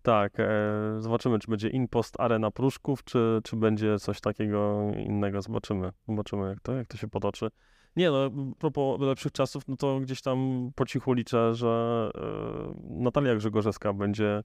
Tak, 0.01 0.39
e, 0.39 0.47
zobaczymy, 0.99 1.39
czy 1.39 1.51
będzie 1.51 1.69
Inpost 1.69 2.19
Arena 2.19 2.51
Pruszków, 2.51 3.03
czy, 3.03 3.41
czy 3.43 3.55
będzie 3.55 3.99
coś 3.99 4.21
takiego 4.21 4.81
innego. 4.97 5.41
Zobaczymy, 5.41 5.91
zobaczymy, 6.07 6.49
jak 6.49 6.59
to, 6.59 6.73
jak 6.73 6.87
to 6.87 6.97
się 6.97 7.07
potoczy. 7.07 7.49
Nie 7.95 8.11
no, 8.11 8.31
propos 8.59 9.01
lepszych 9.01 9.31
czasów, 9.31 9.67
no 9.67 9.75
to 9.75 9.99
gdzieś 9.99 10.21
tam 10.21 10.69
po 10.75 10.85
cichu 10.85 11.13
liczę, 11.13 11.53
że 11.53 12.11
e, 12.15 13.01
Natalia 13.03 13.35
Grzegorzewska 13.35 13.93
będzie 13.93 14.43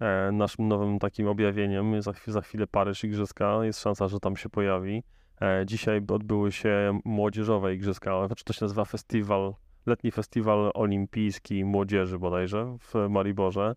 e, 0.00 0.32
naszym 0.32 0.68
nowym 0.68 0.98
takim 0.98 1.28
objawieniem. 1.28 2.02
Za, 2.02 2.12
za 2.26 2.40
chwilę 2.40 2.66
Paryż 2.66 3.04
Igrzyska, 3.04 3.64
jest 3.64 3.80
szansa, 3.80 4.08
że 4.08 4.20
tam 4.20 4.36
się 4.36 4.48
pojawi. 4.48 5.02
E, 5.40 5.66
dzisiaj 5.66 6.00
odbyły 6.08 6.52
się 6.52 7.00
młodzieżowe 7.04 7.74
Igrzyska, 7.74 8.26
znaczy 8.26 8.44
to 8.44 8.52
się 8.52 8.64
nazywa 8.64 8.84
Festiwal 8.84 9.54
letni 9.86 10.10
festiwal 10.10 10.70
olimpijski 10.74 11.64
młodzieży 11.64 12.18
bodajże 12.18 12.76
w 12.80 13.08
Mariborze. 13.08 13.74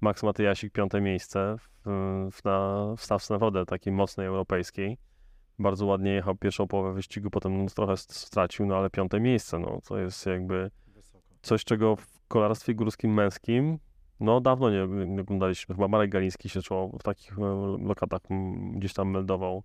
Max 0.00 0.22
Matyjasik 0.22 0.72
piąte 0.72 1.00
miejsce 1.00 1.56
w, 1.58 1.68
w, 2.32 2.44
na, 2.44 2.86
w 2.96 3.04
stawce 3.04 3.34
na 3.34 3.38
wodę 3.38 3.66
takiej 3.66 3.92
mocnej 3.92 4.26
europejskiej. 4.26 4.98
Bardzo 5.58 5.86
ładnie 5.86 6.10
jechał 6.10 6.36
pierwszą 6.36 6.66
połowę 6.66 6.92
wyścigu, 6.92 7.30
potem 7.30 7.66
trochę 7.68 7.96
stracił, 7.96 8.66
no 8.66 8.76
ale 8.76 8.90
piąte 8.90 9.20
miejsce, 9.20 9.58
no. 9.58 9.80
To 9.88 9.98
jest 9.98 10.26
jakby 10.26 10.70
coś, 11.42 11.64
czego 11.64 11.96
w 11.96 12.06
kolarstwie 12.28 12.74
górskim 12.74 13.14
męskim 13.14 13.78
no 14.20 14.40
dawno 14.40 14.70
nie, 14.70 15.06
nie 15.06 15.20
oglądaliśmy. 15.20 15.74
Chyba 15.74 15.88
Marek 15.88 16.10
Galiński 16.10 16.48
się 16.48 16.62
czuł 16.62 16.98
w 16.98 17.02
takich 17.02 17.38
e, 17.38 17.42
lokatach 17.82 18.20
gdzieś 18.72 18.92
tam 18.92 19.10
meldował 19.10 19.62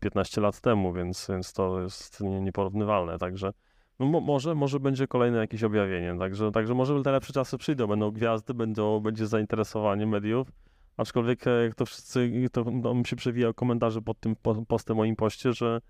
15 0.00 0.40
e, 0.40 0.44
lat 0.44 0.60
temu, 0.60 0.92
więc, 0.92 1.26
więc 1.30 1.52
to 1.52 1.80
jest 1.80 2.20
nieporównywalne, 2.20 3.18
także 3.18 3.52
no, 3.98 4.06
mo, 4.06 4.20
może, 4.20 4.54
może 4.54 4.80
będzie 4.80 5.06
kolejne 5.06 5.38
jakieś 5.38 5.64
objawienie, 5.64 6.16
także, 6.18 6.52
także 6.52 6.74
może 6.74 7.02
te 7.02 7.12
lepsze 7.12 7.32
czasy 7.32 7.58
przyjdą, 7.58 7.86
będą 7.86 8.10
gwiazdy, 8.10 8.54
będą, 8.54 9.00
będzie 9.00 9.26
zainteresowanie 9.26 10.06
mediów, 10.06 10.48
aczkolwiek 10.98 11.46
e, 11.46 11.64
jak 11.64 11.74
to 11.74 11.86
wszyscy, 11.86 12.30
to 12.52 12.64
no, 12.64 12.94
mi 12.94 13.06
się 13.06 13.16
przewija 13.16 13.52
komentarze 13.52 14.02
pod 14.02 14.20
tym 14.20 14.36
postem 14.68 14.96
moim 14.96 15.16
poście, 15.16 15.52
że 15.52 15.80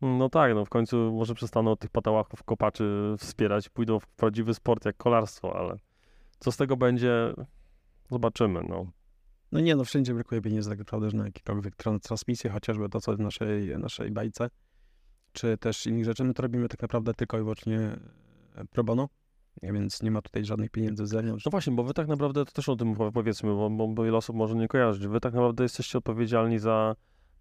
no 0.00 0.28
tak, 0.28 0.54
no 0.54 0.64
w 0.64 0.68
końcu 0.68 1.12
może 1.12 1.34
przestaną 1.34 1.76
tych 1.76 1.90
patałachów, 1.90 2.42
kopaczy 2.42 3.14
wspierać, 3.18 3.68
pójdą 3.68 4.00
w 4.00 4.06
prawdziwy 4.06 4.54
sport 4.54 4.84
jak 4.84 4.96
kolarstwo, 4.96 5.56
ale 5.56 5.76
co 6.38 6.52
z 6.52 6.56
tego 6.56 6.76
będzie, 6.76 7.34
zobaczymy, 8.10 8.62
no. 8.68 8.86
No 9.52 9.60
nie, 9.60 9.76
no 9.76 9.84
wszędzie 9.84 10.14
brakuje 10.14 10.40
pieniędzy 10.40 10.70
tak 10.70 10.78
naprawdę, 10.78 11.08
na 11.16 11.24
jakiekolwiek 11.24 11.76
transmisje, 12.02 12.50
chociażby 12.50 12.88
to, 12.88 13.00
co 13.00 13.16
w 13.16 13.20
naszej, 13.20 13.78
naszej 13.78 14.10
bajce, 14.10 14.50
czy 15.32 15.58
też 15.58 15.86
innych 15.86 16.04
rzeczy, 16.04 16.24
my 16.24 16.34
to 16.34 16.42
robimy 16.42 16.68
tak 16.68 16.82
naprawdę 16.82 17.14
tylko 17.14 17.38
i 17.38 17.40
wyłącznie 17.40 17.78
e, 17.78 17.98
pro 18.70 18.84
bono, 18.84 19.08
więc 19.62 20.02
nie 20.02 20.10
ma 20.10 20.22
tutaj 20.22 20.44
żadnych 20.44 20.70
pieniędzy 20.70 21.06
z 21.06 21.10
zewnątrz. 21.10 21.44
No 21.44 21.50
właśnie, 21.50 21.72
bo 21.72 21.84
wy 21.84 21.94
tak 21.94 22.08
naprawdę, 22.08 22.44
to 22.44 22.52
też 22.52 22.68
o 22.68 22.76
tym 22.76 22.94
powiedzmy, 23.14 23.54
bo, 23.54 23.70
bo, 23.70 23.88
bo 23.88 24.04
wiele 24.04 24.16
osób 24.16 24.36
może 24.36 24.54
nie 24.54 24.68
kojarzyć, 24.68 25.06
wy 25.06 25.20
tak 25.20 25.34
naprawdę 25.34 25.62
jesteście 25.62 25.98
odpowiedzialni 25.98 26.58
za 26.58 26.94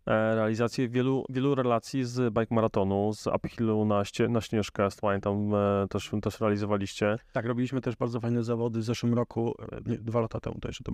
e, 0.06 0.36
realizację 0.36 0.90
wielu, 0.90 1.26
wielu 1.30 1.56
relacji 1.56 2.04
z 2.04 2.34
bike 2.34 2.56
maratonu, 2.56 3.14
z 3.14 3.28
uphillu 3.28 3.86
na, 3.86 4.06
ście, 4.06 4.28
na 4.28 4.42
Śnieżkę, 4.42 4.88
pamiętam, 5.02 5.56
e, 5.56 5.88
też, 5.90 6.12
też 6.22 6.40
realizowaliście. 6.40 7.18
Tak, 7.34 7.46
robiliśmy 7.46 7.82
też 7.82 7.96
bardzo 7.96 8.20
fajne 8.20 8.44
zawody 8.44 8.80
w 8.80 8.84
zeszłym 8.84 9.14
roku, 9.14 9.56
nie, 9.86 9.98
dwa 9.98 10.22
lata 10.22 10.40
temu 10.40 10.60
to 10.60 10.68
jeszcze 10.68 10.84
to 10.84 10.94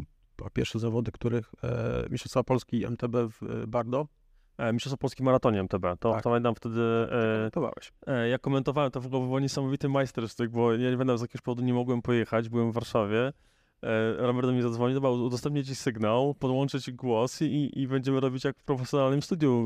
pierwsze 0.54 0.80
zawody, 0.80 1.12
których 1.12 1.52
e, 1.64 2.06
Mistrzostwa 2.10 2.44
Polski 2.44 2.86
MTB 2.86 3.16
w 3.16 3.44
e, 3.44 3.68
Bardo. 3.68 4.08
E, 4.58 4.74
Mistrzostwa 4.74 4.98
Polski 4.98 5.24
Maratonie 5.24 5.64
MTB. 5.64 5.82
To, 6.00 6.12
tak. 6.12 6.24
to 6.24 6.30
pamiętam 6.30 6.56
wtedy. 6.56 6.82
E, 7.12 7.50
e, 8.08 8.30
ja 8.30 8.38
komentowałem 8.38 8.92
to 8.92 9.02
w 9.02 9.06
ogóle 9.06 9.28
był 9.28 9.40
niesamowity 9.40 9.90
majstersztyk, 9.90 10.52
bo 10.52 10.74
ja 10.74 10.92
nie 10.92 10.98
wiem, 10.98 11.18
z 11.18 11.22
jakiegoś 11.22 11.42
powodu 11.42 11.64
nie 11.64 11.74
mogłem 11.74 12.02
pojechać, 12.02 12.50
byłem 12.50 12.72
w 12.72 12.74
Warszawie. 12.74 13.34
E, 13.84 14.14
Robert 14.18 14.48
do 14.48 14.54
mnie 14.54 14.62
zadzwonił, 14.62 14.94
dobra, 14.94 15.10
udostępnię 15.10 15.64
ci 15.64 15.76
sygnał, 15.76 16.34
podłączę 16.34 16.82
ci 16.82 16.94
głos 16.94 17.42
i, 17.42 17.80
i 17.80 17.88
będziemy 17.88 18.20
robić 18.20 18.44
jak 18.44 18.58
w 18.58 18.64
profesjonalnym 18.64 19.22
studiu. 19.22 19.64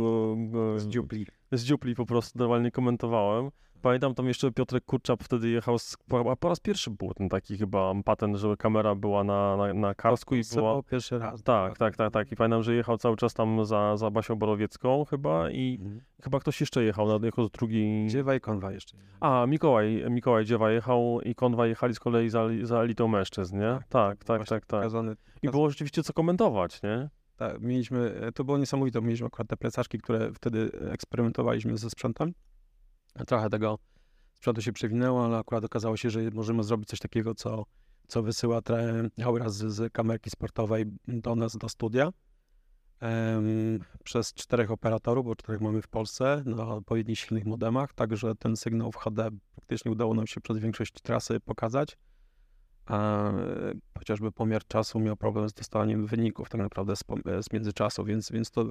z 0.77 0.87
dziupli. 0.87 1.27
Z 1.51 1.63
dziupli 1.63 1.95
po 1.95 2.05
prostu 2.05 2.39
normalnie 2.39 2.71
komentowałem. 2.71 3.51
Pamiętam 3.87 4.15
tam 4.15 4.27
jeszcze 4.27 4.51
Piotrek 4.51 4.85
Kurczap 4.85 5.23
wtedy 5.23 5.49
jechał, 5.49 5.79
z, 5.79 5.97
po, 6.07 6.35
po 6.35 6.49
raz 6.49 6.59
pierwszy 6.59 6.91
był 6.91 7.13
ten 7.13 7.29
taki 7.29 7.57
chyba 7.57 7.93
patent, 8.05 8.37
że 8.37 8.57
kamera 8.57 8.95
była 8.95 9.23
na, 9.23 9.57
na, 9.57 9.73
na 9.73 9.95
kasku 9.95 10.35
i 10.35 10.41
była... 10.55 10.83
pierwszy 10.83 11.19
raz. 11.19 11.43
Tak, 11.43 11.77
tak, 11.77 11.95
tak, 11.95 12.13
tak. 12.13 12.31
I 12.31 12.35
pamiętam, 12.35 12.63
że 12.63 12.75
jechał 12.75 12.97
cały 12.97 13.17
czas 13.17 13.33
tam 13.33 13.65
za, 13.65 13.97
za 13.97 14.11
Basią 14.11 14.35
Borowiecką 14.35 15.05
chyba 15.05 15.49
i 15.49 15.77
mhm. 15.81 16.01
chyba 16.23 16.39
ktoś 16.39 16.59
jeszcze 16.59 16.83
jechał, 16.83 17.23
jako 17.23 17.49
drugi... 17.49 18.07
Dziewa 18.07 18.35
i 18.35 18.39
Konwa 18.39 18.71
jeszcze. 18.71 18.97
A, 19.19 19.45
Mikołaj, 19.45 20.05
Mikołaj 20.09 20.45
Dziewa 20.45 20.71
jechał 20.71 21.21
i 21.21 21.35
Konwa 21.35 21.67
jechali 21.67 21.93
z 21.93 21.99
kolei 21.99 22.29
za, 22.29 22.47
za 22.63 22.81
elitą 22.81 23.07
mężczyzn, 23.07 23.59
nie? 23.59 23.79
Tak, 23.89 23.89
tak, 23.89 24.25
tak, 24.25 24.47
tak. 24.47 24.65
tak. 24.65 24.79
Pokazany... 24.79 25.15
I 25.41 25.49
było 25.49 25.69
rzeczywiście 25.69 26.03
co 26.03 26.13
komentować, 26.13 26.83
nie? 26.83 27.09
Tak, 27.37 27.61
mieliśmy, 27.61 28.31
to 28.35 28.43
było 28.43 28.57
niesamowite, 28.57 29.01
mieliśmy 29.01 29.27
akurat 29.27 29.47
te 29.47 29.57
plecaczki, 29.57 29.97
które 29.97 30.33
wtedy 30.33 30.71
eksperymentowaliśmy 30.91 31.77
ze 31.77 31.89
sprzętem 31.89 32.33
trochę 33.25 33.49
tego 33.49 33.79
sprzętu 34.33 34.61
się 34.61 34.73
przewinęło, 34.73 35.25
ale 35.25 35.37
akurat 35.37 35.63
okazało 35.63 35.97
się, 35.97 36.09
że 36.09 36.31
możemy 36.31 36.63
zrobić 36.63 36.89
coś 36.89 36.99
takiego, 36.99 37.35
co, 37.35 37.65
co 38.07 38.23
wysyła 38.23 38.61
obraz 39.25 39.55
z, 39.55 39.73
z 39.73 39.93
kamerki 39.93 40.29
sportowej 40.29 40.85
do 41.07 41.35
nas, 41.35 41.57
do 41.57 41.69
studia. 41.69 42.11
Um, 43.01 43.79
przez 44.03 44.33
czterech 44.33 44.71
operatorów, 44.71 45.25
bo 45.25 45.35
czterech 45.35 45.61
mamy 45.61 45.81
w 45.81 45.87
Polsce, 45.87 46.43
na 46.45 46.67
odpowiednich 46.67 47.19
silnych 47.19 47.45
modemach, 47.45 47.93
także 47.93 48.35
ten 48.35 48.55
sygnał 48.55 48.91
w 48.91 48.95
HD 48.95 49.29
praktycznie 49.55 49.91
udało 49.91 50.13
nam 50.13 50.27
się 50.27 50.41
przez 50.41 50.57
większość 50.57 50.93
trasy 50.93 51.39
pokazać. 51.39 51.97
A, 52.85 53.31
chociażby 53.97 54.31
pomiar 54.31 54.67
czasu 54.67 54.99
miał 54.99 55.17
problem 55.17 55.49
z 55.49 55.53
dostaniem 55.53 56.05
wyników 56.05 56.49
tak 56.49 56.61
naprawdę 56.61 56.95
z, 56.95 57.03
z 57.41 57.53
międzyczasu, 57.53 58.03
więc, 58.03 58.31
więc 58.31 58.51
to, 58.51 58.65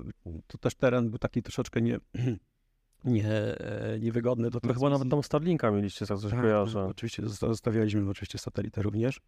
to 0.47 0.59
też 0.59 0.75
teren 0.75 1.11
był 1.11 1.19
taki 1.19 1.43
troszeczkę 1.43 1.81
nie, 1.81 1.99
nie, 3.05 3.31
e, 3.31 3.99
niewygodny 4.01 4.51
do 4.51 4.61
tego. 4.61 4.75
Chyba 4.75 4.91
nawet 4.91 5.11
tam 5.11 5.23
Starlinka 5.23 5.71
mieliście, 5.71 6.07
coś 6.07 6.23
tak, 6.23 6.41
kojarzę. 6.41 6.85
Oczywiście, 6.85 7.23
zostawialiśmy 7.29 8.11
oczywiście 8.11 8.39
satelitę 8.39 8.83
również. 8.83 9.21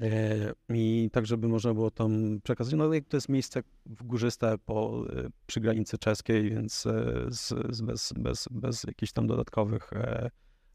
E, 0.00 0.52
I 0.68 1.10
tak, 1.12 1.26
żeby 1.26 1.48
można 1.48 1.74
było 1.74 1.90
tam 1.90 2.40
przekazać. 2.44 2.74
No 2.74 2.90
to 3.08 3.16
jest 3.16 3.28
miejsce 3.28 3.62
w 3.86 4.02
górzyste 4.02 4.58
po, 4.58 5.04
e, 5.16 5.28
przy 5.46 5.60
granicy 5.60 5.98
czeskiej, 5.98 6.50
więc 6.50 6.82
z, 7.28 7.74
z 7.76 7.80
bez, 7.82 8.12
bez, 8.16 8.48
bez 8.50 8.84
jakichś 8.84 9.12
tam 9.12 9.26
dodatkowych 9.26 9.90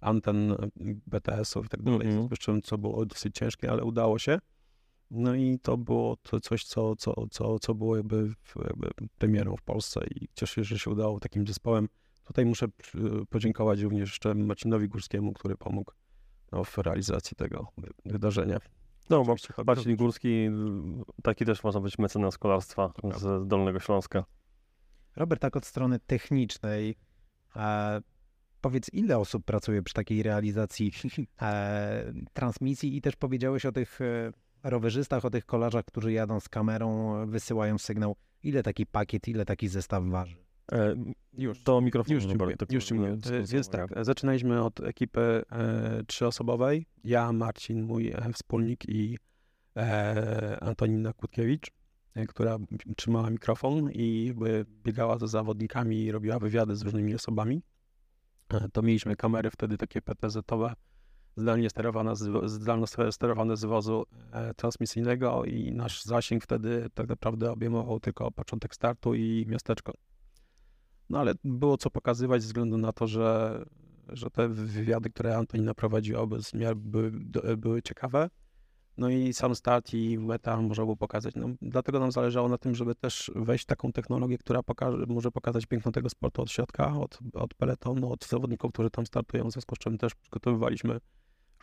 anten 0.01 0.55
BTS-ów 1.07 1.65
i 1.65 1.69
tak 1.69 1.81
dalej, 1.81 2.07
mm 2.07 2.27
-hmm. 2.27 2.61
co 2.63 2.77
było 2.77 3.05
dosyć 3.05 3.35
ciężkie, 3.35 3.71
ale 3.71 3.83
udało 3.83 4.19
się. 4.19 4.39
No 5.11 5.35
i 5.35 5.59
to 5.59 5.77
było 5.77 6.17
to 6.17 6.39
coś, 6.39 6.63
co, 6.63 6.95
co, 6.95 7.13
co, 7.31 7.59
co 7.59 7.75
było 7.75 7.97
jakby, 7.97 8.33
jakby 8.67 8.89
premierą 9.17 9.55
w 9.55 9.61
Polsce 9.61 9.99
i 10.15 10.27
cieszę 10.33 10.55
się, 10.55 10.63
że 10.63 10.79
się 10.79 10.91
udało 10.91 11.19
takim 11.19 11.47
zespołem 11.47 11.87
Tutaj 12.25 12.45
muszę 12.45 12.67
podziękować 13.29 13.79
również 13.79 14.09
jeszcze 14.09 14.35
Marcinowi 14.35 14.87
Górskiemu, 14.87 15.33
który 15.33 15.55
pomógł 15.55 15.91
no, 16.51 16.63
w 16.63 16.77
realizacji 16.77 17.37
tego 17.37 17.67
wydarzenia. 18.05 18.59
No, 19.09 19.23
Marcin 19.65 19.95
Górski, 19.95 20.49
taki 21.23 21.45
też 21.45 21.63
można 21.63 21.81
być 21.81 21.97
mecenas 21.97 22.37
kolarstwa 22.37 22.93
z 23.17 23.47
Dolnego 23.47 23.79
Śląska. 23.79 24.25
Robert, 25.15 25.41
tak 25.41 25.55
od 25.55 25.65
strony 25.65 25.99
technicznej, 25.99 26.95
e, 27.55 28.01
powiedz, 28.61 28.93
ile 28.93 29.17
osób 29.17 29.45
pracuje 29.45 29.81
przy 29.83 29.93
takiej 29.93 30.23
realizacji 30.23 30.91
e, 31.41 32.13
transmisji 32.33 32.97
i 32.97 33.01
też 33.01 33.15
powiedziałeś 33.15 33.65
o 33.65 33.71
tych 33.71 34.01
e, 34.01 34.31
rowerzystach, 34.63 35.25
o 35.25 35.29
tych 35.29 35.45
kolarzach, 35.45 35.85
którzy 35.85 36.11
jadą 36.11 36.39
z 36.39 36.49
kamerą, 36.49 37.15
wysyłają 37.25 37.77
sygnał. 37.77 38.15
Ile 38.43 38.63
taki 38.63 38.85
pakiet, 38.85 39.27
ile 39.27 39.45
taki 39.45 39.67
zestaw 39.67 40.03
waży? 40.03 40.44
E, 40.71 40.95
już. 41.33 41.63
To 41.63 41.81
mikrofon. 41.81 42.13
Już, 42.13 42.25
ci 42.25 42.35
mówię, 42.35 42.55
już 42.69 42.85
ci 42.85 42.93
mówię. 42.93 43.17
Jest 43.53 43.71
tak, 43.71 44.05
zaczynaliśmy 44.05 44.63
od 44.63 44.79
ekipy 44.79 45.43
e, 45.51 46.03
trzyosobowej. 46.07 46.85
Ja, 47.03 47.33
Marcin, 47.33 47.83
mój 47.83 48.07
e, 48.07 48.33
wspólnik 48.33 48.89
i 48.89 49.17
e, 49.77 50.57
Antonina 50.61 51.13
Kłódkiewicz, 51.13 51.71
e, 52.13 52.25
która 52.25 52.57
trzymała 52.97 53.29
mikrofon 53.29 53.91
i 53.91 54.33
biegała 54.83 55.17
za 55.17 55.27
zawodnikami 55.27 56.03
i 56.03 56.11
robiła 56.11 56.39
wywiady 56.39 56.75
z 56.75 56.81
różnymi 56.81 57.15
osobami. 57.15 57.61
E, 58.49 58.69
to 58.69 58.81
mieliśmy 58.81 59.15
kamery 59.15 59.51
wtedy 59.51 59.77
takie 59.77 60.01
PTZ-owe, 60.01 60.73
zdalnie 61.37 61.69
sterowane 61.69 62.15
z, 62.15 62.51
zdalnie 62.51 62.85
sterowane 63.11 63.57
z 63.57 63.65
wozu 63.65 64.05
e, 64.31 64.53
transmisyjnego 64.53 65.45
i 65.45 65.71
nasz 65.71 66.03
zasięg 66.03 66.43
wtedy 66.43 66.89
tak 66.93 67.09
naprawdę 67.09 67.51
obejmował 67.51 67.99
tylko 67.99 68.31
początek 68.31 68.75
startu 68.75 69.13
i 69.13 69.45
miasteczko. 69.47 69.93
No 71.09 71.19
ale 71.19 71.33
było 71.43 71.77
co 71.77 71.89
pokazywać 71.89 72.41
ze 72.41 72.47
względu 72.47 72.77
na 72.77 72.91
to, 72.91 73.07
że, 73.07 73.65
że 74.09 74.29
te 74.29 74.49
wywiady, 74.49 75.09
które 75.09 75.37
Antonina 75.37 75.73
prowadziła 75.73 76.27
bez 76.27 76.53
miar 76.53 76.75
były, 76.75 77.11
były 77.57 77.81
ciekawe. 77.81 78.29
No 78.97 79.09
i 79.09 79.33
sam 79.33 79.55
start 79.55 79.93
i 79.93 80.19
meta 80.19 80.61
można 80.61 80.83
było 80.83 80.95
pokazać. 80.95 81.35
No, 81.35 81.47
dlatego 81.61 81.99
nam 81.99 82.11
zależało 82.11 82.49
na 82.49 82.57
tym, 82.57 82.75
żeby 82.75 82.95
też 82.95 83.31
wejść 83.35 83.65
taką 83.65 83.91
technologię, 83.91 84.37
która 84.37 84.63
pokaże, 84.63 84.97
może 85.07 85.31
pokazać 85.31 85.65
piękno 85.65 85.91
tego 85.91 86.09
sportu 86.09 86.41
od 86.41 86.51
środka, 86.51 86.97
od, 86.99 87.19
od 87.33 87.53
peletonu, 87.53 88.11
od 88.11 88.25
zawodników, 88.25 88.71
którzy 88.71 88.89
tam 88.89 89.05
startują. 89.05 89.49
W 89.49 89.51
związku 89.51 89.75
z 89.75 89.79
czym 89.79 89.97
też 89.97 90.15
przygotowywaliśmy 90.15 90.99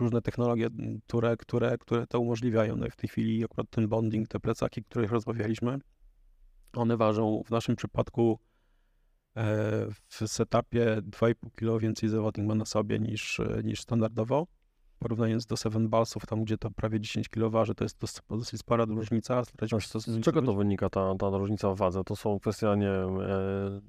różne 0.01 0.23
technologie, 0.23 0.69
które, 1.07 1.37
które, 1.37 1.79
które 1.79 2.07
to 2.07 2.21
umożliwiają. 2.21 2.77
No 2.77 2.87
i 2.87 2.91
w 2.91 2.97
tej 2.97 3.09
chwili 3.09 3.45
akurat 3.45 3.71
ten 3.71 3.89
bonding, 3.89 4.29
te 4.29 4.41
plecaki, 4.41 4.81
o 4.81 4.85
których 4.85 5.13
rozmawialiśmy, 5.13 5.79
one 6.73 6.97
ważą 6.97 7.43
w 7.47 7.51
naszym 7.51 7.77
przypadku 7.77 8.39
w 10.09 10.15
setupie 10.27 10.97
2,5 10.97 11.35
kg 11.55 11.81
więcej 11.81 12.09
zawodnik 12.09 12.47
ma 12.47 12.55
na 12.55 12.65
sobie 12.65 12.99
niż, 12.99 13.41
e, 13.41 13.61
niż 13.65 13.81
standardowo. 13.81 14.47
Porównując 14.99 15.47
do 15.47 15.57
Seven 15.57 15.89
Ballsów, 15.89 16.27
tam 16.27 16.45
gdzie 16.45 16.59
to 16.59 16.71
prawie 16.71 17.01
10 17.01 17.29
kg 17.29 17.51
waży, 17.51 17.75
to 17.75 17.85
jest 17.85 17.99
dosyć, 17.99 18.23
dosyć 18.31 18.61
spora 18.61 18.85
różnica. 18.85 19.43
z 19.45 20.21
czego 20.23 20.43
to 20.43 20.55
wynika, 20.55 20.91
ta, 20.91 21.15
ta 21.15 21.31
różnica 21.31 21.75
w 21.75 21.77
wadze? 21.77 22.05
To 22.05 22.17
są 22.17 22.39
kwestie, 22.39 22.67
nie 22.77 22.87
wiem... 22.87 23.21
E... 23.21 23.81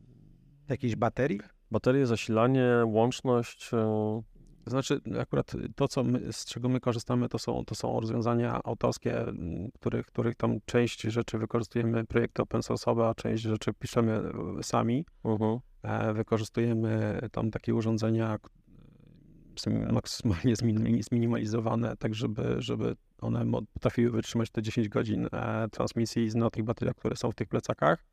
Jakiejś 0.69 0.95
baterii? 0.95 1.39
Baterie, 1.71 2.05
zasilanie, 2.05 2.83
łączność... 2.85 3.73
E... 3.73 4.21
Znaczy, 4.67 5.01
akurat 5.19 5.51
to, 5.75 5.87
co 5.87 6.03
my, 6.03 6.33
z 6.33 6.45
czego 6.45 6.69
my 6.69 6.79
korzystamy, 6.79 7.29
to 7.29 7.39
są, 7.39 7.65
to 7.65 7.75
są 7.75 7.99
rozwiązania 7.99 8.61
autorskie, 8.63 9.19
m, 9.19 9.69
których, 9.73 10.05
których 10.05 10.35
tam 10.35 10.59
część 10.65 11.01
rzeczy 11.01 11.37
wykorzystujemy 11.37 12.05
projekty 12.05 12.41
open 12.41 12.61
source'owe, 12.61 13.09
a 13.09 13.15
część 13.15 13.43
rzeczy 13.43 13.73
piszemy 13.73 14.21
e, 14.59 14.63
sami. 14.63 15.05
Mhm. 15.25 15.59
E, 15.83 16.13
Wykorzystujemy 16.13 17.19
tam 17.31 17.51
takie 17.51 17.75
urządzenia 17.75 18.39
są 19.59 19.71
maksymalnie 19.91 20.55
zmin- 20.55 21.03
zminimalizowane, 21.03 21.97
tak 21.97 22.15
żeby, 22.15 22.55
żeby 22.59 22.95
one 23.21 23.45
potrafiły 23.73 24.11
wytrzymać 24.11 24.49
te 24.49 24.61
10 24.61 24.89
godzin 24.89 25.27
e, 25.31 25.67
transmisji 25.71 26.29
na 26.35 26.49
tych 26.49 26.63
bateriach, 26.63 26.95
które 26.95 27.15
są 27.15 27.31
w 27.31 27.35
tych 27.35 27.47
plecakach. 27.47 28.05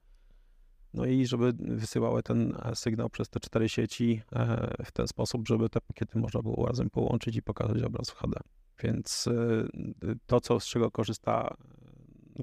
No 0.95 1.07
i 1.07 1.26
żeby 1.26 1.53
wysyłały 1.53 2.22
ten 2.22 2.57
e, 2.62 2.76
sygnał 2.76 3.11
przez 3.11 3.28
te 3.28 3.41
cztery 3.41 3.68
sieci 3.68 4.22
e, 4.32 4.84
w 4.84 4.93
ten 4.93 5.09
sposób, 5.09 5.49
żeby 5.49 5.68
te 5.68 5.80
pakiety 5.80 6.18
można 6.18 6.43
było 6.43 6.66
razem 6.66 6.91
połączyć 6.91 7.36
i 7.36 7.43
pokazać 7.43 7.82
obraz 7.82 8.11
w 8.11 8.14
HD. 8.14 8.41
Więc 8.82 9.28
e, 9.28 10.14
to, 10.26 10.41
co, 10.41 10.61
z 10.61 10.66
czego 10.66 10.91
korzysta 10.91 11.57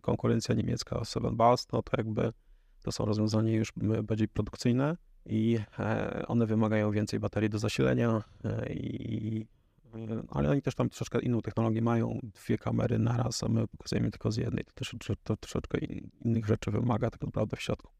konkurencja 0.01 0.55
niemiecka 0.55 1.01
7 1.05 1.35
Bars, 1.35 1.67
no 1.73 1.83
to 1.83 1.91
jakby 1.97 2.33
to 2.83 2.91
są 2.91 3.05
rozwiązania 3.05 3.53
już 3.53 3.73
bardziej 4.03 4.27
produkcyjne 4.27 4.97
i 5.25 5.59
one 6.27 6.45
wymagają 6.45 6.91
więcej 6.91 7.19
baterii 7.19 7.49
do 7.49 7.59
zasilenia 7.59 8.23
i 8.69 9.45
ale 10.29 10.49
oni 10.49 10.61
też 10.61 10.75
tam 10.75 10.89
troszeczkę 10.89 11.19
inną 11.19 11.41
technologię 11.41 11.81
mają, 11.81 12.19
dwie 12.23 12.57
kamery 12.57 12.99
naraz, 12.99 13.43
a 13.43 13.47
my 13.47 13.67
pokazujemy 13.67 14.11
tylko 14.11 14.31
z 14.31 14.37
jednej, 14.37 14.65
to 14.65 14.73
też 14.73 14.95
to, 15.07 15.13
to 15.23 15.37
troszeczkę 15.37 15.77
in, 15.77 16.09
innych 16.25 16.45
rzeczy 16.45 16.71
wymaga 16.71 17.09
tak 17.09 17.21
naprawdę 17.21 17.57
w 17.57 17.61
środku. 17.61 17.96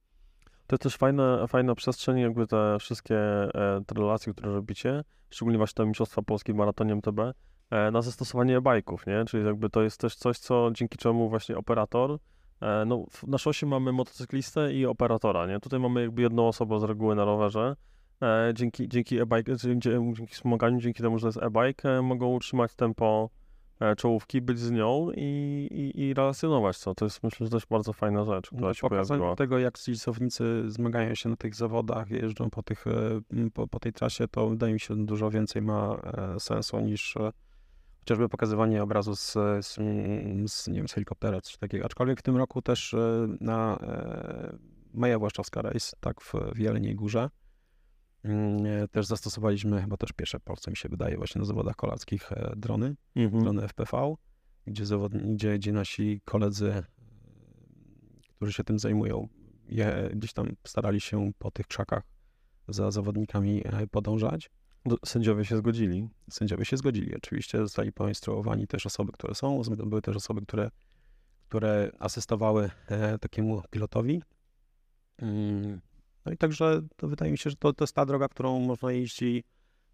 To 0.67 0.77
też 0.77 0.95
fajna, 0.97 1.47
fajna 1.47 1.75
przestrzeń, 1.75 2.19
jakby 2.19 2.47
te 2.47 2.77
wszystkie 2.79 3.17
e, 3.17 3.81
te 3.85 3.95
relacje, 3.95 4.33
które 4.33 4.53
robicie, 4.53 5.03
szczególnie 5.29 5.57
właśnie 5.57 5.75
te 5.75 5.85
Mistrzostwa 5.85 6.21
Polskie 6.21 6.53
w 6.53 6.55
maratonie 6.55 6.95
MTB, 6.95 7.19
e, 7.19 7.91
na 7.91 8.01
zastosowanie 8.01 8.57
e-bike'ów, 8.57 9.07
nie? 9.07 9.25
Czyli 9.25 9.45
jakby 9.45 9.69
to 9.69 9.81
jest 9.81 9.99
też 9.99 10.15
coś, 10.15 10.37
co 10.37 10.69
dzięki 10.73 10.97
czemu 10.97 11.29
właśnie 11.29 11.57
operator, 11.57 12.17
e, 12.61 12.85
no 12.85 13.05
na 13.27 13.37
szosie 13.37 13.65
mamy 13.65 13.91
motocyklistę 13.91 14.73
i 14.73 14.85
operatora, 14.85 15.47
nie? 15.47 15.59
Tutaj 15.59 15.79
mamy 15.79 16.01
jakby 16.01 16.21
jedną 16.21 16.47
osobę 16.47 16.79
z 16.79 16.83
reguły 16.83 17.15
na 17.15 17.25
rowerze, 17.25 17.75
dzięki, 18.53 18.89
dzięki 18.89 19.19
e-bike, 19.19 19.55
dzięki, 19.55 19.89
dzięki 20.13 20.33
wspomaganiu, 20.33 20.79
dzięki 20.79 21.03
temu, 21.03 21.19
że 21.19 21.27
jest 21.27 21.43
e-bike, 21.43 22.01
mogą 22.01 22.27
utrzymać 22.27 22.75
tempo 22.75 23.29
czołówki, 23.97 24.41
być 24.41 24.59
z 24.59 24.71
nią 24.71 25.11
i, 25.15 25.21
i, 25.71 26.01
i 26.01 26.13
relacjonować 26.13 26.79
to. 26.79 26.95
To 26.95 27.05
jest 27.05 27.23
myślę, 27.23 27.47
że 27.47 27.51
też 27.51 27.65
bardzo 27.65 27.93
fajna 27.93 28.25
rzecz, 28.25 28.47
która 28.47 28.73
się 28.73 28.81
Pokazanie 28.81 29.19
pojawiła. 29.19 29.35
tego, 29.35 29.59
jak 29.59 29.77
zawodnicy 29.79 30.63
zmagają 30.67 31.15
się 31.15 31.29
na 31.29 31.35
tych 31.35 31.55
zawodach, 31.55 32.11
jeżdżą 32.11 32.49
po, 32.49 32.63
tych, 32.63 32.87
e, 32.87 33.21
po, 33.53 33.67
po 33.67 33.79
tej 33.79 33.93
trasie, 33.93 34.27
to 34.27 34.49
wydaje 34.49 34.73
mi 34.73 34.79
się 34.79 35.05
dużo 35.05 35.29
więcej 35.29 35.61
ma 35.61 35.95
e, 36.35 36.39
sensu 36.39 36.79
niż 36.79 37.17
e, 37.17 37.31
chociażby 37.99 38.29
pokazywanie 38.29 38.83
obrazu 38.83 39.15
z, 39.15 39.33
z, 39.61 39.75
z, 40.51 40.67
nie 40.67 40.77
wiem, 40.77 40.87
z 40.87 40.93
helikoptera 40.93 41.41
czy 41.41 41.59
takiego. 41.59 41.85
Aczkolwiek 41.85 42.19
w 42.19 42.23
tym 42.23 42.37
roku 42.37 42.61
też 42.61 42.93
e, 42.93 43.27
na 43.41 43.77
e, 43.81 44.57
Maja 44.93 45.19
Właszczowska 45.19 45.61
Race, 45.61 45.97
tak 45.99 46.21
w, 46.21 46.33
w 46.55 46.59
Jeleniej 46.59 46.95
Górze, 46.95 47.19
e, 47.23 47.46
też 48.91 49.05
zastosowaliśmy 49.05 49.81
chyba 49.81 49.97
też 49.97 50.11
pierwsze 50.11 50.39
Polsce, 50.39 50.71
mi 50.71 50.77
się 50.77 50.89
wydaje, 50.89 51.17
właśnie 51.17 51.39
na 51.39 51.45
zawodach 51.45 51.75
kolackich 51.75 52.31
e, 52.31 52.53
drony 52.57 52.95
Mhm. 53.15 53.41
stronę 53.41 53.67
FPV, 53.67 54.15
gdzie, 54.67 54.85
zawodni, 54.85 55.35
gdzie, 55.35 55.55
gdzie 55.59 55.73
nasi 55.73 56.21
koledzy, 56.25 56.73
e, 56.73 56.83
którzy 58.35 58.53
się 58.53 58.63
tym 58.63 58.79
zajmują, 58.79 59.27
je, 59.69 60.09
gdzieś 60.15 60.33
tam 60.33 60.47
starali 60.67 61.01
się 61.01 61.31
po 61.37 61.51
tych 61.51 61.67
krzakach 61.67 62.03
za 62.67 62.91
zawodnikami 62.91 63.61
e, 63.65 63.87
podążać. 63.87 64.49
Do- 64.85 64.97
Sędziowie 65.05 65.45
się 65.45 65.57
zgodzili. 65.57 66.09
Sędziowie 66.29 66.65
się 66.65 66.77
zgodzili. 66.77 67.15
Oczywiście 67.15 67.57
zostali 67.57 67.91
poinstruowani 67.91 68.67
też 68.67 68.85
osoby, 68.85 69.11
które 69.11 69.35
są. 69.35 69.61
Były 69.85 70.01
też 70.01 70.15
osoby, 70.15 70.41
które, 70.41 70.71
które 71.47 71.91
asystowały 71.99 72.69
e, 72.87 73.19
takiemu 73.19 73.61
pilotowi. 73.69 74.21
No 76.27 76.33
i 76.33 76.37
także 76.37 76.81
wydaje 77.03 77.31
mi 77.31 77.37
się, 77.37 77.49
że 77.49 77.55
to, 77.55 77.73
to 77.73 77.83
jest 77.83 77.95
ta 77.95 78.05
droga, 78.05 78.27
którą 78.27 78.59
można 78.59 78.91
iść 78.91 79.21
i, 79.21 79.43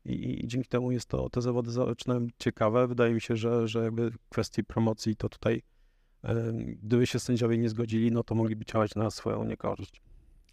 i, 0.05 0.45
i 0.45 0.47
dzięki 0.47 0.69
temu 0.69 0.91
jest 0.91 1.09
to, 1.09 1.29
te 1.29 1.41
zawody 1.41 1.71
zaczynają 1.71 2.27
ciekawe. 2.39 2.87
Wydaje 2.87 3.13
mi 3.13 3.21
się, 3.21 3.35
że, 3.35 3.67
że 3.67 3.83
jakby 3.83 4.11
w 4.11 4.29
kwestii 4.29 4.63
promocji 4.63 5.15
to 5.15 5.29
tutaj, 5.29 5.61
gdyby 6.83 7.07
się 7.07 7.19
sędziowie 7.19 7.57
nie 7.57 7.69
zgodzili, 7.69 8.11
no 8.11 8.23
to 8.23 8.35
mogliby 8.35 8.65
działać 8.65 8.95
na 8.95 9.09
swoją 9.09 9.43
niekorzyść. 9.43 10.01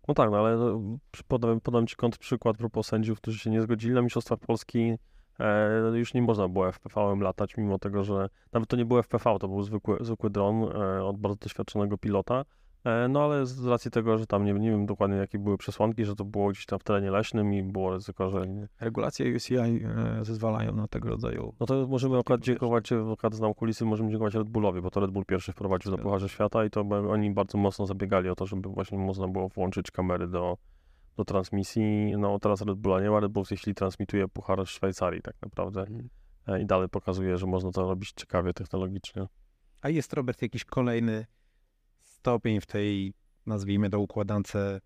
No 0.08 0.14
tak, 0.14 0.30
no 0.30 0.38
ale 0.38 0.56
no, 0.56 0.98
podam, 1.28 1.60
podam 1.60 1.86
Ci 1.86 1.96
kontrprzykład 1.96 2.56
propos 2.56 2.86
sędziów, 2.86 3.20
którzy 3.20 3.38
się 3.38 3.50
nie 3.50 3.62
zgodzili 3.62 3.94
na 3.94 4.02
Mistrzostwach 4.02 4.38
Polski. 4.38 4.94
E, 5.38 5.98
już 5.98 6.14
nie 6.14 6.22
można 6.22 6.48
było 6.48 6.72
FPV-em 6.72 7.20
latać, 7.20 7.56
mimo 7.56 7.78
tego, 7.78 8.04
że 8.04 8.28
nawet 8.52 8.68
to 8.68 8.76
nie 8.76 8.84
był 8.84 9.02
FPV, 9.02 9.36
to 9.40 9.48
był 9.48 9.62
zwykły, 9.62 9.96
zwykły 10.00 10.30
dron 10.30 10.62
e, 10.62 11.04
od 11.04 11.18
bardzo 11.18 11.36
doświadczonego 11.36 11.98
pilota. 11.98 12.44
E, 12.84 13.08
no 13.08 13.24
ale 13.24 13.46
z 13.46 13.66
racji 13.66 13.90
tego, 13.90 14.18
że 14.18 14.26
tam 14.26 14.44
nie, 14.44 14.52
nie 14.52 14.70
wiem 14.70 14.86
dokładnie 14.86 15.16
jakie 15.16 15.38
były 15.38 15.58
przesłanki, 15.58 16.04
że 16.04 16.14
to 16.14 16.24
było 16.24 16.48
gdzieś 16.48 16.66
tam 16.66 16.78
w 16.78 16.84
terenie 16.84 17.10
leśnym 17.10 17.54
i 17.54 17.62
było 17.62 17.90
ryzyko, 17.90 18.30
że... 18.30 18.48
Nie. 18.48 18.68
Regulacje 18.80 19.36
UCI 19.36 19.54
e, 19.54 19.80
zezwalają 20.22 20.72
na 20.72 20.88
tego 20.88 21.08
rodzaju 21.08 21.54
No 21.60 21.66
to 21.66 21.86
możemy 21.86 22.18
akurat 22.18 22.40
dziękować, 22.40 22.92
akurat 23.12 23.34
znam 23.34 23.54
kulisy, 23.54 23.84
możemy 23.84 24.10
dziękować 24.10 24.34
Red 24.34 24.48
Bullowi, 24.48 24.80
bo 24.80 24.90
to 24.90 25.00
Red 25.00 25.10
Bull 25.10 25.24
pierwszy 25.24 25.52
wprowadził 25.52 25.92
do 25.92 25.98
Pucharze 25.98 26.28
Świata 26.28 26.64
i 26.64 26.70
to 26.70 26.80
oni 27.10 27.30
bardzo 27.30 27.58
mocno 27.58 27.86
zabiegali 27.86 28.28
o 28.28 28.34
to, 28.34 28.46
żeby 28.46 28.68
właśnie 28.68 28.98
można 28.98 29.28
było 29.28 29.48
włączyć 29.48 29.90
kamery 29.90 30.28
do, 30.28 30.56
do 31.16 31.24
transmisji. 31.24 32.14
No 32.18 32.38
teraz 32.38 32.62
Red 32.62 32.78
Bulla 32.78 33.00
nie 33.00 33.10
ma, 33.10 33.20
Red 33.20 33.32
Bull 33.32 33.44
chwili 33.44 33.74
transmituje 33.74 34.28
Puchar 34.28 34.66
Szwajcarii 34.66 35.22
tak 35.22 35.34
naprawdę 35.42 35.86
e, 36.46 36.62
i 36.62 36.66
dalej 36.66 36.88
pokazuje, 36.88 37.36
że 37.36 37.46
można 37.46 37.70
to 37.70 37.88
robić 37.88 38.12
ciekawie 38.12 38.52
technologicznie. 38.52 39.26
A 39.82 39.88
jest, 39.88 40.12
Robert, 40.12 40.42
jakiś 40.42 40.64
kolejny 40.64 41.26
stopień 42.20 42.60
w 42.60 42.66
tej, 42.66 43.12
nazwijmy 43.46 43.90
to, 43.90 44.00
układance 44.00 44.56
e, 44.56 44.80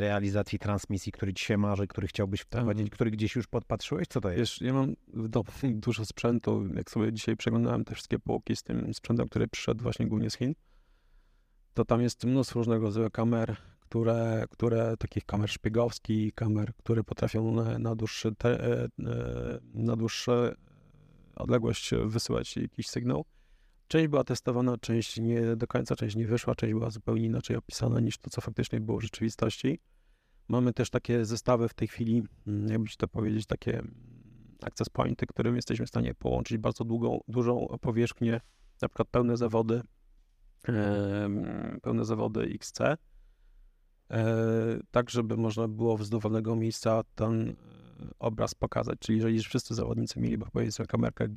realizacji 0.00 0.58
transmisji, 0.58 1.12
który 1.12 1.34
ci 1.34 1.44
się 1.44 1.58
marzy, 1.58 1.86
który 1.86 2.06
chciałbyś 2.06 2.40
wprowadzić, 2.40 2.90
który 2.90 3.10
gdzieś 3.10 3.36
już 3.36 3.46
podpatrzyłeś? 3.46 4.06
Co 4.08 4.20
to 4.20 4.28
jest? 4.28 4.40
Wiesz, 4.40 4.60
ja 4.60 4.72
mam 4.72 4.94
w 5.14 5.28
domu 5.28 5.48
dużo 5.86 6.04
sprzętu. 6.04 6.68
Jak 6.74 6.90
sobie 6.90 7.12
dzisiaj 7.12 7.36
przeglądałem 7.36 7.84
te 7.84 7.94
wszystkie 7.94 8.18
półki 8.18 8.56
z 8.56 8.62
tym 8.62 8.94
sprzętem, 8.94 9.28
który 9.28 9.48
przyszedł 9.48 9.82
właśnie 9.82 10.06
głównie 10.06 10.30
z 10.30 10.36
Chin, 10.36 10.54
to 11.74 11.84
tam 11.84 12.02
jest 12.02 12.24
mnóstwo 12.24 12.58
różnego 12.58 12.84
rodzaju 12.84 13.10
kamer, 13.10 13.56
które, 13.80 14.44
które 14.50 14.96
takich 14.96 15.24
kamer 15.24 15.50
szpiegowskich, 15.50 16.34
kamer, 16.34 16.74
które 16.74 17.04
potrafią 17.04 17.52
na, 17.52 17.78
na, 17.78 17.94
dłuższy 17.94 18.34
te, 18.34 18.48
e, 18.48 18.84
e, 18.84 18.88
na 19.74 19.96
dłuższe 19.96 20.54
odległość 21.36 21.90
wysyłać 22.04 22.56
jakiś 22.56 22.88
sygnał. 22.88 23.24
Część 23.88 24.08
była 24.08 24.24
testowana, 24.24 24.78
część 24.78 25.20
nie 25.20 25.56
do 25.56 25.66
końca, 25.66 25.96
część 25.96 26.16
nie 26.16 26.26
wyszła, 26.26 26.54
część 26.54 26.74
była 26.74 26.90
zupełnie 26.90 27.26
inaczej 27.26 27.56
opisana 27.56 28.00
niż 28.00 28.18
to, 28.18 28.30
co 28.30 28.40
faktycznie 28.40 28.80
było 28.80 28.98
w 28.98 29.02
rzeczywistości. 29.02 29.80
Mamy 30.48 30.72
też 30.72 30.90
takie 30.90 31.24
zestawy 31.24 31.68
w 31.68 31.74
tej 31.74 31.88
chwili, 31.88 32.22
mm, 32.46 32.68
jakby 32.68 32.88
ci 32.88 32.96
to 32.96 33.08
powiedzieć, 33.08 33.46
takie 33.46 33.78
mm, 33.78 33.94
access 34.62 34.88
pointy, 34.88 35.26
którym 35.26 35.56
jesteśmy 35.56 35.86
w 35.86 35.88
stanie 35.88 36.14
połączyć 36.14 36.58
bardzo 36.58 36.84
długą, 36.84 37.20
dużą 37.28 37.66
powierzchnię, 37.80 38.40
na 38.82 38.88
przykład 38.88 39.08
pełne 39.08 39.36
zawody, 39.36 39.82
pełne 41.82 42.04
zawody 42.04 42.40
XC, 42.40 42.80
e, 42.80 42.96
tak 44.90 45.10
żeby 45.10 45.36
można 45.36 45.68
było 45.68 46.04
z 46.04 46.10
dowolnego 46.10 46.56
miejsca 46.56 47.02
ten 47.14 47.48
e, 47.50 47.54
obraz 48.18 48.54
pokazać. 48.54 48.98
Czyli 48.98 49.18
jeżeli 49.18 49.42
wszyscy 49.42 49.74
zawodnicy 49.74 50.20
mieliby 50.20 50.44
powiedzmy 50.52 50.86
kamerkę 50.86 51.28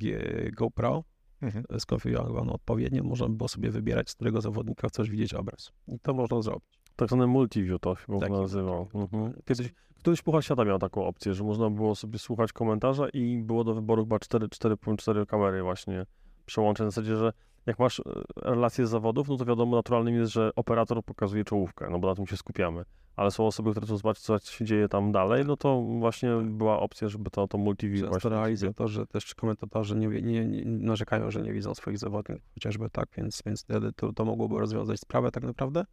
GoPro 0.52 1.04
Mhm. 1.42 1.64
skonfigurowaną 1.78 2.52
odpowiednio, 2.52 3.04
można 3.04 3.28
by 3.28 3.34
było 3.34 3.48
sobie 3.48 3.70
wybierać, 3.70 4.10
z 4.10 4.14
którego 4.14 4.40
zawodnika 4.40 4.88
chcesz 4.88 5.10
widzieć 5.10 5.34
obraz. 5.34 5.72
I 5.88 5.98
to 6.00 6.14
można 6.14 6.42
zrobić. 6.42 6.80
Tak 6.96 7.08
zwany 7.08 7.26
multiview 7.26 7.80
to 7.80 7.96
się 7.96 8.04
w 8.08 8.10
ogóle 8.10 8.40
nazywał. 8.40 8.88
Mhm. 8.94 9.32
Kiedyś, 9.44 9.72
któryś 9.98 10.22
Puchar 10.22 10.44
Świata 10.44 10.64
miał 10.64 10.78
taką 10.78 11.06
opcję, 11.06 11.34
że 11.34 11.44
można 11.44 11.70
było 11.70 11.94
sobie 11.94 12.18
słuchać 12.18 12.52
komentarza 12.52 13.08
i 13.08 13.42
było 13.42 13.64
do 13.64 13.74
wyboru 13.74 14.02
chyba 14.02 14.18
4, 14.18 14.46
4.4 14.46 15.26
kamery 15.26 15.62
właśnie 15.62 16.06
przełączeń. 16.46 16.86
W 16.86 16.90
zasadzie, 16.90 17.16
że 17.16 17.32
jak 17.66 17.78
masz 17.78 18.00
e, 18.00 18.02
relacje 18.36 18.86
z 18.86 18.90
zawodów, 18.90 19.28
no 19.28 19.36
to 19.36 19.44
wiadomo, 19.44 19.76
naturalnym 19.76 20.14
jest, 20.14 20.32
że 20.32 20.50
operator 20.56 21.04
pokazuje 21.04 21.44
czołówkę, 21.44 21.88
no 21.90 21.98
bo 21.98 22.08
na 22.08 22.14
tym 22.14 22.26
się 22.26 22.36
skupiamy. 22.36 22.84
Ale 23.16 23.30
są 23.30 23.46
osoby, 23.46 23.70
które 23.70 23.86
chcą 23.86 23.96
zobaczyć, 23.96 24.24
co 24.24 24.38
się 24.38 24.64
dzieje 24.64 24.88
tam 24.88 25.12
dalej, 25.12 25.44
no 25.46 25.56
to 25.56 25.82
właśnie 25.82 26.30
była 26.44 26.80
opcja, 26.80 27.08
żeby 27.08 27.30
to, 27.30 27.48
to 27.48 27.58
multiview 27.58 28.00
Często 28.00 28.10
właśnie... 28.10 28.30
realizatorzy, 28.30 29.06
też 29.06 29.24
czy 29.24 29.34
komentatorzy 29.34 29.96
nie, 29.96 30.08
nie, 30.08 30.46
nie 30.46 30.64
narzekają, 30.64 31.30
że 31.30 31.42
nie 31.42 31.52
widzą 31.52 31.74
swoich 31.74 31.98
zawodników, 31.98 32.44
chociażby 32.54 32.90
tak, 32.90 33.08
więc, 33.16 33.42
więc 33.46 33.62
wtedy 33.62 33.92
to, 33.92 34.12
to 34.12 34.24
mogłoby 34.24 34.58
rozwiązać 34.58 35.00
sprawę 35.00 35.30
tak 35.30 35.42
naprawdę. 35.42 35.84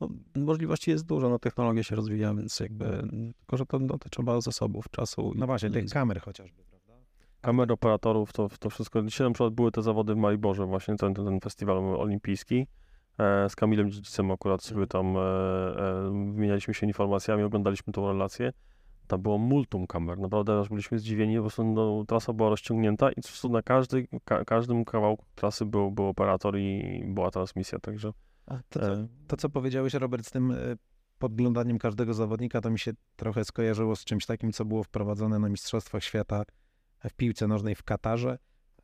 No, 0.00 0.08
możliwości 0.36 0.90
jest 0.90 1.06
dużo, 1.06 1.28
no 1.28 1.38
technologia 1.38 1.82
się 1.82 1.96
rozwija, 1.96 2.34
więc 2.34 2.60
jakby, 2.60 2.84
tylko 3.38 3.56
że 3.56 3.66
to, 3.66 3.78
no, 3.78 3.98
to 3.98 4.08
trzeba 4.08 4.40
zasobów, 4.40 4.84
czasu. 4.90 5.32
i 5.34 5.38
No 5.38 5.46
właśnie, 5.46 5.70
tych 5.70 5.90
kamer 5.90 6.20
chociażby, 6.20 6.64
prawda? 6.64 6.92
kamer 7.40 7.72
operatorów, 7.72 8.32
to, 8.32 8.48
to 8.60 8.70
wszystko. 8.70 9.02
Dzisiaj 9.02 9.26
na 9.26 9.34
przykład 9.34 9.54
były 9.54 9.72
te 9.72 9.82
zawody 9.82 10.14
w 10.14 10.16
Mariborze, 10.16 10.66
właśnie 10.66 10.96
ten, 10.96 11.14
ten, 11.14 11.24
ten 11.24 11.40
festiwal 11.40 11.76
olimpijski. 11.76 12.66
E, 13.18 13.48
z 13.48 13.56
Kamilem 13.56 13.90
Dziedzicem 13.90 14.30
akurat 14.30 14.62
sobie 14.62 14.86
tam 14.86 15.16
e, 15.16 15.20
e, 15.20 16.02
wymienialiśmy 16.34 16.74
się 16.74 16.86
informacjami, 16.86 17.42
oglądaliśmy 17.42 17.92
tą 17.92 18.08
relację. 18.08 18.52
tam 19.06 19.22
było 19.22 19.38
multum 19.38 19.86
kamer, 19.86 20.18
naprawdę 20.18 20.60
aż 20.60 20.68
byliśmy 20.68 20.98
zdziwieni, 20.98 21.36
po 21.36 21.42
prostu 21.42 21.64
no, 21.64 22.04
trasa 22.08 22.32
była 22.32 22.48
rozciągnięta 22.48 23.12
i 23.12 23.48
na 23.50 23.62
każdy, 23.62 24.08
ka, 24.24 24.44
każdym 24.44 24.84
kawałku 24.84 25.26
trasy 25.34 25.66
był, 25.66 25.90
był 25.90 26.06
operator 26.06 26.58
i 26.58 27.02
była 27.06 27.30
transmisja, 27.30 27.78
także 27.78 28.12
to, 28.68 28.80
co, 28.80 28.86
to, 29.26 29.36
co 29.36 29.48
powiedziałeś, 29.48 29.94
Robert, 29.94 30.26
z 30.26 30.30
tym 30.30 30.54
podglądaniem 31.18 31.78
każdego 31.78 32.14
zawodnika, 32.14 32.60
to 32.60 32.70
mi 32.70 32.78
się 32.78 32.92
trochę 33.16 33.44
skojarzyło 33.44 33.96
z 33.96 34.04
czymś 34.04 34.26
takim, 34.26 34.52
co 34.52 34.64
było 34.64 34.82
wprowadzone 34.82 35.38
na 35.38 35.48
Mistrzostwach 35.48 36.04
Świata 36.04 36.42
w 37.10 37.14
piłce 37.14 37.46
nożnej 37.46 37.74
w 37.74 37.82
Katarze. 37.82 38.38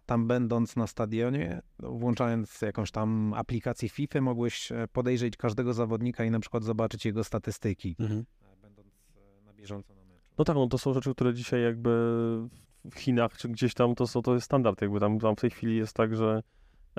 Tam 0.09 0.26
będąc 0.26 0.76
na 0.76 0.86
stadionie, 0.86 1.62
włączając 1.78 2.62
jakąś 2.62 2.90
tam 2.90 3.34
aplikację 3.34 3.88
FIFA, 3.88 4.20
mogłeś 4.20 4.72
e, 4.72 4.88
podejrzeć 4.92 5.36
każdego 5.36 5.74
zawodnika 5.74 6.24
i 6.24 6.30
na 6.30 6.40
przykład 6.40 6.64
zobaczyć 6.64 7.06
jego 7.06 7.24
statystyki, 7.24 7.96
Mhm. 8.00 8.24
będąc 8.62 8.88
e, 9.16 9.44
na 9.44 9.52
bieżąco 9.52 9.94
na 9.94 10.04
meczu. 10.04 10.34
No 10.38 10.44
tak, 10.44 10.56
no 10.56 10.66
to 10.66 10.78
są 10.78 10.94
rzeczy, 10.94 11.14
które 11.14 11.34
dzisiaj 11.34 11.62
jakby 11.62 11.90
w 12.90 12.94
Chinach 12.98 13.36
czy 13.36 13.48
gdzieś 13.48 13.74
tam 13.74 13.94
to, 13.94 14.06
są, 14.06 14.22
to 14.22 14.34
jest 14.34 14.44
standard, 14.46 14.82
jakby 14.82 15.00
tam, 15.00 15.18
tam 15.18 15.36
w 15.36 15.40
tej 15.40 15.50
chwili 15.50 15.76
jest 15.76 15.96
tak, 15.96 16.16
że 16.16 16.42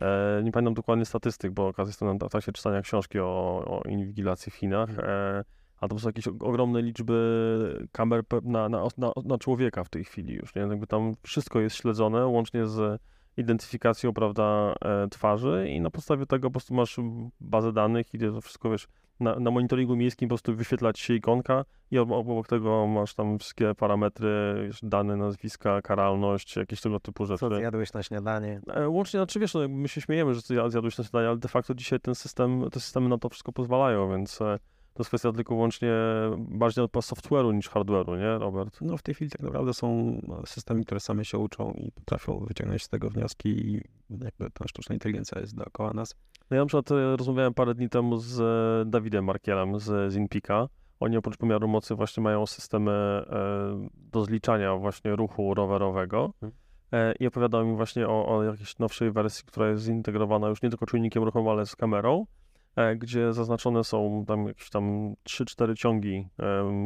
e, 0.01 0.41
nie 0.43 0.51
pamiętam 0.51 0.73
dokładnie 0.73 1.05
statystyk, 1.05 1.51
bo 1.51 1.67
okazję 1.67 1.89
jestem 1.89 2.17
na 2.17 2.29
trakcie 2.29 2.51
czytania 2.51 2.81
książki 2.81 3.19
o, 3.19 3.63
o 3.65 3.89
inwigilacji 3.89 4.51
w 4.51 4.55
Chinach, 4.55 4.89
e, 4.99 5.43
a 5.81 5.87
to 5.87 5.99
są 5.99 6.09
jakieś 6.09 6.27
ogromne 6.27 6.81
liczby 6.81 7.87
kamer 7.91 8.23
na, 8.43 8.69
na, 8.69 8.87
na, 8.97 9.11
na 9.25 9.37
człowieka 9.37 9.83
w 9.83 9.89
tej 9.89 10.03
chwili 10.03 10.33
już, 10.33 10.55
nie? 10.55 10.61
Jakby 10.61 10.87
tam 10.87 11.13
wszystko 11.23 11.59
jest 11.59 11.75
śledzone, 11.75 12.25
łącznie 12.27 12.67
z 12.67 13.01
identyfikacją, 13.37 14.13
prawda, 14.13 14.73
e, 14.85 15.07
twarzy 15.07 15.67
i 15.69 15.81
na 15.81 15.89
podstawie 15.89 16.25
tego 16.25 16.47
po 16.47 16.51
prostu 16.51 16.73
masz 16.73 16.97
bazę 17.39 17.73
danych 17.73 18.13
i 18.13 18.19
to 18.19 18.41
wszystko, 18.41 18.69
wiesz, 18.69 18.87
na, 19.19 19.39
na 19.39 19.51
monitoringu 19.51 19.95
miejskim 19.95 20.29
po 20.29 20.35
prostu 20.35 20.55
wyświetla 20.55 20.93
ci 20.93 21.03
się 21.03 21.13
ikonka 21.13 21.65
i 21.91 21.99
ob- 21.99 22.11
obok 22.11 22.47
tego 22.47 22.87
masz 22.87 23.13
tam 23.13 23.39
wszystkie 23.39 23.75
parametry, 23.75 24.29
wiesz, 24.65 24.79
dane, 24.83 25.17
nazwiska, 25.17 25.81
karalność, 25.81 26.55
jakieś 26.55 26.81
tego 26.81 26.99
typu 26.99 27.25
rzeczy. 27.25 27.39
Co 27.39 27.55
zjadłeś 27.55 27.93
na 27.93 28.03
śniadanie? 28.03 28.61
E, 28.73 28.89
Łącznie, 28.89 29.17
znaczy 29.19 29.39
wiesz, 29.39 29.53
no, 29.53 29.67
my 29.67 29.87
się 29.87 30.01
śmiejemy, 30.01 30.33
że 30.33 30.41
zja- 30.41 30.69
zjadłeś 30.69 30.97
na 30.97 31.03
śniadanie, 31.03 31.29
ale 31.29 31.37
de 31.37 31.47
facto 31.47 31.73
dzisiaj 31.75 31.99
ten 31.99 32.15
system, 32.15 32.69
te 32.71 32.79
systemy 32.79 33.09
na 33.09 33.17
to 33.17 33.29
wszystko 33.29 33.51
pozwalają, 33.51 34.09
więc 34.09 34.41
e, 34.41 34.59
to 34.93 35.01
jest 35.01 35.09
kwestia 35.09 35.31
tylko 35.31 35.55
wyłącznie 35.55 35.91
bardziej 36.37 36.83
od 36.83 36.91
software'u 36.91 37.53
niż 37.53 37.69
hardware'u, 37.69 38.17
nie, 38.19 38.39
Robert? 38.39 38.81
No 38.81 38.97
w 38.97 39.01
tej 39.01 39.15
chwili 39.15 39.31
tak 39.31 39.41
naprawdę 39.41 39.73
są 39.73 39.87
e, 40.43 40.47
systemy, 40.47 40.83
które 40.85 40.99
same 40.99 41.25
się 41.25 41.37
uczą 41.37 41.73
i 41.73 41.91
potrafią 41.91 42.39
wyciągnąć 42.39 42.83
z 42.83 42.89
tego 42.89 43.09
wnioski 43.09 43.49
i 43.49 43.81
jakby 44.09 44.49
ta 44.53 44.67
sztuczna 44.67 44.93
inteligencja 44.93 45.41
jest 45.41 45.55
dookoła 45.55 45.93
nas. 45.93 46.15
No 46.51 46.55
ja 46.57 46.63
na 46.63 46.67
przykład 46.67 46.91
e, 46.91 47.15
rozmawiałem 47.17 47.53
parę 47.53 47.75
dni 47.75 47.89
temu 47.89 48.17
z 48.17 48.39
e, 48.39 48.89
Dawidem 48.89 49.25
Markielem 49.25 49.79
z, 49.79 50.13
z 50.13 50.15
Inpika. 50.15 50.67
Oni 50.99 51.17
oprócz 51.17 51.37
pomiaru 51.37 51.67
mocy 51.67 51.95
właśnie 51.95 52.23
mają 52.23 52.45
systemy 52.45 52.91
e, 52.91 53.25
do 53.93 54.23
zliczania 54.23 54.75
właśnie 54.75 55.15
ruchu 55.15 55.53
rowerowego 55.53 56.33
e, 56.91 57.13
i 57.19 57.27
opowiadał 57.27 57.65
mi 57.65 57.75
właśnie 57.75 58.07
o, 58.07 58.37
o 58.37 58.43
jakiejś 58.43 58.79
nowszej 58.79 59.11
wersji, 59.11 59.45
która 59.45 59.69
jest 59.69 59.83
zintegrowana 59.83 60.47
już 60.47 60.61
nie 60.61 60.69
tylko 60.69 60.85
czujnikiem 60.85 61.23
ruchowym, 61.23 61.49
ale 61.49 61.65
z 61.65 61.75
kamerą, 61.75 62.25
e, 62.25 62.38
gdzie 62.97 63.33
zaznaczone 63.33 63.83
są 63.83 64.25
tam 64.27 64.47
jakieś 64.47 64.69
tam 64.69 65.13
3-4 65.29 65.75
ciągi 65.75 66.27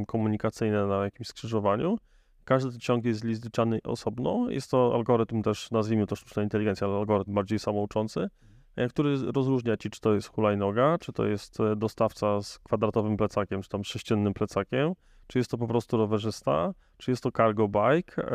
komunikacyjne 0.07 0.87
na 0.87 1.03
jakimś 1.03 1.27
skrzyżowaniu. 1.27 1.97
Każdy 2.45 2.79
ciąg 2.79 3.05
jest 3.05 3.19
zliczany 3.19 3.79
osobno. 3.83 4.49
Jest 4.49 4.71
to 4.71 4.91
algorytm 4.95 5.41
też, 5.41 5.71
nazwijmy 5.71 6.07
to 6.07 6.15
sztuczna 6.15 6.43
inteligencja, 6.43 6.87
ale 6.87 6.97
algorytm 6.97 7.33
bardziej 7.33 7.59
samouczący 7.59 8.29
e, 8.75 8.87
który 8.87 9.17
rozróżnia 9.31 9.77
ci, 9.77 9.89
czy 9.89 10.01
to 10.01 10.13
jest 10.13 10.27
hulajnoga, 10.27 10.97
czy 10.97 11.13
to 11.13 11.25
jest 11.25 11.59
e, 11.59 11.75
dostawca 11.75 12.41
z 12.41 12.59
kwadratowym 12.59 13.17
plecakiem, 13.17 13.61
czy 13.61 13.69
tam 13.69 13.83
sześciennym 13.83 14.33
plecakiem, 14.33 14.93
czy 15.27 15.37
jest 15.37 15.51
to 15.51 15.57
po 15.57 15.67
prostu 15.67 15.97
rowerzysta, 15.97 16.73
czy 16.97 17.11
jest 17.11 17.23
to 17.23 17.31
cargo 17.31 17.67
bike. 17.67 18.23
E, 18.23 18.31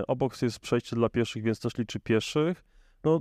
e, 0.00 0.06
obok 0.06 0.42
jest 0.42 0.60
przejście 0.60 0.96
dla 0.96 1.08
pieszych, 1.08 1.42
więc 1.42 1.60
też 1.60 1.78
liczy 1.78 2.00
pieszych. 2.00 2.64
No, 3.04 3.20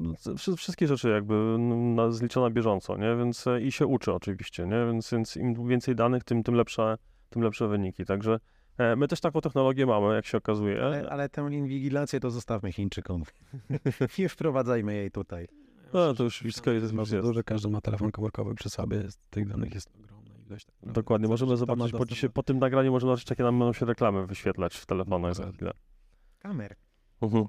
wszystkie 0.57 0.87
rzeczy 0.87 1.09
jakby 1.09 1.57
na 1.59 2.49
bieżąco, 2.49 2.97
nie? 2.97 3.15
Więc 3.15 3.47
e, 3.47 3.61
i 3.61 3.71
się 3.71 3.87
uczy 3.87 4.13
oczywiście, 4.13 4.67
nie? 4.67 4.85
Więc, 4.85 5.11
więc 5.11 5.37
im 5.37 5.67
więcej 5.67 5.95
danych, 5.95 6.23
tym, 6.23 6.43
tym, 6.43 6.55
lepsze, 6.55 6.97
tym 7.29 7.41
lepsze 7.41 7.67
wyniki. 7.67 8.05
Także 8.05 8.39
e, 8.77 8.95
my 8.95 9.07
też 9.07 9.19
taką 9.21 9.41
technologię 9.41 9.85
mamy, 9.85 10.15
jak 10.15 10.25
się 10.25 10.37
okazuje. 10.37 10.83
Ale, 10.83 11.09
ale 11.09 11.29
tę 11.29 11.49
inwigilację 11.51 12.19
to 12.19 12.31
zostawmy 12.31 12.71
Chińczykom. 12.71 13.23
Nie 14.19 14.29
wprowadzajmy 14.29 14.93
jej 14.93 15.11
tutaj. 15.11 15.47
No, 15.93 16.13
to 16.13 16.23
już 16.23 16.37
wszystko 16.37 16.71
jest, 16.71 16.93
bardzo 16.93 17.15
jest. 17.15 17.27
duże, 17.27 17.43
każdy 17.43 17.69
ma 17.69 17.81
telefon 17.81 18.11
komórkowy 18.11 18.55
przy 18.55 18.69
sobie, 18.69 19.03
tych 19.29 19.47
danych 19.47 19.73
jest 19.73 19.89
ogromna 20.03 20.35
ilość. 20.47 20.65
tak. 20.65 20.91
Dokładnie, 20.91 21.27
możemy 21.27 21.57
zobaczyć 21.57 21.91
po, 21.91 22.05
dzisiaj, 22.05 22.29
po 22.29 22.43
tym 22.43 22.59
nagraniu, 22.59 22.91
możemy 22.91 23.09
zobaczyć, 23.09 23.29
jakie 23.29 23.43
nam 23.43 23.59
będą 23.59 23.73
się 23.73 23.85
reklamy 23.85 24.27
wyświetlać 24.27 24.75
w 24.75 24.85
telefonach 24.85 25.35
za 25.35 25.51
chwilę. 25.51 25.71
Kamer. 26.39 26.75
Mhm. 27.21 27.45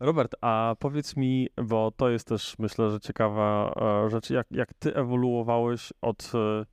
Robert, 0.00 0.34
a 0.40 0.74
powiedz 0.78 1.16
mi, 1.16 1.48
bo 1.64 1.90
to 1.96 2.10
jest 2.10 2.28
też 2.28 2.58
myślę, 2.58 2.90
że 2.90 3.00
ciekawa 3.00 3.74
e, 4.06 4.10
rzecz, 4.10 4.30
jak, 4.30 4.46
jak 4.50 4.74
ty 4.74 4.94
ewoluowałeś 4.94 5.92
od 6.00 6.32
e, 6.34 6.66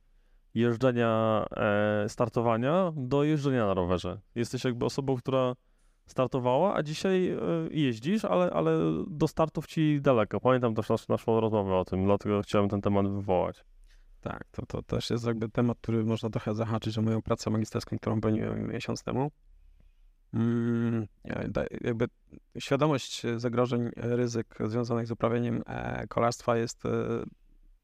jeżdżenia, 0.54 1.44
e, 1.56 2.08
startowania 2.08 2.92
do 2.96 3.24
jeżdżenia 3.24 3.66
na 3.66 3.74
rowerze? 3.74 4.20
Jesteś 4.34 4.64
jakby 4.64 4.84
osobą, 4.84 5.16
która 5.16 5.54
startowała, 6.06 6.74
a 6.74 6.82
dzisiaj 6.82 7.36
jeździsz, 7.70 8.24
ale, 8.24 8.50
ale 8.50 8.78
do 9.06 9.28
startów 9.28 9.66
ci 9.66 10.00
daleko. 10.00 10.40
Pamiętam 10.40 10.74
też 10.74 10.88
nas, 10.88 11.08
naszą 11.08 11.40
rozmowę 11.40 11.76
o 11.76 11.84
tym, 11.84 12.04
dlatego 12.04 12.42
chciałem 12.42 12.68
ten 12.68 12.80
temat 12.80 13.08
wywołać. 13.08 13.64
Tak, 14.20 14.44
to, 14.50 14.66
to 14.66 14.82
też 14.82 15.10
jest 15.10 15.26
jakby 15.26 15.48
temat, 15.48 15.78
który 15.80 16.04
można 16.04 16.30
trochę 16.30 16.54
zahaczyć 16.54 16.98
o 16.98 17.02
moją 17.02 17.22
pracę 17.22 17.50
magisterską, 17.50 17.98
którą 17.98 18.20
broniłem 18.20 18.68
miesiąc 18.68 19.02
temu. 19.02 19.30
Mm, 20.34 21.06
jakby 21.80 22.08
świadomość 22.58 23.22
zagrożeń, 23.36 23.90
ryzyk 23.96 24.58
związanych 24.64 25.06
z 25.06 25.10
uprawianiem 25.10 25.62
e, 25.66 26.06
kolarstwa 26.06 26.56
jest 26.56 26.86
e, 26.86 26.90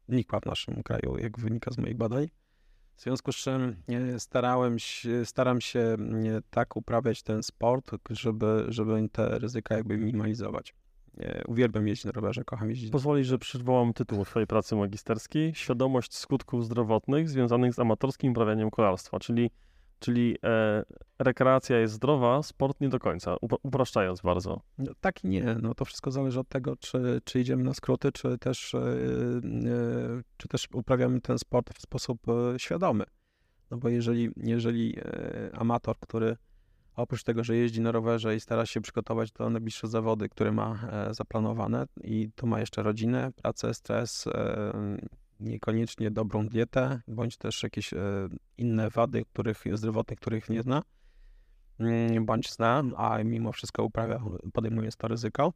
nikła 0.09 0.41
w 0.41 0.47
naszym 0.47 0.83
kraju, 0.83 1.19
jak 1.19 1.39
wynika 1.39 1.71
z 1.71 1.79
moich 1.79 1.97
badań. 1.97 2.29
W 2.97 3.03
związku 3.03 3.33
z 3.33 3.37
czym 3.37 3.77
e, 3.89 4.21
starałem 4.21 4.79
się, 4.79 5.25
staram 5.25 5.61
się 5.61 5.81
e, 5.81 5.97
tak 6.51 6.77
uprawiać 6.77 7.23
ten 7.23 7.43
sport, 7.43 7.91
żeby, 8.11 8.65
żeby 8.69 9.09
te 9.13 9.39
ryzyka 9.39 9.77
jakby 9.77 9.99
minimalizować. 9.99 10.75
Uwielbiam 11.47 11.89
jeździć 11.89 12.05
na 12.05 12.13
rowerze, 12.13 12.45
kocham 12.45 12.71
jeździć. 12.71 12.91
Pozwolisz, 12.91 13.27
że 13.27 13.39
przywołam 13.39 13.93
tytuł 13.93 14.25
swojej 14.25 14.47
pracy 14.47 14.77
magisterskiej 14.77 15.55
Świadomość 15.55 16.15
skutków 16.15 16.65
zdrowotnych 16.65 17.29
związanych 17.29 17.75
z 17.75 17.79
amatorskim 17.79 18.33
uprawianiem 18.33 18.71
kolarstwa, 18.71 19.19
czyli, 19.19 19.51
czyli 19.99 20.37
e, 20.45 20.83
rekreacja 21.19 21.79
jest 21.79 21.95
zdrowa, 21.95 22.43
sport 22.43 22.81
nie 22.81 22.89
do 22.89 22.99
końca, 22.99 23.35
upra- 23.35 23.59
upraszczając 23.63 24.21
bardzo. 24.21 24.61
No, 24.79 24.93
tak 25.01 25.25
i 25.25 25.29
nie. 25.29 25.57
No 25.63 25.75
to 25.75 25.85
wszystko 25.85 26.11
zależy 26.11 26.41
od 26.41 26.49
tego, 26.49 26.77
czy, 26.77 27.21
czy 27.25 27.41
idziemy 27.41 27.65
na 27.65 27.75
skróty, 27.75 28.13
czy 28.13 28.39
też, 28.39 28.73
yy, 28.73 29.41
yy, 29.71 30.23
czy 30.37 30.49
też 30.49 30.69
uprawiamy 30.73 31.21
ten 31.21 31.39
sport 31.39 31.75
w 31.75 31.83
sposób 31.83 32.21
yy, 32.27 32.59
świadomy. 32.59 33.05
No 33.71 33.77
bo 33.77 33.89
jeżeli, 33.89 34.31
jeżeli 34.37 34.89
yy, 34.89 35.51
amator, 35.53 35.99
który 36.01 36.37
oprócz 36.97 37.23
tego, 37.23 37.45
że 37.45 37.57
jeździ 37.57 37.81
na 37.81 37.93
rowerze 37.93 38.37
i 38.37 38.41
stara 38.41 38.67
się 38.67 38.81
przygotować 38.81 39.33
do 39.33 39.51
najbliższe 39.51 39.89
zawody, 39.89 40.29
które 40.29 40.53
ma 40.53 40.89
e, 40.93 41.15
zaplanowane 41.15 41.87
i 42.05 42.31
to 42.35 42.47
ma 42.47 42.61
jeszcze 42.61 42.83
rodzinę, 42.83 43.33
pracę, 43.43 43.75
stres, 43.75 44.27
e, 44.27 44.97
niekoniecznie 45.41 46.11
dobrą 46.11 46.49
dietę, 46.49 47.01
bądź 47.09 47.37
też 47.37 47.62
jakieś 47.62 47.93
e, 47.93 47.99
inne 48.59 48.91
wady, 48.91 49.24
których, 49.24 49.64
zdrowotne, 49.74 50.16
których 50.16 50.51
nie 50.51 50.62
zna, 50.62 50.82
mm, 51.78 52.26
bądź 52.26 52.53
zna, 52.53 52.82
a 52.97 53.18
mimo 53.24 53.53
wszystko 53.53 53.85
uprawia, 53.85 54.20
podejmuje 54.53 54.91
to 54.99 55.09
ryzyko, 55.09 55.53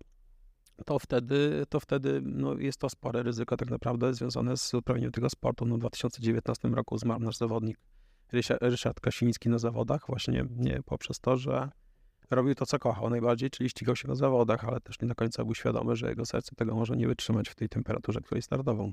to 0.87 0.99
wtedy, 0.99 1.65
to 1.69 1.81
wtedy 1.81 2.21
no, 2.25 2.55
jest 2.55 2.79
to 2.79 2.89
spore 2.89 3.23
ryzyko 3.23 3.57
tak 3.57 3.71
naprawdę 3.71 4.15
związane 4.15 4.57
z 4.57 4.75
uprawianiem 4.75 5.13
tego 5.13 5.31
sportu. 5.31 5.67
No, 5.67 5.77
w 5.77 5.79
2019 5.79 6.69
roku 6.69 6.99
zmarł 6.99 7.21
nasz 7.21 7.37
zawodnik 7.37 7.79
Ryszard 8.61 9.01
Kasiński 9.01 9.49
na 9.49 9.59
zawodach 9.59 10.07
właśnie 10.07 10.45
nie 10.57 10.83
poprzez 10.83 11.21
to, 11.21 11.37
że 11.37 11.71
robił 12.31 12.55
to, 12.55 12.67
co 12.67 12.79
kochał 12.79 13.11
najbardziej, 13.11 13.51
czyli 13.51 13.71
ścigał 13.71 13.97
się 13.97 14.09
na 14.09 14.15
zawodach, 14.15 14.65
ale 14.65 14.81
też 14.81 15.01
nie 15.01 15.09
do 15.09 15.15
końca 15.15 15.45
był 15.45 15.55
świadomy, 15.55 15.97
że 15.97 16.09
jego 16.09 16.27
serce 16.27 16.55
tego 16.57 16.75
może 16.75 16.97
nie 16.97 17.07
wytrzymać 17.09 17.49
w 17.49 17.55
tej 17.55 17.69
temperaturze, 17.69 18.21
której 18.21 18.43
startował. 18.43 18.93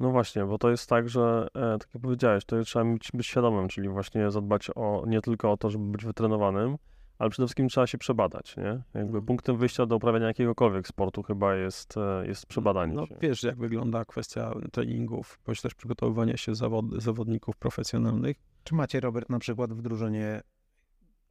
No 0.00 0.10
właśnie, 0.10 0.44
bo 0.44 0.58
to 0.58 0.70
jest 0.70 0.88
tak, 0.88 1.08
że 1.08 1.48
e, 1.54 1.78
tak 1.78 1.88
jak 1.94 2.02
powiedziałeś, 2.02 2.44
to 2.44 2.62
trzeba 2.62 2.84
być, 2.84 3.10
być 3.14 3.26
świadomym, 3.26 3.68
czyli 3.68 3.88
właśnie 3.88 4.30
zadbać 4.30 4.70
o 4.74 5.04
nie 5.06 5.20
tylko 5.20 5.52
o 5.52 5.56
to, 5.56 5.70
żeby 5.70 5.84
być 5.84 6.04
wytrenowanym, 6.04 6.76
ale 7.18 7.30
przede 7.30 7.46
wszystkim 7.46 7.68
trzeba 7.68 7.86
się 7.86 7.98
przebadać, 7.98 8.56
nie? 8.56 8.62
Jakby 8.94 9.00
Mhm. 9.00 9.24
punktem 9.24 9.56
wyjścia 9.56 9.86
do 9.86 9.96
uprawiania 9.96 10.26
jakiegokolwiek 10.26 10.88
sportu 10.88 11.22
chyba 11.22 11.54
jest, 11.54 11.96
e, 11.96 12.26
jest 12.26 12.46
przebadanie 12.46 12.94
No 12.94 13.06
się. 13.06 13.16
wiesz, 13.20 13.42
jak 13.42 13.58
wygląda 13.58 14.04
kwestia 14.04 14.52
treningów, 14.72 15.38
bądź 15.46 15.62
też 15.62 15.74
przygotowywania 15.74 16.36
się 16.36 16.54
zawod, 16.54 16.84
zawodników 17.02 17.56
profesjonalnych. 17.56 18.36
Czy 18.64 18.74
macie, 18.74 19.00
Robert, 19.00 19.28
na 19.30 19.38
przykład 19.38 19.72
w 19.72 19.82
drużynie 19.82 20.40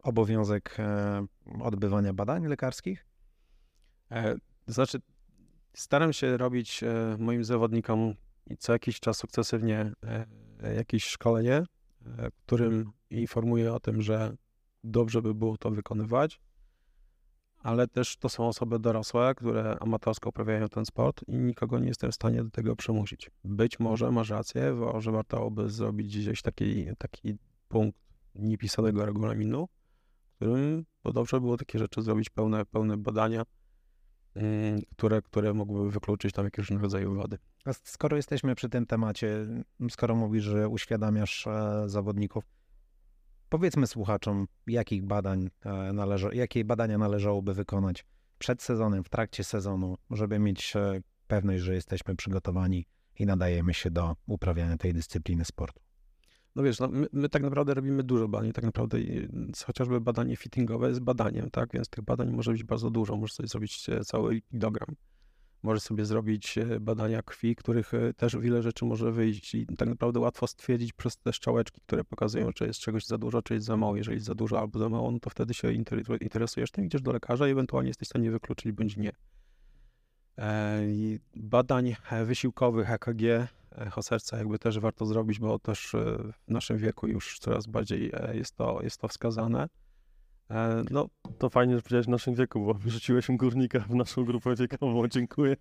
obowiązek 0.03 0.76
e, 0.80 1.26
odbywania 1.61 2.13
badań 2.13 2.47
lekarskich? 2.47 3.05
E, 4.11 4.36
znaczy, 4.68 4.99
staram 5.74 6.13
się 6.13 6.38
robić 6.38 6.84
e, 6.84 7.15
moim 7.20 7.43
zawodnikom 7.43 8.13
i 8.50 8.58
co 8.58 8.74
jakiś 8.74 9.00
czas 9.00 9.18
sukcesywnie 9.18 9.91
e, 10.64 10.76
jakieś 10.76 11.06
szkolenie, 11.06 11.56
e, 11.56 11.66
którym 12.45 12.91
informuję 13.10 13.74
o 13.74 13.80
tym, 13.80 14.02
że 14.02 14.36
dobrze 14.84 15.22
by 15.22 15.36
było 15.36 15.58
to 15.58 15.72
wykonywać, 15.72 16.39
ale 17.60 17.88
też 17.88 18.18
to 18.18 18.30
są 18.30 18.48
osoby 18.48 18.80
dorosłe, 18.80 19.36
które 19.36 19.78
amatorsko 19.80 20.30
uprawiają 20.30 20.70
ten 20.70 20.86
sport 20.86 21.24
i 21.28 21.38
nikogo 21.38 21.80
nie 21.80 21.88
jestem 21.88 22.12
w 22.12 22.16
stanie 22.16 22.43
do 22.43 22.50
tego 22.50 22.76
przymusić. 22.76 23.32
Być 23.43 23.80
może 23.80 24.12
masz 24.12 24.30
rację, 24.30 24.76
że 24.98 25.12
warto 25.12 25.52
by 25.52 25.70
zrobić 25.70 26.18
gdzieś 26.18 26.41
taki, 26.41 26.86
taki 26.98 27.38
punkt 27.68 28.00
niepisanego 28.36 29.06
regulaminu, 29.06 29.68
w 30.24 30.36
którym 30.36 30.86
to 31.04 31.14
dobrze 31.14 31.41
było 31.41 31.58
takie 31.58 31.80
rzeczy 31.80 32.02
zrobić, 32.02 32.30
pełne, 32.30 32.66
pełne 32.66 32.98
badania, 32.98 33.43
mm, 34.36 34.82
które, 34.91 35.22
które 35.22 35.54
mogłyby 35.54 35.91
wykluczyć 35.91 36.34
tam 36.34 36.45
jakieś 36.45 36.70
rodzaju 36.70 37.16
wady. 37.16 37.38
A 37.68 37.74
skoro 37.74 38.18
jesteśmy 38.18 38.55
przy 38.55 38.70
tym 38.70 38.86
temacie, 38.86 39.47
skoro 39.89 40.15
mówisz, 40.15 40.43
że 40.43 40.70
uświadamiasz 40.70 41.47
e, 41.47 41.84
zawodników, 41.86 42.43
powiedzmy 43.49 43.88
słuchaczom, 43.88 44.47
jakich 44.68 45.03
badań 45.03 45.49
e, 45.65 45.93
należa, 45.93 46.30
jakie 46.34 46.65
badania 46.65 46.97
należałoby 46.97 47.53
wykonać 47.53 48.05
przed 48.39 48.63
sezonem, 48.63 49.03
w 49.03 49.09
trakcie 49.09 49.43
sezonu, 49.43 49.97
żeby 50.11 50.39
mieć 50.39 50.76
e, 50.76 51.01
pewność, 51.28 51.63
że 51.63 51.74
jesteśmy 51.74 52.15
przygotowani 52.15 52.86
i 53.20 53.26
nadajemy 53.26 53.74
się 53.74 53.91
do 53.91 54.15
uprawiania 54.28 54.78
tej 54.78 54.93
dyscypliny 54.93 55.45
sportu. 55.45 55.82
No 56.55 56.63
wiesz, 56.63 56.80
no 56.80 56.88
my, 56.88 57.07
my, 57.11 57.30
tak 57.30 57.41
naprawdę 57.43 57.74
robimy 57.74 58.03
dużo 58.03 58.28
badań, 58.28 58.51
tak 58.51 58.65
naprawdę 58.65 58.97
chociażby 59.65 60.01
badanie 60.01 60.36
fittingowe 60.36 60.89
jest 60.89 60.99
badaniem, 60.99 61.49
tak, 61.51 61.70
więc 61.74 61.89
tych 61.89 62.03
badań 62.03 62.32
może 62.32 62.51
być 62.51 62.63
bardzo 62.63 62.89
dużo, 62.89 63.15
możesz 63.15 63.34
sobie 63.34 63.47
zrobić 63.47 63.86
cały 64.05 64.34
lipidogram, 64.34 64.95
możesz 65.64 65.84
sobie 65.84 66.05
zrobić 66.05 66.58
e, 66.58 66.80
badania 66.80 67.22
krwi, 67.22 67.55
których 67.55 67.93
e, 67.93 68.14
też 68.14 68.38
wiele 68.38 68.62
rzeczy 68.62 68.86
może 68.86 69.12
wyjść 69.12 69.55
i 69.55 69.66
tak 69.78 69.89
naprawdę 69.89 70.20
łatwo 70.20 70.47
stwierdzić 70.47 70.93
przez 70.93 71.18
te 71.18 71.34
strzałeczki, 71.34 71.82
które 71.82 72.03
pokazują, 72.03 72.53
czy 72.53 72.66
jest 72.66 72.80
czegoś 72.80 73.05
za 73.05 73.18
dużo, 73.18 73.41
czy 73.41 73.53
jest 73.53 73.66
za 73.66 73.78
mało. 73.78 73.97
Jeżeli 73.97 74.16
jest 74.16 74.28
za 74.28 74.36
dużo 74.36 74.60
albo 74.60 74.80
za 74.80 74.89
mało, 74.89 75.12
no 75.12 75.20
to 75.20 75.30
wtedy 75.30 75.53
się 75.53 75.74
interesujesz 76.22 76.72
tym, 76.72 76.86
idziesz 76.86 77.01
do 77.01 77.12
lekarza 77.12 77.47
i 77.47 77.51
ewentualnie 77.51 77.88
jesteś 77.89 78.08
w 78.08 78.10
stanie 78.10 78.32
wykluczyć 78.32 78.72
bądź 78.72 78.97
nie. 78.97 79.12
Badań 81.36 81.95
wysiłkowych 82.26 82.91
EKG 82.91 83.22
echo 83.78 84.03
serca 84.03 84.38
jakby 84.38 84.60
też 84.60 84.80
warto 84.80 85.05
zrobić, 85.05 85.39
bo 85.39 85.60
też 85.60 85.95
e, 85.95 86.18
w 86.47 86.51
naszym 86.51 86.78
wieku 86.78 87.08
już 87.08 87.39
coraz 87.39 87.68
bardziej 87.68 88.12
e, 88.14 88.38
jest 88.38 88.55
to, 88.55 88.80
jest 88.82 89.01
to 89.01 89.08
wskazane. 89.08 89.68
E, 90.52 90.84
no, 90.91 91.10
to 91.38 91.50
fajnie, 91.50 91.76
że 91.76 91.82
powiedziałeś 91.82 92.06
w 92.06 92.10
naszym 92.10 92.36
wieku, 92.36 92.66
bo 92.66 92.74
wrzuciłeś 92.74 93.28
górnika 93.30 93.80
w 93.80 93.95
naszą 93.95 94.26
grupę 94.26 94.56
wiekową. 94.56 95.08
Dziękuję. 95.08 95.56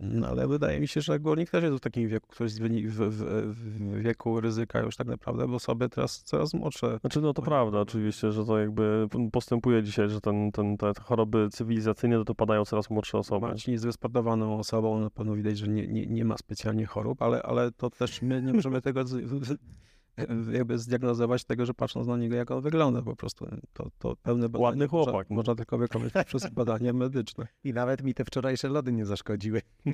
No 0.00 0.28
ale 0.28 0.48
wydaje 0.48 0.80
mi 0.80 0.88
się, 0.88 1.00
że 1.00 1.20
górnik 1.20 1.50
też 1.50 1.64
jest 1.64 1.76
w 1.76 1.80
takim 1.80 2.08
wieku, 2.08 2.26
ktoś 2.28 2.52
w, 2.54 2.60
w, 2.88 3.24
w, 3.54 4.02
wieku 4.02 4.40
ryzyka 4.40 4.80
już 4.80 4.96
tak 4.96 5.06
naprawdę, 5.06 5.48
bo 5.48 5.54
osoby 5.54 5.88
teraz 5.88 6.22
coraz 6.22 6.54
młodsze. 6.54 6.98
Znaczy 7.00 7.20
no 7.20 7.32
to 7.32 7.42
prawda 7.42 7.80
oczywiście, 7.80 8.32
że 8.32 8.44
to 8.44 8.58
jakby 8.58 9.08
postępuje 9.32 9.82
dzisiaj, 9.82 10.08
że 10.08 10.20
ten, 10.20 10.52
ten, 10.52 10.76
te 10.76 10.92
choroby 11.02 11.48
cywilizacyjne 11.50 12.24
to 12.24 12.34
padają 12.34 12.64
coraz 12.64 12.90
młodsze 12.90 13.18
osoby. 13.18 13.46
Marcin 13.46 13.72
jest 13.72 13.86
wyspartowaną 13.86 14.58
osobą, 14.58 15.00
na 15.00 15.10
pewno 15.10 15.34
widać, 15.34 15.58
że 15.58 15.68
nie, 15.68 15.86
nie, 15.86 16.06
nie 16.06 16.24
ma 16.24 16.36
specjalnie 16.36 16.86
chorób, 16.86 17.22
ale, 17.22 17.42
ale 17.42 17.72
to 17.72 17.90
też 17.90 18.22
my 18.22 18.42
nie 18.42 18.52
możemy 18.52 18.82
tego 18.82 19.04
jakby 20.52 20.78
zdiagnozować 20.78 21.44
tego, 21.44 21.66
że 21.66 21.74
patrząc 21.74 22.06
na 22.06 22.16
niego, 22.16 22.36
jak 22.36 22.50
on 22.50 22.60
wygląda 22.60 23.02
po 23.02 23.16
prostu. 23.16 23.46
To, 23.72 23.90
to 23.98 24.16
pełne 24.16 24.48
badanie. 24.48 24.64
Ładny 24.64 24.88
chłopak. 24.88 25.14
Można, 25.14 25.36
można 25.36 25.54
tylko 25.54 25.78
wykonać 25.78 26.12
przez 26.26 26.50
badanie 26.50 26.92
medyczne. 26.92 27.46
I 27.64 27.72
nawet 27.72 28.02
mi 28.02 28.14
te 28.14 28.24
wczorajsze 28.24 28.68
lody 28.68 28.92
nie 28.92 29.06
zaszkodziły. 29.06 29.62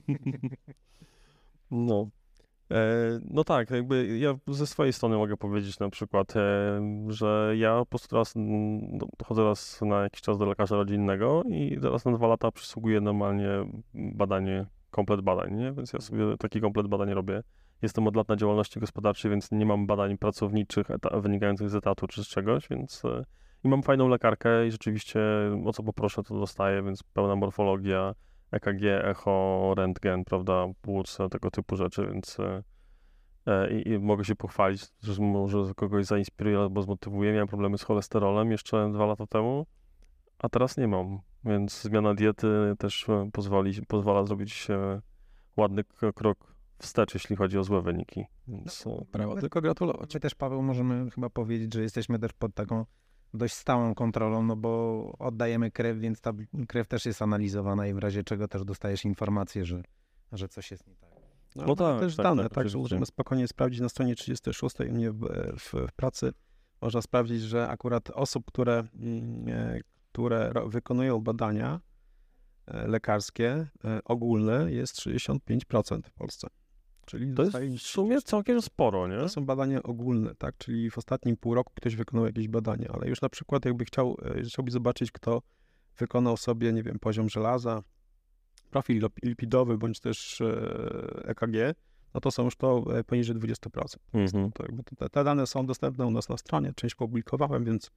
No. 1.75 2.09
E, 2.70 3.20
no 3.31 3.45
tak, 3.45 3.70
jakby 3.70 4.18
ja 4.18 4.35
ze 4.49 4.66
swojej 4.66 4.93
strony 4.93 5.16
mogę 5.16 5.37
powiedzieć 5.37 5.79
na 5.79 5.91
przykład, 5.91 6.37
e, 6.37 6.81
że 7.09 7.55
ja 7.57 7.79
po 7.79 7.87
prostu 7.87 8.09
teraz 8.09 8.37
mm, 8.37 8.99
chodzę 9.25 9.45
raz 9.45 9.81
na 9.83 10.03
jakiś 10.03 10.20
czas 10.20 10.39
do 10.39 10.47
lekarza 10.47 10.77
rodzinnego 10.77 11.43
i 11.51 11.79
teraz 11.83 12.05
na 12.05 12.12
dwa 12.12 12.27
lata 12.27 12.51
przysługuje 12.51 13.01
normalnie 13.01 13.49
badanie, 13.95 14.66
komplet 14.91 15.20
badań, 15.20 15.55
nie? 15.55 15.73
Więc 15.73 15.93
ja 15.93 16.01
sobie 16.01 16.37
taki 16.39 16.61
komplet 16.61 16.87
badań 16.87 17.14
robię. 17.14 17.43
Jestem 17.83 18.07
od 18.07 18.16
lat 18.16 18.28
na 18.28 18.37
działalności 18.37 18.80
gospodarczej, 18.80 19.30
więc 19.30 19.53
nie 19.53 19.66
mam 19.66 19.87
badań 19.87 20.18
pracowniczych 20.18 20.87
wynikających 21.14 21.70
z 21.70 21.74
etatu 21.74 22.07
czy 22.07 22.24
z 22.24 22.28
czegoś, 22.28 22.68
więc 22.68 23.05
e, 23.05 23.24
i 23.64 23.68
mam 23.68 23.83
fajną 23.83 24.09
lekarkę 24.09 24.66
i 24.66 24.70
rzeczywiście 24.70 25.20
o 25.64 25.72
co 25.72 25.83
poproszę, 25.83 26.22
to 26.22 26.39
dostaję, 26.39 26.83
więc 26.83 27.03
pełna 27.03 27.37
morfologia, 27.37 28.14
EKG, 28.51 28.83
echo, 29.05 29.74
rentgen, 29.76 30.24
prawda, 30.24 30.66
płuc, 30.83 31.18
tego 31.30 31.51
typu 31.51 31.76
rzeczy, 31.76 32.07
więc 32.07 32.41
e, 32.41 32.62
e, 33.47 33.72
i, 33.72 33.89
i, 33.89 33.99
mogę 33.99 34.24
się 34.24 34.35
pochwalić, 34.35 34.83
że 35.03 35.22
może 35.22 35.74
kogoś 35.76 36.07
zainspiruje 36.07 36.59
albo 36.59 36.83
zmotywuje. 36.83 37.33
Miałem 37.33 37.49
problemy 37.49 37.78
z 37.78 37.83
cholesterolem 37.83 38.51
jeszcze 38.51 38.93
dwa 38.93 39.07
lata 39.07 39.26
temu, 39.26 39.66
a 40.39 40.49
teraz 40.49 40.76
nie 40.76 40.89
mam, 40.89 41.20
więc 41.45 41.83
zmiana 41.83 42.14
diety 42.14 42.49
też 42.78 43.07
pozwoli, 43.33 43.72
pozwala 43.89 44.24
zrobić 44.24 44.68
ładny 45.57 45.85
krok 46.14 46.52
wstecz, 46.83 47.14
jeśli 47.14 47.37
chodzi 47.37 47.59
o 47.59 47.64
złe 47.64 47.83
wyniki. 47.83 48.24
Więc 48.49 48.87
no, 48.87 49.05
prawo 49.12 49.41
tylko 49.41 49.61
gratulować. 49.61 50.14
My 50.14 50.20
też, 50.20 50.35
Paweł, 50.35 50.62
możemy 50.62 51.11
chyba 51.11 51.30
powiedzieć, 51.30 51.74
że 51.74 51.83
jesteśmy 51.83 52.18
też 52.18 52.33
pod 52.33 52.55
taką 52.55 52.87
dość 53.35 53.55
stałą 53.55 53.95
kontrolą, 53.95 54.43
no 54.43 54.57
bo 54.57 55.12
oddajemy 55.18 55.70
krew, 55.70 55.99
więc 55.99 56.20
ta 56.20 56.33
krew 56.68 56.89
też 56.89 57.07
jest 57.07 57.22
analizowana 57.22 57.87
i 57.87 57.95
w 57.95 57.99
razie 57.99 58.24
czego 58.24 58.49
też 58.49 58.64
dostajesz 58.64 59.05
informację, 59.05 59.64
że, 59.64 59.83
że 60.33 60.49
coś 60.49 60.70
jest 60.70 60.87
nie 60.87 60.95
tak. 60.95 61.11
No, 61.57 61.64
no 61.66 61.76
tak, 61.76 62.01
też 62.01 62.16
tak, 62.16 62.24
dane, 62.24 62.43
tak, 62.43 62.53
tak 62.53 62.68
że 62.68 62.78
możemy 62.78 63.07
spokojnie 63.07 63.49
sprawdzić 63.49 63.80
na 63.80 63.89
stronie 63.89 64.14
36 64.14 64.80
u 64.80 64.93
mnie 64.93 65.11
w, 65.11 65.20
w, 65.59 65.72
w, 65.89 65.93
pracy. 65.97 66.33
Można 66.80 67.03
sprawdzić, 67.03 67.43
że 67.43 67.68
akurat 67.68 68.11
osób, 68.11 68.47
które, 68.47 68.85
mm, 68.95 69.49
e, 69.49 69.80
które 70.12 70.53
wykonują 70.66 71.20
badania 71.20 71.80
e, 72.66 72.87
lekarskie 72.87 73.66
e, 73.85 74.01
ogólne 74.05 74.72
jest 74.72 74.97
65% 74.97 76.03
w 76.03 76.12
Polsce. 76.12 76.49
Czyli 77.07 77.35
to 77.35 77.43
jest 77.43 77.57
w 77.79 77.83
sumie 77.83 78.23
całkiem 78.23 78.63
sporo, 78.63 79.09
nie? 79.09 79.17
To 79.17 79.29
są 79.29 79.47
badania 79.47 79.83
ogólne, 79.83 80.35
tak? 80.35 80.57
Czyli 80.59 80.91
w 80.91 80.99
ostatnim 80.99 81.37
pół 81.37 81.55
roku 81.55 81.73
ktoś 81.77 81.97
wykonał 81.97 82.27
jakieś 82.27 82.49
badania, 82.49 82.89
ale 82.95 83.09
już 83.09 83.21
na 83.21 83.29
przykład 83.29 83.65
jakby 83.65 83.85
chciał, 83.85 84.17
e, 84.39 84.43
chciałby 84.43 84.71
zobaczyć, 84.71 85.13
kto 85.13 85.43
wykonał 85.99 86.37
sobie, 86.37 86.73
nie 86.73 86.83
wiem, 86.83 86.99
poziom 86.99 87.29
żelaza, 87.29 87.83
profil 88.71 89.09
lipidowy, 89.23 89.79
bądź 89.79 90.01
też 90.01 90.43
EKG, 91.25 91.57
e 91.57 91.75
no 92.15 92.21
to 92.21 92.31
są 92.31 92.45
już 92.45 92.57
to 92.57 92.85
e, 92.99 93.05
poniżej 93.05 93.37
20%. 93.37 93.97
Mhm. 94.13 94.53
To 94.53 94.65
te, 94.97 95.09
te 95.09 95.25
dane 95.25 95.47
są 95.47 95.67
dostępne 95.67 96.07
u 96.07 96.11
nas 96.11 96.29
na 96.29 96.37
stronie, 96.37 96.73
część 96.77 96.95
publikowałem, 96.95 97.65
więc 97.65 97.91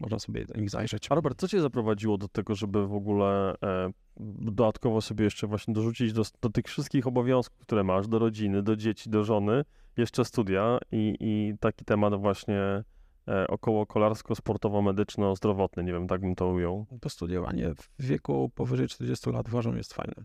można 0.00 0.18
sobie 0.18 0.44
do 0.44 0.60
nich 0.60 0.70
zajrzeć. 0.70 1.06
A 1.10 1.14
Robert, 1.14 1.40
co 1.40 1.48
cię 1.48 1.60
zaprowadziło 1.60 2.18
do 2.18 2.28
tego, 2.28 2.54
żeby 2.54 2.86
w 2.86 2.94
ogóle 2.94 3.54
e, 3.62 3.92
dodatkowo 4.20 5.00
sobie 5.00 5.24
jeszcze 5.24 5.46
właśnie 5.46 5.74
dorzucić 5.74 6.12
do, 6.12 6.22
do, 6.42 6.50
tych 6.50 6.66
wszystkich 6.66 7.06
obowiązków, 7.06 7.58
które 7.58 7.84
masz, 7.84 8.08
do 8.08 8.18
rodziny, 8.18 8.62
do 8.62 8.76
dzieci, 8.76 9.10
do 9.10 9.24
żony, 9.24 9.64
jeszcze 9.96 10.24
studia 10.24 10.78
i, 10.92 11.16
i 11.20 11.54
taki 11.60 11.84
temat 11.84 12.14
właśnie 12.20 12.84
e, 13.28 13.46
około 13.48 13.86
kolarsko-sportowo-medyczno-zdrowotny, 13.86 15.84
nie 15.84 15.92
wiem, 15.92 16.08
tak 16.08 16.20
bym 16.20 16.34
to 16.34 16.48
ujął. 16.48 16.86
To 17.00 17.08
studiowanie 17.08 17.74
w 17.74 17.88
wieku 17.98 18.50
powyżej 18.54 18.88
40 18.88 19.30
lat 19.30 19.48
uważam 19.48 19.76
jest 19.76 19.94
fajne. 19.94 20.24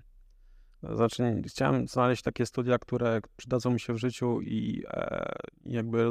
Znaczy, 0.83 1.41
chciałem 1.47 1.87
znaleźć 1.87 2.23
takie 2.23 2.45
studia, 2.45 2.79
które 2.79 3.21
przydadzą 3.37 3.71
mi 3.71 3.79
się 3.79 3.93
w 3.93 3.97
życiu 3.97 4.41
i 4.41 4.83
e, 4.87 5.35
jakby 5.65 6.09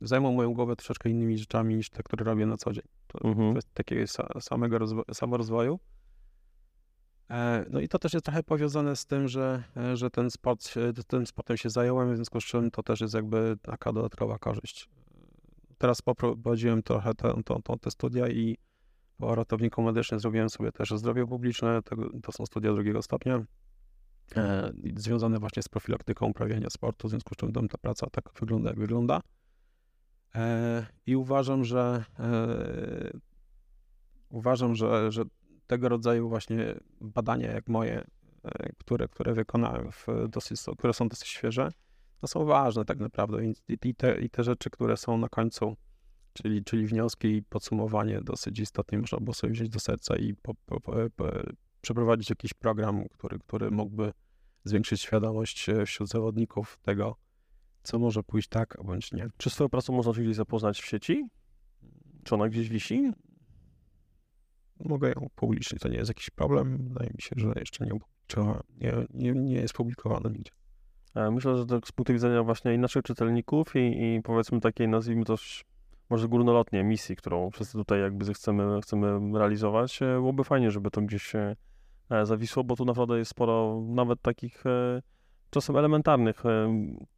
zajmą 0.00 0.32
moją 0.32 0.54
głowę 0.54 0.76
troszeczkę 0.76 1.10
innymi 1.10 1.38
rzeczami 1.38 1.76
niż 1.76 1.90
te, 1.90 2.02
które 2.02 2.24
robię 2.24 2.46
na 2.46 2.56
co 2.56 2.72
dzień. 2.72 2.84
To 3.06 3.28
mhm. 3.28 3.52
kwestia 3.52 3.70
takiego 3.74 4.06
samego 4.40 4.78
rozwo- 4.78 5.14
samorozwoju. 5.14 5.80
E, 7.30 7.64
no 7.70 7.80
i 7.80 7.88
to 7.88 7.98
też 7.98 8.12
jest 8.12 8.24
trochę 8.24 8.42
powiązane 8.42 8.96
z 8.96 9.06
tym, 9.06 9.28
że, 9.28 9.62
e, 9.76 9.96
że 9.96 10.10
ten 10.10 10.30
sport, 10.30 10.74
tym 11.06 11.26
sportem 11.26 11.56
się 11.56 11.70
zająłem, 11.70 12.12
w 12.12 12.16
związku 12.16 12.40
z 12.40 12.44
czym 12.44 12.70
to 12.70 12.82
też 12.82 13.00
jest 13.00 13.14
jakby 13.14 13.56
taka 13.62 13.92
dodatkowa 13.92 14.38
korzyść. 14.38 14.88
Teraz 15.78 16.02
poprowadziłem 16.02 16.82
trochę 16.82 17.14
te, 17.14 17.42
to, 17.44 17.62
to, 17.62 17.76
te 17.76 17.90
studia 17.90 18.28
i 18.28 18.56
po 19.16 19.34
ratowniku 19.34 19.82
medycznym 19.82 20.20
zrobiłem 20.20 20.50
sobie 20.50 20.72
też 20.72 20.90
zdrowie 20.90 21.26
publiczne, 21.26 21.82
to, 21.82 21.96
to 22.22 22.32
są 22.32 22.46
studia 22.46 22.72
drugiego 22.72 23.02
stopnia, 23.02 23.44
e, 24.36 24.72
związane 24.96 25.38
właśnie 25.38 25.62
z 25.62 25.68
profilaktyką 25.68 26.26
uprawiania 26.26 26.70
sportu, 26.70 27.08
w 27.08 27.10
związku 27.10 27.34
z 27.34 27.36
czym 27.36 27.52
ta 27.52 27.78
praca 27.78 28.06
tak 28.10 28.24
wygląda, 28.40 28.70
jak 28.70 28.78
wygląda. 28.78 29.20
E, 30.34 30.86
I 31.06 31.16
uważam, 31.16 31.64
że 31.64 32.04
e, 32.18 33.18
uważam, 34.28 34.74
że, 34.74 35.12
że 35.12 35.24
tego 35.66 35.88
rodzaju 35.88 36.28
właśnie 36.28 36.74
badania 37.00 37.52
jak 37.52 37.68
moje, 37.68 38.04
e, 38.44 38.72
które, 38.78 39.08
które 39.08 39.34
wykonałem, 39.34 39.92
w 39.92 40.06
dosyć, 40.28 40.60
które 40.78 40.92
są 40.92 41.08
dosyć 41.08 41.28
świeże, 41.28 41.72
no 42.22 42.28
są 42.28 42.44
ważne 42.44 42.84
tak 42.84 42.98
naprawdę. 42.98 43.46
I, 43.46 43.54
i, 43.84 43.94
te, 43.94 44.20
i 44.20 44.30
te 44.30 44.44
rzeczy, 44.44 44.70
które 44.70 44.96
są 44.96 45.18
na 45.18 45.28
końcu, 45.28 45.76
czyli, 46.32 46.64
czyli 46.64 46.86
wnioski 46.86 47.28
i 47.28 47.42
podsumowanie 47.42 48.20
dosyć 48.20 48.58
istotnie 48.58 48.98
można 48.98 49.18
było 49.18 49.34
sobie 49.34 49.52
wziąć 49.52 49.70
do 49.70 49.80
serca 49.80 50.16
i 50.16 50.34
po, 50.34 50.54
po, 50.54 50.80
po, 50.80 51.26
przeprowadzić 51.80 52.30
jakiś 52.30 52.54
program, 52.54 53.08
który, 53.08 53.38
który 53.38 53.70
mógłby 53.70 54.12
zwiększyć 54.64 55.00
świadomość 55.00 55.66
wśród 55.86 56.08
zawodników 56.08 56.78
tego, 56.82 57.16
co 57.82 57.98
może 57.98 58.22
pójść 58.22 58.48
tak, 58.48 58.76
bądź 58.84 59.12
nie. 59.12 59.28
Czy 59.36 59.50
swoją 59.50 59.68
pracą 59.68 59.92
można 59.92 60.14
się 60.14 60.22
gdzieś 60.22 60.36
zapoznać 60.36 60.80
w 60.80 60.86
sieci? 60.86 61.28
Czy 62.24 62.34
ona 62.34 62.48
gdzieś 62.48 62.68
wisi? 62.68 63.12
Mogę 64.84 65.08
ją 65.08 65.14
upublicznić, 65.20 65.82
to 65.82 65.88
nie 65.88 65.96
jest 65.96 66.10
jakiś 66.10 66.30
problem. 66.30 66.88
Wydaje 66.88 67.10
mi 67.10 67.22
się, 67.22 67.36
że 67.36 67.52
jeszcze 67.56 67.86
nie, 67.86 67.92
nie, 69.14 69.32
nie, 69.32 69.54
jest 69.54 69.74
publikowana 69.74 70.30
nigdzie. 70.30 70.52
E, 71.14 71.30
Myślę, 71.30 71.56
że 71.56 71.66
tak 71.66 71.88
z 71.88 71.92
punktu 71.92 72.12
widzenia 72.12 72.42
właśnie 72.42 72.74
i 72.74 72.78
naszych 72.78 73.02
czytelników 73.02 73.76
i, 73.76 73.78
i 73.78 74.22
powiedzmy 74.22 74.60
takiej, 74.60 74.88
nazwijmy 74.88 75.24
to 75.24 75.36
może 76.10 76.28
górnolotnie 76.28 76.84
misji, 76.84 77.16
którą 77.16 77.50
wszyscy 77.50 77.72
tutaj 77.72 78.00
jakby 78.00 78.34
chcemy, 78.34 78.80
chcemy 78.80 79.38
realizować, 79.38 80.02
e, 80.02 80.06
byłoby 80.06 80.44
fajnie, 80.44 80.70
żeby 80.70 80.90
to 80.90 81.02
gdzieś 81.02 81.22
się 81.22 81.56
e, 82.10 82.26
zawisło, 82.26 82.64
bo 82.64 82.76
tu 82.76 82.84
naprawdę 82.84 83.18
jest 83.18 83.30
sporo 83.30 83.82
nawet 83.88 84.22
takich 84.22 84.64
czasem 85.50 85.76
elementarnych 85.76 86.42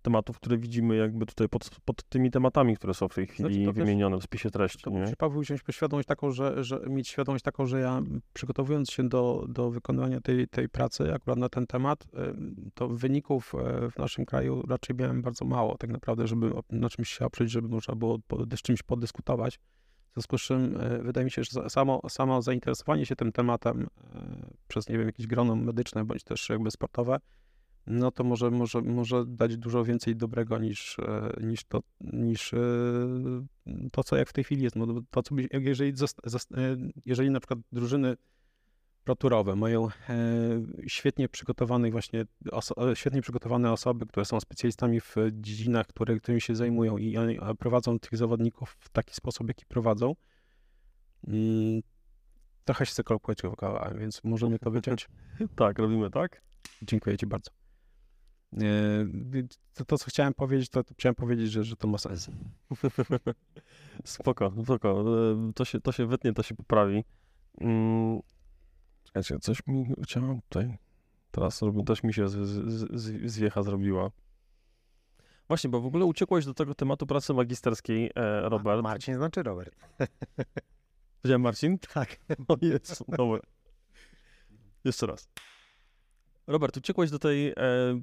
tematów, 0.02 0.36
które 0.36 0.58
widzimy 0.58 0.96
jakby 0.96 1.26
tutaj 1.26 1.48
pod, 1.48 1.70
pod 1.84 2.02
tymi 2.02 2.30
tematami, 2.30 2.76
które 2.76 2.94
są 2.94 3.08
w 3.08 3.14
tej 3.14 3.26
chwili 3.26 3.48
Znaczy, 3.48 3.64
to 3.64 3.72
też- 3.72 3.84
wymienione 3.84 4.18
w 4.18 4.22
spisie 4.22 4.50
treści. 4.50 4.82
To 4.82 4.90
Nie? 4.90 5.00
musi 5.00 5.16
Paweł 5.16 5.40
wziąć 5.40 5.60
świadomość 5.70 6.08
taką, 6.08 6.30
że, 6.30 6.64
że 6.64 6.80
mieć 6.88 7.08
świadomość 7.08 7.44
taką, 7.44 7.66
że 7.66 7.80
ja 7.80 8.02
przygotowując 8.32 8.90
się 8.90 9.08
do, 9.08 9.46
do 9.48 9.70
wykonywania 9.70 10.20
tej, 10.20 10.48
tej 10.48 10.68
pracy 10.68 11.14
akurat 11.14 11.38
na 11.38 11.48
ten 11.48 11.66
temat, 11.66 12.04
em, 12.14 12.70
to 12.74 12.88
wyników 12.88 13.54
e, 13.54 13.90
w 13.90 13.98
naszym 13.98 14.26
kraju 14.26 14.62
raczej 14.68 14.96
miałem 14.96 15.22
bardzo 15.22 15.44
mało 15.44 15.78
tak 15.78 15.90
naprawdę, 15.90 16.26
żeby 16.26 16.52
na 16.70 16.88
czymś 16.88 17.08
się 17.08 17.26
oprzeć, 17.26 17.50
żeby 17.50 17.68
można 17.68 17.94
było 17.94 18.18
z 18.56 18.62
czymś 18.62 18.82
podyskutować. 18.82 19.58
W 20.10 20.14
związku 20.14 20.38
z 20.38 20.42
czym 20.42 20.76
e, 20.80 20.98
wydaje 20.98 21.24
mi 21.24 21.30
się, 21.30 21.42
że 21.44 21.70
samo, 21.70 22.00
samo 22.08 22.42
zainteresowanie 22.42 23.06
się 23.06 23.16
tym 23.16 23.32
tematem 23.32 23.86
e, 24.14 24.46
przez, 24.68 24.88
nie 24.88 24.98
wiem, 24.98 25.06
jakieś 25.06 25.26
grono 25.26 25.56
medyczne 25.56 26.04
bądź 26.04 26.24
też 26.24 26.48
jakby 26.48 26.70
sportowe, 26.70 27.18
no 27.86 28.10
to 28.10 28.24
może, 28.24 28.50
może, 28.50 28.82
może 28.82 29.26
dać 29.26 29.56
dużo 29.56 29.84
więcej 29.84 30.16
dobrego 30.16 30.58
niż, 30.58 30.98
e, 30.98 31.32
niż, 31.40 31.64
to, 31.64 31.82
niż 32.00 32.54
e, 32.54 32.58
to, 33.92 34.04
co 34.04 34.16
jak 34.16 34.28
w 34.28 34.32
tej 34.32 34.44
chwili 34.44 34.62
jest. 34.62 34.76
No, 34.76 34.86
to, 35.10 35.22
co 35.22 35.34
jeżeli, 35.60 35.92
e, 35.92 36.76
jeżeli 37.06 37.30
na 37.30 37.40
przykład 37.40 37.58
drużyny 37.72 38.16
proturowe 39.04 39.56
mają 39.56 39.88
świetnie 40.86 41.28
przygotowanych 41.28 41.92
właśnie, 41.92 42.24
świetnie 42.94 43.22
przygotowane 43.22 43.72
osoby, 43.72 44.06
które 44.06 44.24
są 44.24 44.40
specjalistami 44.40 45.00
w 45.00 45.16
dziedzinach, 45.32 45.86
które, 45.86 46.16
którymi 46.16 46.40
się 46.40 46.56
zajmują 46.56 46.98
i 46.98 47.16
oni 47.16 47.38
prowadzą 47.58 47.98
tych 47.98 48.16
zawodników 48.16 48.76
w 48.80 48.88
taki 48.88 49.14
sposób, 49.14 49.48
jaki 49.48 49.66
prowadzą, 49.66 50.14
mm, 51.28 51.80
trochę 52.64 52.86
się 52.86 52.94
zakolkuje 52.94 53.36
kawałek, 53.58 53.98
więc 53.98 54.24
możemy 54.24 54.58
to 54.58 54.70
wyciąć. 54.70 55.08
Tak, 55.56 55.78
robimy 55.78 56.10
tak? 56.10 56.42
Dziękuję 56.82 57.18
Ci 57.18 57.26
bardzo. 57.26 57.61
E, 58.52 58.58
To, 59.74 59.84
to 59.84 59.98
co 59.98 60.10
chciałem 60.10 60.34
powiedzieć, 60.34 60.68
to, 60.68 60.84
to 60.84 60.94
chciałem 60.94 61.14
powiedzieć, 61.14 61.50
że, 61.50 61.64
że 61.64 61.76
to 61.76 61.88
ma 61.88 61.98
sens. 61.98 62.30
Spoko, 64.04 64.52
spoko. 64.64 65.04
E, 65.32 65.52
To 65.54 65.64
się, 65.64 65.80
to 65.80 65.92
się 65.92 66.06
wytnie, 66.06 66.32
to 66.32 66.42
się 66.42 66.54
poprawi. 66.54 67.04
Mm, 67.60 68.20
Czekajcie, 69.04 69.38
coś 69.38 69.66
mi 69.66 69.86
chciałem 70.04 70.40
tutaj. 70.42 70.78
Teraz 71.30 71.60
też 71.86 72.02
mi 72.02 72.14
się 72.14 72.28
z, 72.28 72.32
z, 72.32 73.00
z, 73.00 73.32
zwiecha 73.32 73.62
zrobiła. 73.62 74.10
Właśnie, 75.48 75.70
bo 75.70 75.80
w 75.80 75.86
ogóle 75.86 76.04
uciekłeś 76.04 76.44
do 76.44 76.54
tego 76.54 76.74
tematu 76.74 77.06
pracy 77.06 77.34
magisterskiej, 77.34 78.10
e, 78.14 78.48
Robert. 78.48 78.82
Marcin 78.82 79.14
znaczy 79.14 79.42
Robert. 79.42 79.76
Powiedziałem 81.22 81.42
Marcin? 81.42 81.78
Tak. 81.78 82.16
O 82.48 82.56
Jezu, 82.62 83.04
dobra. 83.08 83.40
Jeszcze 84.84 85.06
raz. 85.06 85.28
Robert, 86.46 86.76
uciekłeś 86.76 87.10
do 87.10 87.18
tej 87.18 87.48
e, 87.48 87.54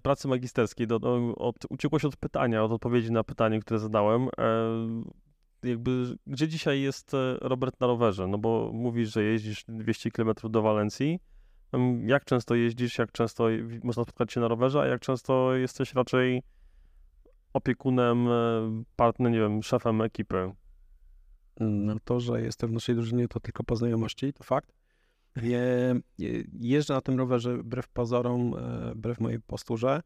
pracy 0.04 0.28
magisterskiej, 0.28 0.88
do, 0.88 1.00
do, 1.00 1.36
od, 1.36 1.56
uciekłeś 1.70 2.06
od 2.06 2.18
pytania, 2.18 2.64
od 2.64 2.72
odpowiedzi 2.72 3.12
na 3.12 3.24
pytanie, 3.24 3.60
które 3.60 3.80
zadałem. 3.80 4.30
E, 4.38 5.70
jakby, 5.70 6.18
gdzie 6.28 6.48
dzisiaj 6.48 6.82
jest 6.82 7.14
e, 7.14 7.38
Robert 7.42 7.80
na 7.80 7.88
rowerze? 7.88 8.28
No 8.28 8.38
bo 8.38 8.72
mówisz, 8.74 9.14
że 9.14 9.24
jeździsz 9.24 9.66
200 9.68 10.12
km 10.12 10.32
do 10.44 10.62
Walencji. 10.62 11.20
Jak 12.06 12.26
często 12.26 12.56
jeździsz, 12.56 12.98
jak 12.98 13.12
często 13.12 13.48
można 13.84 14.04
spotkać 14.04 14.34
się 14.34 14.40
na 14.40 14.48
rowerze, 14.48 14.82
a 14.82 14.86
jak 14.86 15.02
często 15.02 15.56
jesteś 15.56 15.94
raczej 15.94 16.44
opiekunem, 17.54 18.28
e, 18.28 18.32
partnerem, 18.96 19.34
nie 19.34 19.40
wiem, 19.40 19.64
szefem 19.64 20.02
ekipy? 20.02 20.52
No 21.60 21.96
to, 22.06 22.20
że 22.20 22.42
jestem 22.42 22.70
w 22.70 22.74
naszej 22.74 22.96
drużynie, 22.96 23.28
to 23.28 23.40
tylko 23.40 23.64
po 23.64 23.76
znajomości, 23.76 24.34
to 24.34 24.44
fakt. 24.44 24.79
Jeżdżę 26.60 26.94
na 26.94 27.02
tym 27.02 27.18
rowerze 27.18 27.58
wbrew 27.58 27.88
pozorom, 27.88 28.56
e, 28.56 28.92
wbrew 28.96 29.20
mojej 29.20 29.40
posturze. 29.40 30.02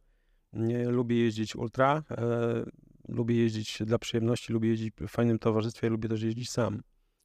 Lubię 0.87 1.17
jeździć 1.17 1.55
ultra, 1.55 2.03
e, 2.11 2.63
lubię 3.07 3.35
jeździć 3.35 3.83
dla 3.85 3.97
przyjemności, 3.97 4.53
lubię 4.53 4.69
jeździć 4.69 4.93
w 5.01 5.07
fajnym 5.07 5.39
towarzystwie, 5.39 5.89
lubię 5.89 6.09
też 6.09 6.21
jeździć 6.21 6.49
sam. 6.49 6.81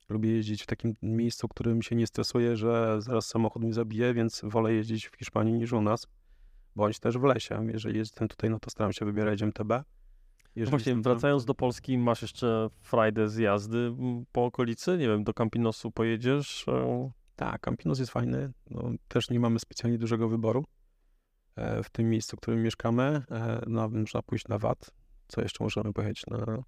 Lubię 0.09 0.31
jeździć 0.31 0.63
w 0.63 0.67
takim 0.67 0.95
miejscu, 1.03 1.47
w 1.47 1.51
którym 1.51 1.83
się 1.83 1.97
nie 1.97 2.07
stresuję, 2.07 2.57
że 2.57 2.97
zaraz 3.03 3.27
samochód 3.27 3.63
mi 3.65 3.73
zabije, 3.73 4.15
więc 4.15 4.41
wolę 4.45 4.73
jeździć 4.73 5.09
w 5.09 5.17
Hiszpanii 5.17 5.55
niż 5.55 5.73
u 5.73 5.83
nas, 5.83 6.07
bądź 6.77 6.99
też 6.99 7.19
w 7.19 7.23
lesie. 7.23 7.67
Jeżeli 7.73 7.99
jestem 7.99 8.29
tutaj, 8.29 8.51
no 8.51 8.59
to 8.61 8.71
staram 8.71 8.93
się 8.93 9.05
wybierać 9.05 9.43
MTB. 9.43 9.71
Jeżeli 10.57 10.71
Właśnie 10.71 10.93
tam, 10.93 11.03
wracając 11.03 11.45
do 11.45 11.55
Polski, 11.55 11.99
masz 11.99 12.23
jeszcze 12.23 12.71
frajdę 12.81 13.29
z 13.29 13.37
jazdy 13.37 13.97
po 14.33 14.45
okolicy? 14.45 14.99
Nie 14.99 15.09
wiem, 15.09 15.25
do 15.25 15.35
Campinosu 15.35 15.91
pojedziesz? 15.91 16.67
E, 17.39 17.51
Tak, 17.51 17.61
Campinos 17.61 17.99
jest 17.99 18.13
fajny. 18.13 18.53
No, 18.71 18.91
też 19.09 19.31
nie 19.31 19.41
mamy 19.41 19.59
specjalnie 19.59 19.99
dużego 19.99 20.29
wyboru 20.29 20.65
e, 21.57 21.83
w 21.83 21.91
tym 21.91 22.11
miejscu, 22.11 22.37
w 22.37 22.41
którym 22.41 22.63
mieszkamy. 22.63 23.23
E, 23.31 23.63
no, 23.67 23.89
można 23.89 24.23
pójść 24.23 24.49
na 24.49 24.59
VAT. 24.59 24.91
Co 25.29 25.41
jeszcze 25.41 25.65
możemy 25.65 25.93
pojechać 25.93 26.27
na... 26.27 26.63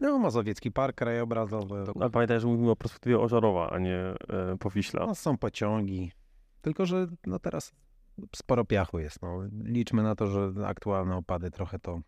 No, 0.00 0.18
Mazowiecki 0.18 0.72
Park 0.72 0.96
Krajobrazowy. 0.96 1.84
Ale 2.00 2.10
pamiętaj, 2.10 2.40
że 2.40 2.46
mówimy 2.46 2.70
o 2.70 2.76
perspektywie 2.76 3.20
Ożarowa, 3.20 3.70
a 3.70 3.78
nie 3.78 3.96
e, 3.96 4.56
Powiśla. 4.60 5.06
No, 5.06 5.14
są 5.14 5.38
pociągi. 5.38 6.12
Tylko, 6.60 6.86
że 6.86 7.06
no 7.26 7.38
teraz 7.38 7.72
sporo 8.36 8.64
piachu 8.64 8.98
jest. 8.98 9.22
No. 9.22 9.42
Liczmy 9.64 10.02
na 10.02 10.14
to, 10.14 10.26
że 10.26 10.66
aktualne 10.66 11.16
opady 11.16 11.50
trochę 11.50 11.78
to 11.78 12.00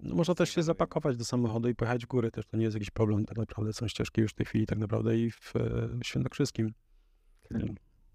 No, 0.00 0.14
można 0.14 0.34
też 0.34 0.50
się 0.50 0.62
zapakować 0.62 1.16
do 1.16 1.24
samochodu 1.24 1.68
i 1.68 1.74
pojechać 1.74 2.04
w 2.04 2.08
góry. 2.08 2.30
Też 2.30 2.46
to 2.46 2.56
nie 2.56 2.64
jest 2.64 2.74
jakiś 2.76 2.90
problem. 2.90 3.24
Tak 3.24 3.38
naprawdę 3.38 3.72
są 3.72 3.88
ścieżki 3.88 4.20
już 4.20 4.32
w 4.32 4.34
tej 4.34 4.46
chwili 4.46 4.66
tak 4.66 4.78
naprawdę 4.78 5.18
i 5.18 5.30
w, 5.30 5.56
e, 5.56 5.60
w 5.88 6.06
Świętokrzyskim. 6.06 6.72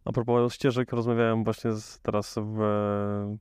A 0.05 0.11
propos 0.11 0.53
ścieżek, 0.53 0.91
rozmawiałem 0.91 1.43
właśnie 1.43 1.71
z, 1.71 1.99
teraz 1.99 2.35
w, 2.37 2.59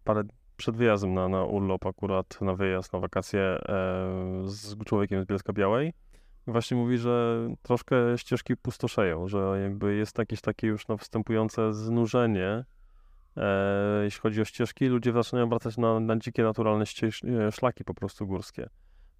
parę 0.04 0.22
przed 0.56 0.76
wyjazdem 0.76 1.14
na, 1.14 1.28
na 1.28 1.44
urlop, 1.44 1.86
akurat 1.86 2.40
na 2.40 2.54
wyjazd, 2.54 2.92
na 2.92 2.98
wakacje 2.98 3.40
e, 3.40 3.60
z 4.44 4.84
człowiekiem 4.84 5.22
z 5.22 5.26
Bielska 5.26 5.52
Białej. 5.52 5.92
Właśnie 6.46 6.76
mówi, 6.76 6.98
że 6.98 7.48
troszkę 7.62 8.18
ścieżki 8.18 8.56
pustoszeją, 8.56 9.28
że 9.28 9.60
jakby 9.62 9.94
jest 9.94 10.18
jakieś 10.18 10.40
takie 10.40 10.66
już 10.66 10.88
no, 10.88 10.96
znużenie, 11.72 12.64
e, 13.36 14.04
jeśli 14.04 14.20
chodzi 14.20 14.40
o 14.40 14.44
ścieżki. 14.44 14.86
Ludzie 14.86 15.12
zaczynają 15.12 15.48
wracać 15.48 15.76
na, 15.76 16.00
na 16.00 16.16
dzikie, 16.16 16.42
naturalne 16.42 16.86
ścież, 16.86 17.24
e, 17.24 17.52
szlaki 17.52 17.84
po 17.84 17.94
prostu 17.94 18.26
górskie. 18.26 18.68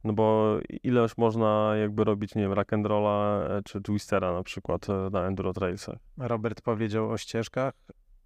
No 0.04 0.12
bo 0.12 0.58
ileż 0.82 1.16
można 1.16 1.76
jakby 1.76 2.04
robić, 2.04 2.34
nie 2.34 2.42
wiem, 2.42 2.52
rock'n'rolla 2.52 3.42
e, 3.42 3.62
czy 3.64 3.80
twistera 3.80 4.32
na 4.32 4.42
przykład 4.42 4.90
e, 4.90 5.10
na 5.12 5.26
enduro 5.26 5.52
trailsach. 5.52 5.98
Robert 6.18 6.60
powiedział 6.60 7.10
o 7.10 7.18
ścieżkach, 7.18 7.74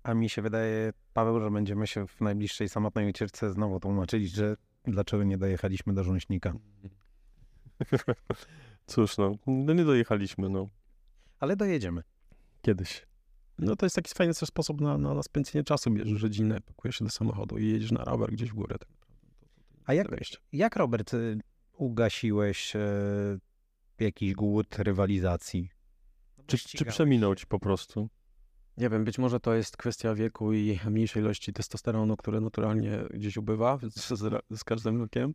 a 0.02 0.14
mi 0.14 0.28
się 0.28 0.42
wydaje, 0.42 0.92
Paweł, 1.12 1.40
że 1.40 1.50
będziemy 1.50 1.86
się 1.86 2.06
w 2.06 2.20
najbliższej 2.20 2.68
samotnej 2.68 3.08
ucieczce 3.08 3.50
znowu 3.50 3.80
tłumaczyć, 3.80 4.30
że 4.30 4.56
dlaczego 4.84 5.24
nie 5.24 5.38
dojechaliśmy 5.38 5.94
do 5.94 6.04
Żuńśnika. 6.04 6.52
Cóż, 8.86 9.18
no, 9.18 9.34
no 9.46 9.72
nie 9.74 9.84
dojechaliśmy, 9.84 10.48
no. 10.48 10.68
Ale 11.40 11.56
dojedziemy. 11.56 12.02
Kiedyś. 12.62 13.06
No 13.58 13.76
to 13.76 13.86
jest 13.86 13.96
taki 13.96 14.14
fajny 14.14 14.34
też 14.34 14.48
sposób 14.48 14.80
na, 14.80 14.98
na, 14.98 15.14
na 15.14 15.22
spędzenie 15.22 15.64
czasu. 15.64 15.90
Bierzesz 15.90 16.22
rodzinę, 16.22 16.60
pakujesz 16.60 16.96
się 16.96 17.04
do 17.04 17.10
samochodu 17.10 17.58
i 17.58 17.66
jedziesz 17.66 17.92
na 17.92 18.04
rower 18.04 18.32
gdzieś 18.32 18.50
w 18.50 18.54
górę. 18.54 18.76
Tak 18.78 18.88
A 19.84 19.94
jak, 19.94 20.08
jak 20.52 20.76
Robert, 20.76 21.14
y, 21.14 21.38
ugasiłeś 21.76 22.76
e, 22.76 22.80
jakiś 24.00 24.34
głód 24.34 24.78
rywalizacji? 24.78 25.70
Czy, 26.46 26.58
czy 26.58 26.84
przeminął 26.84 27.34
ci 27.34 27.46
po 27.46 27.58
prostu? 27.58 28.08
Nie 28.76 28.88
wiem, 28.88 29.04
być 29.04 29.18
może 29.18 29.40
to 29.40 29.54
jest 29.54 29.76
kwestia 29.76 30.14
wieku 30.14 30.52
i 30.52 30.80
mniejszej 30.90 31.22
ilości 31.22 31.52
testosteronu, 31.52 32.16
które 32.16 32.40
naturalnie 32.40 32.98
gdzieś 33.10 33.36
ubywa 33.36 33.78
z, 33.96 34.08
z, 34.08 34.44
z 34.58 34.64
każdym 34.64 35.00
rokiem. 35.00 35.34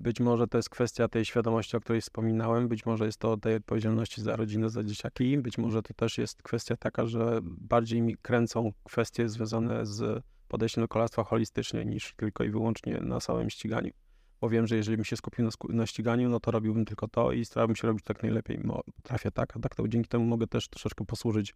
Być 0.00 0.20
może 0.20 0.46
to 0.46 0.58
jest 0.58 0.70
kwestia 0.70 1.08
tej 1.08 1.24
świadomości, 1.24 1.76
o 1.76 1.80
której 1.80 2.00
wspominałem. 2.00 2.68
Być 2.68 2.86
może 2.86 3.06
jest 3.06 3.18
to 3.18 3.36
tej 3.36 3.54
odpowiedzialności 3.54 4.22
za 4.22 4.36
rodzinę, 4.36 4.70
za 4.70 4.84
dzieciaki. 4.84 5.38
Być 5.38 5.58
może 5.58 5.82
to 5.82 5.94
też 5.94 6.18
jest 6.18 6.42
kwestia 6.42 6.76
taka, 6.76 7.06
że 7.06 7.40
bardziej 7.42 8.02
mi 8.02 8.16
kręcą 8.16 8.72
kwestie 8.84 9.28
związane 9.28 9.86
z 9.86 10.24
podejściem 10.48 10.84
do 10.84 10.88
kolarstwa 10.88 11.24
holistycznie 11.24 11.84
niż 11.84 12.14
tylko 12.16 12.44
i 12.44 12.50
wyłącznie 12.50 13.00
na 13.00 13.20
samym 13.20 13.50
ściganiu. 13.50 13.92
Bo 14.40 14.48
wiem, 14.48 14.66
że 14.66 14.76
jeżeli 14.76 14.96
bym 14.96 15.04
się 15.04 15.16
skupił 15.16 15.44
na, 15.44 15.50
na 15.68 15.86
ściganiu, 15.86 16.28
no 16.28 16.40
to 16.40 16.50
robiłbym 16.50 16.84
tylko 16.84 17.08
to 17.08 17.32
i 17.32 17.44
starałbym 17.44 17.76
się 17.76 17.88
robić 17.88 18.04
tak 18.04 18.22
najlepiej. 18.22 18.58
Mo- 18.58 18.82
Trafię 19.02 19.30
tak, 19.30 19.56
a 19.56 19.60
tak 19.60 19.74
to 19.74 19.88
dzięki 19.88 20.08
temu 20.08 20.24
mogę 20.24 20.46
też 20.46 20.68
troszeczkę 20.68 21.04
posłużyć 21.04 21.54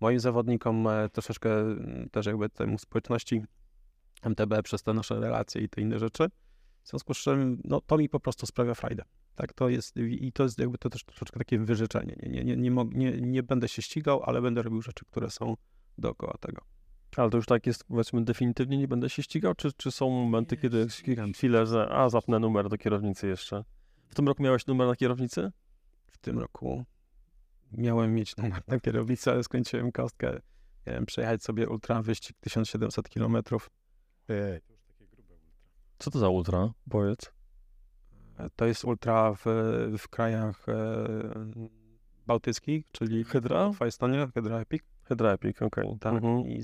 moim 0.00 0.20
zawodnikom, 0.20 0.86
e, 0.86 1.08
troszeczkę 1.08 1.60
mm, 1.60 2.08
też 2.10 2.26
jakby 2.26 2.48
temu 2.48 2.78
społeczności 2.78 3.42
MTB 4.22 4.62
przez 4.62 4.82
te 4.82 4.94
nasze 4.94 5.20
relacje 5.20 5.62
i 5.62 5.68
te 5.68 5.80
inne 5.80 5.98
rzeczy. 5.98 6.28
W 6.82 6.88
związku 6.88 7.14
z 7.14 7.18
czym, 7.18 7.60
no 7.64 7.80
to 7.80 7.98
mi 7.98 8.08
po 8.08 8.20
prostu 8.20 8.46
sprawia 8.46 8.74
frajdę. 8.74 9.02
Tak, 9.34 9.52
to 9.52 9.68
jest, 9.68 9.96
i 9.96 10.32
to 10.32 10.42
jest 10.42 10.58
jakby 10.58 10.78
to 10.78 10.90
też 10.90 11.04
troszeczkę 11.04 11.38
takie 11.38 11.58
wyrzeczenie. 11.58 12.16
Nie, 12.22 12.44
nie, 12.44 12.56
nie, 12.56 12.70
nie, 12.92 13.20
nie 13.20 13.42
będę 13.42 13.68
się 13.68 13.82
ścigał, 13.82 14.22
ale 14.22 14.42
będę 14.42 14.62
robił 14.62 14.82
rzeczy, 14.82 15.04
które 15.04 15.30
są 15.30 15.56
dookoła 15.98 16.34
tego. 16.40 16.62
Ale 17.16 17.30
to 17.30 17.36
już 17.36 17.46
tak 17.46 17.66
jest, 17.66 17.84
powiedzmy, 17.84 18.24
definitywnie 18.24 18.78
nie 18.78 18.88
będę 18.88 19.10
się 19.10 19.22
ścigał, 19.22 19.54
czy, 19.54 19.72
czy 19.72 19.90
są 19.90 20.10
momenty, 20.10 20.56
Nie, 20.56 20.62
kiedy 20.62 20.86
chwilę, 21.34 21.66
że 21.66 21.88
a, 21.90 22.08
zapnę 22.08 22.38
numer 22.38 22.68
do 22.68 22.78
kierownicy 22.78 23.28
jeszcze. 23.28 23.64
W 24.08 24.14
tym 24.14 24.28
roku 24.28 24.42
miałeś 24.42 24.66
numer 24.66 24.86
na 24.88 24.96
kierownicy? 24.96 25.52
W 26.06 26.18
tym 26.18 26.38
roku 26.38 26.84
miałem 27.72 28.14
mieć 28.14 28.36
numer 28.36 28.62
na 28.66 28.80
kierownicę, 28.80 29.32
ale 29.32 29.44
skończyłem 29.44 29.92
kostkę. 29.92 30.40
Miałem 30.86 31.06
przejechać 31.06 31.42
sobie 31.42 31.68
ultra 31.68 32.02
wyścig 32.02 32.36
1700 32.40 33.08
km. 33.08 33.36
Co 35.98 36.10
to 36.10 36.18
za 36.18 36.28
ultra? 36.28 36.72
Powiedz. 36.90 37.32
To 38.56 38.66
jest 38.66 38.84
ultra 38.84 39.34
w, 39.34 39.44
w 39.98 40.08
krajach 40.08 40.68
e, 40.68 40.74
bałtyckich, 42.26 42.84
czyli 42.92 43.24
Hydra? 43.24 43.72
w 43.72 43.82
Estonia, 43.82 44.26
Hydra 44.34 44.60
Epic. 44.60 44.82
Hydra 45.10 45.32
Epic, 45.32 45.62
okej. 45.62 45.96
Tak, 46.00 46.14
Mhm. 46.14 46.46
i 46.46 46.62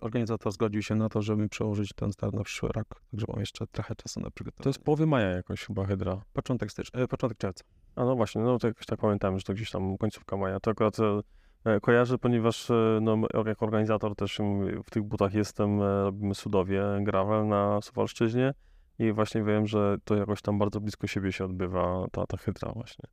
organizator 0.00 0.52
zgodził 0.52 0.82
się 0.82 0.94
na 0.94 1.08
to, 1.08 1.22
żeby 1.22 1.48
przełożyć 1.48 1.92
ten 1.92 2.12
start 2.12 2.34
na 2.34 2.42
przyszły 2.44 2.68
rok, 2.68 3.02
także 3.10 3.26
mam 3.28 3.40
jeszcze 3.40 3.66
trochę 3.66 3.94
czasu 3.94 4.20
na 4.20 4.30
przygotowanie. 4.30 4.62
To 4.62 4.68
jest 4.68 4.78
połowy 4.84 5.06
maja 5.06 5.28
jakoś 5.30 5.64
chyba 5.66 5.86
Hydra. 5.86 6.22
początek 6.32 6.70
stycznia, 6.70 7.00
e, 7.00 7.08
początek 7.08 7.38
czerwca. 7.38 7.64
A 7.96 8.04
no 8.04 8.16
właśnie, 8.16 8.42
no 8.42 8.58
to 8.58 8.66
jakoś 8.66 8.86
tak 8.86 9.00
pamiętam, 9.00 9.38
że 9.38 9.44
to 9.44 9.54
gdzieś 9.54 9.70
tam 9.70 9.98
końcówka 9.98 10.36
maja. 10.36 10.60
To 10.60 10.70
akurat 10.70 10.96
e, 11.00 11.20
e, 11.64 11.80
kojarzę, 11.80 12.18
ponieważ 12.18 12.70
e, 12.70 12.98
no, 13.02 13.16
jako 13.46 13.64
organizator 13.64 14.14
też 14.16 14.38
w 14.84 14.90
tych 14.90 15.02
butach 15.02 15.34
jestem, 15.34 15.80
robimy 15.80 16.34
Sudowie, 16.34 16.82
gravel 17.00 17.46
na 17.46 17.80
Suwalszczyźnie 17.82 18.54
i 18.98 19.12
właśnie 19.12 19.42
wiem, 19.42 19.66
że 19.66 19.96
to 20.04 20.16
jakoś 20.16 20.42
tam 20.42 20.58
bardzo 20.58 20.80
blisko 20.80 21.06
siebie 21.06 21.32
się 21.32 21.44
odbywa 21.44 22.06
ta, 22.12 22.26
ta 22.26 22.36
hydra 22.36 22.72
właśnie. 22.72 23.04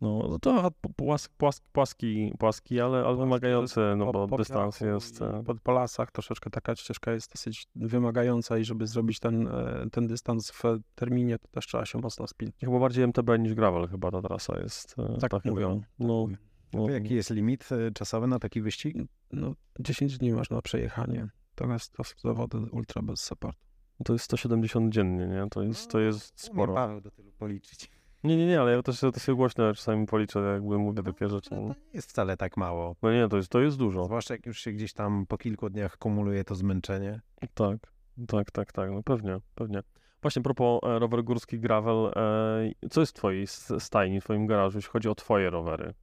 No 0.00 0.26
no 0.30 0.38
to 0.38 0.70
p- 0.70 0.88
płask, 0.96 1.32
płask, 1.36 1.64
płaski, 1.72 2.32
płaski, 2.38 2.80
ale, 2.80 3.04
ale 3.06 3.16
wymagający, 3.16 3.80
no 3.96 4.12
bo 4.12 4.28
po 4.28 4.36
dystans 4.36 4.80
jest... 4.80 5.22
e, 5.22 5.42
Po, 5.46 5.54
po 5.54 5.72
lasach 5.72 6.10
troszeczkę 6.10 6.50
taka 6.50 6.76
ścieżka 6.76 7.12
jest 7.12 7.32
dosyć 7.32 7.66
wymagająca 7.76 8.58
i 8.58 8.64
żeby 8.64 8.86
zrobić 8.86 9.20
ten, 9.20 9.48
e, 9.48 9.86
ten 9.92 10.06
dystans 10.06 10.50
w 10.50 10.62
terminie, 10.94 11.38
to 11.38 11.48
też 11.48 11.66
trzeba 11.66 11.84
się 11.86 11.98
mocno 11.98 12.26
spinać. 12.26 12.54
Chyba 12.60 12.78
bardziej 12.78 13.04
MTB 13.04 13.28
niż 13.38 13.54
gravel 13.54 13.88
chyba 13.88 14.10
ta 14.10 14.22
trasa 14.22 14.58
jest. 14.60 14.94
e, 14.98 15.18
Tak 15.18 15.30
ta 15.30 15.40
hydra. 15.40 15.52
mówią. 15.54 15.82
No, 15.98 16.26
no, 16.72 16.86
To 16.86 16.90
jaki 16.90 17.14
jest 17.14 17.30
limit 17.30 17.68
czasowy 17.94 18.26
na 18.26 18.38
taki 18.38 18.60
wyścig? 18.62 18.96
No, 19.32 19.54
10 19.80 20.18
dni 20.18 20.32
masz 20.32 20.50
na 20.50 20.62
przejechanie. 20.62 21.28
To 21.54 21.66
jest 21.72 21.92
to 21.92 22.02
zawody 22.18 22.58
ultra 22.58 23.02
bez 23.02 23.20
supportu. 23.20 23.60
to 24.04 24.12
jest 24.12 24.24
170 24.24 24.92
dziennie, 24.94 25.26
nie? 25.26 25.46
To 25.50 25.62
jest, 25.62 25.90
to 25.90 26.00
jest 26.00 26.40
sporo. 26.40 26.74
Paweł 26.74 27.00
do 27.00 27.10
tylu 27.10 27.32
policzyć. 27.32 27.90
Nie, 28.24 28.36
nie, 28.36 28.46
nie, 28.46 28.60
ale 28.60 28.72
ja 28.72 28.82
też 28.82 29.00
to 29.00 29.18
się 29.18 29.34
głośno 29.34 29.74
czasami 29.74 30.06
policzę, 30.06 30.40
jakby 30.40 30.78
mówię 30.78 31.02
takie 31.02 31.28
rzeczy. 31.28 31.50
No, 31.54 31.60
No, 31.60 31.74
to 31.74 31.80
nie 31.80 31.86
jest 31.94 32.10
wcale 32.10 32.36
tak 32.36 32.56
mało. 32.56 32.96
no 33.02 33.12
nie, 33.12 33.28
to 33.28 33.36
jest, 33.36 33.48
to 33.48 33.60
jest 33.60 33.76
dużo. 33.76 34.04
Zwłaszcza 34.04 34.34
jak 34.34 34.46
już 34.46 34.60
się 34.60 34.72
gdzieś 34.72 34.92
tam 34.92 35.26
po 35.26 35.38
kilku 35.38 35.70
dniach 35.70 35.96
kumuluje 35.98 36.44
to 36.44 36.54
zmęczenie. 36.54 37.20
Tak, 37.54 37.78
tak, 38.26 38.50
tak, 38.50 38.72
tak, 38.72 38.90
no 38.90 39.02
pewnie, 39.02 39.36
pewnie. 39.54 39.82
Właśnie 40.22 40.42
propos 40.42 40.80
e, 40.82 40.98
rower 40.98 41.24
górski 41.24 41.60
gravel, 41.60 42.12
e, 42.16 42.88
co 42.90 43.00
jest 43.00 43.12
w 43.12 43.16
twojej 43.16 43.46
stajni, 43.78 44.20
w 44.20 44.24
twoim 44.24 44.46
garażu, 44.46 44.78
jeśli 44.78 44.90
chodzi 44.90 45.08
o 45.08 45.14
twoje 45.14 45.50
rowery? 45.50 45.94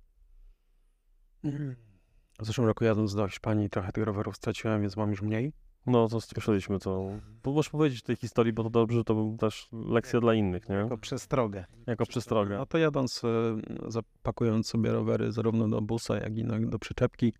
W 2.39 2.45
zeszłym 2.45 2.67
roku 2.67 2.83
jadąc 2.83 3.15
do 3.15 3.27
Hiszpanii 3.27 3.69
trochę 3.69 3.91
tych 3.91 4.03
rowerów 4.03 4.35
straciłem, 4.35 4.81
więc 4.81 4.97
mam 4.97 5.09
już 5.09 5.21
mniej. 5.21 5.53
No 5.87 6.07
to 6.07 6.21
słyszeliśmy 6.21 6.79
to. 6.79 7.09
Bo 7.43 7.51
możesz 7.53 7.69
powiedzieć 7.69 8.01
tej 8.01 8.15
historii, 8.15 8.53
bo 8.53 8.63
to 8.63 8.69
dobrze, 8.69 9.03
to 9.03 9.15
był 9.15 9.37
też 9.37 9.69
lekcja 9.71 10.19
dla 10.19 10.33
innych, 10.33 10.69
nie? 10.69 10.75
Jako 10.75 10.97
przestrogę. 10.97 11.65
Jako 11.87 12.05
przestrogę. 12.05 12.57
No 12.57 12.65
to 12.65 12.77
jadąc, 12.77 13.21
e, 13.23 13.57
zapakując 13.87 14.67
sobie 14.67 14.91
rowery 14.91 15.31
zarówno 15.31 15.67
do 15.67 15.81
busa, 15.81 16.17
jak 16.17 16.37
i 16.37 16.43
do 16.45 16.79
przyczepki, 16.79 17.33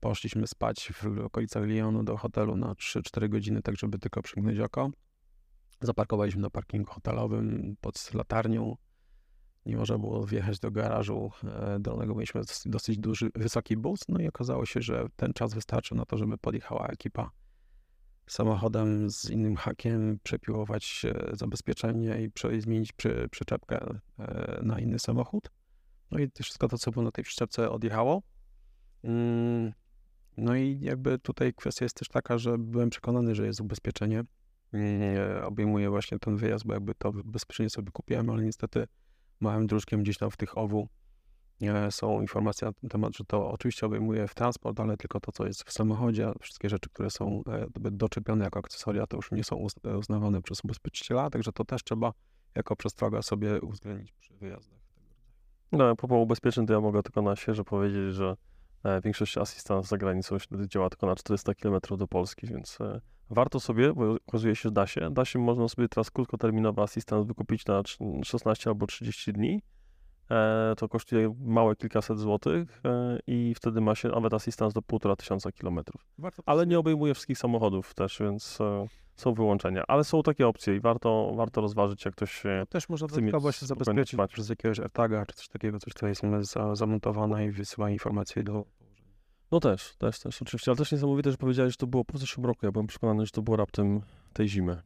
poszliśmy 0.00 0.46
spać 0.46 0.92
w 1.02 1.18
okolicach 1.24 1.64
Lyonu 1.64 2.02
do 2.02 2.16
hotelu 2.16 2.56
na 2.56 2.74
3-4 2.74 3.28
godziny, 3.28 3.62
tak 3.62 3.76
żeby 3.76 3.98
tylko 3.98 4.22
przymknąć 4.22 4.58
oko. 4.58 4.90
Zaparkowaliśmy 5.80 6.42
na 6.42 6.50
parkingu 6.50 6.92
hotelowym 6.92 7.76
pod 7.80 8.14
latarnią. 8.14 8.76
Nie 9.66 9.76
można 9.76 9.98
było 9.98 10.26
wjechać 10.26 10.58
do 10.58 10.70
garażu 10.70 11.30
e, 11.44 11.78
dolnego. 11.80 12.14
Mieliśmy 12.14 12.40
dos- 12.40 12.62
dosyć 12.66 12.98
duży, 12.98 13.30
wysoki 13.34 13.76
bus, 13.76 14.00
no 14.08 14.20
i 14.20 14.28
okazało 14.28 14.66
się, 14.66 14.82
że 14.82 15.06
ten 15.16 15.32
czas 15.32 15.54
wystarczy 15.54 15.94
na 15.94 16.04
to, 16.04 16.18
żeby 16.18 16.38
podjechała 16.38 16.86
ekipa 16.86 17.30
samochodem 18.26 19.10
z 19.10 19.30
innym 19.30 19.56
hakiem, 19.56 20.18
przepiłować 20.22 21.02
e, 21.04 21.36
zabezpieczenie 21.36 22.30
i 22.56 22.60
zmienić 22.60 22.92
przy, 22.92 23.28
przyczepkę 23.30 23.98
e, 24.18 24.60
na 24.62 24.80
inny 24.80 24.98
samochód. 24.98 25.50
No 26.10 26.18
i 26.18 26.30
wszystko 26.42 26.68
to, 26.68 26.78
co 26.78 26.90
było 26.90 27.04
na 27.04 27.10
tej 27.10 27.24
przyczepce 27.24 27.70
odjechało. 27.70 28.22
Mm, 29.04 29.72
No 30.36 30.56
i 30.56 30.78
jakby 30.80 31.18
tutaj 31.18 31.54
kwestia 31.54 31.84
jest 31.84 31.96
też 31.96 32.08
taka, 32.08 32.38
że 32.38 32.58
byłem 32.58 32.90
przekonany, 32.90 33.34
że 33.34 33.46
jest 33.46 33.60
ubezpieczenie. 33.60 34.24
Mm, 34.72 35.44
Obejmuje 35.44 35.90
właśnie 35.90 36.18
ten 36.18 36.36
wyjazd, 36.36 36.66
bo 36.66 36.74
jakby 36.74 36.94
to 36.94 37.08
ubezpieczenie 37.10 37.70
sobie 37.70 37.90
kupiłem, 37.92 38.30
ale 38.30 38.42
niestety 38.42 38.86
małym 39.40 39.66
dróżkiem 39.66 40.02
gdzieś 40.02 40.18
tam 40.18 40.30
w 40.30 40.36
tych 40.36 40.58
OWU 40.58 40.88
są 41.90 42.20
informacje 42.20 42.68
na 42.82 42.88
temat, 42.88 43.16
że 43.16 43.24
to 43.24 43.50
oczywiście 43.50 43.86
obejmuje 43.86 44.28
w 44.28 44.34
transport, 44.34 44.80
ale 44.80 44.96
tylko 44.96 45.20
to, 45.20 45.32
co 45.32 45.46
jest 45.46 45.62
w 45.62 45.72
samochodzie, 45.72 46.32
wszystkie 46.40 46.68
rzeczy, 46.68 46.88
które 46.90 47.10
są 47.10 47.42
e, 47.48 47.66
doczepione 47.90 48.44
jako 48.44 48.58
akcesoria, 48.58 49.06
to 49.06 49.16
już 49.16 49.32
nie 49.32 49.44
są 49.44 49.66
e, 49.84 49.98
uznawane 49.98 50.42
przez 50.42 50.64
ubezpieczyciela, 50.64 51.30
także 51.30 51.52
to 51.52 51.64
też 51.64 51.84
trzeba 51.84 52.12
jako 52.54 52.76
przestroga 52.76 53.22
sobie 53.22 53.60
uwzględnić 53.60 54.12
przy 54.12 54.34
wyjazdach. 54.34 54.80
No, 55.72 55.96
propos 55.96 56.18
ubezpieczeń, 56.22 56.66
to 56.66 56.72
ja 56.72 56.80
mogę 56.80 57.02
tylko 57.02 57.22
na 57.22 57.36
świeżo 57.36 57.64
powiedzieć, 57.64 58.14
że 58.14 58.36
e, 58.84 59.00
większość 59.00 59.38
asystantów 59.38 59.88
za 59.88 59.96
granicą 59.96 60.36
działa 60.66 60.90
tylko 60.90 61.06
na 61.06 61.14
400 61.14 61.54
km 61.54 61.80
do 61.98 62.06
Polski, 62.08 62.46
więc 62.46 62.78
warto 63.30 63.60
sobie, 63.60 63.92
bo 63.92 64.16
okazuje 64.28 64.56
się, 64.56 64.62
że 64.62 64.70
da 64.70 64.86
się, 64.86 65.10
da 65.10 65.24
się, 65.24 65.38
można 65.38 65.68
sobie 65.68 65.88
teraz 65.88 66.10
krótkoterminowy 66.10 66.82
asystent 66.82 67.26
wykupić 67.26 67.66
na 67.66 67.82
trz- 67.82 68.24
16 68.24 68.70
albo 68.70 68.86
30 68.86 69.32
dni. 69.32 69.62
E, 70.30 70.74
to 70.76 70.88
kosztuje 70.88 71.34
małe 71.40 71.76
kilkaset 71.76 72.18
złotych 72.18 72.80
e, 72.84 73.18
i 73.26 73.54
wtedy 73.56 73.80
ma 73.80 73.94
się 73.94 74.08
nawet 74.08 74.34
asystans 74.34 74.74
do 74.74 74.80
1,5 74.80 75.16
tysiąca 75.16 75.52
kilometrów. 75.52 76.06
Ale 76.46 76.66
nie 76.66 76.78
obejmuje 76.78 77.14
wszystkich 77.14 77.38
samochodów 77.38 77.94
też, 77.94 78.18
więc 78.20 78.60
e, 78.60 78.86
są 79.16 79.34
wyłączenia. 79.34 79.84
Ale 79.88 80.04
są 80.04 80.22
takie 80.22 80.46
opcje 80.48 80.76
i 80.76 80.80
warto, 80.80 81.32
warto 81.36 81.60
rozważyć, 81.60 82.04
jak 82.04 82.14
ktoś 82.14 82.32
się 82.32 82.56
No, 82.60 82.66
też 82.66 82.88
można 82.88 83.06
dodatkowo 83.06 83.52
się 83.52 83.66
zabezpieczyć 83.66 84.20
przez 84.28 84.48
jakiegoś 84.48 84.80
AirTaga, 84.80 85.26
czy 85.26 85.36
coś 85.36 85.48
takiego, 85.48 85.78
coś 85.78 85.94
tutaj 85.94 86.10
jest 86.10 86.22
za, 86.40 86.74
zamontowane 86.74 87.46
i 87.46 87.50
wysyła 87.50 87.90
informacje 87.90 88.42
do... 88.42 88.64
No 89.52 89.60
też, 89.60 89.96
też, 89.98 90.20
też, 90.20 90.42
oczywiście, 90.42 90.70
ale 90.70 90.78
też 90.78 90.92
niesamowite, 90.92 91.30
że 91.30 91.36
powiedziałeś, 91.36 91.72
że 91.72 91.76
to 91.76 91.86
było 91.86 92.04
po 92.04 92.18
zeszłym 92.18 92.46
roku. 92.46 92.66
Ja 92.66 92.72
byłem 92.72 92.86
przekonany, 92.86 93.26
że 93.26 93.32
to 93.32 93.42
było 93.42 93.56
raptem 93.56 94.02
tej 94.32 94.48
zimy. 94.48 94.82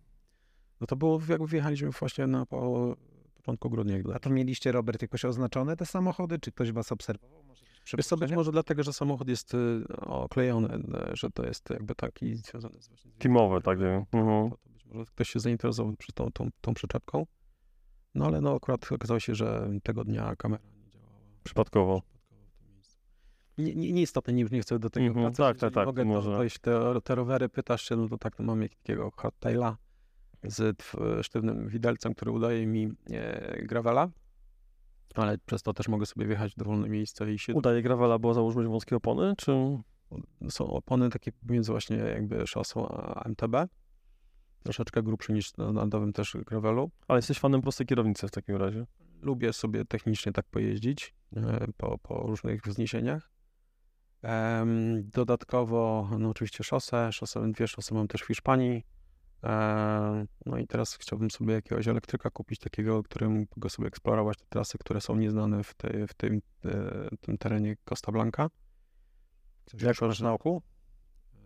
No 0.80 0.86
to 0.86 0.96
było, 0.96 1.20
jak 1.28 1.46
wjechaliśmy 1.46 1.90
właśnie 1.90 2.26
na 2.26 2.46
po, 2.46 2.96
początku 3.34 3.70
grudnia. 3.70 3.96
A 4.14 4.18
to 4.18 4.30
mieliście, 4.30 4.72
Robert, 4.72 5.02
jakoś 5.02 5.24
oznaczone 5.24 5.76
te 5.76 5.86
samochody? 5.86 6.38
Czy 6.38 6.52
ktoś 6.52 6.72
was 6.72 6.92
obserwował? 6.92 7.42
Może 7.44 7.64
Wiesz 7.96 8.06
co, 8.06 8.16
być 8.16 8.32
może 8.32 8.52
dlatego, 8.52 8.82
że 8.82 8.92
samochód 8.92 9.28
jest 9.28 9.54
y, 9.54 9.86
oklejony, 10.00 10.68
że 11.12 11.30
to 11.30 11.46
jest 11.46 11.70
jakby 11.70 11.94
taki 11.94 12.36
związany 12.36 12.82
z 12.82 12.88
właśnie... 12.88 13.10
z 13.10 13.18
Teamowe, 13.18 13.60
tak, 13.60 13.78
nie? 13.78 14.06
Mhm. 14.12 14.50
To, 14.50 14.56
to 14.56 14.70
być 14.70 14.84
może 14.86 15.04
ktoś 15.04 15.28
się 15.28 15.40
zainteresował 15.40 15.96
przy 15.96 16.12
tą, 16.12 16.32
tą, 16.32 16.48
tą 16.60 16.74
przyczepką. 16.74 17.26
No 18.14 18.26
ale 18.26 18.40
no 18.40 18.54
akurat 18.54 18.92
okazało 18.92 19.20
się, 19.20 19.34
że 19.34 19.70
tego 19.82 20.04
dnia 20.04 20.36
kamera 20.36 20.62
nie 20.84 20.90
działała. 20.90 21.12
Przypadkowo. 21.44 22.00
Przypadkowo 22.00 22.46
w 22.46 22.58
tym 22.58 22.74
miejscu. 22.74 22.98
Nie, 23.60 23.74
nie, 23.74 23.92
nieistotne, 23.92 24.32
nie, 24.32 24.42
już 24.42 24.50
nie 24.50 24.60
chcę 24.60 24.78
do 24.78 24.90
tego 24.90 25.06
Mhm, 25.06 25.24
wracać. 25.24 25.36
tak, 25.36 25.58
tak, 25.58 25.74
tak, 25.74 25.86
Mogę, 25.86 26.04
może. 26.04 26.38
to, 26.60 26.94
te, 26.94 27.00
te 27.00 27.14
rowery 27.14 27.48
pytasz 27.48 27.88
się, 27.88 27.96
no 27.96 28.08
to 28.08 28.18
tak, 28.18 28.38
no 28.38 28.44
mam 28.44 28.68
takiego 28.68 29.10
hardtaila 29.16 29.76
z 30.44 30.82
sztywnym 31.22 31.68
widelcem, 31.68 32.14
który 32.14 32.30
udaje 32.30 32.66
mi 32.66 32.88
e, 33.10 33.62
gravela, 33.62 34.08
ale 35.14 35.38
przez 35.38 35.62
to 35.62 35.72
też 35.72 35.88
mogę 35.88 36.06
sobie 36.06 36.26
wjechać 36.26 36.52
w 36.52 36.56
dowolne 36.56 36.88
miejsce 36.88 37.32
i 37.32 37.38
się... 37.38 37.54
Udaje 37.54 37.82
gravela, 37.82 38.18
było 38.18 38.34
założyć 38.34 38.66
wąskie 38.68 38.96
opony, 38.96 39.34
czy... 39.38 39.52
Są 40.50 40.66
opony 40.66 41.10
takie 41.10 41.32
pomiędzy 41.32 41.72
właśnie 41.72 41.96
jakby 41.96 42.46
szosą 42.46 42.88
a 42.88 43.28
MTB. 43.28 43.54
Troszeczkę 44.62 45.02
grubsze 45.02 45.32
niż 45.32 45.56
na 45.56 45.72
narodowym 45.72 46.12
też 46.12 46.36
gravelu. 46.46 46.90
Ale 47.08 47.18
jesteś 47.18 47.38
fanem 47.38 47.62
prostej 47.62 47.86
kierownicy 47.86 48.28
w 48.28 48.30
takim 48.30 48.56
razie. 48.56 48.86
lubię 49.22 49.52
sobie 49.52 49.84
technicznie 49.84 50.32
tak 50.32 50.46
pojeździć 50.46 51.14
e, 51.36 51.66
po, 51.76 51.98
po 51.98 52.22
różnych 52.26 52.62
wzniesieniach. 52.62 53.30
Dodatkowo, 55.02 56.08
no 56.18 56.28
oczywiście 56.28 56.64
szosę, 56.64 57.12
szosę, 57.12 57.52
dwie 57.52 57.68
szosy 57.68 57.94
mam 57.94 58.08
też 58.08 58.22
w 58.22 58.26
Hiszpanii. 58.26 58.84
No 60.46 60.58
i 60.58 60.66
teraz 60.66 60.94
chciałbym 60.94 61.30
sobie 61.30 61.54
jakiegoś 61.54 61.88
elektryka 61.88 62.30
kupić, 62.30 62.60
takiego, 62.60 63.02
którym 63.02 63.46
go 63.56 63.68
sobie 63.68 63.88
eksplorować 63.88 64.38
te 64.38 64.44
trasy, 64.48 64.78
które 64.78 65.00
są 65.00 65.16
nieznane 65.16 65.64
w, 65.64 65.74
tej, 65.74 66.06
w 66.06 66.14
tym, 66.14 66.42
e, 66.64 67.08
tym 67.20 67.38
terenie 67.38 67.76
Costa 67.84 68.12
Blanca. 68.12 68.48
Jak 69.82 70.00
masz 70.00 70.20
na 70.20 70.32
oku? 70.32 70.62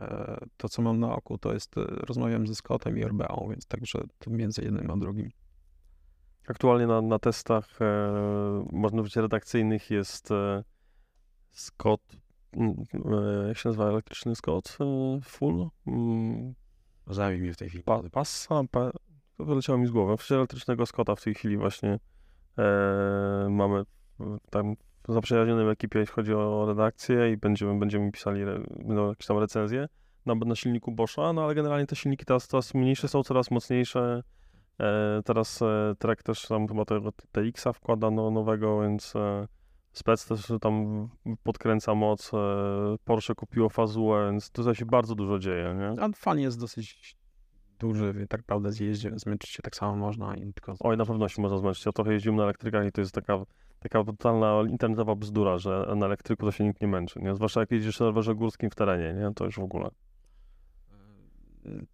E, 0.01 0.38
To, 0.56 0.68
co 0.68 0.82
mam 0.82 1.01
na 1.01 1.12
oku, 1.12 1.38
to 1.38 1.52
jest, 1.52 1.78
e, 1.78 1.84
rozmawiam 1.84 2.46
ze 2.46 2.55
Scottem 2.55 2.98
i 2.98 3.05
RBA, 3.05 3.36
więc 3.51 3.66
także 3.66 3.98
to 4.18 4.30
między 4.30 4.62
jednym 4.62 4.90
a 4.90 4.96
drugim. 4.96 5.30
Aktualnie 6.48 6.86
na, 6.86 7.02
na 7.02 7.18
testach, 7.18 7.82
e, 7.82 8.64
można 8.72 8.98
powiedzieć, 8.98 9.16
redakcyjnych 9.16 9.90
jest 9.90 10.30
e, 10.30 10.64
Scott, 11.52 12.16
jak 13.48 13.59
się 13.59 13.68
nazywa 13.68 13.89
elektryczny 13.89 14.35
Scott? 14.35 14.78
E, 14.81 15.20
full? 15.22 15.68
Mm, 15.86 16.55
Zajmij 17.06 17.40
mnie 17.40 17.52
w 17.52 17.56
tej 17.56 17.68
chwili. 17.68 17.85
pa, 17.85 18.01
passa? 18.12 18.62
Pa, 18.70 18.90
to 19.36 19.44
wyleciało 19.44 19.78
mi 19.78 19.86
z 19.86 19.90
głowy. 19.90 20.16
W 20.16 20.31
elektrycznego 20.31 20.86
Scotta 20.86 21.14
w 21.14 21.22
tej 21.22 21.35
chwili 21.35 21.56
właśnie 21.56 21.98
e, 22.59 23.47
mamy 23.51 23.85
e, 24.20 24.39
tam 24.51 24.76
w 25.09 25.12
zaprzyjaźnionym 25.12 25.68
ekipie, 25.68 25.98
jeśli 25.98 26.14
chodzi 26.14 26.35
o 26.35 26.66
redakcję 26.66 27.32
i 27.32 27.36
będziemy, 27.36 27.78
będziemy 27.78 28.12
pisali 28.12 28.43
re, 28.43 28.60
będą 28.86 29.09
jakieś 29.09 29.26
tam 29.26 29.39
recenzje 29.39 29.89
na, 30.26 30.35
na 30.35 30.55
silniku 30.55 30.93
Boscha, 30.93 31.32
no 31.32 31.44
ale 31.44 31.55
generalnie 31.55 31.86
te 31.86 31.97
silniki 31.97 32.24
teraz 32.24 32.47
coraz 32.47 32.74
mniejsze 32.74 33.09
są, 33.09 33.22
coraz 33.22 33.51
mocniejsze. 33.51 34.22
E, 34.81 35.20
teraz 35.24 35.62
e, 35.62 35.94
Trek 35.98 36.22
też 36.22 36.47
tam 36.47 36.68
chyba 36.68 36.85
tego 36.85 37.12
TX-a 37.32 37.72
wkłada 37.72 38.10
no, 38.10 38.31
nowego, 38.31 38.81
więc 38.81 39.16
e, 39.16 39.47
Spec 39.94 40.26
też 40.26 40.52
tam 40.60 41.08
podkręca 41.42 41.94
moc. 41.94 42.34
E, 42.34 42.38
Porsche 43.04 43.34
kupiło 43.34 43.68
fazułę, 43.68 44.30
więc 44.30 44.50
tutaj 44.50 44.74
się 44.74 44.86
bardzo 44.86 45.14
dużo 45.14 45.38
dzieje, 45.38 45.74
nie? 45.78 46.02
A 46.02 46.08
fan 46.14 46.38
jest 46.38 46.60
dosyć 46.60 47.16
duży, 47.78 48.26
tak 48.28 48.40
naprawdę 48.40 48.72
zjeździe, 48.72 49.12
zmęczyć 49.16 49.50
się 49.50 49.62
tak 49.62 49.76
samo 49.76 49.96
można 49.96 50.36
i 50.36 50.52
tylko... 50.52 50.74
Oj, 50.80 50.96
na 50.96 51.06
pewno 51.06 51.28
się 51.28 51.42
można 51.42 51.58
zmęczyć. 51.58 51.86
Ja 51.86 51.92
trochę 51.92 52.12
jeździłem 52.12 52.36
na 52.36 52.42
elektrykach 52.42 52.86
i 52.86 52.92
to 52.92 53.00
jest 53.00 53.14
taka, 53.14 53.44
taka 53.78 54.04
totalna 54.04 54.62
internetowa 54.70 55.14
bzdura, 55.14 55.58
że 55.58 55.92
na 55.96 56.06
elektryku 56.06 56.46
to 56.46 56.52
się 56.52 56.64
nikt 56.64 56.80
nie 56.80 56.88
męczy, 56.88 57.20
nie? 57.22 57.34
Zwłaszcza 57.34 57.60
jak 57.60 57.70
jedziesz 57.70 58.00
na 58.00 58.06
rowerze 58.06 58.34
górskim 58.34 58.70
w 58.70 58.74
terenie, 58.74 59.20
nie? 59.20 59.34
To 59.34 59.44
już 59.44 59.56
w 59.56 59.62
ogóle. 59.62 59.90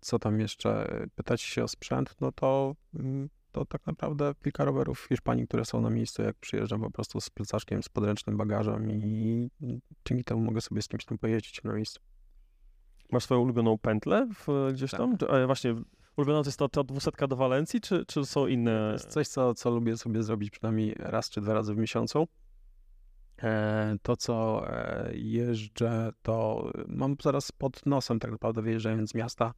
Co 0.00 0.18
tam 0.18 0.40
jeszcze? 0.40 0.88
Pytać 1.14 1.42
się 1.42 1.64
o 1.64 1.68
sprzęt, 1.68 2.16
no 2.20 2.32
to, 2.32 2.74
mm, 2.94 3.28
to 3.52 3.64
tak 3.64 3.86
naprawdę 3.86 4.34
kilka 4.42 4.64
rowerów 4.64 5.00
w 5.00 5.04
Hiszpanii, 5.08 5.46
które 5.46 5.64
są 5.64 5.80
na 5.80 5.90
miejscu, 5.90 6.22
jak 6.22 6.36
przyjeżdżam 6.36 6.80
po 6.80 6.90
prostu 6.90 7.20
z 7.20 7.30
plecaczkiem, 7.30 7.82
z 7.82 7.88
podręcznym 7.88 8.36
bagażem 8.36 8.90
i 8.90 9.50
dzięki 10.04 10.24
temu 10.24 10.40
mogę 10.40 10.60
sobie 10.60 10.82
z 10.82 10.88
kimś 10.88 11.04
tam 11.04 11.18
pojeździć 11.18 11.62
na 11.64 11.72
miejscu. 11.72 12.00
Masz 13.12 13.24
swoją 13.24 13.40
ulubioną 13.40 13.78
pętlę 13.78 14.28
w, 14.34 14.70
gdzieś 14.72 14.90
Tak. 14.90 15.00
tam? 15.00 15.18
Czy, 15.18 15.28
e, 15.28 15.46
właśnie, 15.46 15.74
ulubiona 16.16 16.42
to 16.42 16.48
jest 16.48 16.58
ta, 16.58 16.68
ta 16.68 16.84
dwusetka 16.84 17.26
do 17.26 17.36
Walencji, 17.36 17.80
czy, 17.80 18.04
czy 18.06 18.26
są 18.26 18.40
To 18.40 18.48
inne? 18.48 18.90
jest 18.92 19.08
coś, 19.08 19.28
co, 19.28 19.54
co 19.54 19.70
lubię 19.70 19.96
sobie 19.96 20.22
zrobić 20.22 20.50
przynajmniej 20.50 20.94
raz 20.98 21.30
czy 21.30 21.40
dwa 21.40 21.54
razy 21.54 21.74
w 21.74 21.78
miesiącu. 21.78 22.28
E, 23.42 23.96
To, 24.02 24.16
co 24.16 24.62
e, 24.70 25.10
jeżdżę, 25.14 26.12
to 26.22 26.64
mam 26.88 27.16
zaraz 27.22 27.52
pod 27.52 27.86
nosem 27.86 28.18
tak 28.18 28.30
naprawdę 28.30 28.62
wyjeżdżając 28.62 29.10
z 29.10 29.14
miasta. 29.14 29.54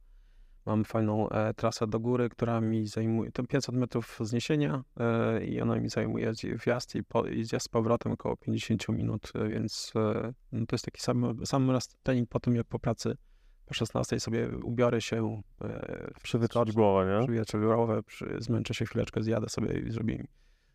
Mam 0.65 0.85
fajną 0.85 1.29
e, 1.29 1.53
trasę 1.53 1.87
do 1.87 1.99
góry, 1.99 2.29
która 2.29 2.61
mi 2.61 2.87
zajmuje, 2.87 3.31
to 3.31 3.43
500 3.43 3.75
metrów 3.75 4.19
zniesienia 4.21 4.83
e, 4.99 5.45
i 5.45 5.61
ona 5.61 5.79
mi 5.79 5.89
zajmuje 5.89 6.33
wjazd 6.65 6.95
i, 6.95 7.03
po, 7.03 7.27
i 7.27 7.43
zjazd 7.43 7.65
z 7.65 7.69
powrotem 7.69 8.11
około 8.11 8.37
50 8.37 8.89
minut, 8.89 9.31
e, 9.35 9.49
więc 9.49 9.93
e, 9.95 10.33
no 10.51 10.65
to 10.65 10.75
jest 10.75 10.85
taki 10.85 11.01
sam, 11.01 11.45
sam 11.45 11.71
raz 11.71 11.87
trening 12.03 12.29
po 12.29 12.39
tym, 12.39 12.55
jak 12.55 12.67
po 12.67 12.79
pracy 12.79 13.17
po 13.65 13.73
16 13.73 14.19
sobie 14.19 14.49
ubiorę 14.63 15.01
się, 15.01 15.41
e, 15.61 16.11
Przywietrzyć 16.23 16.71
głowę, 16.71 17.17
nie? 17.19 17.25
Przywietrzę 17.25 17.59
głowę, 17.59 18.03
przy, 18.03 18.35
zmęczę 18.39 18.73
się 18.73 18.85
chwileczkę, 18.85 19.23
zjadę 19.23 19.49
sobie 19.49 19.79
i 19.79 19.91
zrobię 19.91 20.23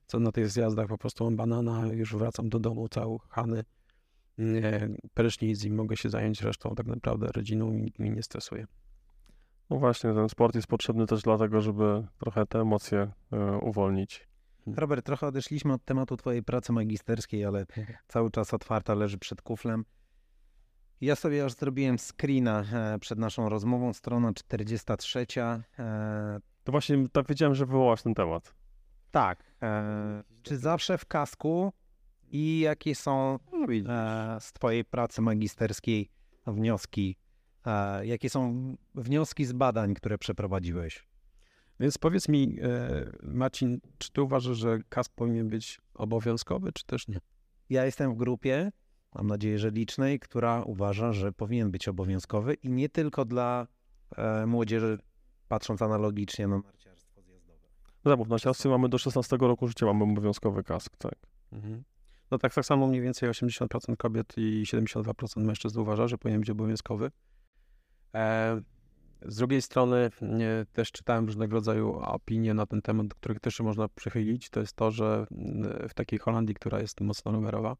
co 0.09 0.21
na 0.21 0.33
tych 0.33 0.51
zjazdach, 0.51 0.89
po 0.89 0.99
prostu 0.99 1.25
mam 1.25 1.37
banana, 1.37 1.87
już 1.87 2.17
wracam 2.17 2.49
do 2.49 2.59
domu 2.59 2.89
cały 2.89 3.19
chany, 3.31 3.65
nie, 4.39 4.89
prysznic 5.15 5.65
i 5.65 5.71
mogę 5.71 5.97
się 5.97 6.11
zająć 6.11 6.43
resztą 6.43 6.75
tak 6.75 6.87
naprawdę 6.87 7.27
rodziną 7.27 7.73
i 7.73 7.83
nikt 7.83 7.99
mnie 7.99 8.11
nie 8.11 8.23
stresuje. 8.23 8.67
No 9.71 9.79
właśnie, 9.79 10.15
ten 10.15 10.29
sport 10.29 10.55
jest 10.55 10.67
potrzebny 10.69 11.07
też 11.07 11.23
dlatego, 11.23 11.61
żeby 11.61 12.07
trochę 12.19 12.47
te 12.47 12.61
emocje 12.61 13.11
e, 13.33 13.57
uwolnić. 13.59 14.29
Robert, 14.77 15.07
trochę 15.07 15.27
odeszliśmy 15.27 15.73
od 15.73 15.85
tematu 15.85 16.17
twojej 16.17 16.43
pracy 16.43 16.73
magisterskiej, 16.73 17.45
ale 17.45 17.67
cały 18.09 18.31
czas 18.31 18.55
otwarta 18.55 18.95
leży 18.95 19.19
przed 19.19 19.43
kuflem. 19.43 19.85
Ja 21.01 21.17
sobie 21.17 21.39
już 21.39 21.53
zrobiłem 21.53 21.97
screena 21.99 22.65
e, 22.73 22.99
przed 22.99 23.19
naszą 23.19 23.49
rozmową, 23.49 23.93
strona 23.93 24.33
43. 24.33 25.27
E, 25.79 26.41
To 26.65 26.73
właśnie 26.73 27.09
tak 27.13 27.27
wiedziałem, 27.29 27.55
że 27.55 27.67
wywołasz 27.67 28.03
ten 28.03 28.15
temat. 28.15 28.55
tak. 29.11 29.45
Czy 30.43 30.57
zawsze 30.59 30.99
w 30.99 31.07
kasku 31.07 31.73
i 32.31 32.61
jakie 32.61 32.95
są 32.95 33.39
e, 33.89 34.37
z 34.41 34.53
twojej 34.53 34.85
pracy 34.85 35.23
magisterskiej 35.23 36.11
wnioski? 36.47 37.17
Jakie 38.03 38.31
są 38.31 38.75
wnioski 38.95 39.45
z 39.45 39.53
badań, 39.53 39.95
które 39.95 40.19
przeprowadziłeś? 40.19 41.09
Więc 41.81 41.99
powiedz 41.99 42.29
mi, 42.29 42.59
e, 42.63 43.11
Marcin, 43.23 43.81
czy 43.99 44.13
ty 44.13 44.23
uważasz, 44.23 44.57
że 44.57 44.79
kask 44.89 45.13
powinien 45.15 45.49
być 45.49 45.81
obowiązkowy, 45.95 46.73
czy 46.73 46.87
też 46.87 47.09
nie? 47.09 47.19
Ja 47.71 47.85
jestem 47.85 48.15
w 48.15 48.17
grupie, 48.17 48.73
mam 49.15 49.27
nadzieję, 49.27 49.59
że 49.59 49.71
licznej, 49.71 50.21
która 50.21 50.63
uważa, 50.63 51.13
że 51.13 51.33
powinien 51.33 51.71
być 51.71 51.89
obowiązkowy 51.89 52.55
i 52.55 52.71
nie 52.71 52.89
tylko 52.89 53.25
dla 53.25 53.67
e, 54.17 54.47
młodzieży, 54.47 54.99
patrząc 55.49 55.83
analogicznie 55.83 56.47
na 56.47 56.59
narciarstwo 56.59 57.23
zjazdowe. 57.23 57.67
Zamów, 58.05 58.29
na 58.29 58.39
ciasty 58.39 58.69
mamy 58.69 58.89
do 58.89 58.99
16 58.99 59.37
roku 59.41 59.69
życia, 59.69 59.87
mamy 59.87 60.05
obowiązkowy 60.05 60.65
kask, 60.65 60.97
tak. 60.97 61.17
Mhm. 61.53 61.85
No 62.31 62.39
tak, 62.39 62.55
tak 62.55 62.65
samo 62.65 62.87
mniej 62.87 63.01
więcej 63.01 63.31
80% 63.31 63.97
kobiet 63.97 64.33
i 64.37 64.63
72% 64.63 65.41
mężczyzn 65.41 65.81
uważa, 65.81 66.09
że 66.09 66.19
powinien 66.19 66.41
być 66.41 66.51
obowiązkowy. 66.51 67.11
E, 68.15 68.61
z 69.23 69.37
drugiej 69.37 69.63
strony 69.63 70.11
też 70.73 70.93
czytałem 70.93 71.27
różnego 71.27 71.55
rodzaju 71.55 71.99
opinie 71.99 72.55
na 72.55 72.67
ten 72.67 72.83
temat, 72.83 73.07
do 73.07 73.17
których 73.17 73.41
też 73.41 73.55
się 73.55 73.65
można 73.65 73.89
przychylić. 73.89 74.51
To 74.51 74.61
jest 74.61 74.77
to, 74.77 74.91
że 74.91 75.27
mm, 75.31 75.89
w 75.89 75.95
takiej 75.95 76.19
Holandii, 76.19 76.55
która 76.55 76.81
jest 76.81 77.01
mocno 77.01 77.33
rowerowa, 77.33 77.77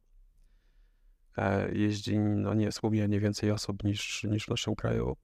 e, 1.37 1.75
jeździ 1.75 2.19
no 2.19 2.55
niesłownie 2.55 3.09
nie 3.09 3.21
więcej 3.21 3.51
osób 3.51 3.85
niż, 3.85 4.25
niż 4.25 4.45
w 4.45 4.49
naszym 4.49 4.75
kraju. 4.75 5.17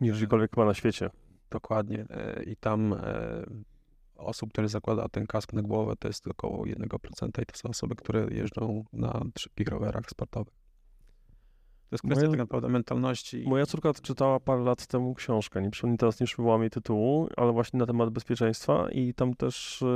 Niż 0.00 0.16
gdziekolwiek 0.16 0.50
chyba 0.50 0.66
na 0.66 0.74
świecie. 0.74 1.10
Dokładnie. 1.50 2.06
E, 2.10 2.42
I 2.42 2.56
tam 2.56 2.92
e, 2.92 3.44
osób, 4.14 4.52
które 4.52 4.68
zakłada 4.68 5.08
ten 5.08 5.26
kask 5.26 5.52
na 5.52 5.62
głowę, 5.62 5.94
to 5.98 6.08
jest 6.08 6.28
około 6.28 6.64
1% 6.64 7.42
i 7.42 7.46
to 7.46 7.56
są 7.56 7.68
osoby, 7.68 7.96
które 7.96 8.26
jeżdżą 8.30 8.84
na 8.92 9.22
szybkich 9.38 9.68
rowerach 9.68 10.10
sportowych. 10.10 10.65
To 11.90 11.94
jest 11.94 12.04
kwestia 12.04 12.26
Moja- 12.26 12.30
tak 12.30 12.38
naprawdę 12.38 12.68
mentalności. 12.68 13.44
Moja 13.46 13.66
córka 13.66 13.92
czytała 14.02 14.40
parę 14.40 14.62
lat 14.62 14.86
temu 14.86 15.14
książkę, 15.14 15.62
nie 15.62 15.70
przypomnę 15.70 15.96
teraz, 15.96 16.20
nie 16.20 16.26
przypomniała 16.26 16.58
mi 16.58 16.70
tytułu, 16.70 17.28
ale 17.36 17.52
właśnie 17.52 17.78
na 17.78 17.86
temat 17.86 18.10
bezpieczeństwa 18.10 18.90
i 18.90 19.14
tam 19.14 19.34
też 19.34 19.82
e, 19.82 19.86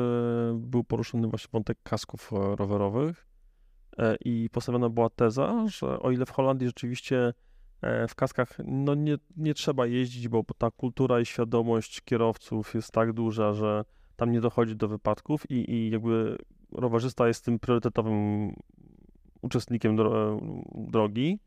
był 0.54 0.84
poruszony 0.84 1.28
właśnie 1.28 1.48
wątek 1.52 1.78
kasków 1.82 2.32
e, 2.32 2.56
rowerowych 2.56 3.26
e, 3.98 4.16
i 4.24 4.48
postawiona 4.52 4.88
była 4.88 5.10
teza, 5.10 5.66
że 5.68 6.00
o 6.00 6.10
ile 6.10 6.26
w 6.26 6.30
Holandii 6.30 6.66
rzeczywiście 6.66 7.32
w 8.08 8.14
kaskach 8.14 8.58
no 8.64 8.94
nie, 8.94 9.16
nie 9.36 9.54
trzeba 9.54 9.86
jeździć, 9.86 10.28
bo 10.28 10.44
ta 10.58 10.70
kultura 10.70 11.20
i 11.20 11.26
świadomość 11.26 12.00
kierowców 12.00 12.74
jest 12.74 12.92
tak 12.92 13.12
duża, 13.12 13.52
że 13.52 13.84
tam 14.16 14.32
nie 14.32 14.40
dochodzi 14.40 14.76
do 14.76 14.88
wypadków 14.88 15.50
i, 15.50 15.70
i 15.72 15.90
jakby 15.90 16.38
rowerzysta 16.72 17.28
jest 17.28 17.44
tym 17.44 17.58
priorytetowym 17.58 18.52
uczestnikiem 19.42 19.96
dro 19.96 20.40
drogi, 20.74 21.38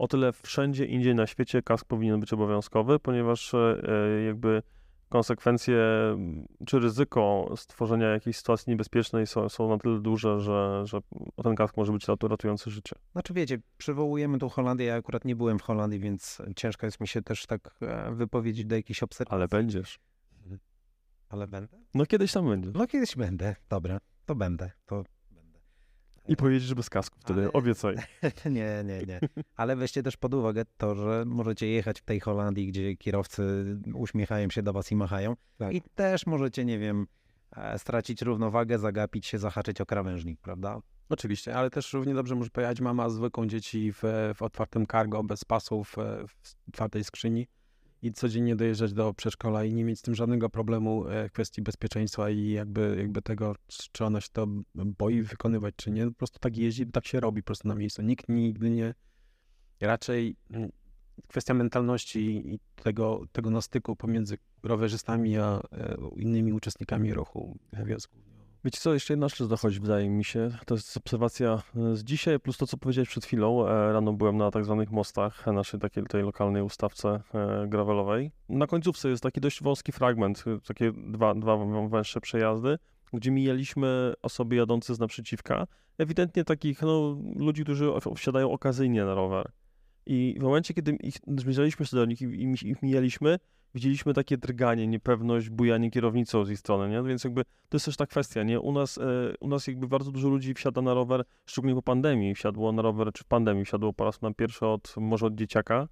o 0.00 0.08
tyle 0.08 0.32
wszędzie 0.32 0.84
indziej 0.86 1.14
na 1.14 1.26
świecie 1.26 1.62
kask 1.62 1.86
powinien 1.86 2.20
być 2.20 2.32
obowiązkowy, 2.32 2.98
ponieważ 2.98 3.54
e, 3.54 3.80
jakby 4.26 4.62
konsekwencje 5.08 5.76
m, 6.12 6.46
czy 6.66 6.78
ryzyko 6.78 7.52
stworzenia 7.56 8.08
jakiejś 8.08 8.36
sytuacji 8.36 8.70
niebezpiecznej 8.70 9.26
są, 9.26 9.48
są 9.48 9.68
na 9.68 9.78
tyle 9.78 10.00
duże, 10.00 10.40
że, 10.40 10.82
że 10.84 10.98
ten 11.42 11.54
kask 11.54 11.76
może 11.76 11.92
być 11.92 12.08
ratu- 12.08 12.28
ratujący 12.28 12.70
życie. 12.70 12.96
Znaczy 13.12 13.34
wiecie, 13.34 13.58
przywołujemy 13.78 14.38
tu 14.38 14.48
Holandię, 14.48 14.84
ja 14.84 14.94
akurat 14.94 15.24
nie 15.24 15.36
byłem 15.36 15.58
w 15.58 15.62
Holandii, 15.62 16.00
więc 16.00 16.42
ciężko 16.56 16.86
jest 16.86 17.00
mi 17.00 17.08
się 17.08 17.22
też 17.22 17.46
tak 17.46 17.74
e, 17.82 18.14
wypowiedzieć 18.14 18.66
do 18.66 18.76
jakiejś 18.76 19.02
obserwacji. 19.02 19.34
Ale 19.34 19.48
będziesz. 19.48 19.98
Ale 21.28 21.46
będę? 21.46 21.78
No 21.94 22.06
kiedyś 22.06 22.32
tam 22.32 22.48
będziesz. 22.48 22.74
No 22.74 22.86
kiedyś 22.86 23.16
będę, 23.16 23.56
dobra, 23.68 23.98
to 24.26 24.34
będę, 24.34 24.70
to 24.86 24.94
będę. 24.96 25.19
I 26.30 26.36
pojedziesz 26.36 26.74
bez 26.74 26.90
kasku 26.90 27.16
wtedy, 27.20 27.40
Ale- 27.40 27.52
obiecaj. 27.52 27.96
nie, 28.44 28.84
nie, 28.84 29.02
nie. 29.06 29.20
Ale 29.56 29.76
weźcie 29.76 30.02
też 30.02 30.16
pod 30.16 30.34
uwagę 30.34 30.64
to, 30.76 30.94
że 30.94 31.24
możecie 31.26 31.66
jechać 31.66 32.00
w 32.00 32.04
tej 32.04 32.20
Holandii, 32.20 32.66
gdzie 32.66 32.96
kierowcy 32.96 33.64
uśmiechają 33.94 34.50
się 34.50 34.62
do 34.62 34.72
was 34.72 34.92
i 34.92 34.96
machają. 34.96 35.36
Tak. 35.58 35.72
I 35.74 35.82
też 35.94 36.26
możecie, 36.26 36.64
nie 36.64 36.78
wiem, 36.78 37.06
e, 37.56 37.78
stracić 37.78 38.22
równowagę, 38.22 38.78
zagapić 38.78 39.26
się, 39.26 39.38
zahaczyć 39.38 39.80
o 39.80 39.86
krawężnik, 39.86 40.40
prawda? 40.40 40.80
Oczywiście, 41.08 41.54
ale 41.54 41.70
też 41.70 41.92
równie 41.92 42.14
dobrze 42.14 42.34
może 42.34 42.50
pojechać 42.50 42.80
mama 42.80 43.08
z 43.08 43.16
dwójką 43.16 43.46
dzieci 43.46 43.92
w, 43.92 44.02
w 44.34 44.42
otwartym 44.42 44.86
cargo, 44.86 45.24
bez 45.24 45.44
pasów, 45.44 45.98
e, 45.98 46.26
w 46.28 46.68
otwartej 46.68 47.04
skrzyni 47.04 47.46
i 48.02 48.12
codziennie 48.12 48.56
dojeżdżać 48.56 48.92
do 48.92 49.14
przedszkola 49.14 49.64
i 49.64 49.74
nie 49.74 49.84
mieć 49.84 49.98
z 49.98 50.02
tym 50.02 50.14
żadnego 50.14 50.50
problemu 50.50 51.08
e, 51.08 51.28
w 51.28 51.32
kwestii 51.32 51.62
bezpieczeństwa 51.62 52.30
i 52.30 52.50
jakby, 52.50 52.96
jakby 52.98 53.22
tego, 53.22 53.56
czy 53.92 54.04
ona 54.04 54.20
się 54.20 54.28
to 54.32 54.46
boi 54.74 55.22
wykonywać, 55.22 55.74
czy 55.76 55.90
nie. 55.90 56.06
Po 56.06 56.14
prostu 56.14 56.38
tak 56.38 56.56
jeździ, 56.56 56.86
tak 56.86 57.06
się 57.06 57.20
robi 57.20 57.42
po 57.42 57.46
prostu 57.46 57.68
na 57.68 57.74
miejscu. 57.74 58.02
Nikt 58.02 58.28
nigdy 58.28 58.70
nie, 58.70 58.94
raczej 59.80 60.36
mm, 60.50 60.70
kwestia 61.28 61.54
mentalności 61.54 62.54
i 62.54 62.60
tego, 62.82 63.24
tego 63.32 63.50
na 63.50 63.60
styku 63.60 63.96
pomiędzy 63.96 64.38
rowerzystami 64.62 65.38
a 65.38 65.60
e, 65.72 65.96
innymi 66.16 66.52
uczestnikami 66.52 67.14
ruchu 67.14 67.58
wioski. 67.84 68.29
Wiecie 68.64 68.80
co, 68.80 68.94
jeszcze 68.94 69.12
jedna 69.12 69.28
rzecz 69.28 69.42
dochodzi, 69.42 69.80
wydaje 69.80 70.10
mi 70.10 70.24
się. 70.24 70.50
To 70.66 70.74
jest 70.74 70.96
obserwacja 70.96 71.62
e, 71.76 71.96
z 71.96 72.04
dzisiaj, 72.04 72.40
plus 72.40 72.56
to, 72.56 72.66
co 72.66 72.76
powiedziałeś 72.76 73.08
przed 73.08 73.24
chwilą. 73.24 73.68
E, 73.68 73.92
Rano 73.92 74.12
byłem 74.12 74.36
na 74.36 74.50
tak 74.50 74.64
zwanych 74.64 74.90
mostach, 74.90 75.48
e, 75.48 75.52
naszej 75.52 75.80
takiej 75.80 76.04
tej 76.04 76.22
lokalnej 76.22 76.62
ustawce 76.62 77.22
gravelowej. 77.68 78.32
Na 78.48 78.66
końcówce 78.66 79.08
jest 79.08 79.22
taki 79.22 79.40
dość 79.40 79.62
wąski 79.62 79.92
fragment, 79.92 80.44
takie 80.66 80.92
dwa, 80.92 81.34
dwa 81.34 81.56
węższe 81.88 82.20
przejazdy, 82.20 82.78
gdzie 83.12 83.30
mijaliśmy 83.30 84.12
osoby 84.22 84.56
jadące 84.56 84.94
z 84.94 84.98
naprzeciwka. 84.98 85.66
Ewidentnie 85.98 86.44
takich 86.44 86.82
no, 86.82 87.18
ludzi, 87.36 87.62
którzy 87.62 87.90
wsiadają 88.16 88.50
okazyjnie 88.50 89.04
na 89.04 89.14
rower. 89.14 89.50
I 90.06 90.36
w 90.40 90.42
momencie, 90.42 90.74
kiedy 90.74 90.92
ich 90.92 91.14
zbliżaliśmy 91.38 91.86
się 91.86 91.96
do 91.96 92.04
nich 92.04 92.22
i, 92.22 92.24
i 92.24 92.68
ich 92.68 92.82
mijaliśmy, 92.82 93.38
widzieliśmy 93.74 94.14
takie 94.14 94.38
drganie, 94.38 94.86
niepewność, 94.86 95.50
bujanie 95.50 95.90
kierownicą 95.90 96.44
z 96.44 96.50
ich 96.50 96.58
strony, 96.58 96.88
nie? 96.88 97.02
Więc 97.02 97.24
jakby 97.24 97.44
to 97.44 97.76
jest 97.76 97.86
też 97.86 97.96
ta 97.96 98.06
kwestia, 98.06 98.42
nie? 98.42 98.60
U 98.60 98.72
nas, 98.72 98.98
e, 98.98 99.02
u 99.40 99.48
nas 99.48 99.66
jakby 99.66 99.88
bardzo 99.88 100.10
dużo 100.10 100.28
ludzi 100.28 100.54
wsiada 100.54 100.82
na 100.82 100.94
rower, 100.94 101.24
szczególnie 101.46 101.74
po 101.74 101.82
pandemii, 101.82 102.34
wsiadło 102.34 102.72
na 102.72 102.82
rower, 102.82 103.12
czy 103.12 103.24
w 103.24 103.26
pandemii 103.26 103.64
wsiadło 103.64 103.92
po 103.92 104.04
raz 104.04 104.22
na 104.22 104.34
pierwszy 104.34 104.66
od, 104.66 104.94
może 104.96 105.26
od 105.26 105.34
dzieciaka, 105.34 105.88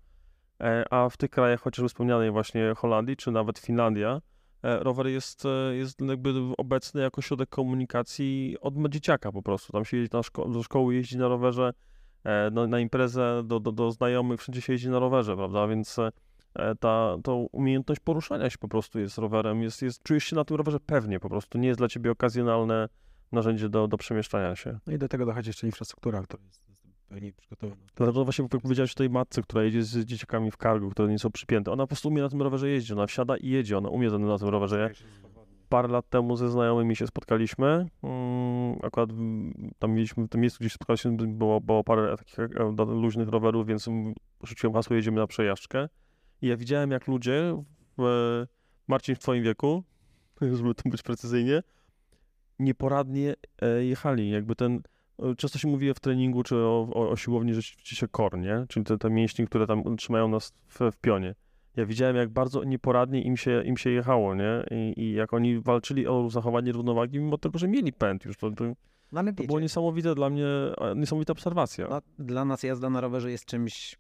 e, 0.61 0.85
a 0.93 1.09
w 1.09 1.17
tych 1.17 1.31
krajach, 1.31 1.61
chociażby 1.61 1.89
wspomnianej 1.89 2.31
właśnie 2.31 2.73
Holandii, 2.77 3.17
czy 3.17 3.31
nawet 3.31 3.59
Finlandia, 3.59 4.21
e, 4.63 4.79
rower 4.79 5.07
jest, 5.07 5.45
e, 5.45 5.77
jest 5.77 6.01
jakby 6.01 6.33
obecny 6.59 7.01
jako 7.01 7.23
środek 7.23 7.49
komunikacji 7.49 8.57
od 8.61 8.89
dzieciaka 8.89 9.33
po 9.33 9.43
prostu. 9.43 9.73
Tam 9.73 9.85
się 9.85 9.97
jeździ 9.97 10.11
na 10.13 10.21
szko- 10.21 10.53
do 10.53 10.63
szkoły, 10.63 10.95
jeździ 10.95 11.19
na 11.19 11.29
rowerze, 11.29 11.73
e, 12.25 12.51
na, 12.51 12.67
na 12.67 12.81
imprezę, 12.81 13.43
do, 13.45 13.61
do, 13.61 13.73
do 13.73 13.91
znajomych, 13.91 14.41
wszędzie 14.41 14.61
się 14.61 14.73
jeździ 14.73 14.89
na 14.89 14.99
rowerze, 14.99 15.37
prawda? 15.37 15.67
Więc 15.67 15.97
e, 16.59 16.71
e, 16.71 16.75
ta, 16.75 17.17
to 17.25 17.37
umiejętność 17.37 18.01
poruszania 18.01 18.51
się 18.51 18.59
po 18.59 18.69
prostu 18.69 18.99
jest 18.99 19.19
rowerem, 19.19 19.63
jest, 19.63 19.83
jest, 19.83 20.03
czujesz 20.03 20.25
się 20.25 20.37
na 20.37 20.45
tym 20.45 20.57
rowerze 20.57 20.81
pewnie 20.81 21.21
po 21.21 21.29
prostu, 21.29 21.59
nie 21.59 21.69
jest 21.69 21.81
dla 21.81 21.89
ciebie 21.89 22.11
okazjonalne 22.11 22.89
narzędzie 23.33 23.69
do, 23.69 23.89
do 23.89 23.97
przemieszczania 23.97 24.57
się. 24.57 24.79
No 24.87 24.93
i 24.93 24.99
do 24.99 25.09
tego 25.09 25.27
dochodzi 25.27 25.49
jeszcze 25.49 25.67
infrastruktura, 25.67 26.23
która 26.23 26.43
jest 26.49 26.69
pewnie 27.09 27.33
przygotowana. 27.33 27.83
Dlatego 27.97 28.25
właśnie 28.25 28.49
jak 28.53 28.63
powiedziałeś 28.63 28.93
o 28.93 28.95
tej 28.95 29.11
matce, 29.11 29.43
która 29.43 29.63
jedzie 29.63 29.83
z 29.83 29.99
dzieciakami 30.05 30.51
w 30.51 30.57
cargo, 30.57 30.91
które 30.91 31.09
nie 31.09 31.19
są 31.19 31.31
przypięte, 31.31 31.73
ona 31.73 31.83
po 31.83 31.89
prostu 31.89 32.09
umie 32.09 32.23
na 32.23 32.29
tym 32.29 32.43
rowerze 32.43 32.69
jeździć, 32.69 32.93
ona 32.93 33.07
wsiada 33.07 33.37
i 33.37 33.49
jedzie, 33.49 33.79
ona 33.79 33.89
umie 33.89 34.11
na 34.11 34.39
tym 34.39 34.49
rowerze. 34.49 34.91
Parę 35.69 35.89
lat 35.89 36.09
temu 36.09 36.37
ze 36.37 36.51
znajomymi 36.51 36.97
się 36.97 37.07
spotkaliśmy, 37.07 37.87
mm, 38.03 38.79
akurat 38.83 39.11
tam 39.79 39.93
mieliśmy, 39.93 40.25
w 40.25 40.29
tym 40.29 40.41
miejscu, 40.41 40.59
gdzie 40.61 40.69
się 40.69 40.75
spotkaliśmy, 40.75 41.13
było, 41.27 41.61
było 41.61 41.85
parę 41.85 42.17
takich 42.17 42.39
e, 42.39 42.49
do- 42.75 42.85
luźnych 42.85 43.29
rowerów, 43.29 43.67
więc 43.67 43.89
rzuciłem 44.43 44.75
hasło, 44.75 44.97
jedziemy 44.97 45.17
na 45.17 45.27
przejażdżkę 45.27 45.89
i 46.43 46.47
ja 46.47 46.57
widziałem, 46.57 46.91
jak 46.91 47.07
ludzie, 47.07 47.63
w, 47.99 48.45
Marcin 48.89 49.15
w 49.15 49.19
twoim 49.19 49.43
wieku, 49.43 49.85
żeby 50.57 50.75
tu 50.75 50.91
być 50.91 51.03
precyzyjnie, 51.03 51.63
nieporadnie 52.59 53.35
e, 53.63 53.85
jechali, 53.85 54.31
jakby 54.31 54.55
ten, 54.55 54.81
e, 55.19 55.35
często 55.37 55.59
się 55.59 55.69
mówi 55.69 55.95
w 55.95 56.01
treningu, 56.01 56.43
czy 56.43 56.57
o, 56.57 56.89
o, 56.95 57.11
o 57.11 57.17
siłowni, 57.17 57.55
że 57.55 57.63
ćwiczy 57.63 57.97
się 57.97 58.09
core, 58.17 58.39
nie? 58.39 58.67
Czyli 58.69 58.85
te, 58.85 58.99
te 58.99 59.11
mięśnie, 59.11 59.47
które 59.47 59.67
tam 59.67 59.97
trzymają 59.97 60.29
nas 60.29 60.53
w, 60.69 60.79
w 60.93 60.97
pionie. 60.97 61.35
Ja 61.77 61.87
widziałem, 61.87 62.17
jak 62.17 62.29
bardzo 62.29 62.65
nieporadnie 62.65 63.23
im 63.23 63.37
się, 63.37 63.63
im 63.65 63.77
się 63.77 63.91
jechało, 63.91 64.35
nie? 64.35 64.65
I, 64.71 65.01
I 65.01 65.13
jak 65.13 65.35
oni 65.35 65.61
walczyli 65.61 66.07
o 66.07 66.31
zachowanie 66.31 66.73
równowagi, 66.73 67.19
mimo 67.19 67.39
tego, 67.39 67.59
że 67.59 67.69
mieli 67.69 67.93
pęd 67.93 68.25
już. 68.25 68.37
To, 68.37 68.51
to, 68.51 68.65
No 69.13 69.23
to 69.33 69.45
było 69.45 69.61
niesamowite 69.61 70.15
dla 70.15 70.31
mnie, 70.31 70.47
e, 70.47 70.95
niesamowita 70.97 71.33
obserwacja. 71.33 71.89
no, 71.89 72.03
dla 72.19 72.45
nas 72.45 72.63
jazda 72.63 72.91
na 72.91 73.01
rowerze 73.01 73.31
jest 73.31 73.45
czymś 73.45 73.97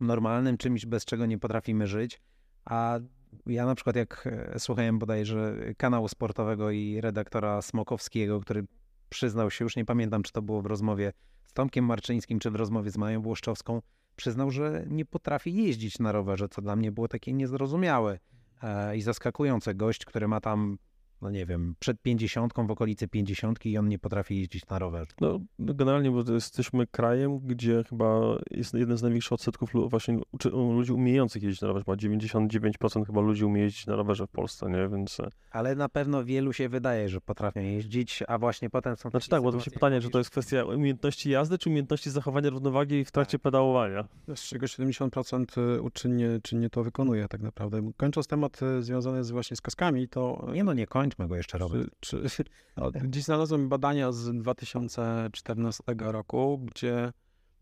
normalnym, 0.00 0.56
czymś 0.56 0.86
bez 0.86 1.04
czego 1.04 1.26
nie 1.26 1.38
potrafimy 1.38 1.86
żyć, 1.86 2.20
a 2.64 2.98
ja 3.46 3.66
na 3.66 3.74
przykład 3.74 3.96
jak 3.96 4.26
e, 4.26 4.58
słuchałem 4.58 4.98
bodajże 4.98 5.56
kanału 5.76 6.08
sportowego 6.08 6.70
i 6.70 7.00
redaktora 7.00 7.62
Smokowskiego, 7.62 8.40
który 8.40 8.64
przyznał 9.08 9.50
się, 9.50 9.64
już 9.64 9.76
nie 9.76 9.84
pamiętam 9.84 10.22
czy 10.22 10.32
to 10.32 10.42
było 10.42 10.62
w 10.62 10.66
rozmowie 10.66 11.12
z 11.46 11.52
Tomkiem 11.52 11.84
Marczyńskim, 11.84 12.38
czy 12.38 12.50
w 12.50 12.54
rozmowie 12.54 12.90
z 12.90 12.96
Mają 12.96 13.22
Włoszczowską, 13.22 13.82
przyznał, 14.16 14.50
że 14.50 14.84
nie 14.88 15.04
potrafi 15.04 15.54
jeździć 15.54 15.98
na 15.98 16.12
rowerze, 16.12 16.48
co 16.48 16.62
dla 16.62 16.76
mnie 16.76 16.92
było 16.92 17.08
takie 17.08 17.32
niezrozumiałe 17.32 18.18
e, 18.62 18.96
i 18.96 19.02
zaskakujące. 19.02 19.74
Gość, 19.74 20.04
który 20.04 20.28
ma 20.28 20.40
tam, 20.40 20.78
no 21.22 21.30
nie 21.30 21.46
wiem, 21.46 21.74
przed 21.78 22.02
pięćdziesiątką, 22.02 22.66
w 22.66 22.70
okolicy 22.70 23.08
pięćdziesiątki 23.08 23.70
i 23.70 23.78
on 23.78 23.88
nie 23.88 23.98
potrafi 23.98 24.36
jeździć 24.36 24.66
na 24.66 24.78
rowerze. 24.78 25.12
No, 25.20 25.40
generalnie, 25.58 26.10
bo 26.10 26.32
jesteśmy 26.32 26.86
krajem, 26.86 27.38
gdzie 27.38 27.84
chyba 27.88 28.20
jest 28.50 28.74
jeden 28.74 28.96
z 28.96 29.02
największych 29.02 29.32
odsetków 29.32 29.70
właśnie 29.90 30.18
ludzi 30.52 30.92
umiejących 30.92 31.42
jeździć 31.42 31.60
na 31.60 31.68
rowerze. 31.68 31.84
Chyba 31.84 31.96
99% 31.96 33.06
chyba 33.06 33.20
ludzi 33.20 33.44
umie 33.44 33.62
jeździć 33.62 33.86
na 33.86 33.96
rowerze 33.96 34.26
w 34.26 34.30
Polsce, 34.30 34.70
nie? 34.70 34.88
Więc... 34.88 35.20
e, 35.20 35.28
Ale 35.50 35.74
na 35.74 35.88
pewno 35.88 36.24
wielu 36.24 36.52
się 36.52 36.68
wydaje, 36.68 37.08
że 37.08 37.20
potrafią 37.20 37.60
jeździć, 37.60 38.22
a 38.28 38.38
właśnie 38.38 38.70
potem 38.70 38.96
są 38.96 39.10
Znaczy 39.10 39.28
tak, 39.28 39.42
bo 39.42 39.52
to 39.52 39.60
się 39.60 39.70
pytanie, 39.70 39.96
mówisz, 39.96 40.12
to 40.12 40.18
jest 40.18 40.30
kwestia 40.30 40.64
umiejętności 40.64 41.30
jazdy, 41.30 41.58
czy 41.58 41.68
umiejętności 41.68 42.10
zachowania 42.10 42.50
równowagi 42.50 43.04
w 43.04 43.10
trakcie 43.10 43.38
pedałowania. 43.38 44.04
Z 44.34 44.40
czego 44.42 44.66
70% 44.66 45.80
uczynnie, 45.80 46.40
czynnie 46.42 46.70
to 46.70 46.84
wykonuje 46.84 47.28
tak 47.28 47.40
naprawdę. 47.40 47.90
Kończąc 47.96 48.26
temat 48.26 48.62
e, 48.62 48.82
związany 48.82 49.24
z, 49.24 49.30
właśnie 49.30 49.56
z 49.56 49.60
kaskami, 49.60 50.08
to 50.08 50.46
Nie 50.52 50.64
no, 50.64 50.72
nie 50.74 50.86
kończmy 51.10 51.28
go 51.28 51.36
jeszcze, 51.36 51.58
Robert. 51.58 51.90
Czy, 52.00 52.28
czy, 52.30 52.44
no, 52.76 52.90
dziś 53.04 53.24
znalazłem 53.24 53.68
badania 53.68 54.12
z 54.12 54.38
2014 54.38 55.82
roku, 55.98 56.58
gdzie 56.58 57.12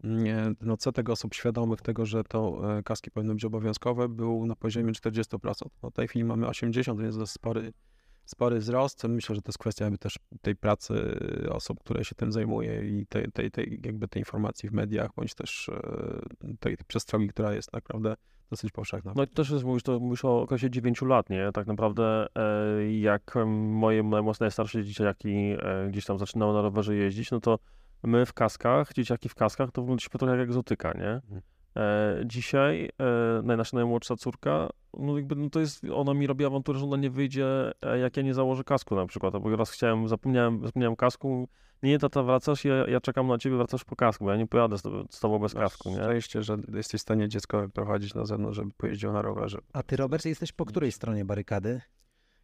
mm, 0.04 0.56
no, 0.60 0.74
odsetek 0.74 1.08
osób 1.08 1.34
świadomych 1.34 1.82
tego, 1.82 2.06
że 2.06 2.24
to 2.24 2.60
e, 2.78 2.82
kaski 2.82 3.10
powinny 3.10 3.34
być 3.34 3.44
obowiązkowe, 3.44 4.08
był 4.08 4.46
na 4.46 4.56
poziomie 4.56 4.92
40%. 4.92 5.52
No, 5.82 5.90
w 5.90 5.94
tej 5.94 6.08
chwili 6.08 6.24
mamy 6.24 6.46
80%, 6.46 7.02
więc 7.02 7.14
to 7.14 7.20
jest 7.20 7.32
spory, 7.32 7.72
spory 8.24 8.58
wzrost. 8.58 9.04
Myślę, 9.04 9.34
że 9.34 9.42
to 9.42 9.48
jest 9.48 9.58
kwestia 9.58 9.84
jakby 9.84 9.98
też 9.98 10.18
tej 10.42 10.56
pracy 10.56 11.18
osób, 11.50 11.80
które 11.80 12.04
się 12.04 12.14
tym 12.14 12.32
zajmuje 12.32 13.00
i 13.00 13.06
tej, 13.06 13.32
tej, 13.32 13.50
tej, 13.50 13.80
jakby 13.84 14.08
tej 14.08 14.20
informacji 14.20 14.68
w 14.68 14.72
mediach, 14.72 15.10
bądź 15.16 15.34
też 15.34 15.68
e, 15.68 16.56
tej 16.60 16.76
przestrogi, 16.86 17.28
która 17.28 17.54
jest 17.54 17.72
naprawdę 17.72 18.14
dosyć 18.50 18.72
powszechna. 18.72 19.12
No 19.16 19.22
i 19.22 19.28
też 19.28 19.50
jest, 19.50 19.64
mówisz, 19.64 19.82
to 19.82 20.00
mówisz 20.00 20.24
o 20.24 20.42
okresie 20.42 20.70
9 20.70 21.02
lat, 21.02 21.30
nie? 21.30 21.50
Tak 21.52 21.66
naprawdę 21.66 22.26
e, 22.34 22.92
jak 22.92 23.34
moje 23.46 24.02
najmocno 24.02 24.44
najstarsze 24.44 24.84
dzieciaki 24.84 25.56
e, 25.62 25.88
gdzieś 25.88 26.04
tam 26.04 26.18
zaczynały 26.18 26.54
na 26.54 26.62
rowerze 26.62 26.94
jeździć, 26.94 27.30
no 27.30 27.40
to 27.40 27.58
my 28.02 28.26
w 28.26 28.32
kaskach, 28.32 28.92
dzieciaki 28.92 29.28
w 29.28 29.34
kaskach, 29.34 29.70
to 29.72 29.82
wyglądaliśmy 29.82 30.18
trochę 30.18 30.36
jak 30.36 30.48
egzotyka, 30.48 30.92
nie? 30.92 31.40
E, 31.78 32.22
dzisiaj 32.24 32.88
e, 33.46 33.56
nasza 33.56 33.76
najmłodsza 33.76 34.16
córka, 34.16 34.68
no 34.98 35.16
jakby 35.16 35.36
no 35.36 35.50
to 35.50 35.60
jest, 35.60 35.84
ona 35.94 36.14
mi 36.14 36.26
robi 36.26 36.44
awanturę, 36.44 36.78
że 36.78 36.84
ona 36.84 36.96
nie 36.96 37.10
wyjdzie, 37.10 37.46
e, 37.82 37.98
jak 37.98 38.16
ja 38.16 38.22
nie 38.22 38.34
założę 38.34 38.64
kasku 38.64 38.96
na 38.96 39.06
przykład, 39.06 39.38
bo 39.38 39.56
raz 39.56 39.70
chciałem, 39.70 40.09
zapomniałem, 40.09 40.66
zapomniałem 40.66 40.96
kasku, 40.96 41.48
nie, 41.82 41.98
tata, 41.98 42.22
wracasz, 42.22 42.64
ja, 42.64 42.74
ja 42.86 43.00
czekam 43.00 43.26
na 43.26 43.38
ciebie, 43.38 43.56
wracasz 43.56 43.84
po 43.84 43.96
kasku, 43.96 44.24
bo 44.24 44.30
ja 44.30 44.36
nie 44.36 44.46
pojadę 44.46 44.78
z, 44.78 44.82
tobą- 44.82 45.06
z 45.10 45.20
tobą 45.20 45.38
bez 45.38 45.55
kasku, 45.55 45.90
nie? 45.90 45.96
Szczęście, 45.96 46.42
że 46.42 46.56
jesteś 46.74 47.00
w 47.00 47.02
stanie 47.02 47.28
dziecko 47.28 47.68
prowadzić 47.68 48.14
na 48.14 48.24
zewnątrz, 48.24 48.56
żeby 48.56 48.70
pojeździło 48.76 49.12
na 49.12 49.22
rowerze. 49.22 49.59
A 49.72 49.82
ty, 49.82 49.96
Robert, 49.96 50.24
jesteś 50.24 50.52
po 50.52 50.64
której 50.64 50.92
stronie 50.92 51.24
barykady? 51.24 51.80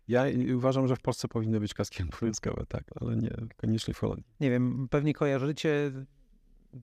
Ja 0.09 0.25
uważam, 0.57 0.89
że 0.89 0.97
w 0.97 1.01
Polsce 1.01 1.29
powinny 1.29 1.61
być 1.61 1.75
kaski 1.75 2.03
obowiązkowe, 2.13 2.65
tak, 2.69 2.85
ale 3.01 3.17
nie 3.17 3.31
koniecznie 3.57 3.95
w 3.95 3.99
Holandii. 3.99 4.25
Nie 4.41 4.51
wiem, 4.51 4.89
pewnie 4.91 5.15
kojarzycie 5.15 5.93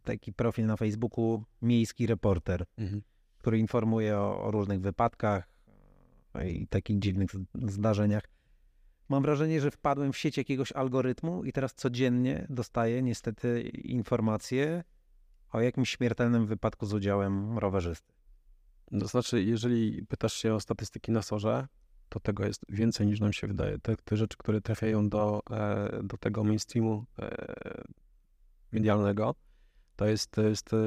taki 0.04 0.34
profil 0.34 0.66
na 0.66 0.78
Facebooku 0.78 1.44
Miejski 1.62 2.08
Reporter, 2.08 2.66
który 3.38 3.60
informuje 3.60 4.18
o, 4.18 4.44
o 4.44 4.52
różnych 4.52 4.82
wypadkach 4.82 5.50
e, 6.34 6.50
i 6.50 6.68
takich 6.68 7.00
dziwnych 7.00 7.30
zdarzeniach. 7.68 8.24
Mam 9.10 9.24
wrażenie, 9.24 9.62
że 9.62 9.72
wpadłem 9.72 10.14
w 10.14 10.18
sieć 10.18 10.38
jakiegoś 10.38 10.72
algorytmu 10.72 11.44
i 11.44 11.52
teraz 11.52 11.74
codziennie 11.74 12.46
dostaję 12.50 13.02
niestety 13.02 13.62
informacje 13.70 14.84
o 15.52 15.62
jakimś 15.62 15.90
śmiertelnym 15.90 16.46
wypadku 16.46 16.86
z 16.86 16.94
udziałem 16.94 17.58
rowerzysty. 17.58 18.14
To 19.00 19.08
znaczy, 19.08 19.44
jeżeli 19.44 20.06
pytasz 20.06 20.34
się 20.34 20.54
o 20.54 20.60
statystyki 20.60 21.12
na 21.12 21.22
sorze, 21.22 21.68
to 22.10 22.20
tego 22.20 22.46
jest 22.46 22.66
więcej 22.70 23.08
niż 23.08 23.20
nam 23.20 23.34
się 23.34 23.48
wydaje. 23.48 23.80
Te, 23.80 23.96
te 23.96 24.18
rzeczy, 24.18 24.38
które 24.38 24.62
trafiają 24.62 25.10
do, 25.10 25.42
e, 25.52 26.04
do 26.04 26.18
tego 26.18 26.44
mainstreamu 26.44 27.06
e, 27.20 27.84
medialnego, 28.72 29.36
to 30.02 30.08
jest, 30.08 30.32
to 30.32 30.42
jest 30.42 30.74
e, 30.74 30.78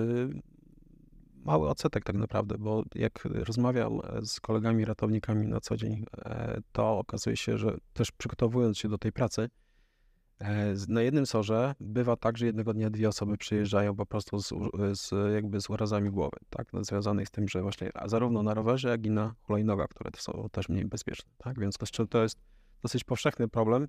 mały 1.44 1.68
odsetek 1.68 2.04
tak 2.04 2.16
naprawdę, 2.16 2.58
bo 2.58 2.84
jak 2.94 3.24
rozmawiam 3.24 4.00
z 4.24 4.40
kolegami 4.40 4.84
ratownikami 4.84 5.46
na 5.46 5.60
co 5.60 5.76
dzień, 5.76 6.04
e, 6.16 6.58
to 6.72 6.98
okazuje 6.98 7.36
się, 7.36 7.58
że 7.58 7.76
też 7.92 8.12
przygotowując 8.12 8.78
się 8.78 8.88
do 8.88 8.98
tej 8.98 9.12
pracy, 9.12 9.50
e, 10.38 10.74
na 10.88 11.02
jednym 11.02 11.26
sorze 11.26 11.74
bywa 11.80 12.16
tak, 12.16 12.38
że 12.38 12.46
jednego 12.46 12.74
dnia 12.74 12.90
dwie 12.90 13.08
osoby 13.08 13.36
przyjeżdżają 13.36 13.96
po 13.96 14.06
prostu 14.06 14.38
z, 14.38 14.52
z, 14.92 15.34
jakby 15.34 15.60
z 15.60 15.70
urazami 15.70 16.10
głowy, 16.10 16.36
tak, 16.50 16.72
no, 16.72 16.84
związanych 16.84 17.28
z 17.28 17.30
tym, 17.30 17.48
że 17.48 17.62
właśnie 17.62 17.90
zarówno 18.06 18.42
na 18.42 18.54
rowerze, 18.54 18.88
jak 18.88 19.06
i 19.06 19.10
na 19.10 19.34
hulajnogach, 19.42 19.88
które 19.88 20.10
są 20.18 20.48
też 20.52 20.68
mniej 20.68 20.84
bezpieczne, 20.84 21.30
tak, 21.38 21.60
więc 21.60 21.76
to, 21.78 22.06
to 22.06 22.22
jest 22.22 22.38
dosyć 22.82 23.04
powszechny 23.04 23.48
problem 23.48 23.88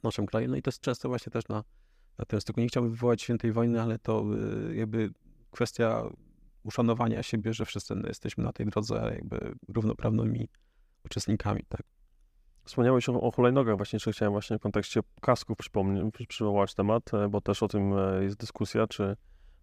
w 0.00 0.02
naszym 0.02 0.26
kraju, 0.26 0.48
no 0.48 0.56
i 0.56 0.62
to 0.62 0.68
jest 0.68 0.80
często 0.80 1.08
właśnie 1.08 1.30
też 1.30 1.48
na, 1.48 1.64
na 2.18 2.24
tym 2.24 2.40
styku. 2.40 2.60
Nie 2.60 2.66
chciałbym 2.66 2.92
wywołać 2.92 3.22
świętej 3.22 3.52
wojny, 3.52 3.82
ale 3.82 3.98
to 3.98 4.24
y, 4.70 4.76
jakby 4.76 5.10
kwestia 5.50 6.02
uszanowania 6.62 7.22
siebie, 7.22 7.52
że 7.52 7.64
wszyscy 7.64 7.94
jesteśmy 8.06 8.44
na 8.44 8.52
tej 8.52 8.66
drodze 8.66 9.12
jakby 9.14 9.54
równoprawnymi 9.68 10.48
uczestnikami, 11.04 11.64
tak. 11.68 11.82
Wspomniałeś 12.64 13.08
o, 13.08 13.20
o 13.20 13.30
hulajnogach, 13.30 13.76
właśnie 13.76 13.96
jeszcze 13.96 14.12
chciałem 14.12 14.32
właśnie 14.32 14.58
w 14.58 14.60
kontekście 14.60 15.00
kasków 15.20 15.58
przywołać 16.28 16.74
temat, 16.74 17.14
e, 17.14 17.28
bo 17.28 17.40
też 17.40 17.62
o 17.62 17.68
tym 17.68 17.98
e, 17.98 18.24
jest 18.24 18.36
dyskusja, 18.36 18.86
czy 18.86 19.16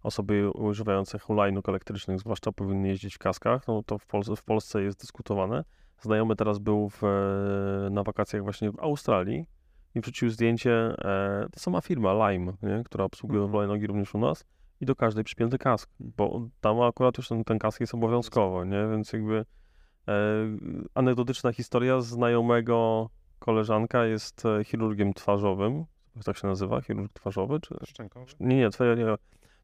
osoby 0.03 0.52
używające 0.52 1.19
hulajnóg 1.19 1.69
elektrycznych 1.69 2.19
zwłaszcza 2.19 2.52
powinny 2.52 2.88
jeździć 2.88 3.15
w 3.15 3.18
kaskach, 3.18 3.68
no 3.68 3.84
to 3.84 3.98
w, 3.98 4.06
Pol 4.06 4.23
w 4.38 4.44
Polsce 4.44 4.82
jest 4.84 4.99
dyskutowane. 4.99 5.64
Znajomy 6.02 6.36
teraz 6.36 6.60
był 6.60 6.90
w, 6.90 7.03
e, 7.03 7.90
na 7.91 8.03
wakacjach 8.03 8.44
właśnie 8.44 8.72
w 8.72 8.80
Australii 8.80 9.45
i 9.96 10.02
wrzucił 10.02 10.30
zdjęcie, 10.30 10.72
e, 10.74 11.48
to 11.52 11.60
sama 11.60 11.82
firma 11.82 12.32
Lime, 12.32 12.54
nie, 12.64 12.84
która 12.86 13.06
obsługuje 13.06 13.40
Mhm. 13.40 13.52
hulajnogi 13.52 13.88
również 13.88 14.16
u 14.16 14.20
nas 14.20 14.46
i 14.82 14.86
do 14.86 14.96
każdej 14.96 15.24
przypięty 15.24 15.58
kask, 15.58 15.90
bo 16.00 16.48
tam 16.62 16.82
akurat 16.82 17.18
już 17.18 17.28
ten, 17.28 17.44
ten 17.44 17.60
kask 17.60 17.80
jest 17.80 17.94
obowiązkowo, 17.94 18.66
nie, 18.66 18.88
więc 18.92 19.14
jakby 19.14 19.46
e, 20.08 20.14
anegdotyczna 20.96 21.54
historia 21.54 22.02
znajomego 22.02 23.10
koleżanka 23.40 24.06
jest 24.06 24.46
e, 24.46 24.64
chirurgiem 24.64 25.14
twarzowym, 25.14 25.86
tak 26.26 26.38
się 26.38 26.48
nazywa, 26.48 26.82
chirurg 26.82 27.14
twarzowy, 27.14 27.60
czy 27.60 27.76
Szczękowy? 27.86 28.26
nie, 28.40 28.58
nie, 28.58 28.70
twoja 28.70 28.96
nie. 28.96 29.06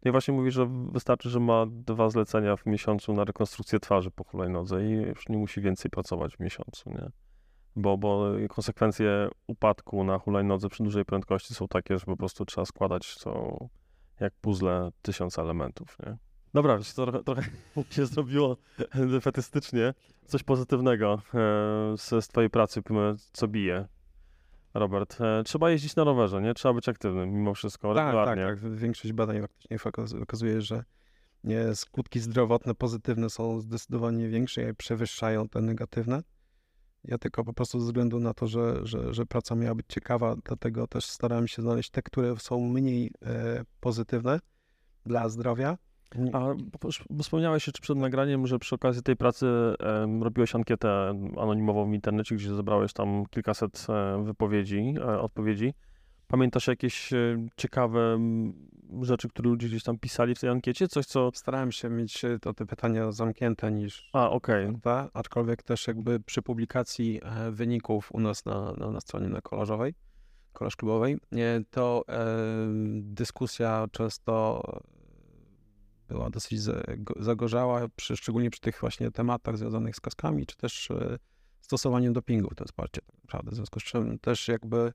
Nie, 0.05 0.11
właśnie 0.11 0.33
mówi, 0.33 0.51
że 0.51 0.67
wystarczy, 0.91 1.29
że 1.29 1.39
ma 1.39 1.65
dwa 1.69 2.09
zlecenia 2.09 2.55
w 2.55 2.65
miesiącu 2.65 3.13
na 3.13 3.23
rekonstrukcję 3.23 3.79
twarzy 3.79 4.11
po 4.11 4.23
hulajnodze 4.23 4.85
i 4.85 4.89
już 4.91 5.29
nie 5.29 5.37
musi 5.37 5.61
więcej 5.61 5.91
pracować 5.91 6.35
w 6.37 6.39
miesiącu, 6.39 6.89
nie? 6.89 7.09
Bo, 7.79 7.97
bo 7.97 8.25
konsekwencje 8.49 9.29
upadku 9.47 10.03
na 10.03 10.19
hulajnodze 10.19 10.69
przy 10.69 10.83
dużej 10.83 11.05
prędkości 11.05 11.53
są 11.53 11.67
takie, 11.67 11.97
że 11.97 12.05
po 12.05 12.17
prostu 12.17 12.45
trzeba 12.45 12.65
składać 12.65 13.15
to 13.15 13.57
jak 14.19 14.33
puzzle 14.41 14.91
tysiąc 15.01 15.39
elementów, 15.39 15.97
nie? 16.05 16.17
Dobra, 16.53 16.79
to 16.95 17.05
trochę, 17.05 17.23
trochę 17.23 17.41
się 17.95 18.05
zrobiło 18.05 18.57
fetystycznie. 19.21 19.93
Coś 20.25 20.43
pozytywnego 20.43 21.21
e, 21.33 21.97
z, 21.97 22.25
z 22.25 22.27
twojej 22.27 22.49
pracy, 22.49 22.81
co 23.33 23.47
bije. 23.47 23.87
Robert, 24.73 25.21
e, 25.21 25.43
trzeba 25.43 25.69
jeździć 25.69 25.95
na 25.95 26.03
rowerze, 26.03 26.41
nie? 26.41 26.53
Trzeba 26.53 26.73
być 26.73 26.89
aktywnym 26.89 27.29
mimo 27.33 27.53
wszystko, 27.53 27.87
Tak, 27.87 27.97
tak, 27.97 28.05
regularnie. 28.05 28.45
tak. 28.45 28.77
Większość 28.77 29.13
badań 29.13 29.41
faktycznie 29.79 30.21
okazuje, 30.21 30.61
że 30.61 30.83
nie, 31.43 31.75
skutki 31.75 32.19
zdrowotne 32.19 32.75
pozytywne 32.75 33.29
są 33.29 33.59
zdecydowanie 33.59 34.27
większe 34.27 34.69
i 34.69 34.73
przewyższają 34.73 35.49
te 35.49 35.61
negatywne. 35.61 36.21
Ja 37.07 37.17
tylko 37.17 37.43
po 37.43 37.53
prostu 37.53 37.79
ze 37.79 37.85
względu 37.85 38.19
na 38.19 38.33
to, 38.33 38.47
że, 38.47 38.79
że, 38.83 39.13
że 39.13 39.25
praca 39.25 39.55
miała 39.55 39.75
być 39.75 39.85
ciekawa, 39.89 40.35
dlatego 40.45 40.87
też 40.87 41.05
starałem 41.05 41.47
się 41.47 41.61
znaleźć 41.61 41.89
te, 41.89 42.01
które 42.01 42.35
są 42.37 42.59
mniej 42.69 43.11
e, 43.25 43.63
pozytywne 43.79 44.39
dla 45.05 45.29
zdrowia. 45.29 45.77
A 46.33 46.39
bo- 46.81 47.23
wspomniałeś 47.23 47.67
jeszcze 47.67 47.81
przed 47.81 47.97
nagraniem, 47.97 48.47
że 48.47 48.59
przy 48.59 48.75
okazji 48.75 49.03
tej 49.03 49.15
pracy 49.15 49.47
em, 49.79 50.23
robiłeś 50.23 50.55
ankietę 50.55 50.89
anonimową 51.37 51.91
w 51.91 51.93
internecie, 51.93 52.35
gdzie 52.35 52.55
zebrałeś 52.55 52.93
tam 52.93 53.25
kilkaset 53.29 53.87
e, 53.89 54.23
wypowiedzi, 54.23 54.95
e, 54.97 55.19
odpowiedzi. 55.19 55.73
Pamiętasz 56.27 56.67
jakieś 56.67 57.13
e, 57.13 57.47
ciekawe 57.57 58.19
rzeczy, 59.01 59.29
które 59.29 59.49
ludzie 59.49 59.67
gdzieś 59.67 59.83
tam 59.83 59.99
pisali 59.99 60.35
w 60.35 60.39
tej 60.39 60.49
ankiecie? 60.49 60.87
Coś, 60.87 61.05
co... 61.05 61.31
Starałem 61.33 61.71
się 61.71 61.89
mieć 61.89 62.25
e, 62.25 62.39
to 62.39 62.53
te 62.53 62.65
pytania 62.65 63.11
zamknięte 63.11 63.71
niż 63.71 64.09
A, 64.13 64.29
okej. 64.29 64.67
prawda? 64.67 65.09
aczkolwiek 65.13 65.63
też 65.63 65.87
jakby 65.87 66.19
przy 66.19 66.41
publikacji 66.41 67.21
e, 67.23 67.51
wyników 67.51 68.11
u 68.11 68.19
nas 68.19 68.45
na, 68.45 68.73
na, 68.73 68.91
na 68.91 68.99
stronie 68.99 69.29
na 69.29 69.41
kolarzowej, 69.41 69.93
kolarz 70.53 70.75
klubowej, 70.75 71.17
e, 71.31 71.61
to 71.71 72.03
e, 72.09 72.25
dyskusja 73.01 73.87
często 73.91 74.63
była 76.07 76.29
dosyć 76.29 76.59
zago- 76.59 77.23
zagorzała, 77.23 77.87
przy, 77.95 78.17
szczególnie 78.17 78.49
przy 78.49 78.61
tych 78.61 78.79
właśnie 78.79 79.11
tematach 79.11 79.57
związanych 79.57 79.95
z 79.95 79.99
kaskami, 79.99 80.45
czy 80.45 80.57
też 80.57 80.89
stosowaniem 81.61 82.13
dopingu 82.13 82.49
w 82.49 82.55
tym 82.55 82.67
sporcie 82.67 83.01
tak 83.01 83.23
naprawdę. 83.23 83.51
W 83.51 83.55
związku 83.55 83.79
z 83.79 83.83
czym 83.83 84.19
też 84.19 84.47
jakby 84.47 84.93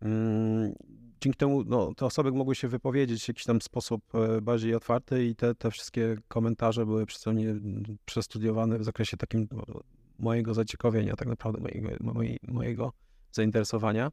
mm, 0.00 0.74
dzięki 1.22 1.38
temu 1.38 1.64
no, 1.64 1.94
te 1.94 2.06
osoby 2.06 2.32
mogły 2.32 2.54
się 2.54 2.68
wypowiedzieć 2.68 3.24
w 3.24 3.28
jakiś 3.28 3.44
tam 3.44 3.60
sposób 3.62 4.02
e, 4.14 4.40
bardziej 4.40 4.74
otwarty 4.74 5.24
i 5.26 5.34
te, 5.36 5.54
te 5.54 5.70
wszystkie 5.70 6.16
komentarze 6.28 6.86
były 6.86 7.06
przeze 7.06 7.32
mnie 7.32 7.54
przestudiowane 8.04 8.78
w 8.78 8.84
zakresie 8.84 9.16
takim 9.16 9.48
no, 9.52 9.62
mojego 10.18 10.54
zaciekawienia, 10.54 11.16
tak 11.16 11.28
naprawdę 11.28 11.60
mojego, 11.60 11.88
mojej, 12.00 12.38
mojego 12.48 12.92
zainteresowania. 13.32 14.12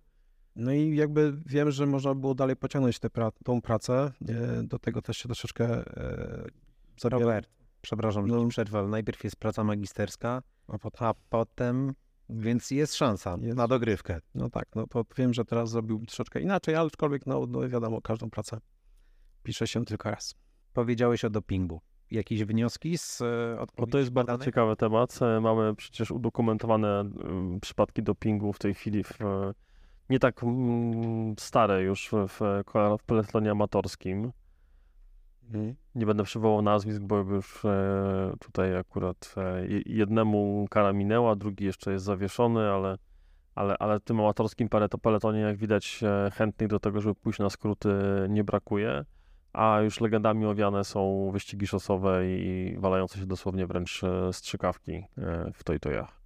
No 0.55 0.71
i 0.73 0.95
jakby 0.95 1.33
wiem, 1.45 1.71
że 1.71 1.85
można 1.85 2.15
było 2.15 2.35
dalej 2.35 2.55
pociągnąć 2.55 2.99
tę 2.99 3.07
pra- 3.07 3.31
tą 3.43 3.61
pracę. 3.61 4.11
E, 4.29 4.63
Do 4.63 4.79
tego 4.79 5.01
też 5.01 5.17
się 5.17 5.27
troszeczkę 5.29 5.65
e, 5.97 6.45
zabiera. 7.01 7.19
Robert, 7.25 7.49
przepraszam, 7.81 8.27
że 8.27 8.33
No. 8.35 8.47
przerwę, 8.47 8.87
najpierw 8.87 9.23
jest 9.23 9.35
praca 9.35 9.63
magisterska, 9.63 10.41
A 10.67 10.77
potem, 10.77 11.07
a 11.07 11.13
potem, 11.29 11.93
więc 12.29 12.71
jest 12.71 12.95
szansa 12.95 13.37
Jest. 13.41 13.57
na 13.57 13.67
dogrywkę. 13.67 14.19
no 14.35 14.49
tak, 14.49 14.67
no 14.75 14.87
to 14.87 15.05
wiem, 15.17 15.33
że 15.33 15.45
teraz 15.45 15.69
zrobił 15.69 16.05
troszeczkę 16.05 16.41
inaczej, 16.41 16.75
ale 16.75 16.87
aczkolwiek 16.87 17.25
no, 17.25 17.45
no 17.47 17.69
wiadomo, 17.69 18.01
każdą 18.01 18.29
pracę 18.29 18.59
pisze 19.43 19.67
się 19.67 19.85
tylko 19.85 20.11
raz. 20.11 20.35
Powiedziałeś 20.73 21.25
o 21.25 21.29
dopingu. 21.29 21.81
Jakieś 22.11 22.43
wnioski 22.43 22.97
z 22.97 23.21
e, 23.21 23.59
odpowiedzi 23.59 23.91
to 23.91 23.97
jest 23.97 24.11
bardzo 24.11 24.45
ciekawy 24.45 24.75
temat. 24.75 25.19
E, 25.21 25.41
Mamy 25.41 25.75
przecież 25.75 26.11
udokumentowane 26.11 26.99
em, 26.99 27.59
przypadki 27.61 28.03
dopingu 28.03 28.53
w 28.53 28.59
tej 28.59 28.73
chwili 28.73 29.03
w 29.03 29.21
e, 29.21 29.53
nie 30.09 30.19
tak 30.19 30.43
mm, 30.43 31.35
stare 31.39 31.83
już 31.83 32.09
w, 32.09 32.27
w, 32.27 32.39
w 32.99 33.03
peletonie 33.03 33.51
amatorskim. 33.51 34.31
Nie 35.95 36.05
będę 36.05 36.23
przywołał 36.23 36.61
nazwisk, 36.61 37.01
bo 37.01 37.17
już 37.17 37.65
e, 37.65 38.33
tutaj 38.39 38.77
akurat 38.77 39.33
e, 39.37 39.67
je- 39.67 39.81
jednemu 39.85 40.67
kara 40.69 40.93
minęła, 40.93 41.35
drugi 41.35 41.65
jeszcze 41.65 41.91
jest 41.91 42.05
zawieszony, 42.05 42.69
ale, 42.69 42.97
ale, 43.55 43.77
ale 43.77 43.99
w 43.99 44.03
tym 44.03 44.19
amatorskim 44.19 44.67
peleto- 44.69 44.99
peletonie, 45.01 45.39
jak 45.39 45.57
widać, 45.57 45.99
e, 46.03 46.31
chętnych 46.31 46.69
do 46.69 46.79
tego, 46.79 47.01
żeby 47.01 47.15
pójść 47.15 47.39
na 47.39 47.49
skróty 47.49 47.89
nie 48.29 48.43
brakuje, 48.43 49.05
a 49.53 49.79
już 49.81 50.01
legendami 50.01 50.45
owiane 50.45 50.83
są 50.83 51.29
wyścigi 51.31 51.67
szosowe 51.67 52.31
i 52.31 52.75
walające 52.79 53.19
się 53.19 53.25
dosłownie 53.25 53.67
wręcz 53.67 54.01
strzykawki 54.31 55.03
w 55.53 55.63
tojtojach. 55.63 56.18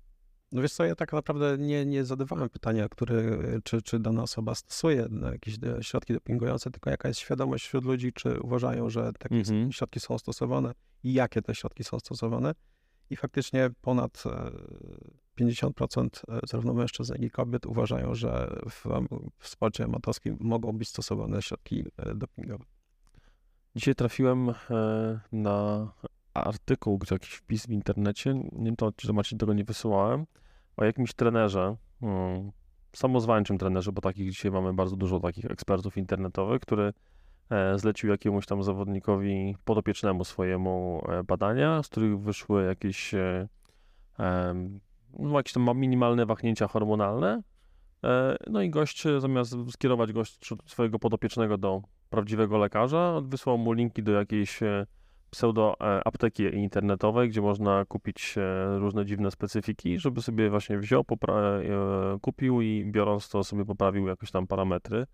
No 0.53 0.61
wiesz 0.61 0.73
co, 0.73 0.85
ja 0.85 0.95
tak 0.95 1.13
naprawdę 1.13 1.57
nie, 1.57 1.85
nie 1.85 2.05
zadawałem 2.05 2.49
pytania, 2.49 2.89
który, 2.89 3.39
czy, 3.63 3.81
czy 3.81 3.99
dana 3.99 4.23
osoba 4.23 4.55
stosuje 4.55 5.07
no, 5.09 5.31
jakieś 5.31 5.55
e, 5.63 5.84
środki 5.84 6.13
dopingujące, 6.13 6.71
tylko 6.71 6.89
jaka 6.89 7.07
jest 7.07 7.19
świadomość 7.19 7.65
wśród 7.65 7.85
ludzi, 7.85 8.13
czy 8.13 8.41
uważają, 8.41 8.89
że 8.89 9.13
takie 9.19 9.35
Mhm. 9.35 9.71
środki 9.71 9.99
są 9.99 10.17
stosowane 10.17 10.73
i 11.03 11.13
jakie 11.13 11.41
te 11.41 11.55
środki 11.55 11.84
są 11.84 11.99
stosowane. 11.99 12.53
I 13.09 13.15
faktycznie 13.15 13.69
ponad 13.81 14.23
e, 14.25 14.51
50% 15.39 16.07
e, 16.27 16.39
zarówno 16.47 16.73
mężczyzn, 16.73 17.13
jak 17.13 17.21
i 17.21 17.31
kobiet 17.31 17.65
uważają, 17.65 18.15
że 18.15 18.55
w, 18.69 18.85
w 19.39 19.47
sporcie 19.47 19.84
amatorskim 19.84 20.38
mogą 20.39 20.71
być 20.71 20.89
stosowane 20.89 21.41
środki 21.41 21.84
e, 21.97 22.15
dopingowe. 22.15 22.65
Dzisiaj 23.75 23.95
trafiłem 23.95 24.49
e, 24.49 24.53
na 25.31 25.91
artykuł, 26.34 26.99
jakiś 27.11 27.30
wpis 27.30 27.65
w 27.65 27.69
internecie, 27.69 28.34
nie 28.34 28.65
wiem, 28.65 28.75
to, 28.75 28.91
że 29.01 29.13
Maciej 29.13 29.39
tego 29.39 29.53
nie 29.53 29.63
wysyłałem, 29.63 30.25
o 30.78 30.86
jakimś 30.86 31.14
trenerze, 31.14 31.76
hmm, 32.02 32.52
samozwańczym 32.95 33.58
trenerze, 33.58 33.91
bo 33.91 34.02
takich 34.02 34.30
dzisiaj 34.30 34.52
mamy 34.52 34.74
bardzo 34.74 34.95
dużo 34.95 35.20
takich 35.20 35.45
ekspertów 35.45 35.98
internetowych, 35.98 36.62
który 36.62 36.94
e, 37.50 37.80
zlecił 37.80 38.10
jakiemuś 38.10 38.45
tam 38.45 38.64
zawodnikowi 38.64 39.56
podopiecznemu 39.66 40.24
swojemu 40.24 41.04
e, 41.10 41.24
badania, 41.24 41.84
z 41.84 41.88
których 41.88 42.20
wyszły 42.20 42.64
jakieś 42.66 43.14
e, 43.14 43.48
no, 45.20 45.38
jakieś 45.38 45.54
tam 45.54 45.80
minimalne 45.80 46.26
wahnięcia 46.26 46.68
hormonalne. 46.68 47.41
No 48.48 48.62
i 48.62 48.70
gość, 48.70 49.04
zamiast 49.20 49.56
skierować 49.72 50.14
gość 50.14 50.40
swojego 50.66 51.00
podopiecznego 51.00 51.58
do 51.58 51.82
prawdziwego 52.10 52.58
lekarza, 52.58 53.22
wysłał 53.22 53.58
mu 53.58 53.74
linki 53.74 54.04
do 54.04 54.12
jakiejś 54.12 54.60
pseudo 55.34 55.76
e, 55.81 56.07
apteki 56.07 56.43
internetowej, 56.43 57.30
gdzie 57.30 57.41
można 57.41 57.85
kupić 57.85 58.35
e, 58.38 58.80
różne 58.80 59.05
dziwne 59.05 59.31
specyfiki, 59.31 59.99
żeby 59.99 60.22
sobie 60.22 60.49
właśnie 60.49 60.77
wziął, 60.77 61.05
e, 61.11 62.18
kupił 62.22 62.61
i 62.61 62.85
biorąc 62.85 63.30
to 63.30 63.43
sobie 63.43 63.65
poprawił 63.65 64.07
jakieś 64.07 64.31
tam 64.31 64.47
parametry. 64.47 65.05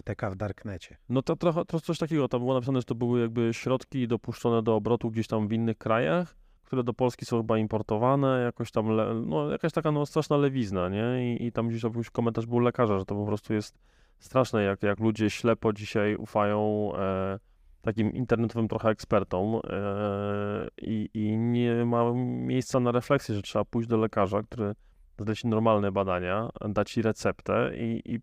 Apteka 0.00 0.30
w 0.30 0.36
Darknecie. 0.36 0.96
No 1.08 1.22
to 1.22 1.36
trochę 1.36 1.64
to 1.64 1.80
coś 1.80 1.98
takiego, 1.98 2.28
tam 2.28 2.40
było 2.40 2.54
napisane, 2.54 2.80
że 2.80 2.84
to 2.84 2.94
były 2.94 3.20
jakby 3.20 3.54
środki 3.54 4.08
dopuszczone 4.08 4.62
do 4.62 4.74
obrotu 4.74 5.10
gdzieś 5.10 5.26
tam 5.26 5.48
w 5.48 5.52
innych 5.52 5.78
krajach, 5.78 6.36
które 6.64 6.82
do 6.82 6.94
Polski 6.94 7.26
są 7.26 7.36
chyba 7.36 7.58
importowane, 7.58 8.42
jakoś 8.44 8.70
tam, 8.70 8.86
no 9.26 9.50
jakaś 9.50 9.72
taka 9.72 9.92
no 9.92 10.06
straszna 10.06 10.36
lewizna, 10.36 10.88
nie? 10.88 11.34
I, 11.34 11.46
i 11.46 11.52
tam 11.52 11.68
gdzieś 11.68 11.82
jakiś 11.82 12.10
komentarz 12.10 12.46
był 12.46 12.58
lekarza, 12.58 12.98
że 12.98 13.04
to 13.04 13.14
po 13.14 13.26
prostu 13.26 13.54
jest 13.54 13.78
straszne, 14.18 14.62
jak, 14.62 14.82
jak 14.82 15.00
ludzie 15.00 15.30
ślepo 15.30 15.72
dzisiaj 15.72 16.16
ufają 16.16 16.90
e, 16.96 17.38
takim 17.86 18.12
internetowym 18.12 18.68
trochę 18.68 18.88
ekspertom 18.88 19.54
e, 19.54 20.68
i, 20.82 21.10
i 21.14 21.38
nie 21.38 21.84
ma 21.84 22.12
miejsca 22.14 22.80
na 22.80 22.92
refleksję, 22.92 23.34
że 23.34 23.42
trzeba 23.42 23.64
pójść 23.64 23.88
do 23.88 23.96
lekarza, 23.96 24.42
który 24.42 24.74
zleci 25.18 25.46
normalne 25.48 25.92
badania, 25.92 26.48
da 26.68 26.84
ci 26.84 27.02
receptę 27.02 27.72
i, 27.76 28.14
i 28.14 28.20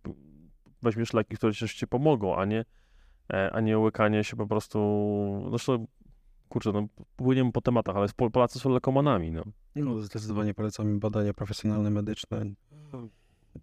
weźmiesz 0.82 1.14
leki, 1.14 1.36
które 1.36 1.54
ci 1.54 1.68
ci 1.68 1.88
pomogą, 1.88 2.36
a 2.36 2.46
nie, 2.46 2.66
e, 3.34 3.52
a 3.52 3.60
nie 3.62 3.80
łykanie 3.80 4.24
się 4.24 4.36
po 4.36 4.48
prostu. 4.48 4.80
Zresztą 5.50 5.88
kurczę, 6.50 6.72
no 6.72 6.88
płyniemy 7.16 7.52
po 7.52 7.62
tematach, 7.62 7.96
ale 7.96 8.08
Pol- 8.18 8.32
Polacy 8.32 8.60
są 8.60 8.70
lekomanami, 8.70 9.32
no. 9.32 9.44
No, 9.76 10.02
zdecydowanie 10.02 10.54
polecam 10.54 11.00
badania 11.00 11.34
profesjonalne, 11.34 11.90
medyczne. 11.90 12.46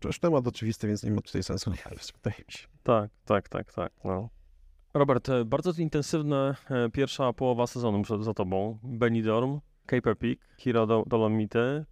To 0.00 0.08
już 0.08 0.18
temat 0.18 0.46
oczywisty, 0.46 0.86
więc 0.86 1.02
nie 1.04 1.10
ma 1.10 1.20
tutaj 1.20 1.42
sensu. 1.42 1.70
Tak, 2.82 3.10
tak, 3.24 3.48
tak, 3.48 3.72
tak, 3.72 3.92
no. 4.04 4.28
Robert, 4.94 5.28
e, 5.28 5.44
bardzo 5.44 5.72
intensywna 5.78 6.54
e, 6.70 6.90
pierwsza 6.90 7.32
połowa 7.32 7.66
sezonu 7.66 8.02
za 8.20 8.34
tobą. 8.34 8.78
Benidorm, 8.82 9.60
Cape 9.86 10.10
Epic, 10.10 10.40
Hero 10.58 10.86
Do- 10.86 11.04
Dolomity, 11.06 11.84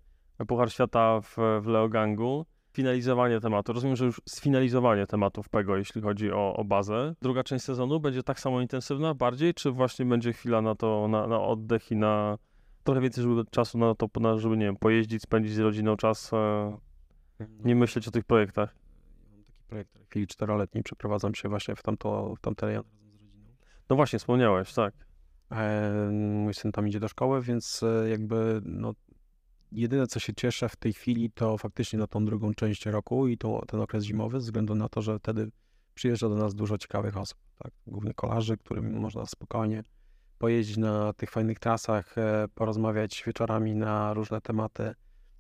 Puchar 0.49 0.73
Świata 0.73 1.21
w, 1.21 1.37
w 1.63 1.67
Leogangu, 1.67 2.47
finalizowanie 2.73 3.41
tematu. 3.41 3.73
Rozumiem, 3.73 3.97
że 3.97 4.05
już 4.05 4.21
sfinalizowanie 4.29 5.07
tematów 5.07 5.49
PEGO, 5.49 5.77
jeśli 5.77 6.03
chodzi 6.03 6.33
o, 6.33 6.57
o 6.57 6.65
bazę. 6.65 7.15
Druga 7.23 7.45
część 7.45 7.65
sezonu 7.65 8.01
będzie 8.01 8.23
tak 8.23 8.41
samo 8.41 8.61
intensywna 8.61 9.15
bardziej, 9.15 9.55
czy 9.55 9.71
właśnie 9.71 10.05
będzie 10.07 10.33
chwila 10.33 10.63
na 10.63 10.75
to, 10.75 11.09
na, 11.09 11.27
na 11.27 11.41
oddech 11.41 11.91
i 11.91 11.97
na 11.97 12.39
trochę 12.85 13.01
więcej 13.01 13.25
żeby, 13.25 13.45
czasu 13.51 13.79
na 13.79 13.95
to, 13.95 14.09
żeby, 14.39 14.57
nie 14.57 14.65
wiem, 14.65 14.77
pojeździć, 14.77 15.23
spędzić 15.23 15.53
z 15.53 15.59
rodziną 15.59 15.97
czas, 15.97 16.33
e, 16.33 16.77
nie 17.65 17.75
myśleć 17.75 18.09
o 18.09 18.11
tych 18.11 18.25
projektach? 18.25 18.88
Mam 19.71 19.85
taki 19.85 19.89
projekt 19.89 19.99
w 19.99 20.11
chwili 20.11 20.27
czteroletniej, 20.27 20.85
przeprowadzam 20.85 21.35
się 21.35 21.49
właśnie 21.49 21.77
w, 21.77 21.83
tamto, 21.83 22.35
w 22.35 22.41
tamte 22.41 22.67
razem 22.67 22.83
z 22.83 23.23
rodziną. 23.23 23.55
No 23.91 23.97
właśnie, 23.97 24.19
wspomniałeś, 24.19 24.75
tak. 24.75 24.95
E, 25.51 26.11
mój 26.13 26.55
syn 26.55 26.73
tam 26.73 26.89
idzie 26.89 27.01
do 27.01 27.09
szkoły, 27.09 27.43
więc 27.43 27.83
e, 27.83 28.09
jakby 28.09 28.61
no, 28.65 28.95
jedyne 29.73 30.07
co 30.07 30.21
się 30.21 30.35
cieszę 30.35 30.69
w 30.69 30.77
tej 30.77 30.93
chwili 30.93 31.31
to 31.31 31.59
faktycznie 31.59 31.99
na 31.99 32.07
tą 32.07 32.25
drugą 32.25 32.55
część 32.55 32.87
roku 32.87 33.29
i 33.29 33.39
to, 33.39 33.63
ten 33.69 33.81
okres 33.81 34.05
zimowy, 34.05 34.41
ze 34.41 34.45
względu 34.45 34.75
na 34.75 34.89
to, 34.89 35.03
że 35.03 35.19
wtedy 35.19 35.51
przyjeżdża 35.95 36.29
do 36.29 36.37
nas 36.37 36.55
dużo 36.55 36.79
ciekawych 36.79 37.17
osób, 37.17 37.39
tak? 37.59 37.73
głównie 37.87 38.15
kolarzy, 38.15 38.57
którym 38.57 39.01
można 39.01 39.27
spokojnie 39.27 39.83
pojeździć 40.39 40.77
na 40.77 41.13
tych 41.13 41.31
fajnych 41.31 41.59
trasach, 41.59 42.19
e, 42.19 42.49
porozmawiać 42.55 43.23
wieczorami 43.27 43.75
na 43.75 44.15
różne 44.15 44.41
tematy, 44.41 44.95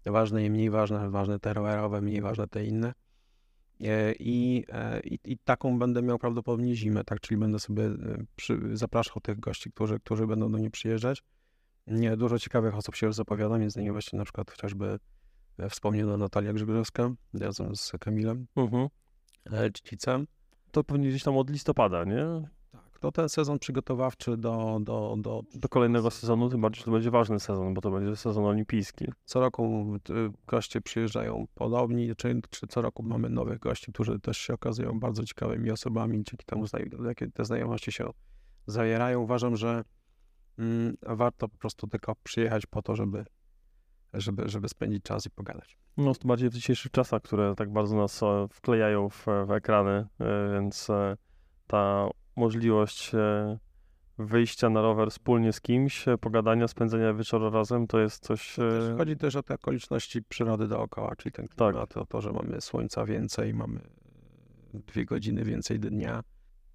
ważne 0.07 0.45
i 0.45 0.51
mniej 0.51 0.71
ważne, 0.71 1.11
ważne 1.11 1.39
te 1.39 1.55
rowerowe, 1.55 2.01
mniej 2.01 2.21
ważne 2.21 2.49
te 2.49 2.65
inne. 2.65 2.93
E, 3.81 4.13
I, 4.19 4.65
e, 4.69 5.01
i, 5.01 5.19
I 5.25 5.39
taką 5.39 5.79
będę 5.79 6.03
miał 6.03 6.19
prawdopodobnie 6.19 6.77
zimę, 6.77 7.05
tak? 7.05 7.21
Czyli 7.21 7.39
będę 7.39 7.59
sobie 7.59 7.85
e, 7.85 8.25
przy, 8.37 8.61
zapraszał 8.73 9.21
tych 9.21 9.41
gości, 9.41 9.73
którzy, 9.73 10.01
którzy 10.01 10.27
będą 10.27 10.53
do 10.53 10.59
mnie 10.59 10.71
przyjeżdżać. 10.71 11.23
Nie, 11.87 12.17
dużo 12.17 12.39
ciekawych 12.39 12.77
osób 12.77 12.95
się 12.97 13.07
już 13.07 13.17
zapowiada, 13.17 13.59
między 13.59 13.81
innymi 13.81 13.93
właśnie 13.93 14.19
na 14.19 14.25
przykład 14.25 14.51
chociażby 14.51 14.99
wspomniana 15.71 16.17
Natalia 16.17 16.53
Grzybrowska 16.53 17.11
razem 17.35 17.77
z 17.77 17.93
Kamilem 18.01 18.47
Mhm. 18.57 18.89
e, 19.53 19.71
Czcicem. 19.71 20.27
To 20.71 20.85
pewnie 20.85 21.09
gdzieś 21.09 21.23
tam 21.23 21.37
od 21.37 21.51
listopada, 21.51 22.05
nie? 22.05 22.49
To 23.01 23.13
ten 23.13 23.29
sezon 23.29 23.59
przygotowawczy 23.59 24.37
do, 24.37 24.79
do, 24.83 25.17
do 25.19 25.43
Do 25.55 25.69
kolejnego 25.69 26.11
sezonu, 26.11 26.49
tym 26.49 26.61
bardziej, 26.61 26.79
że 26.79 26.85
to 26.85 26.91
będzie 26.91 27.11
ważny 27.11 27.41
sezon, 27.41 27.75
bo 27.75 27.81
to 27.81 27.91
będzie 27.91 28.17
sezon 28.17 28.45
olimpijski. 28.45 29.07
co 29.25 29.41
roku 29.41 29.95
y, 30.11 30.31
goście 30.47 30.81
przyjeżdżają 30.81 31.47
podobni, 31.55 32.17
czy, 32.17 32.41
czy 32.51 32.67
co 32.67 32.83
roku 32.83 33.03
mamy 33.03 33.31
nowych 33.31 33.59
gości, 33.59 33.93
którzy 33.93 34.21
też 34.21 34.39
się 34.39 34.55
okazują 34.55 35.01
bardzo 35.01 35.25
ciekawymi 35.25 35.71
osobami, 35.71 36.15
dzięki 36.15 36.47
temu 36.47 36.65
jakie 37.07 37.31
te 37.31 37.45
znajomości 37.45 37.93
się 37.93 38.11
zawierają. 38.67 39.21
Uważam, 39.21 39.57
że 39.57 39.85
mm, 40.59 40.97
warto 41.03 41.49
po 41.49 41.59
prostu 41.59 41.87
tylko 41.87 42.15
przyjechać 42.23 42.67
po 42.67 42.83
to, 42.83 42.97
żeby, 42.97 43.25
żeby, 44.15 44.49
żeby 44.49 44.69
spędzić 44.69 45.03
czas 45.03 45.27
i 45.27 45.31
pogadać. 45.31 45.79
No, 45.97 46.15
to 46.15 46.29
bardziej 46.29 46.51
w 46.51 46.55
dzisiejszych 46.55 46.93
czasach, 46.93 47.23
które 47.23 47.55
tak 47.55 47.73
bardzo 47.73 47.97
nas 47.97 48.23
e, 48.23 48.47
wklejają 48.51 49.09
w, 49.09 49.27
w 49.47 49.51
ekrany, 49.51 49.91
e, 49.91 50.53
więc 50.53 50.91
e, 50.91 51.17
ta 51.67 52.09
możliwość 52.39 53.15
e, 53.15 53.59
wyjścia 54.19 54.71
na 54.71 54.83
rower 54.83 55.11
wspólnie 55.11 55.53
z 55.53 55.61
kimś, 55.61 56.09
e, 56.09 56.19
pogadania, 56.19 56.69
spędzenia 56.69 57.15
wieczoru 57.15 57.51
razem, 57.51 57.87
to 57.87 57.99
jest 57.99 58.23
coś... 58.23 58.55
Też 58.57 58.85
e, 58.85 58.97
Chodzi 58.97 59.17
też 59.17 59.37
o 59.37 59.43
te 59.43 59.55
okoliczności 59.55 60.23
przyrody 60.23 60.69
dookoła, 60.69 61.17
czyli 61.17 61.33
ten 61.33 61.47
Tak. 61.49 61.57
klimat, 61.57 61.97
o 61.97 62.07
to, 62.07 62.21
że 62.21 62.33
mamy 62.33 62.61
słońca 62.61 63.05
więcej, 63.05 63.55
mamy 63.55 63.81
dwie 64.75 65.05
godziny 65.05 65.45
więcej 65.45 65.81
dnia. 65.81 66.23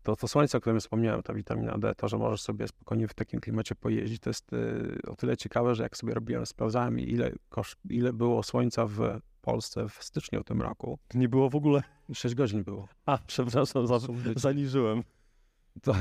To, 0.03 0.15
to 0.15 0.27
słońce, 0.27 0.57
o 0.57 0.61
którym 0.61 0.79
wspomniałem, 0.79 1.23
ta 1.23 1.33
witamina 1.33 1.77
D, 1.77 1.95
to, 1.95 2.07
że 2.07 2.17
możesz 2.17 2.41
sobie 2.41 2.67
spokojnie 2.67 3.07
w 3.07 3.13
takim 3.13 3.39
klimacie 3.39 3.75
pojeździć, 3.75 4.19
to 4.21 4.29
jest 4.29 4.51
o 5.07 5.15
tyle 5.15 5.37
ciekawe, 5.37 5.75
że 5.75 5.83
jak 5.83 5.97
sobie 5.97 6.13
robiłem, 6.13 6.45
sprawdzałem 6.45 6.99
ile, 6.99 7.31
kosz, 7.49 7.75
ile 7.89 8.13
było 8.13 8.43
słońca 8.43 8.85
w 8.85 8.99
Polsce 9.41 9.89
w 9.89 10.03
styczniu 10.03 10.43
tym 10.43 10.61
roku. 10.61 10.99
Nie 11.13 11.29
było 11.29 11.49
w 11.49 11.55
ogóle... 11.55 11.83
6 12.13 12.35
godzin 12.35 12.63
było. 12.63 12.87
A, 13.05 13.17
przepraszam, 13.27 13.87
za, 13.87 13.99
zaniżyłem. 14.35 15.03
To, 15.81 15.95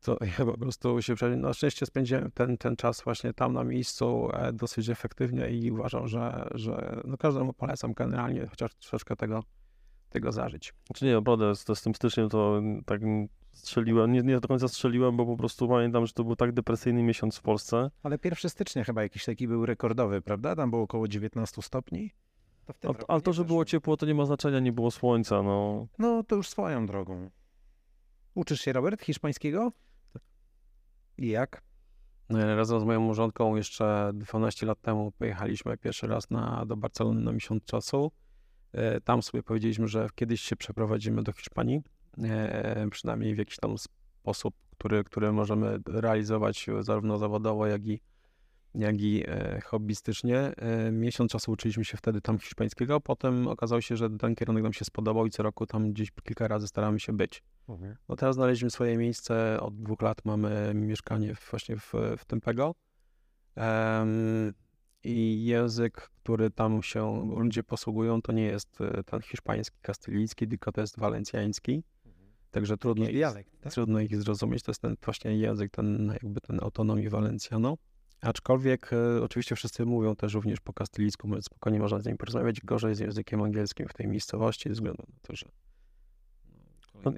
to 0.00 0.18
ja 0.38 0.46
po 0.46 0.58
prostu 0.58 1.02
się 1.02 1.14
prze... 1.14 1.36
Na 1.36 1.52
szczęście 1.52 1.86
spędziłem 1.86 2.30
ten, 2.30 2.58
ten 2.58 2.76
czas 2.76 3.02
właśnie 3.02 3.32
tam 3.32 3.52
na 3.52 3.64
miejscu 3.64 4.28
e, 4.32 4.52
dosyć 4.52 4.88
efektywnie 4.88 5.50
i 5.50 5.70
uważam, 5.70 6.08
że, 6.08 6.48
że 6.54 7.00
no 7.04 7.16
każdemu 7.16 7.52
polecam 7.52 7.92
generalnie 7.92 8.46
chociaż 8.46 8.74
troszeczkę 8.74 9.16
tego, 9.16 9.44
tego 10.10 10.32
zażyć. 10.32 10.74
Znaczy 10.86 11.04
nie, 11.04 11.14
naprawdę, 11.14 11.54
z, 11.54 11.78
z 11.78 11.82
tym 11.82 11.94
styczniem 11.94 12.28
to 12.28 12.58
mm, 12.58 12.84
tak 12.84 13.00
strzeliłem, 13.52 14.12
nie, 14.12 14.22
nie 14.22 14.40
do 14.40 14.48
końca 14.48 14.68
strzeliłem, 14.68 15.16
bo 15.16 15.26
po 15.26 15.36
prostu 15.36 15.68
pamiętam, 15.68 16.06
że 16.06 16.12
to 16.12 16.24
był 16.24 16.36
tak 16.36 16.52
depresyjny 16.52 17.02
miesiąc 17.02 17.36
w 17.36 17.42
Polsce. 17.42 17.90
Ale 18.02 18.18
1 18.24 18.50
stycznia 18.50 18.84
chyba 18.84 19.02
jakiś 19.02 19.24
taki 19.24 19.48
był 19.48 19.66
rekordowy, 19.66 20.22
prawda? 20.22 20.56
Tam 20.56 20.70
było 20.70 20.82
około 20.82 21.08
19 21.08 21.62
stopni. 21.62 22.10
To 22.80 22.94
ale 23.08 23.20
to, 23.20 23.32
że 23.32 23.44
było 23.44 23.64
ciepło, 23.64 23.96
to 23.96 24.06
nie 24.06 24.14
ma 24.14 24.26
znaczenia, 24.26 24.60
nie 24.60 24.72
było 24.72 24.90
słońca, 24.90 25.42
no. 25.42 25.86
No 25.98 26.22
to 26.22 26.36
już 26.36 26.48
swoją 26.48 26.86
drogą. 26.86 27.30
Uczysz 28.34 28.60
się, 28.60 28.72
Robert, 28.72 29.02
hiszpańskiego? 29.02 29.72
I 31.18 31.28
jak? 31.28 31.62
No, 32.28 32.56
razem 32.56 32.80
z 32.80 32.84
moją 32.84 33.00
małżonką 33.00 33.56
jeszcze 33.56 34.10
12 34.14 34.66
lat 34.66 34.80
temu 34.80 35.12
pojechaliśmy 35.12 35.78
pierwszy 35.78 36.06
raz 36.06 36.30
na, 36.30 36.64
do 36.66 36.76
Barcelony 36.76 37.20
na 37.20 37.32
miesiąc 37.32 37.64
czasu. 37.64 38.12
E, 38.72 39.00
Tam 39.00 39.22
sobie 39.22 39.42
powiedzieliśmy, 39.42 39.88
że 39.88 40.08
kiedyś 40.14 40.40
się 40.40 40.56
przeprowadzimy 40.56 41.22
do 41.22 41.32
Hiszpanii, 41.32 41.82
e, 42.22 42.88
przynajmniej 42.90 43.34
w 43.34 43.38
jakiś 43.38 43.56
tam 43.56 43.76
sposób, 43.78 44.54
który, 44.70 45.04
który 45.04 45.32
możemy 45.32 45.78
realizować 45.86 46.66
zarówno 46.80 47.18
zawodowo, 47.18 47.66
jak 47.66 47.86
i, 47.86 48.00
jak 48.74 49.00
i 49.00 49.24
e, 49.26 49.60
hobbystycznie. 49.60 50.38
E, 50.38 50.92
Miesiąc 50.92 51.32
czasu 51.32 51.52
uczyliśmy 51.52 51.84
się 51.84 51.96
wtedy 51.96 52.20
tam 52.20 52.38
hiszpańskiego, 52.38 53.00
potem 53.00 53.48
okazało 53.48 53.80
się, 53.80 53.96
że 53.96 54.10
ten 54.10 54.34
kierunek 54.34 54.62
nam 54.62 54.72
się 54.72 54.84
spodobał 54.84 55.26
i 55.26 55.30
co 55.30 55.42
roku 55.42 55.66
tam 55.66 55.92
gdzieś 55.92 56.10
kilka 56.24 56.48
razy 56.48 56.68
staramy 56.68 57.00
się 57.00 57.12
być. 57.12 57.42
No 58.08 58.16
teraz 58.16 58.34
znaleźliśmy 58.34 58.70
swoje 58.70 58.96
miejsce, 58.96 59.60
od 59.60 59.82
dwóch 59.82 60.02
lat 60.02 60.24
mamy 60.24 60.72
mieszkanie 60.74 61.34
właśnie 61.50 61.76
w, 61.76 61.92
w 62.18 62.24
Tempego. 62.24 62.74
Em, 63.56 64.52
I 65.04 65.44
język, 65.44 66.10
który 66.22 66.50
tam 66.50 66.82
się 66.82 67.32
ludzie 67.36 67.62
posługują, 67.62 68.22
to 68.22 68.32
nie 68.32 68.44
jest 68.44 68.80
e, 68.80 69.04
ten 69.04 69.20
hiszpański, 69.20 69.76
kastylijski, 69.82 70.48
tylko 70.48 70.72
to 70.72 70.80
jest 70.80 70.98
walencjański. 70.98 71.82
Także 72.50 72.76
trudno 72.76 73.04
ich, 73.04 73.12
Dialekt, 73.12 73.60
tak? 73.60 73.72
trudno 73.72 74.00
ich 74.00 74.22
zrozumieć. 74.22 74.62
To 74.62 74.70
jest 74.70 74.82
ten 74.82 74.96
właśnie 75.04 75.36
język, 75.36 75.72
ten 75.72 76.12
jakby 76.22 76.40
ten 76.40 76.60
autonomii 76.62 77.08
Valenciano. 77.08 77.76
Aczkolwiek 78.20 78.92
e, 78.92 79.22
oczywiście 79.22 79.56
wszyscy 79.56 79.86
mówią 79.86 80.16
też 80.16 80.34
również 80.34 80.60
po 80.60 80.72
kastylijsku, 80.72 81.28
więc 81.28 81.44
spokojnie 81.44 81.78
można 81.78 81.98
z 81.98 82.06
nimi 82.06 82.18
porozmawiać. 82.18 82.60
Gorzej 82.60 82.94
z 82.94 82.98
językiem 82.98 83.42
angielskim 83.42 83.88
w 83.88 83.94
tej 83.94 84.06
miejscowości, 84.06 84.68
ze 84.68 84.72
względu 84.72 85.02
na 85.08 85.18
to, 85.22 85.36
że 85.36 85.46
no. 87.04 87.12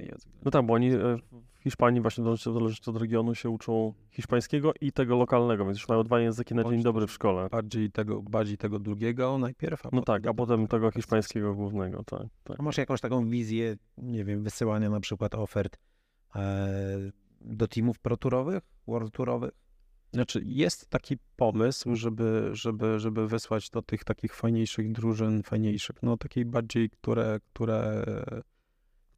No 0.44 0.50
tak, 0.50 0.66
bo 0.66 0.74
oni 0.74 0.90
e, 0.92 1.16
w 1.60 1.62
Hiszpanii 1.62 2.00
właśnie 2.00 2.24
zależy 2.36 2.80
od 2.86 2.96
regionu 2.96 3.34
się 3.34 3.50
uczą 3.50 3.94
hiszpańskiego 4.10 4.72
i 4.80 4.92
tego 4.92 5.16
lokalnego, 5.16 5.64
więc 5.64 5.78
już 5.78 5.88
mają 5.88 6.04
dwa 6.04 6.20
języki 6.20 6.54
na 6.54 6.64
dzień 6.64 6.82
dobry 6.82 7.06
w 7.06 7.12
szkole. 7.12 7.48
bardziej 7.50 7.90
tego, 7.90 8.22
bardziej 8.22 8.58
tego 8.58 8.78
drugiego 8.78 9.38
najpierw, 9.38 9.86
a 9.86 9.88
No 9.92 10.00
potem 10.00 10.22
tak, 10.22 10.26
a 10.26 10.34
potem 10.34 10.66
tego 10.66 10.90
hiszpańskiego 10.90 11.54
głównego, 11.54 12.04
tak. 12.04 12.22
tak. 12.44 12.60
A 12.60 12.62
masz 12.62 12.78
jakąś 12.78 13.00
taką 13.00 13.28
wizję, 13.28 13.76
nie 13.98 14.24
wiem, 14.24 14.42
wysyłania 14.42 14.90
na 14.90 15.00
przykład 15.00 15.34
ofert 15.34 15.78
e, 16.36 16.78
do 17.40 17.68
teamów 17.68 17.98
proturowych, 17.98 18.62
world 18.86 19.14
tourowych? 19.14 19.50
Znaczy 20.12 20.42
jest 20.44 20.88
taki 20.90 21.16
pomysł, 21.36 21.96
żeby, 21.96 22.50
żeby, 22.52 22.98
żeby 22.98 23.28
wysłać 23.28 23.70
do 23.70 23.82
tych 23.82 24.04
takich 24.04 24.34
fajniejszych 24.34 24.92
drużyn, 24.92 25.42
fajniejszych, 25.42 25.96
no 26.02 26.16
takiej 26.16 26.44
bardziej, 26.44 26.90
które, 26.90 27.40
które, 27.52 28.04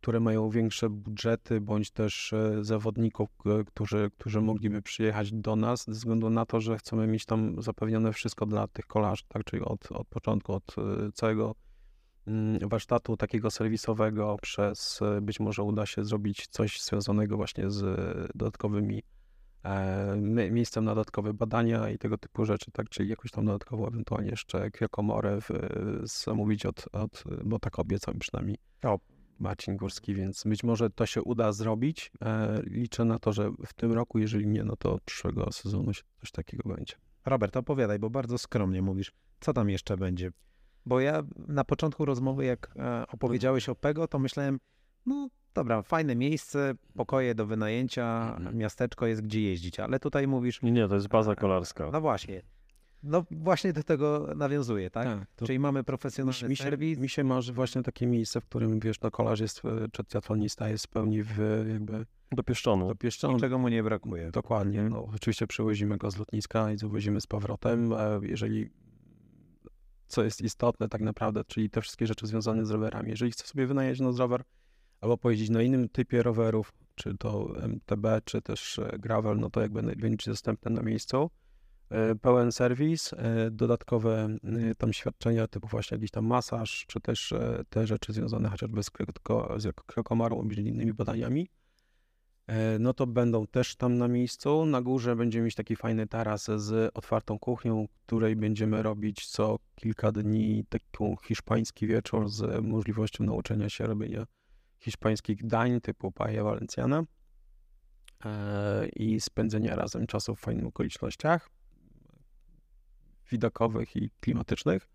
które 0.00 0.20
mają 0.20 0.50
większe 0.50 0.90
budżety, 0.90 1.60
bądź 1.60 1.90
też 1.90 2.32
e, 2.32 2.64
zawodników, 2.64 3.28
k- 3.36 3.50
którzy, 3.66 4.10
którzy 4.18 4.40
mogliby 4.40 4.82
przyjechać 4.82 5.32
do 5.32 5.56
nas, 5.56 5.84
ze 5.84 5.92
względu 5.92 6.30
na 6.30 6.46
to, 6.46 6.60
że 6.60 6.78
chcemy 6.78 7.06
mieć 7.06 7.24
tam 7.26 7.62
zapewnione 7.62 8.12
wszystko 8.12 8.46
dla 8.46 8.68
tych 8.68 8.86
kolarzy, 8.86 9.22
tak, 9.28 9.44
czyli 9.44 9.62
od, 9.62 9.92
od 9.92 10.08
początku, 10.08 10.52
od 10.52 10.74
e, 10.78 11.12
całego 11.14 11.54
mm, 12.26 12.68
warsztatu 12.68 13.16
takiego 13.16 13.50
serwisowego, 13.50 14.36
przez 14.42 15.02
e, 15.02 15.20
być 15.20 15.40
może 15.40 15.62
uda 15.62 15.86
się 15.86 16.04
zrobić 16.04 16.46
coś 16.46 16.82
związanego 16.82 17.36
właśnie 17.36 17.70
z 17.70 17.82
e, 17.82 18.28
dodatkowymi 18.34 18.98
e, 18.98 19.02
miejscem 20.50 20.84
na 20.84 20.94
dodatkowe 20.94 21.34
badania 21.34 21.90
i 21.90 21.98
tego 21.98 22.18
typu 22.18 22.44
rzeczy, 22.44 22.70
tak, 22.70 22.88
czyli 22.88 23.08
jakąś 23.08 23.30
tam 23.30 23.44
dodatkową 23.44 23.86
ewentualnie 23.86 24.30
jeszcze 24.30 24.70
kriokomorę 24.70 25.40
w, 25.40 25.48
zamówić 26.02 26.66
od, 26.66 26.84
od, 26.92 27.24
bo 27.44 27.58
tak 27.58 27.78
obiecam 27.78 28.18
przynajmniej. 28.18 28.58
O, 28.84 28.98
Marcin 29.38 29.76
Górski, 29.76 30.14
więc 30.14 30.42
być 30.46 30.64
może 30.64 30.90
to 30.90 31.06
się 31.06 31.22
uda 31.22 31.52
zrobić. 31.52 32.12
E, 32.22 32.62
liczę 32.62 33.04
na 33.04 33.18
to, 33.18 33.32
że 33.32 33.50
w 33.66 33.72
tym 33.72 33.92
roku, 33.92 34.18
jeżeli 34.18 34.46
nie, 34.46 34.64
no 34.64 34.76
to 34.76 34.98
przyszłego 35.04 35.52
sezonu 35.52 35.92
się 35.92 36.02
coś 36.20 36.30
takiego 36.30 36.68
będzie. 36.68 36.94
Robert, 37.24 37.56
opowiadaj, 37.56 37.98
bo 37.98 38.10
bardzo 38.10 38.38
skromnie 38.38 38.82
mówisz, 38.82 39.12
co 39.40 39.52
tam 39.52 39.70
jeszcze 39.70 39.96
będzie. 39.96 40.30
Bo 40.86 41.00
ja 41.00 41.22
na 41.48 41.64
początku 41.64 42.04
rozmowy, 42.04 42.44
jak 42.44 42.74
e, 42.76 43.04
opowiedziałeś 43.06 43.68
o 43.68 43.74
Pego, 43.74 44.08
to 44.08 44.18
myślałem, 44.18 44.58
no 45.06 45.28
dobra, 45.54 45.82
fajne 45.82 46.16
miejsce, 46.16 46.74
pokoje 46.94 47.34
do 47.34 47.46
wynajęcia, 47.46 48.34
Mhm. 48.38 48.56
miasteczko 48.56 49.06
jest 49.06 49.22
gdzie 49.22 49.40
jeździć, 49.42 49.80
ale 49.80 50.00
tutaj 50.00 50.26
mówisz, 50.28 50.62
Nie, 50.62 50.88
to 50.88 50.94
jest 50.94 51.08
baza 51.08 51.34
kolarska. 51.36 51.90
no 51.92 52.00
właśnie, 52.00 52.42
no 53.02 53.24
właśnie 53.30 53.72
do 53.72 53.82
tego 53.82 54.28
nawiązuje, 54.36 54.90
tak? 54.90 55.06
to 55.36 55.46
Czyli 55.46 55.58
mamy 55.58 55.84
profesjonalny 55.84 56.48
mi 56.48 56.56
się, 56.56 56.64
serwis, 56.64 56.98
mi 56.98 57.08
się 57.08 57.24
marzy 57.24 57.52
właśnie 57.52 57.82
takie 57.82 58.06
miejsce, 58.06 58.40
w 58.40 58.44
którym, 58.44 58.80
wiesz, 58.80 59.00
no 59.00 59.10
kolarz 59.10 59.40
jest, 59.40 59.64
e, 59.64 59.88
czy 59.92 60.04
triatlonista 60.04 60.68
jest 60.68 60.84
w 60.86 60.88
pełni 60.88 61.22
w, 61.22 61.38
jakby 61.72 62.06
Dopieszczony. 62.32 62.86
dopieszczony. 62.86 63.40
czego 63.40 63.58
mu 63.58 63.68
nie 63.68 63.82
brakuje. 63.82 64.30
Dokładnie. 64.30 64.82
No, 64.82 65.08
oczywiście 65.14 65.46
przywozimy 65.46 65.96
go 65.98 66.10
z 66.10 66.16
lotniska 66.16 66.72
i 66.72 66.78
zawozimy 66.78 67.20
z 67.20 67.26
powrotem. 67.26 67.92
E, 67.92 68.20
Jeżeli, 68.22 68.70
co 70.06 70.24
jest 70.24 70.40
istotne 70.40 70.88
tak 70.88 71.00
naprawdę, 71.00 71.44
czyli 71.44 71.70
te 71.70 71.80
wszystkie 71.80 72.06
rzeczy 72.06 72.26
związane 72.26 72.66
z 72.66 72.70
rowerami. 72.70 73.10
Jeżeli 73.10 73.30
chce 73.30 73.46
sobie 73.46 73.66
wynająć 73.66 74.00
na 74.00 74.10
rower 74.18 74.42
albo 75.02 75.18
pojeździć 75.18 75.50
na 75.50 75.62
innym 75.62 75.88
typie 75.88 76.22
rowerów, 76.22 76.72
czy 76.94 77.18
to 77.18 77.54
MTB, 77.62 78.06
czy 78.24 78.42
też 78.42 78.78
e, 78.78 78.98
gravel, 78.98 79.38
no 79.38 79.50
to 79.50 79.60
jakby 79.60 79.82
będzie 79.82 80.30
dostępne 80.30 80.70
na 80.70 80.82
miejscu. 80.82 81.30
E, 81.90 82.14
Pełen 82.14 82.52
serwis, 82.52 83.12
e, 83.12 83.50
dodatkowe 83.50 84.36
tam 84.78 84.92
świadczenia 84.92 85.46
typu 85.46 85.68
właśnie 85.68 85.94
jakiś 85.94 86.10
tam 86.10 86.26
masaż, 86.26 86.84
czy 86.88 87.00
też 87.00 87.34
te 87.68 87.86
rzeczy 87.86 88.12
związane 88.12 88.48
chociażby 88.48 88.82
z, 88.82 88.90
kroko, 88.90 89.60
z 89.60 89.76
krokomarą 89.86 90.42
innymi 90.42 90.92
badaniami 90.92 91.48
no 92.78 92.94
to 92.94 93.06
będą 93.06 93.46
też 93.46 93.76
tam 93.76 93.98
na 93.98 94.08
miejscu. 94.08 94.66
Na 94.66 94.82
górze 94.82 95.16
będziemy 95.16 95.44
mieć 95.44 95.54
taki 95.54 95.76
fajny 95.76 96.06
taras 96.06 96.44
z 96.56 96.90
otwartą 96.94 97.38
kuchnią, 97.38 97.88
której 98.06 98.36
będziemy 98.36 98.82
robić 98.82 99.26
co 99.26 99.58
kilka 99.74 100.12
dni 100.12 100.64
taki 100.68 100.86
hiszpański 101.24 101.86
wieczór 101.86 102.28
z 102.28 102.64
możliwością 102.64 103.24
nauczenia 103.24 103.68
się 103.68 103.86
robienia 103.86 104.26
hiszpańskich 104.82 105.46
dań 105.46 105.80
typu 105.80 106.12
paella 106.12 106.42
valenciana 106.44 107.04
e, 108.24 108.88
i 108.88 109.20
spędzenia 109.20 109.76
razem 109.76 110.06
czasu 110.06 110.34
w 110.34 110.40
fajnych 110.40 110.66
okolicznościach 110.66 111.50
widokowych 113.30 113.96
i 113.96 114.10
klimatycznych. 114.20 114.88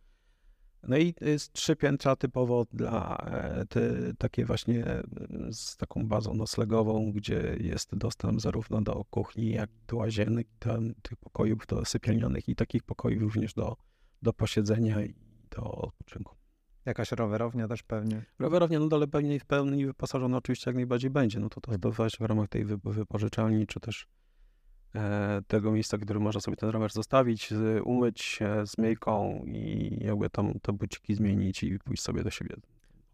No 0.84 0.98
i 0.98 1.14
jest 1.22 1.54
trzy 1.54 1.76
piętra 1.76 2.16
typowo 2.16 2.66
dla 2.74 3.26
te, 3.70 4.14
takie 4.18 4.46
właśnie 4.46 4.86
e, 4.86 5.04
z 5.52 5.78
taką 5.78 6.08
bazą 6.08 6.34
noclegową, 6.34 7.12
gdzie 7.12 7.58
jest 7.60 7.96
dostęp 7.96 8.42
zarówno 8.42 8.82
do 8.82 9.06
kuchni, 9.10 9.52
jak 9.52 9.70
i 9.70 9.86
do 9.88 9.98
łazienek, 9.98 10.48
tam, 10.60 10.94
tych 11.02 11.18
pokojów 11.18 11.68
do 11.68 11.86
sypialnianych 11.86 12.50
i 12.50 12.56
takich 12.56 12.84
pokojów 12.84 13.22
również 13.22 13.54
do, 13.54 13.76
do 14.22 14.34
posiedzenia 14.34 15.02
i 15.02 15.16
do 15.50 15.64
odpoczynku. 15.64 16.37
Jakaś 16.88 17.12
rowerownia 17.12 17.68
też 17.68 17.84
pewnie. 17.84 18.26
Rowerownia 18.40 18.80
no 18.80 18.88
ale 18.92 19.08
pewnie 19.08 19.40
w 19.40 19.46
pełni 19.46 19.86
wyposażona 19.86 20.38
oczywiście 20.38 20.70
jak 20.70 20.76
najbardziej 20.76 21.10
będzie, 21.10 21.40
no 21.40 21.50
to 21.50 21.62
to, 21.62 21.78
to 21.80 21.92
właśnie 21.92 22.26
w 22.26 22.30
ramach 22.30 22.50
tej 22.50 22.66
wy, 22.66 22.78
wypożyczalni, 22.84 23.68
czy 23.68 23.80
też 23.80 24.08
e, 24.96 25.42
tego 25.48 25.72
miejsca, 25.72 25.98
które 25.98 26.20
można 26.20 26.42
sobie 26.42 26.58
ten 26.58 26.70
rower 26.70 26.92
zostawić, 26.92 27.50
z, 27.50 27.82
umyć 27.86 28.22
się 28.22 28.68
z 28.68 28.78
myjką 28.78 29.44
i 29.46 29.98
jakby 30.02 30.30
tam 30.30 30.60
te 30.60 30.74
buciki 30.74 31.16
zmienić 31.16 31.64
i 31.64 31.80
pójść 31.80 32.04
sobie 32.04 32.24
do 32.24 32.30
siebie. 32.30 32.56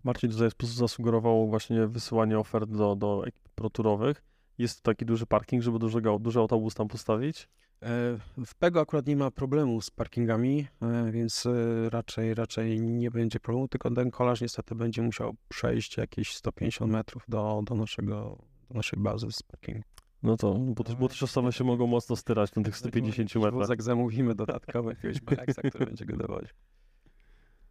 Marcin 0.04 0.32
tutaj 0.32 0.50
zasugerował 0.60 1.50
właśnie 1.50 1.88
wysyłanie 1.88 2.40
ofert 2.40 2.70
do, 2.70 2.96
do 2.96 3.28
ekip 3.28 3.50
proturowych. 3.56 4.24
Jest 4.58 4.82
taki 4.82 5.06
duży 5.06 5.26
parking, 5.26 5.64
żeby 5.64 5.80
dużego, 5.80 6.20
duży 6.20 6.40
autobus 6.40 6.76
tam 6.76 6.88
postawić. 6.88 7.48
E, 7.82 8.18
W 8.46 8.56
Pego 8.56 8.82
akurat 8.82 9.08
nie 9.08 9.16
ma 9.16 9.32
problemu 9.32 9.82
z 9.82 9.90
parkingami, 9.92 10.68
e, 10.82 11.12
więc 11.12 11.46
e, 11.46 11.90
raczej, 11.90 12.34
raczej 12.34 12.82
nie 12.82 13.12
będzie 13.12 13.40
problemu, 13.40 13.68
tylko 13.68 13.92
ten 13.92 14.12
kolarz 14.12 14.42
niestety 14.42 14.76
będzie 14.76 15.02
musiał 15.02 15.36
przejść 15.50 15.98
jakieś 15.98 16.36
150 16.36 16.92
metrów 16.92 17.24
do, 17.28 17.62
do, 17.66 17.76
naszego, 17.76 18.38
do 18.70 18.76
naszej 18.76 19.00
bazy 19.00 19.32
z 19.32 19.44
parkingu. 19.44 19.84
No 20.24 20.38
to, 20.38 20.54
bo 20.54 20.84
też, 20.84 20.96
bo 20.96 21.08
też 21.10 21.24
osoby 21.24 21.52
się 21.52 21.64
mogą 21.64 21.88
mocno 21.88 22.16
styrać 22.16 22.56
na 22.56 22.64
tych 22.64 22.78
150 22.78 23.36
metrach. 23.36 23.54
Wózek 23.54 23.82
zamówimy 23.82 24.36
dodatkowy 24.36 24.90
jakiegoś 24.90 25.22
który 25.72 25.86
będzie 25.86 26.06
go 26.06 26.18
dowodził. 26.18 26.50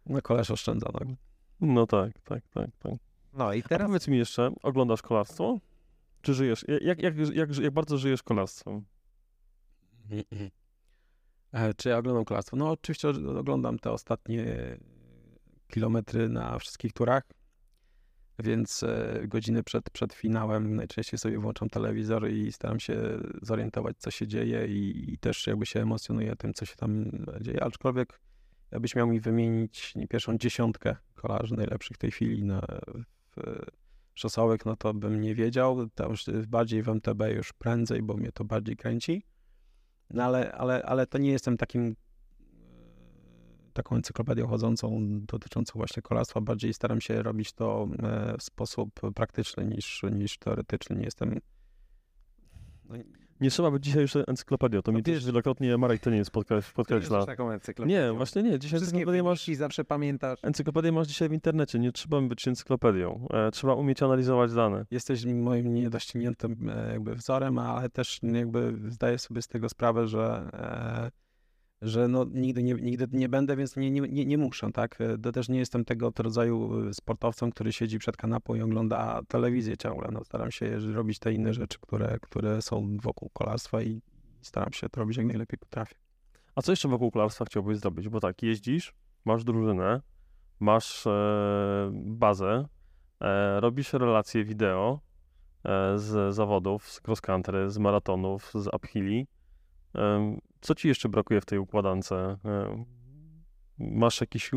No 0.05 0.21
kolarz 0.21 0.51
oszczędza. 0.51 0.89
No. 0.93 1.15
No 1.61 1.87
tak, 1.87 2.21
tak, 2.21 2.47
tak, 2.47 2.69
tak. 2.79 2.93
No 3.33 3.53
i 3.53 3.63
Teraz 3.63 3.69
teraz 3.69 3.87
powiedz 3.87 4.07
mi 4.07 4.17
jeszcze, 4.17 4.51
oglądasz 4.63 5.01
kolarstwo? 5.01 5.59
Czy 6.23 6.33
żyjesz? 6.33 6.65
Jak, 6.81 7.01
jak, 7.01 7.15
jak, 7.33 7.57
jak, 7.57 7.73
bardzo 7.73 7.97
żyjesz 7.97 8.23
kolarstwem? 8.23 8.85
E, 11.51 11.73
Czy 11.73 11.89
ja 11.89 11.97
oglądam 11.97 12.25
kolarstwo? 12.25 12.57
No 12.57 12.71
oczywiście 12.71 13.09
oglądam 13.37 13.79
te 13.79 13.91
ostatnie 13.91 14.45
kilometry 15.67 16.29
na 16.29 16.59
wszystkich 16.59 16.93
turach, 16.93 17.23
więc 18.39 18.83
e, 18.83 19.21
godziny 19.27 19.63
przed, 19.63 19.89
przed 19.89 20.13
finałem 20.13 20.75
najczęściej 20.75 21.19
sobie 21.19 21.39
włączam 21.39 21.69
telewizor 21.69 22.29
i 22.29 22.51
staram 22.51 22.79
się 22.79 23.19
zorientować, 23.41 23.97
co 23.97 24.11
się 24.11 24.27
dzieje 24.27 24.67
i, 24.67 25.13
i 25.13 25.17
też 25.17 25.47
jakby 25.47 25.65
się 25.65 25.81
emocjonuję 25.81 26.35
tym, 26.35 26.53
co 26.53 26.65
się 26.65 26.75
tam 26.75 27.11
dzieje, 27.41 27.63
aczkolwiek 27.63 28.19
jakbyś 28.71 28.95
miał 28.95 29.07
mi 29.07 29.19
wymienić 29.19 29.93
pierwszą 30.09 30.37
dziesiątkę 30.37 30.95
kolarzy 31.15 31.55
najlepszych 31.55 31.97
w 31.97 31.99
tej 31.99 32.11
chwili 32.11 32.43
na, 32.43 32.61
w 33.35 33.82
szosowych, 34.13 34.65
no 34.65 34.75
to 34.75 34.93
bym 34.93 35.21
nie 35.21 35.35
wiedział, 35.35 35.89
tam 35.89 36.11
już 36.11 36.25
bardziej 36.47 36.83
w 36.83 36.89
MTB 36.89 37.21
już 37.35 37.53
prędzej, 37.53 38.01
bo 38.01 38.13
mnie 38.13 38.31
to 38.31 38.43
bardziej 38.43 38.77
kręci. 38.77 39.23
No 40.09 40.23
ale, 40.23 40.51
ale, 40.51 40.83
ale 40.83 41.07
to 41.07 41.17
nie 41.17 41.31
jestem 41.31 41.57
takim 41.57 41.85
e, 41.85 41.95
taką 43.73 43.95
encyklopedią 43.95 44.47
chodzącą 44.47 44.99
dotyczącą 45.25 45.73
właśnie 45.75 46.01
kolarstwa. 46.01 46.41
Bardziej 46.41 46.73
staram 46.73 47.01
się 47.01 47.23
robić 47.23 47.53
to 47.53 47.87
e, 48.03 48.37
w 48.37 48.43
sposób 48.43 48.99
praktyczny 49.15 49.65
niż, 49.65 50.01
niż 50.11 50.37
teoretyczny. 50.37 50.95
Nie 50.95 51.05
jestem. 51.05 51.39
No, 52.85 52.95
Nie 53.43 53.49
trzeba 53.49 53.71
być 53.71 53.83
dzisiaj 53.83 54.01
już 54.01 54.15
encyklopedią, 54.27 54.81
to 54.81 54.91
No 54.91 54.97
mi 54.97 55.03
wiesz- 55.03 55.17
też 55.17 55.25
wielokrotnie 55.25 55.77
Marek 55.77 56.01
Teniec 56.01 56.29
podkreś, 56.29 56.71
podkreśla. 56.71 57.25
taką 57.25 57.51
encyklopedię. 57.51 57.95
Nie, 57.95 58.13
właśnie 58.13 58.43
nie, 58.43 58.59
dzisiaj 58.59 58.79
encyklopedię 58.79 59.23
masz, 59.23 59.47
masz... 59.47 59.57
zawsze 59.57 59.83
pamiętasz. 59.85 60.39
encyklopedię 60.43 60.91
masz 60.91 61.07
dzisiaj 61.07 61.29
w 61.29 61.33
internecie, 61.33 61.79
nie 61.79 61.91
trzeba 61.91 62.21
być 62.21 62.47
encyklopedią. 62.47 63.27
E, 63.33 63.51
trzeba 63.51 63.73
umieć 63.73 64.03
analizować 64.03 64.53
dane. 64.53 64.85
jesteś 64.91 65.25
moim 65.25 65.73
niedościgniętym 65.73 66.69
e, 66.69 66.91
jakby 66.91 67.15
wzorem, 67.15 67.57
ale 67.59 67.89
też 67.89 68.19
jakby 68.23 68.73
zdaję 68.87 69.19
sobie 69.19 69.41
z 69.41 69.47
tego 69.47 69.69
sprawę, 69.69 70.07
że, 70.07 70.49
e, 70.53 71.22
że 71.83 72.07
no 72.07 72.25
nigdy, 72.31 72.63
nie, 72.63 72.73
nigdy 72.73 73.07
nie 73.11 73.29
będę, 73.29 73.55
więc 73.55 73.75
nie, 73.77 73.91
nie, 73.91 74.25
nie, 74.25 74.37
muszę, 74.37 74.71
tak? 74.71 75.01
E, 75.01 75.17
To 75.17 75.31
też 75.31 75.49
nie 75.49 75.59
jestem 75.59 75.85
tego 75.85 76.13
rodzaju 76.17 76.87
e, 76.89 76.93
sportowcem, 76.93 77.51
który 77.51 77.73
siedzi 77.73 77.99
przed 77.99 78.17
kanapą 78.17 78.55
i 78.55 78.61
ogląda 78.61 79.21
telewizję 79.27 79.77
ciągle. 79.77 80.09
No, 80.11 80.23
staram 80.23 80.51
się 80.51 80.77
robić 80.79 81.19
te 81.19 81.33
inne 81.33 81.53
rzeczy, 81.53 81.77
które, 81.81 82.17
które 82.21 82.61
są 82.61 82.97
wokół 82.97 83.29
kolarstwa 83.29 83.81
i 83.81 84.01
staram 84.41 84.73
się 84.73 84.89
to 84.89 84.99
robić 84.99 85.17
jak 85.17 85.25
najlepiej 85.25 85.59
potrafię. 85.59 85.95
A 86.55 86.61
co 86.61 86.71
jeszcze 86.71 86.87
wokół 86.87 87.11
kolarstwa 87.11 87.45
chciałbyś 87.45 87.77
zrobić? 87.77 88.09
Bo 88.09 88.19
tak, 88.19 88.43
jeździsz, 88.43 88.93
masz 89.25 89.43
drużynę, 89.43 90.01
masz 90.59 91.07
e, 91.07 91.91
bazę, 91.93 92.65
e, 93.21 93.59
robisz 93.59 93.93
relacje 93.93 94.43
wideo 94.43 94.99
e, 95.63 95.99
z 95.99 96.35
zawodów, 96.35 96.89
z 96.91 97.01
cross 97.07 97.21
country, 97.21 97.69
z 97.69 97.77
maratonów, 97.77 98.51
z 98.55 98.67
uphilli. 98.75 99.27
Co 100.63 100.75
ci 100.75 100.87
jeszcze 100.87 101.09
brakuje 101.09 101.41
w 101.41 101.45
tej 101.45 101.59
układance? 101.59 102.11
E, 102.11 102.37
masz 103.77 104.21
jakiś 104.21 104.51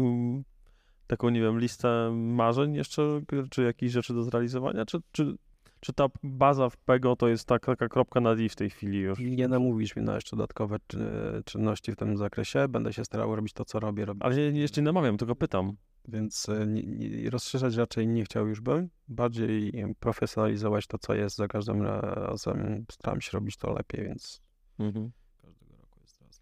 taką, 1.07 1.29
nie 1.29 1.41
wiem, 1.41 1.59
listę 1.59 2.11
marzeń 2.15 2.75
jeszcze, 2.75 3.23
czy 3.51 3.63
jakieś 3.63 3.93
rzeczy 3.93 4.15
do 4.15 4.23
zrealizowania? 4.23 4.87
Czy, 4.87 4.99
czy, 5.13 5.37
czy 5.81 5.93
ta 5.93 6.07
baza 6.23 6.71
w 6.71 6.77
PEGO 6.77 7.17
to 7.17 7.29
jest 7.29 7.49
taka, 7.49 7.73
taka 7.73 7.89
kropka 7.89 8.21
na 8.21 8.37
D 8.37 8.49
w 8.49 8.57
tej 8.57 8.71
chwili 8.71 8.99
już? 8.99 9.19
Nie 9.19 9.49
namówisz 9.49 9.97
mnie 9.97 10.05
na 10.05 10.15
jeszcze 10.15 10.37
dodatkowe 10.37 10.77
czy, 10.87 10.99
czynności 11.45 11.93
w 11.93 11.97
tym 11.97 12.17
zakresie. 12.17 12.69
Będę 12.69 12.93
się 12.93 13.05
starał 13.05 13.37
robić 13.37 13.53
to, 13.53 13.65
co 13.65 13.81
robię. 13.81 14.05
robić 14.05 14.23
Ale 14.23 14.53
nie, 14.53 14.61
jeszcze 14.61 14.81
nie 14.81 14.85
namawiam, 14.85 15.17
tylko 15.17 15.37
pytam. 15.37 15.77
Więc 16.09 16.49
e, 16.49 16.67
nie, 16.67 16.83
nie, 16.83 17.31
rozszerzać 17.31 17.77
raczej 17.77 18.07
nie 18.07 18.25
chciał 18.25 18.49
już 18.49 18.61
bym. 18.61 18.89
Bardziej 19.09 19.73
profesjonalizować 20.01 20.87
to, 20.87 20.99
co 20.99 21.15
jest 21.15 21.37
za 21.37 21.49
każdym 21.49 21.83
razem. 21.83 22.85
Staram 22.93 23.21
się 23.21 23.31
robić 23.33 23.57
to 23.57 23.73
lepiej, 23.73 24.05
więc 24.05 24.47
Mhm. 24.79 25.11
każdego 25.43 25.77
roku 25.77 26.01
jest 26.01 26.19
coraz 26.19 26.41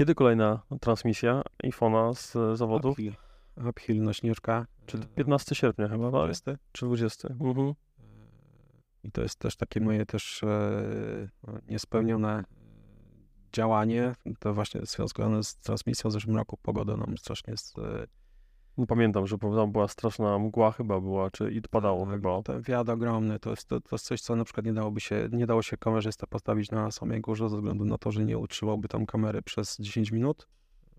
Kiedy 0.00 0.14
kolejna 0.14 0.62
transmisja 0.80 1.42
iPhone'a 1.64 2.14
z 2.14 2.36
e, 2.36 2.56
zawodów? 2.56 2.92
Uphill, 2.92 3.12
uphill 3.68 4.02
na 4.02 4.12
Śnieżka. 4.12 4.66
Czy 4.86 4.98
15 4.98 5.54
sierpnia 5.54 5.88
chyba, 5.88 6.04
tak? 6.04 6.20
20. 6.20 6.56
Czy 6.72 6.86
20? 6.86 7.28
Mhm. 7.28 7.74
I 9.04 9.10
to 9.12 9.22
jest 9.22 9.38
też 9.38 9.56
takie 9.56 9.80
moje 9.80 10.06
też 10.06 10.42
e, 10.42 11.28
niespełnione 11.68 12.44
działanie. 13.52 14.14
To 14.38 14.54
właśnie 14.54 14.80
związane 14.84 15.44
z 15.44 15.56
transmisją 15.56 16.10
w 16.10 16.12
zeszłym 16.12 16.36
roku. 16.36 16.58
Pogoda 16.62 16.96
nam 16.96 17.18
strasznie 17.18 17.56
z, 17.56 17.74
e, 17.78 18.06
No, 18.80 18.86
pamiętam, 18.86 19.26
że 19.26 19.38
tam 19.38 19.72
była 19.72 19.88
straszna 19.88 20.38
mgła 20.38 20.72
chyba 20.72 21.00
była, 21.00 21.30
czy 21.30 21.50
i 21.52 21.62
padało 21.62 22.04
Tak, 22.06 22.14
chyba. 22.14 22.42
Ten 22.42 22.62
wiatr 22.62 22.90
ogromny, 22.90 23.38
to 23.38 23.50
jest, 23.50 23.68
to, 23.68 23.80
to 23.80 23.88
jest 23.92 24.04
coś, 24.06 24.20
co 24.20 24.36
na 24.36 24.44
przykład 24.44 24.66
nie 24.66 24.72
dałoby 24.72 25.00
się, 25.00 25.28
nie 25.32 25.46
dało 25.46 25.62
się 25.62 25.76
kamerzysta 25.76 26.26
postawić 26.26 26.70
na 26.70 26.90
samej 26.90 27.20
górze 27.20 27.48
ze 27.48 27.56
względu 27.56 27.84
na 27.84 27.98
to, 27.98 28.10
że 28.10 28.24
nie 28.24 28.38
utrzymałby 28.38 28.88
tam 28.88 29.06
kamery 29.06 29.42
przez 29.42 29.76
10 29.80 30.12
minut. 30.12 30.48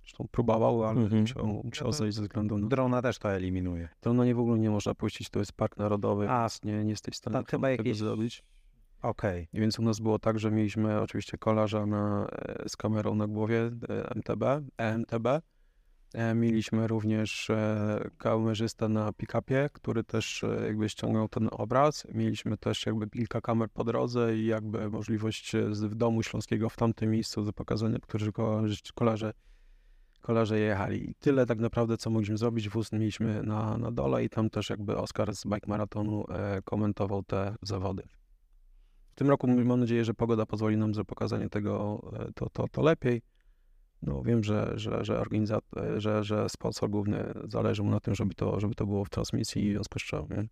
Zresztą 0.01 0.27
próbował, 0.31 0.83
ale 0.83 1.01
Mhm. 1.01 1.21
musiał, 1.21 1.61
musiał 1.63 1.87
to- 1.87 1.93
zejść 1.93 2.15
ze 2.17 2.21
względu 2.21 2.57
na 2.57 2.67
Drona 2.67 3.01
też 3.01 3.19
to 3.19 3.31
eliminuje. 3.31 3.89
No 4.05 4.25
nie 4.25 4.35
w 4.35 4.39
ogóle 4.39 4.59
nie 4.59 4.69
można 4.69 4.95
puścić, 4.95 5.29
to 5.29 5.39
jest 5.39 5.53
park 5.53 5.77
narodowy, 5.77 6.29
A, 6.29 6.47
nie, 6.63 6.83
nie 6.83 6.89
jesteś 6.89 7.13
w 7.13 7.17
stanie 7.17 7.33
tam 7.33 7.45
chyba 7.45 7.67
tego 7.67 7.83
jakieś- 7.83 7.97
zrobić. 7.97 8.43
Okej. 9.01 9.47
I 9.53 9.59
więc 9.59 9.79
u 9.79 9.81
nas 9.81 9.99
było 9.99 10.19
tak, 10.19 10.39
że 10.39 10.51
mieliśmy 10.51 11.01
oczywiście 11.01 11.37
kolarza 11.37 11.85
na, 11.85 12.27
e, 12.31 12.69
z 12.69 12.77
kamerą 12.77 13.15
na 13.15 13.27
głowie 13.27 13.71
e, 13.89 14.09
MTB, 14.15 14.43
EMTB. 14.77 15.27
E, 16.13 16.35
Mieliśmy 16.35 16.87
również 16.87 17.49
e, 17.49 18.09
kamerzystę 18.17 18.89
na 18.89 19.11
pick-upie, 19.13 19.69
który 19.73 20.03
też 20.03 20.43
e, 20.43 20.65
jakby 20.65 20.89
ściągnął 20.89 21.27
ten 21.27 21.49
obraz. 21.51 22.07
Mieliśmy 22.13 22.57
też 22.57 22.85
jakby 22.85 23.09
kilka 23.09 23.41
kamer 23.41 23.69
po 23.69 23.83
drodze 23.83 24.37
i 24.37 24.45
jakby 24.45 24.89
możliwość 24.89 25.51
w 25.71 25.95
domu 25.95 26.23
śląskiego 26.23 26.69
w 26.69 26.75
tamtym 26.75 27.11
miejscu 27.11 27.43
do 27.43 27.53
pokazania, 27.53 27.99
którzy 27.99 28.31
kolarze, 28.95 29.33
kolarze, 30.21 30.59
jechali. 30.59 31.09
I 31.09 31.15
tyle 31.15 31.45
tak 31.45 31.59
naprawdę, 31.59 31.97
co 31.97 32.09
mogliśmy 32.09 32.37
zrobić. 32.37 32.69
Wóz 32.69 32.91
mieliśmy 32.91 33.43
na, 33.43 33.77
na 33.77 33.91
dole 33.91 34.23
i 34.23 34.29
tam 34.29 34.49
też 34.49 34.69
jakby 34.69 34.97
Oskar 34.97 35.35
z 35.35 35.45
Bike 35.45 35.67
Maratonu 35.67 36.25
komentował 36.63 37.23
te 37.23 37.55
zawody. 37.61 38.03
W 39.11 39.15
tym 39.15 39.29
roku 39.29 39.47
mam 39.47 39.79
nadzieję, 39.79 40.05
że 40.05 40.13
pogoda 40.13 40.45
pozwoli 40.45 40.77
nam 40.77 40.93
za 40.93 41.03
pokazanie 41.03 41.49
tego 41.49 42.01
to, 42.35 42.49
to, 42.49 42.67
to 42.67 42.81
lepiej. 42.81 43.21
No 44.01 44.23
wiem, 44.23 44.43
że, 44.43 44.73
że, 44.75 45.05
że, 45.05 45.21
organizat- 45.21 45.77
e, 45.77 46.01
że, 46.01 46.23
że 46.23 46.49
sponsor 46.49 46.89
główny 46.89 47.33
zależy 47.43 47.83
mu 47.83 47.91
na 47.91 47.99
tym, 47.99 48.15
żeby 48.15 48.33
to, 48.33 48.59
żeby 48.59 48.75
to 48.75 48.85
było 48.85 49.05
w 49.05 49.09
transmisji 49.09 49.63
i 49.65 49.69
w 49.69 49.73
związku 49.73 49.99
z 49.99 50.03
czym 50.03 50.19
nie? 50.29 50.47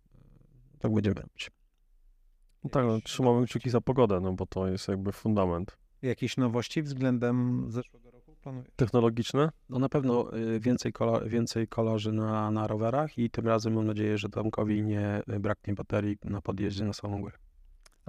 tak 0.78 0.94
będziemy 0.94 1.14
robić. 1.14 1.50
No 2.64 2.70
tak, 2.70 2.86
no, 2.86 3.00
trzymamy 3.00 3.46
kciuki 3.46 3.70
za 3.70 3.80
pogodę, 3.80 4.20
no 4.20 4.32
bo 4.32 4.46
to 4.46 4.68
jest 4.68 4.88
jakby 4.88 5.12
fundament. 5.12 5.78
Jakieś 6.02 6.36
nowości 6.36 6.82
względem 6.82 7.66
zeszłego 7.68 8.10
roku? 8.10 8.36
Technologiczne? 8.76 9.50
No 9.68 9.78
na 9.78 9.88
pewno 9.88 10.36
y, 10.36 10.60
więcej, 10.60 10.92
kola, 10.92 11.20
więcej 11.20 11.68
kolarzy 11.68 12.12
na, 12.12 12.50
na 12.50 12.66
rowerach 12.66 13.18
i 13.18 13.30
tym 13.30 13.46
razem 13.46 13.72
mam 13.74 13.86
nadzieję, 13.86 14.18
że 14.18 14.28
Tomkowi 14.28 14.82
nie 14.82 15.22
y, 15.36 15.40
braknie 15.40 15.74
baterii 15.74 16.18
na 16.24 16.40
podjeździe 16.40 16.84
na 16.84 16.92
samą 16.92 17.20
górę. 17.20 17.38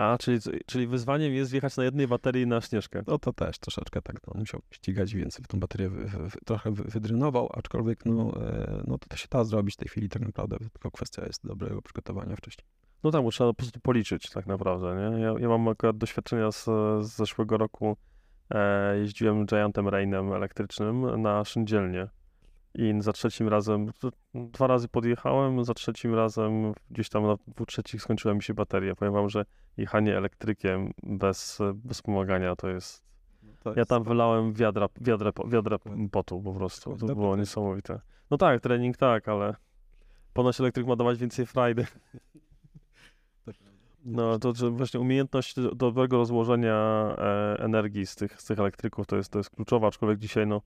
A, 0.02 0.18
czyli, 0.18 0.40
czyli 0.66 0.88
wyzwaniem 0.88 1.34
jest 1.34 1.52
wjechać 1.52 1.78
na 1.78 1.84
jednej 1.84 2.08
baterii 2.08 2.48
na 2.48 2.62
Śnieżkę. 2.62 3.04
No 3.08 3.20
to 3.20 3.34
też 3.34 3.60
troszeczkę 3.60 4.02
tak, 4.02 4.16
no, 4.28 4.40
musiał 4.40 4.62
ścigać 4.72 5.14
więcej, 5.14 5.46
w 5.46 5.48
tą 5.48 5.60
baterię 5.60 5.90
wy, 5.90 6.06
wy, 6.06 6.40
trochę 6.46 6.72
wy, 6.72 6.84
wydrynował, 6.84 7.50
aczkolwiek 7.54 8.06
no, 8.06 8.34
e, 8.42 8.84
no 8.88 8.98
to, 8.98 9.08
to 9.08 9.18
się 9.18 9.28
da 9.32 9.44
zrobić 9.44 9.76
w 9.76 9.78
tej 9.78 9.88
chwili 9.88 10.10
tak 10.10 10.22
naprawdę, 10.22 10.58
tylko 10.58 10.92
kwestia 10.92 11.26
jest 11.26 11.48
dobrego 11.48 11.82
przygotowania 11.82 12.36
wcześniej. 12.36 12.66
No 13.04 13.12
tak, 13.12 13.24
bo 13.24 13.32
trzeba 13.32 13.50
po 13.50 13.54
prostu 13.54 13.80
policzyć 13.80 14.30
tak 14.30 14.48
naprawdę, 14.48 14.96
nie? 14.96 15.22
Ja, 15.22 15.34
ja 15.40 15.50
mam 15.50 15.68
akurat 15.68 15.98
doświadczenia 15.98 16.52
z, 16.52 16.66
z 17.02 17.16
zeszłego 17.16 17.58
roku. 17.58 17.98
E, 18.50 18.98
jeździłem 18.98 19.46
Giantem 19.46 19.88
Rainem 19.88 20.34
elektrycznym 20.34 21.22
na 21.22 21.46
szyndzielnie. 21.46 22.08
I 22.76 22.94
za 23.00 23.14
trzecim 23.14 23.48
razem, 23.48 23.92
to 24.00 24.12
dwa 24.36 24.68
razy 24.68 24.88
podjechałem, 24.88 25.66
za 25.66 25.74
trzecim 25.74 26.16
razem 26.16 26.74
gdzieś 26.92 27.10
tam 27.10 27.24
na 27.24 27.36
dwóch 27.48 27.68
trzecich 27.68 28.02
skończyła 28.02 28.34
mi 28.34 28.44
się 28.44 28.54
bateria. 28.54 28.96
Powiem 28.96 29.14
wam, 29.14 29.30
że 29.30 29.46
jechanie 29.78 30.18
elektrykiem 30.18 30.92
bez, 31.04 31.60
bez 31.76 31.98
wspomagania 31.98 32.56
to 32.56 32.70
jest... 32.70 33.04
Ja 33.76 33.86
tam 33.86 34.04
wylałem 34.04 34.54
wiadra, 34.54 34.88
wiadrę, 35.02 35.34
po- 35.34 35.48
wiadrę 35.48 35.78
potu 36.12 36.42
po 36.42 36.54
prostu. 36.54 36.98
To 36.98 37.06
było 37.06 37.32
to- 37.34 37.40
niesamowite. 37.40 38.00
No 38.32 38.38
tak, 38.38 38.62
trening 38.62 38.98
tak, 38.98 39.28
ale 39.28 39.56
ponoć 40.34 40.60
elektryk 40.60 40.88
ma 40.88 40.96
dawać 40.96 41.18
więcej 41.20 41.46
frajdy. 41.46 41.86
No 44.06 44.40
to 44.40 44.54
że 44.56 44.70
właśnie 44.70 45.00
umiejętność 45.00 45.56
do- 45.56 45.76
dobrego 45.76 46.18
rozłożenia 46.18 46.76
e, 47.18 47.56
energii 47.60 48.06
z 48.06 48.16
tych, 48.16 48.42
z 48.42 48.46
tych 48.46 48.60
elektryków 48.60 49.08
to 49.08 49.16
jest, 49.16 49.32
to 49.32 49.40
jest 49.40 49.50
kluczowa, 49.50 49.88
aczkolwiek 49.88 50.20
dzisiaj 50.20 50.48
no, 50.48 50.62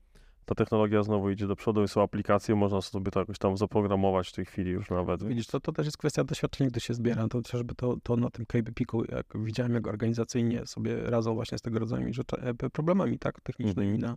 ta 0.46 0.54
technologia 0.54 1.02
znowu 1.02 1.30
idzie 1.30 1.46
do 1.46 1.56
przodu 1.56 1.82
i 1.82 1.88
są 1.88 2.02
aplikacje, 2.02 2.54
można 2.54 2.80
sobie 2.80 3.10
to 3.10 3.20
jakoś 3.20 3.38
tam 3.38 3.56
zaprogramować 3.56 4.28
w 4.28 4.32
tej 4.32 4.44
chwili 4.44 4.70
już 4.70 4.90
nawet. 4.90 5.24
Widzisz, 5.24 5.46
to, 5.46 5.60
to 5.60 5.72
też 5.72 5.86
jest 5.86 5.98
kwestia 5.98 6.24
doświadczenia, 6.24 6.70
gdy 6.70 6.80
się 6.80 6.94
zbiera. 6.94 7.28
To 7.28 7.38
chociażby 7.38 7.74
to, 7.74 7.96
to 8.02 8.16
na 8.16 8.30
tym 8.30 8.46
KBP-ku, 8.46 9.04
jak 9.04 9.26
widziałem, 9.34 9.74
jak 9.74 9.86
organizacyjnie 9.86 10.66
sobie 10.66 11.10
radzą 11.10 11.34
właśnie 11.34 11.58
z 11.58 11.62
tego 11.62 11.78
rodzaju 11.78 12.12
rzeczy, 12.12 12.36
e, 12.36 12.70
problemami 12.70 13.18
tak 13.18 13.40
technicznymi 13.40 13.94
Mhm. 13.94 14.00
na, 14.00 14.16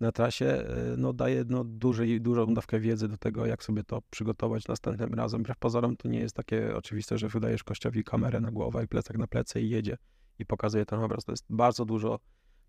na 0.00 0.12
trasie, 0.12 0.46
e, 0.46 0.94
no 0.96 1.12
daje 1.12 1.44
no, 1.48 1.64
duży, 1.64 2.20
dużą 2.20 2.54
dawkę 2.54 2.80
wiedzy 2.80 3.08
do 3.08 3.16
tego, 3.16 3.46
jak 3.46 3.64
sobie 3.64 3.84
to 3.84 4.02
przygotować 4.10 4.68
następnym 4.68 5.14
razem. 5.14 5.40
Wbrew 5.42 5.58
pozorom 5.58 5.96
to 5.96 6.08
nie 6.08 6.18
jest 6.18 6.36
takie 6.36 6.76
oczywiste, 6.76 7.18
że 7.18 7.28
wydajesz 7.28 7.64
kościowi 7.64 8.04
kamerę 8.04 8.40
na 8.40 8.50
głowę 8.50 8.84
i 8.84 8.88
plecak 8.88 9.18
na 9.18 9.26
plecy 9.26 9.60
i 9.60 9.70
jedzie 9.70 9.96
i 10.38 10.46
pokazuje 10.46 10.86
ten 10.86 11.00
obraz. 11.00 11.24
To 11.24 11.32
jest 11.32 11.44
bardzo 11.50 11.84
dużo 11.84 12.18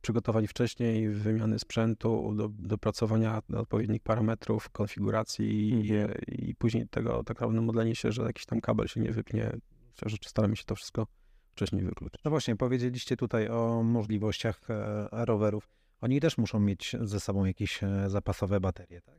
przygotowań 0.02 0.48
wcześniej, 0.48 1.10
wymiany 1.10 1.60
sprzętu, 1.60 2.34
do, 2.36 2.50
dopracowania 2.50 3.42
odpowiednich 3.56 4.02
parametrów, 4.02 4.70
konfiguracji 4.70 5.70
i, 5.70 5.94
Mhm. 5.94 6.22
i 6.28 6.56
później 6.56 6.88
tego 6.88 7.24
tak 7.24 7.30
naprawdę 7.42 7.62
modlenie 7.62 7.96
się, 7.96 8.12
że 8.12 8.24
jakiś 8.24 8.46
tam 8.46 8.62
kabel 8.62 8.88
się 8.88 9.00
nie 9.00 9.12
wypnie. 9.12 9.58
Że 10.06 10.18
staramy 10.26 10.56
się 10.56 10.64
to 10.64 10.76
wszystko 10.76 11.08
wcześniej 11.52 11.84
wykluczyć. 11.84 12.22
No 12.26 12.32
właśnie, 12.32 12.56
powiedzieliście 12.56 13.18
tutaj 13.18 13.50
o 13.50 13.84
możliwościach 13.84 14.70
e, 14.70 15.08
rowerów. 15.12 15.70
Oni 16.02 16.20
też 16.20 16.38
muszą 16.38 16.60
mieć 16.60 16.96
ze 17.02 17.20
sobą 17.20 17.46
jakieś 17.46 17.84
e, 17.84 18.10
zapasowe 18.10 18.60
baterie, 18.60 19.02
tak? 19.02 19.16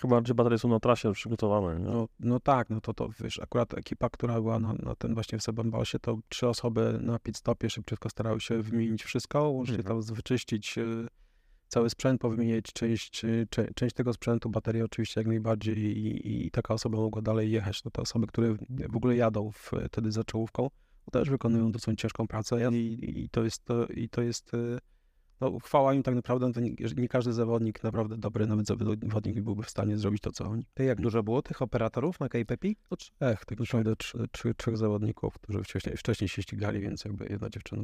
Chyba, 0.00 0.20
że 0.24 0.34
baterie 0.34 0.58
są 0.58 0.68
na 0.68 0.80
trasie 0.80 1.12
przygotowane. 1.12 1.80
Nie? 1.80 1.86
No, 1.86 2.08
no 2.20 2.40
tak, 2.40 2.70
no 2.70 2.80
to, 2.80 2.94
to 2.94 3.08
wiesz, 3.20 3.40
akurat 3.40 3.74
ekipa, 3.74 4.10
która 4.10 4.34
była 4.34 4.58
na, 4.58 4.72
na 4.72 4.94
ten 4.94 5.14
właśnie 5.14 5.38
w 5.38 5.42
Sebambalsie, 5.42 5.98
to 5.98 6.18
trzy 6.28 6.48
osoby 6.48 6.98
na 7.02 7.18
pit 7.18 7.36
stopie 7.36 7.70
szybciutko 7.70 8.10
starały 8.10 8.40
się 8.40 8.62
wymienić 8.62 9.02
wszystko, 9.04 9.48
łącznie 9.48 9.76
Mhm. 9.76 10.02
tam 10.04 10.14
wyczyścić 10.16 10.78
e, 10.78 10.84
cały 11.68 11.90
sprzęt, 11.90 12.20
powymieniać 12.20 12.64
część, 12.64 13.24
e, 13.24 13.46
część 13.74 13.94
tego 13.94 14.12
sprzętu, 14.12 14.50
baterie 14.50 14.84
oczywiście 14.84 15.20
jak 15.20 15.28
najbardziej 15.28 15.78
i, 15.78 16.46
i 16.46 16.50
taka 16.50 16.74
osoba 16.74 16.98
mogła 16.98 17.22
dalej 17.22 17.50
jechać. 17.50 17.84
No 17.84 17.90
to 17.90 18.02
osoby, 18.02 18.26
które 18.26 18.54
w 18.88 18.96
ogóle 18.96 19.16
jadą 19.16 19.50
wtedy 19.90 20.12
za 20.12 20.24
czołówką, 20.24 20.70
też 21.12 21.30
wykonują 21.30 21.72
dosyć 21.72 22.00
ciężką 22.00 22.26
pracę 22.26 22.70
i, 22.72 23.20
i 23.24 23.28
to 23.28 23.44
jest, 23.44 23.64
to, 23.64 23.86
i 23.86 24.08
to 24.08 24.22
jest 24.22 24.54
e, 24.54 24.78
no, 25.40 25.58
chwała 25.58 25.94
im 25.94 26.02
tak 26.02 26.14
naprawdę, 26.14 26.52
to 26.52 26.60
nie, 26.60 26.70
nie 26.96 27.08
każdy 27.08 27.32
zawodnik, 27.32 27.82
naprawdę 27.82 28.16
dobry 28.16 28.46
nawet 28.46 28.66
zawodnik 28.66 29.40
byłby 29.40 29.62
w 29.62 29.70
stanie 29.70 29.96
zrobić 29.96 30.22
to, 30.22 30.32
co 30.32 30.44
oni. 30.44 30.66
Ty 30.74 30.84
jak 30.84 31.00
dużo 31.00 31.22
było 31.22 31.42
tych 31.42 31.62
operatorów 31.62 32.20
na 32.20 32.28
KPP? 32.28 32.68
No 32.90 32.96
trzech, 32.96 33.44
tak 33.44 33.60
naprawdę 33.60 33.96
trzy, 34.32 34.54
trzech 34.54 34.76
zawodników, 34.76 35.38
którzy 35.38 35.62
wcześniej, 35.62 35.96
wcześniej 35.96 36.28
się 36.28 36.42
ścigali, 36.42 36.80
więc 36.80 37.04
jakby 37.04 37.26
jedna 37.30 37.50
dziewczyna. 37.50 37.82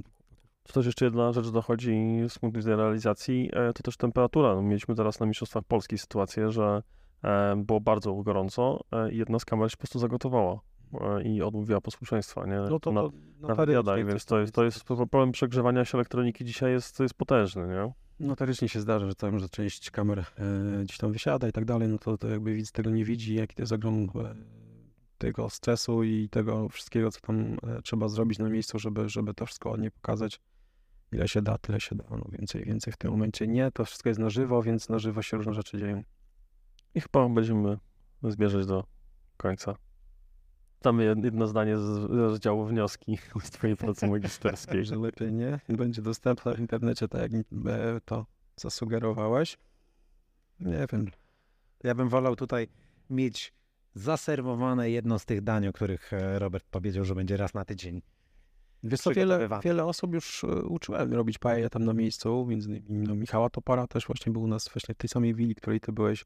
To 0.63 0.73
też 0.73 0.87
jeszcze 0.87 1.05
jedna 1.05 1.33
rzecz 1.33 1.51
dochodzi 1.51 1.97
z 2.29 2.39
punktu 2.39 2.59
widzenia 2.59 2.77
realizacji, 2.77 3.51
e, 3.53 3.73
to 3.73 3.83
też 3.83 3.97
temperatura. 3.97 4.55
No, 4.55 4.63
mieliśmy 4.63 4.95
teraz 4.95 5.21
na 5.21 5.27
Mistrzostwach 5.27 5.65
Polski 5.65 5.99
sytuację, 5.99 6.51
że 6.51 6.83
e, 7.25 7.57
było 7.57 7.81
bardzo 7.81 8.15
gorąco 8.15 8.81
e, 8.93 9.13
i 9.13 9.17
jedna 9.17 9.39
z 9.39 9.45
kamer 9.45 9.71
się 9.71 9.77
po 9.77 9.81
prostu 9.81 9.99
zagotowała 9.99 10.61
i 11.25 11.43
odmówiła 11.43 11.81
posłuszeństwa, 11.81 12.47
nie? 12.47 12.61
No 12.71 12.81
to, 12.81 12.93
na, 12.93 13.03
to 13.03 13.13
na 13.87 14.05
więc 14.05 14.25
to 14.25 14.41
jest, 14.41 14.55
to 14.55 14.65
jest 14.65 14.85
problem 14.85 15.33
przegrzewania 15.33 15.85
się 15.85 15.99
elektroniki 15.99 16.45
dzisiaj 16.45 16.73
jest, 16.73 17.01
jest 17.01 17.15
potężny, 17.15 17.67
nie? 17.69 17.93
Notarycznie 18.27 18.69
się 18.69 18.81
zdarza, 18.81 19.07
że 19.07 19.15
tam, 19.15 19.39
że 19.39 19.49
część 19.49 19.91
kamer 19.91 20.19
e, 20.19 20.25
gdzieś 20.85 20.99
tam 20.99 21.13
wysiada 21.13 21.49
i 21.49 21.53
tak 21.53 21.65
dalej, 21.65 21.89
no 21.89 21.99
to, 21.99 22.19
to 22.19 22.29
jakby 22.29 22.55
widz 22.55 22.73
tego 22.73 22.91
nie 22.91 23.05
widzi, 23.05 23.35
jaki 23.35 23.55
to 23.55 23.63
jest 23.63 23.73
ogrom 23.73 23.95
e, 23.95 24.35
tego 25.19 25.51
stresu 25.51 26.03
i 26.03 26.29
tego 26.29 26.69
wszystkiego, 26.69 27.11
co 27.11 27.21
tam 27.21 27.57
e, 27.63 27.83
trzeba 27.83 28.09
zrobić 28.09 28.39
na 28.39 28.49
miejscu, 28.49 28.79
żeby, 28.79 29.09
żeby 29.09 29.35
to 29.35 29.47
wszystko 29.47 29.71
ładnie 29.71 29.91
pokazać. 29.91 30.41
Ile 31.13 31.29
się 31.29 31.43
da, 31.43 31.59
tyle 31.59 31.81
się 31.81 31.95
da, 31.95 32.05
no 32.11 32.25
więcej, 32.33 32.65
więcej 32.65 32.93
w 32.93 32.97
tym 32.97 33.11
momencie 33.11 33.47
nie, 33.47 33.71
to 33.71 33.85
wszystko 33.85 34.09
jest 34.09 34.21
na 34.21 34.31
żywo, 34.31 34.63
więc 34.63 34.89
na 34.89 34.99
żywo 34.99 35.23
się 35.23 35.37
różne 35.37 35.55
rzeczy 35.55 35.79
dzieją. 35.79 36.03
I 36.95 37.01
chyba 37.01 37.29
będziemy 37.29 37.79
zbierzać 38.23 38.67
do 38.67 38.85
końca. 39.37 39.75
Tam 40.87 40.99
jed- 40.99 41.25
jedno 41.25 41.47
zdanie 41.47 41.79
z 41.79 42.05
rozdziału 42.11 42.67
wnioski 42.67 43.19
z 43.45 43.51
twojej 43.51 43.77
pracy 43.77 44.07
magisterskiej. 44.07 44.85
Że 44.85 44.97
lepiej 44.97 45.33
nie, 45.33 45.61
będzie 45.69 46.03
dostępne 46.03 46.55
w 46.55 46.59
internecie, 46.59 47.09
tak 47.09 47.21
jak 47.21 47.33
e, 47.33 48.01
to 48.05 48.27
zasugerowałeś. 48.57 49.59
Nie 50.61 50.87
wiem, 50.93 51.07
Ja 51.85 51.95
bym 51.95 52.09
wolał 52.09 52.37
tutaj 52.37 52.69
mieć 53.11 53.55
zaserwowane 53.95 54.91
jedno 54.91 55.19
z 55.19 55.25
tych 55.25 55.41
dań, 55.41 55.67
o 55.67 55.73
których 55.73 56.13
e, 56.13 56.39
Robert 56.39 56.65
powiedział, 56.71 57.05
że 57.05 57.15
będzie 57.15 57.37
raz 57.37 57.55
na 57.55 57.65
tydzień. 57.65 58.03
Wiesz 58.83 59.01
co, 59.01 59.11
wiele, 59.11 59.49
wiele 59.63 59.85
osób 59.85 60.15
już 60.15 60.45
e, 60.45 60.47
uczyłem 60.47 61.13
robić 61.15 61.39
paella 61.39 61.69
tam 61.69 61.85
na 61.85 61.93
miejscu, 61.93 62.47
między 62.49 62.77
innymi 62.77 63.09
no, 63.09 63.15
Michała 63.15 63.51
Topara 63.51 63.87
też 63.87 64.07
właśnie 64.07 64.33
był 64.33 64.43
u 64.43 64.47
nas 64.47 64.69
właśnie 64.69 64.95
w 64.95 64.99
tej 64.99 65.09
samej 65.09 65.35
willi, 65.35 65.55
w 65.55 65.57
której 65.57 65.81
ty 65.81 65.93
byłeś 65.93 66.25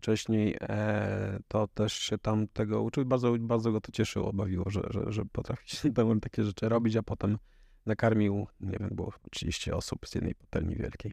wcześniej, 0.00 0.56
e, 0.60 1.38
to 1.48 1.68
też 1.68 1.92
się 1.92 2.18
tam 2.18 2.48
tego 2.48 2.82
uczył. 2.82 3.04
Bardzo, 3.04 3.34
bardzo 3.38 3.72
go 3.72 3.80
to 3.80 3.92
cieszyło, 3.92 4.32
bawiło, 4.32 4.70
że, 4.70 4.82
że, 4.90 5.12
że 5.12 5.22
potrafi 5.32 5.76
się 5.76 5.92
tam 5.94 6.20
takie 6.20 6.44
rzeczy 6.44 6.68
robić, 6.68 6.96
a 6.96 7.02
potem 7.02 7.38
nakarmił, 7.86 8.46
nie 8.60 8.78
wiem, 8.80 8.90
było 8.92 9.12
30 9.30 9.72
osób 9.72 10.06
z 10.06 10.14
jednej 10.14 10.34
patelni 10.34 10.76
wielkiej. 10.76 11.12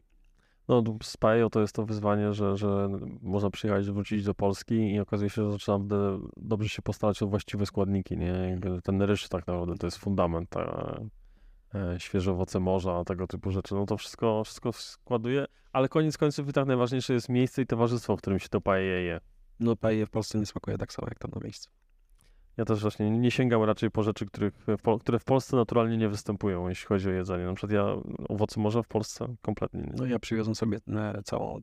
No, 0.68 0.82
z 1.02 1.16
Paejo 1.16 1.50
to 1.50 1.60
jest 1.60 1.74
to 1.74 1.86
wyzwanie, 1.86 2.32
że, 2.32 2.56
że 2.56 2.88
można 3.22 3.50
przyjechać, 3.50 3.90
wrócić 3.90 4.24
do 4.24 4.34
Polski 4.34 4.94
i 4.94 5.00
okazuje 5.00 5.30
się, 5.30 5.42
że 5.42 5.50
naprawdę 5.50 6.20
dobrze 6.36 6.68
się 6.68 6.82
postarać 6.82 7.22
o 7.22 7.26
właściwe 7.26 7.66
składniki, 7.66 8.16
nie? 8.16 8.58
Ten 8.84 9.02
ryż 9.02 9.28
tak 9.28 9.46
naprawdę 9.46 9.74
to 9.74 9.86
jest 9.86 9.96
fundament, 9.96 10.50
świeże 11.98 12.32
owoce 12.32 12.60
morza, 12.60 13.04
tego 13.04 13.26
typu 13.26 13.50
rzeczy. 13.50 13.74
No 13.74 13.86
to 13.86 13.96
wszystko, 13.96 14.44
wszystko 14.44 14.72
składuje, 14.72 15.46
ale 15.72 15.88
koniec 15.88 16.18
końców 16.18 16.48
i 16.48 16.52
tak 16.52 16.66
najważniejsze 16.66 17.14
jest 17.14 17.28
miejsce 17.28 17.62
i 17.62 17.66
towarzystwo, 17.66 18.16
w 18.16 18.20
którym 18.20 18.38
się 18.38 18.48
to 18.48 18.60
paeje 18.60 19.02
je. 19.02 19.20
No 19.60 19.76
paeje 19.76 20.06
w 20.06 20.10
Polsce 20.10 20.38
nie 20.38 20.46
smakuje 20.46 20.78
tak 20.78 20.92
samo 20.92 21.08
jak 21.08 21.18
tam 21.18 21.30
na 21.34 21.40
miejscu. 21.44 21.70
Ja 22.56 22.64
też 22.64 22.82
właśnie 22.82 23.10
nie 23.10 23.30
sięgam 23.30 23.62
raczej 23.62 23.90
po 23.90 24.02
rzeczy, 24.02 24.26
których, 24.26 24.54
które 25.00 25.18
w 25.18 25.24
Polsce 25.24 25.56
naturalnie 25.56 25.96
nie 25.96 26.08
występują, 26.08 26.68
jeśli 26.68 26.86
chodzi 26.86 27.08
o 27.08 27.12
jedzenie. 27.12 27.44
Na 27.44 27.54
przykład 27.54 27.72
ja 27.72 27.84
owoce 28.28 28.60
morza 28.60 28.82
w 28.82 28.88
Polsce 28.88 29.34
kompletnie 29.42 29.80
nie. 29.80 29.92
No 29.96 30.06
ja 30.06 30.18
przywiozłem 30.18 30.54
sobie 30.54 30.78
e, 30.88 31.22
całą 31.22 31.60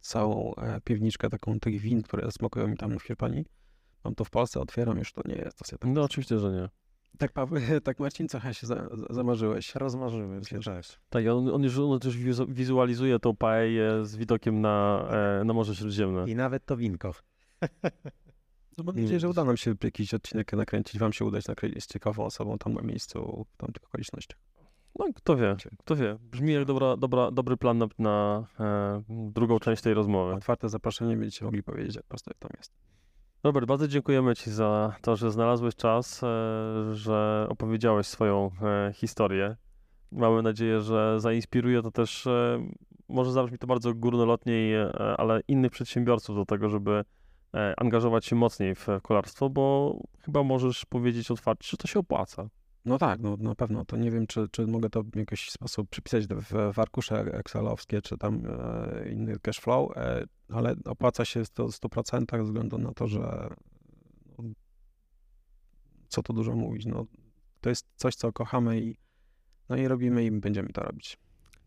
całą 0.00 0.54
e, 0.54 0.80
piwniczkę 0.80 1.30
taką 1.30 1.60
tych 1.60 1.80
win, 1.80 2.02
które 2.02 2.32
smakują 2.32 2.68
mi 2.68 2.76
tam 2.76 2.98
w 2.98 3.02
Hiszpanii. 3.02 3.44
Mam 4.04 4.14
to 4.14 4.24
w 4.24 4.30
Polsce, 4.30 4.60
otwieram 4.60 4.98
już, 4.98 5.12
to 5.12 5.22
nie 5.24 5.34
jest 5.34 5.58
to 5.58 5.64
sobie 5.64 5.78
tak. 5.78 5.90
No 5.90 6.02
oczywiście, 6.02 6.38
że 6.38 6.52
nie. 6.52 6.68
Tak, 7.18 7.32
Paweł, 7.32 7.60
tak 7.84 8.00
Marcin, 8.00 8.28
co 8.28 8.52
się 8.52 8.66
za, 8.66 8.88
za, 8.96 9.06
zamarzyłeś? 9.10 9.74
Rozmarzymy 9.74 10.44
się, 10.44 10.60
cześć. 10.60 11.00
Tak, 11.08 11.24
i 11.24 11.28
on, 11.28 11.48
on 11.48 11.62
już 11.62 11.78
on 11.78 12.00
też 12.00 12.18
wizu- 12.18 12.46
wizualizuje 12.48 13.18
tą 13.18 13.36
paeję 13.36 14.04
z 14.04 14.16
widokiem 14.16 14.60
na, 14.60 15.08
e, 15.40 15.44
na 15.44 15.52
Morze 15.52 15.74
Śródziemne. 15.74 16.30
I 16.30 16.34
nawet 16.34 16.64
to 16.64 16.76
winko. 16.76 17.14
No 18.78 18.84
mam 18.84 18.96
nadzieję, 18.96 19.20
że 19.20 19.28
uda 19.28 19.44
nam 19.44 19.56
się 19.56 19.74
jakiś 19.84 20.14
odcinek 20.14 20.52
nakręcić, 20.52 20.98
wam 20.98 21.12
się 21.12 21.24
udać 21.24 21.48
nakręcić 21.48 21.84
z 21.84 21.86
ciekawą 21.86 22.24
osobą 22.24 22.58
tam 22.58 22.74
na 22.74 22.82
miejscu, 22.82 23.46
w 23.52 23.56
tamtych 23.56 23.84
okolicznościach. 23.84 24.38
No 24.98 25.06
kto 25.14 25.36
wie, 25.36 25.56
kto 25.78 25.96
wie. 25.96 26.18
Brzmi 26.20 26.52
jak 26.52 26.64
dobra, 26.64 26.96
dobra, 26.96 27.30
dobry 27.30 27.56
plan 27.56 27.78
na, 27.78 27.86
na 27.98 28.46
e, 28.60 29.02
drugą 29.08 29.58
część 29.58 29.82
tej 29.82 29.94
rozmowy. 29.94 30.34
Otwarte 30.34 30.68
zaproszenie, 30.68 31.16
będziecie 31.16 31.44
mogli 31.44 31.62
powiedzieć, 31.62 31.96
jak 31.96 32.04
prosto 32.04 32.30
jak 32.30 32.38
tam 32.38 32.50
jest. 32.56 32.72
Robert, 33.44 33.66
bardzo 33.66 33.88
dziękujemy 33.88 34.36
Ci 34.36 34.50
za 34.50 34.96
to, 35.02 35.16
że 35.16 35.30
znalazłeś 35.30 35.74
czas, 35.74 36.22
e, 36.22 36.26
że 36.92 37.46
opowiedziałeś 37.48 38.06
swoją 38.06 38.50
e, 38.62 38.92
historię. 38.94 39.56
Mamy 40.12 40.42
nadzieję, 40.42 40.80
że 40.80 41.20
zainspiruje 41.20 41.82
to 41.82 41.90
też, 41.90 42.26
e, 42.26 42.66
może 43.08 43.32
zabrzmi 43.32 43.58
to 43.58 43.66
bardzo 43.66 43.94
górnolotniej, 43.94 44.74
ale 45.18 45.40
innych 45.48 45.72
przedsiębiorców 45.72 46.36
do 46.36 46.44
tego, 46.44 46.68
żeby 46.68 47.04
angażować 47.76 48.26
się 48.26 48.36
mocniej 48.36 48.74
w 48.74 48.86
kolarstwo, 49.02 49.50
bo 49.50 49.96
chyba 50.20 50.42
możesz 50.42 50.84
powiedzieć 50.84 51.30
otwarcie, 51.30 51.68
że 51.70 51.76
to 51.76 51.88
się 51.88 51.98
opłaca. 51.98 52.48
No 52.86 52.98
tak, 52.98 53.20
no 53.20 53.36
na 53.36 53.54
pewno. 53.54 53.84
To 53.84 53.96
nie 53.96 54.10
wiem, 54.10 54.26
czy, 54.26 54.48
czy 54.48 54.66
mogę 54.66 54.90
to 54.90 55.02
w 55.02 55.16
jakiś 55.16 55.50
sposób 55.50 55.90
przypisać 55.90 56.26
w, 56.26 56.72
w 56.74 56.78
arkusze 56.78 57.20
excelowskie, 57.20 58.02
czy 58.02 58.18
tam 58.18 58.42
e, 58.46 59.08
inny 59.10 59.38
cash 59.38 59.60
flow, 59.60 59.96
e, 59.96 60.24
ale 60.48 60.74
opłaca 60.84 61.24
się 61.24 61.42
to 61.54 61.68
w 61.68 61.70
100% 61.70 62.36
ze 62.38 62.42
względu 62.44 62.78
na 62.78 62.92
to, 62.92 63.06
że 63.08 63.48
no, 64.38 64.44
co 66.08 66.22
tu 66.22 66.32
dużo 66.32 66.56
mówić, 66.56 66.86
no 66.86 67.06
to 67.60 67.68
jest 67.68 67.86
coś, 67.96 68.14
co 68.14 68.32
kochamy 68.32 68.80
i 68.80 68.96
no 69.68 69.76
i 69.76 69.88
robimy 69.88 70.24
i 70.24 70.30
będziemy 70.30 70.68
to 70.68 70.82
robić. 70.82 71.18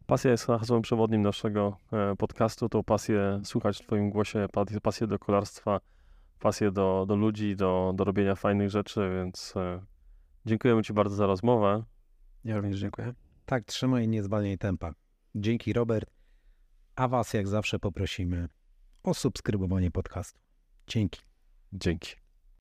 Pasja 0.08 0.32
jest 0.32 0.46
hasłem 0.46 0.82
przewodnim 0.82 1.22
naszego 1.22 1.78
e, 1.94 2.16
podcastu. 2.16 2.70
Tą 2.70 2.84
pasję 2.84 3.42
słuchać 3.44 3.78
w 3.78 3.82
Twoim 3.82 4.10
głosie, 4.10 4.46
pa- 4.52 4.66
pasję 4.84 5.08
do 5.08 5.20
kolarstwa, 5.20 5.80
pasję 6.40 6.72
do, 6.72 7.06
do 7.08 7.16
ludzi, 7.16 7.56
do, 7.56 7.94
do 7.96 8.04
robienia 8.04 8.36
fajnych 8.36 8.70
rzeczy, 8.70 9.10
więc 9.14 9.54
e, 9.58 9.82
dziękujemy 10.46 10.84
Ci 10.84 10.94
bardzo 10.94 11.16
za 11.16 11.28
rozmowę. 11.28 11.84
Ja 12.44 12.58
również 12.58 12.80
dziękuję. 12.80 13.14
Tak, 13.46 13.66
trzymaj 13.66 14.06
i 14.06 14.08
nie 14.08 14.24
zwalniaj 14.24 14.58
tempa. 14.58 14.94
Dzięki 15.36 15.74
Robert. 15.74 16.10
A 16.96 17.08
was 17.08 17.34
jak 17.34 17.48
zawsze 17.48 17.80
poprosimy 17.80 18.50
o 19.04 19.14
subskrybowanie 19.14 19.92
podcastu. 19.92 20.40
Dzięki. 20.88 21.22
Dzięki. 21.74 22.16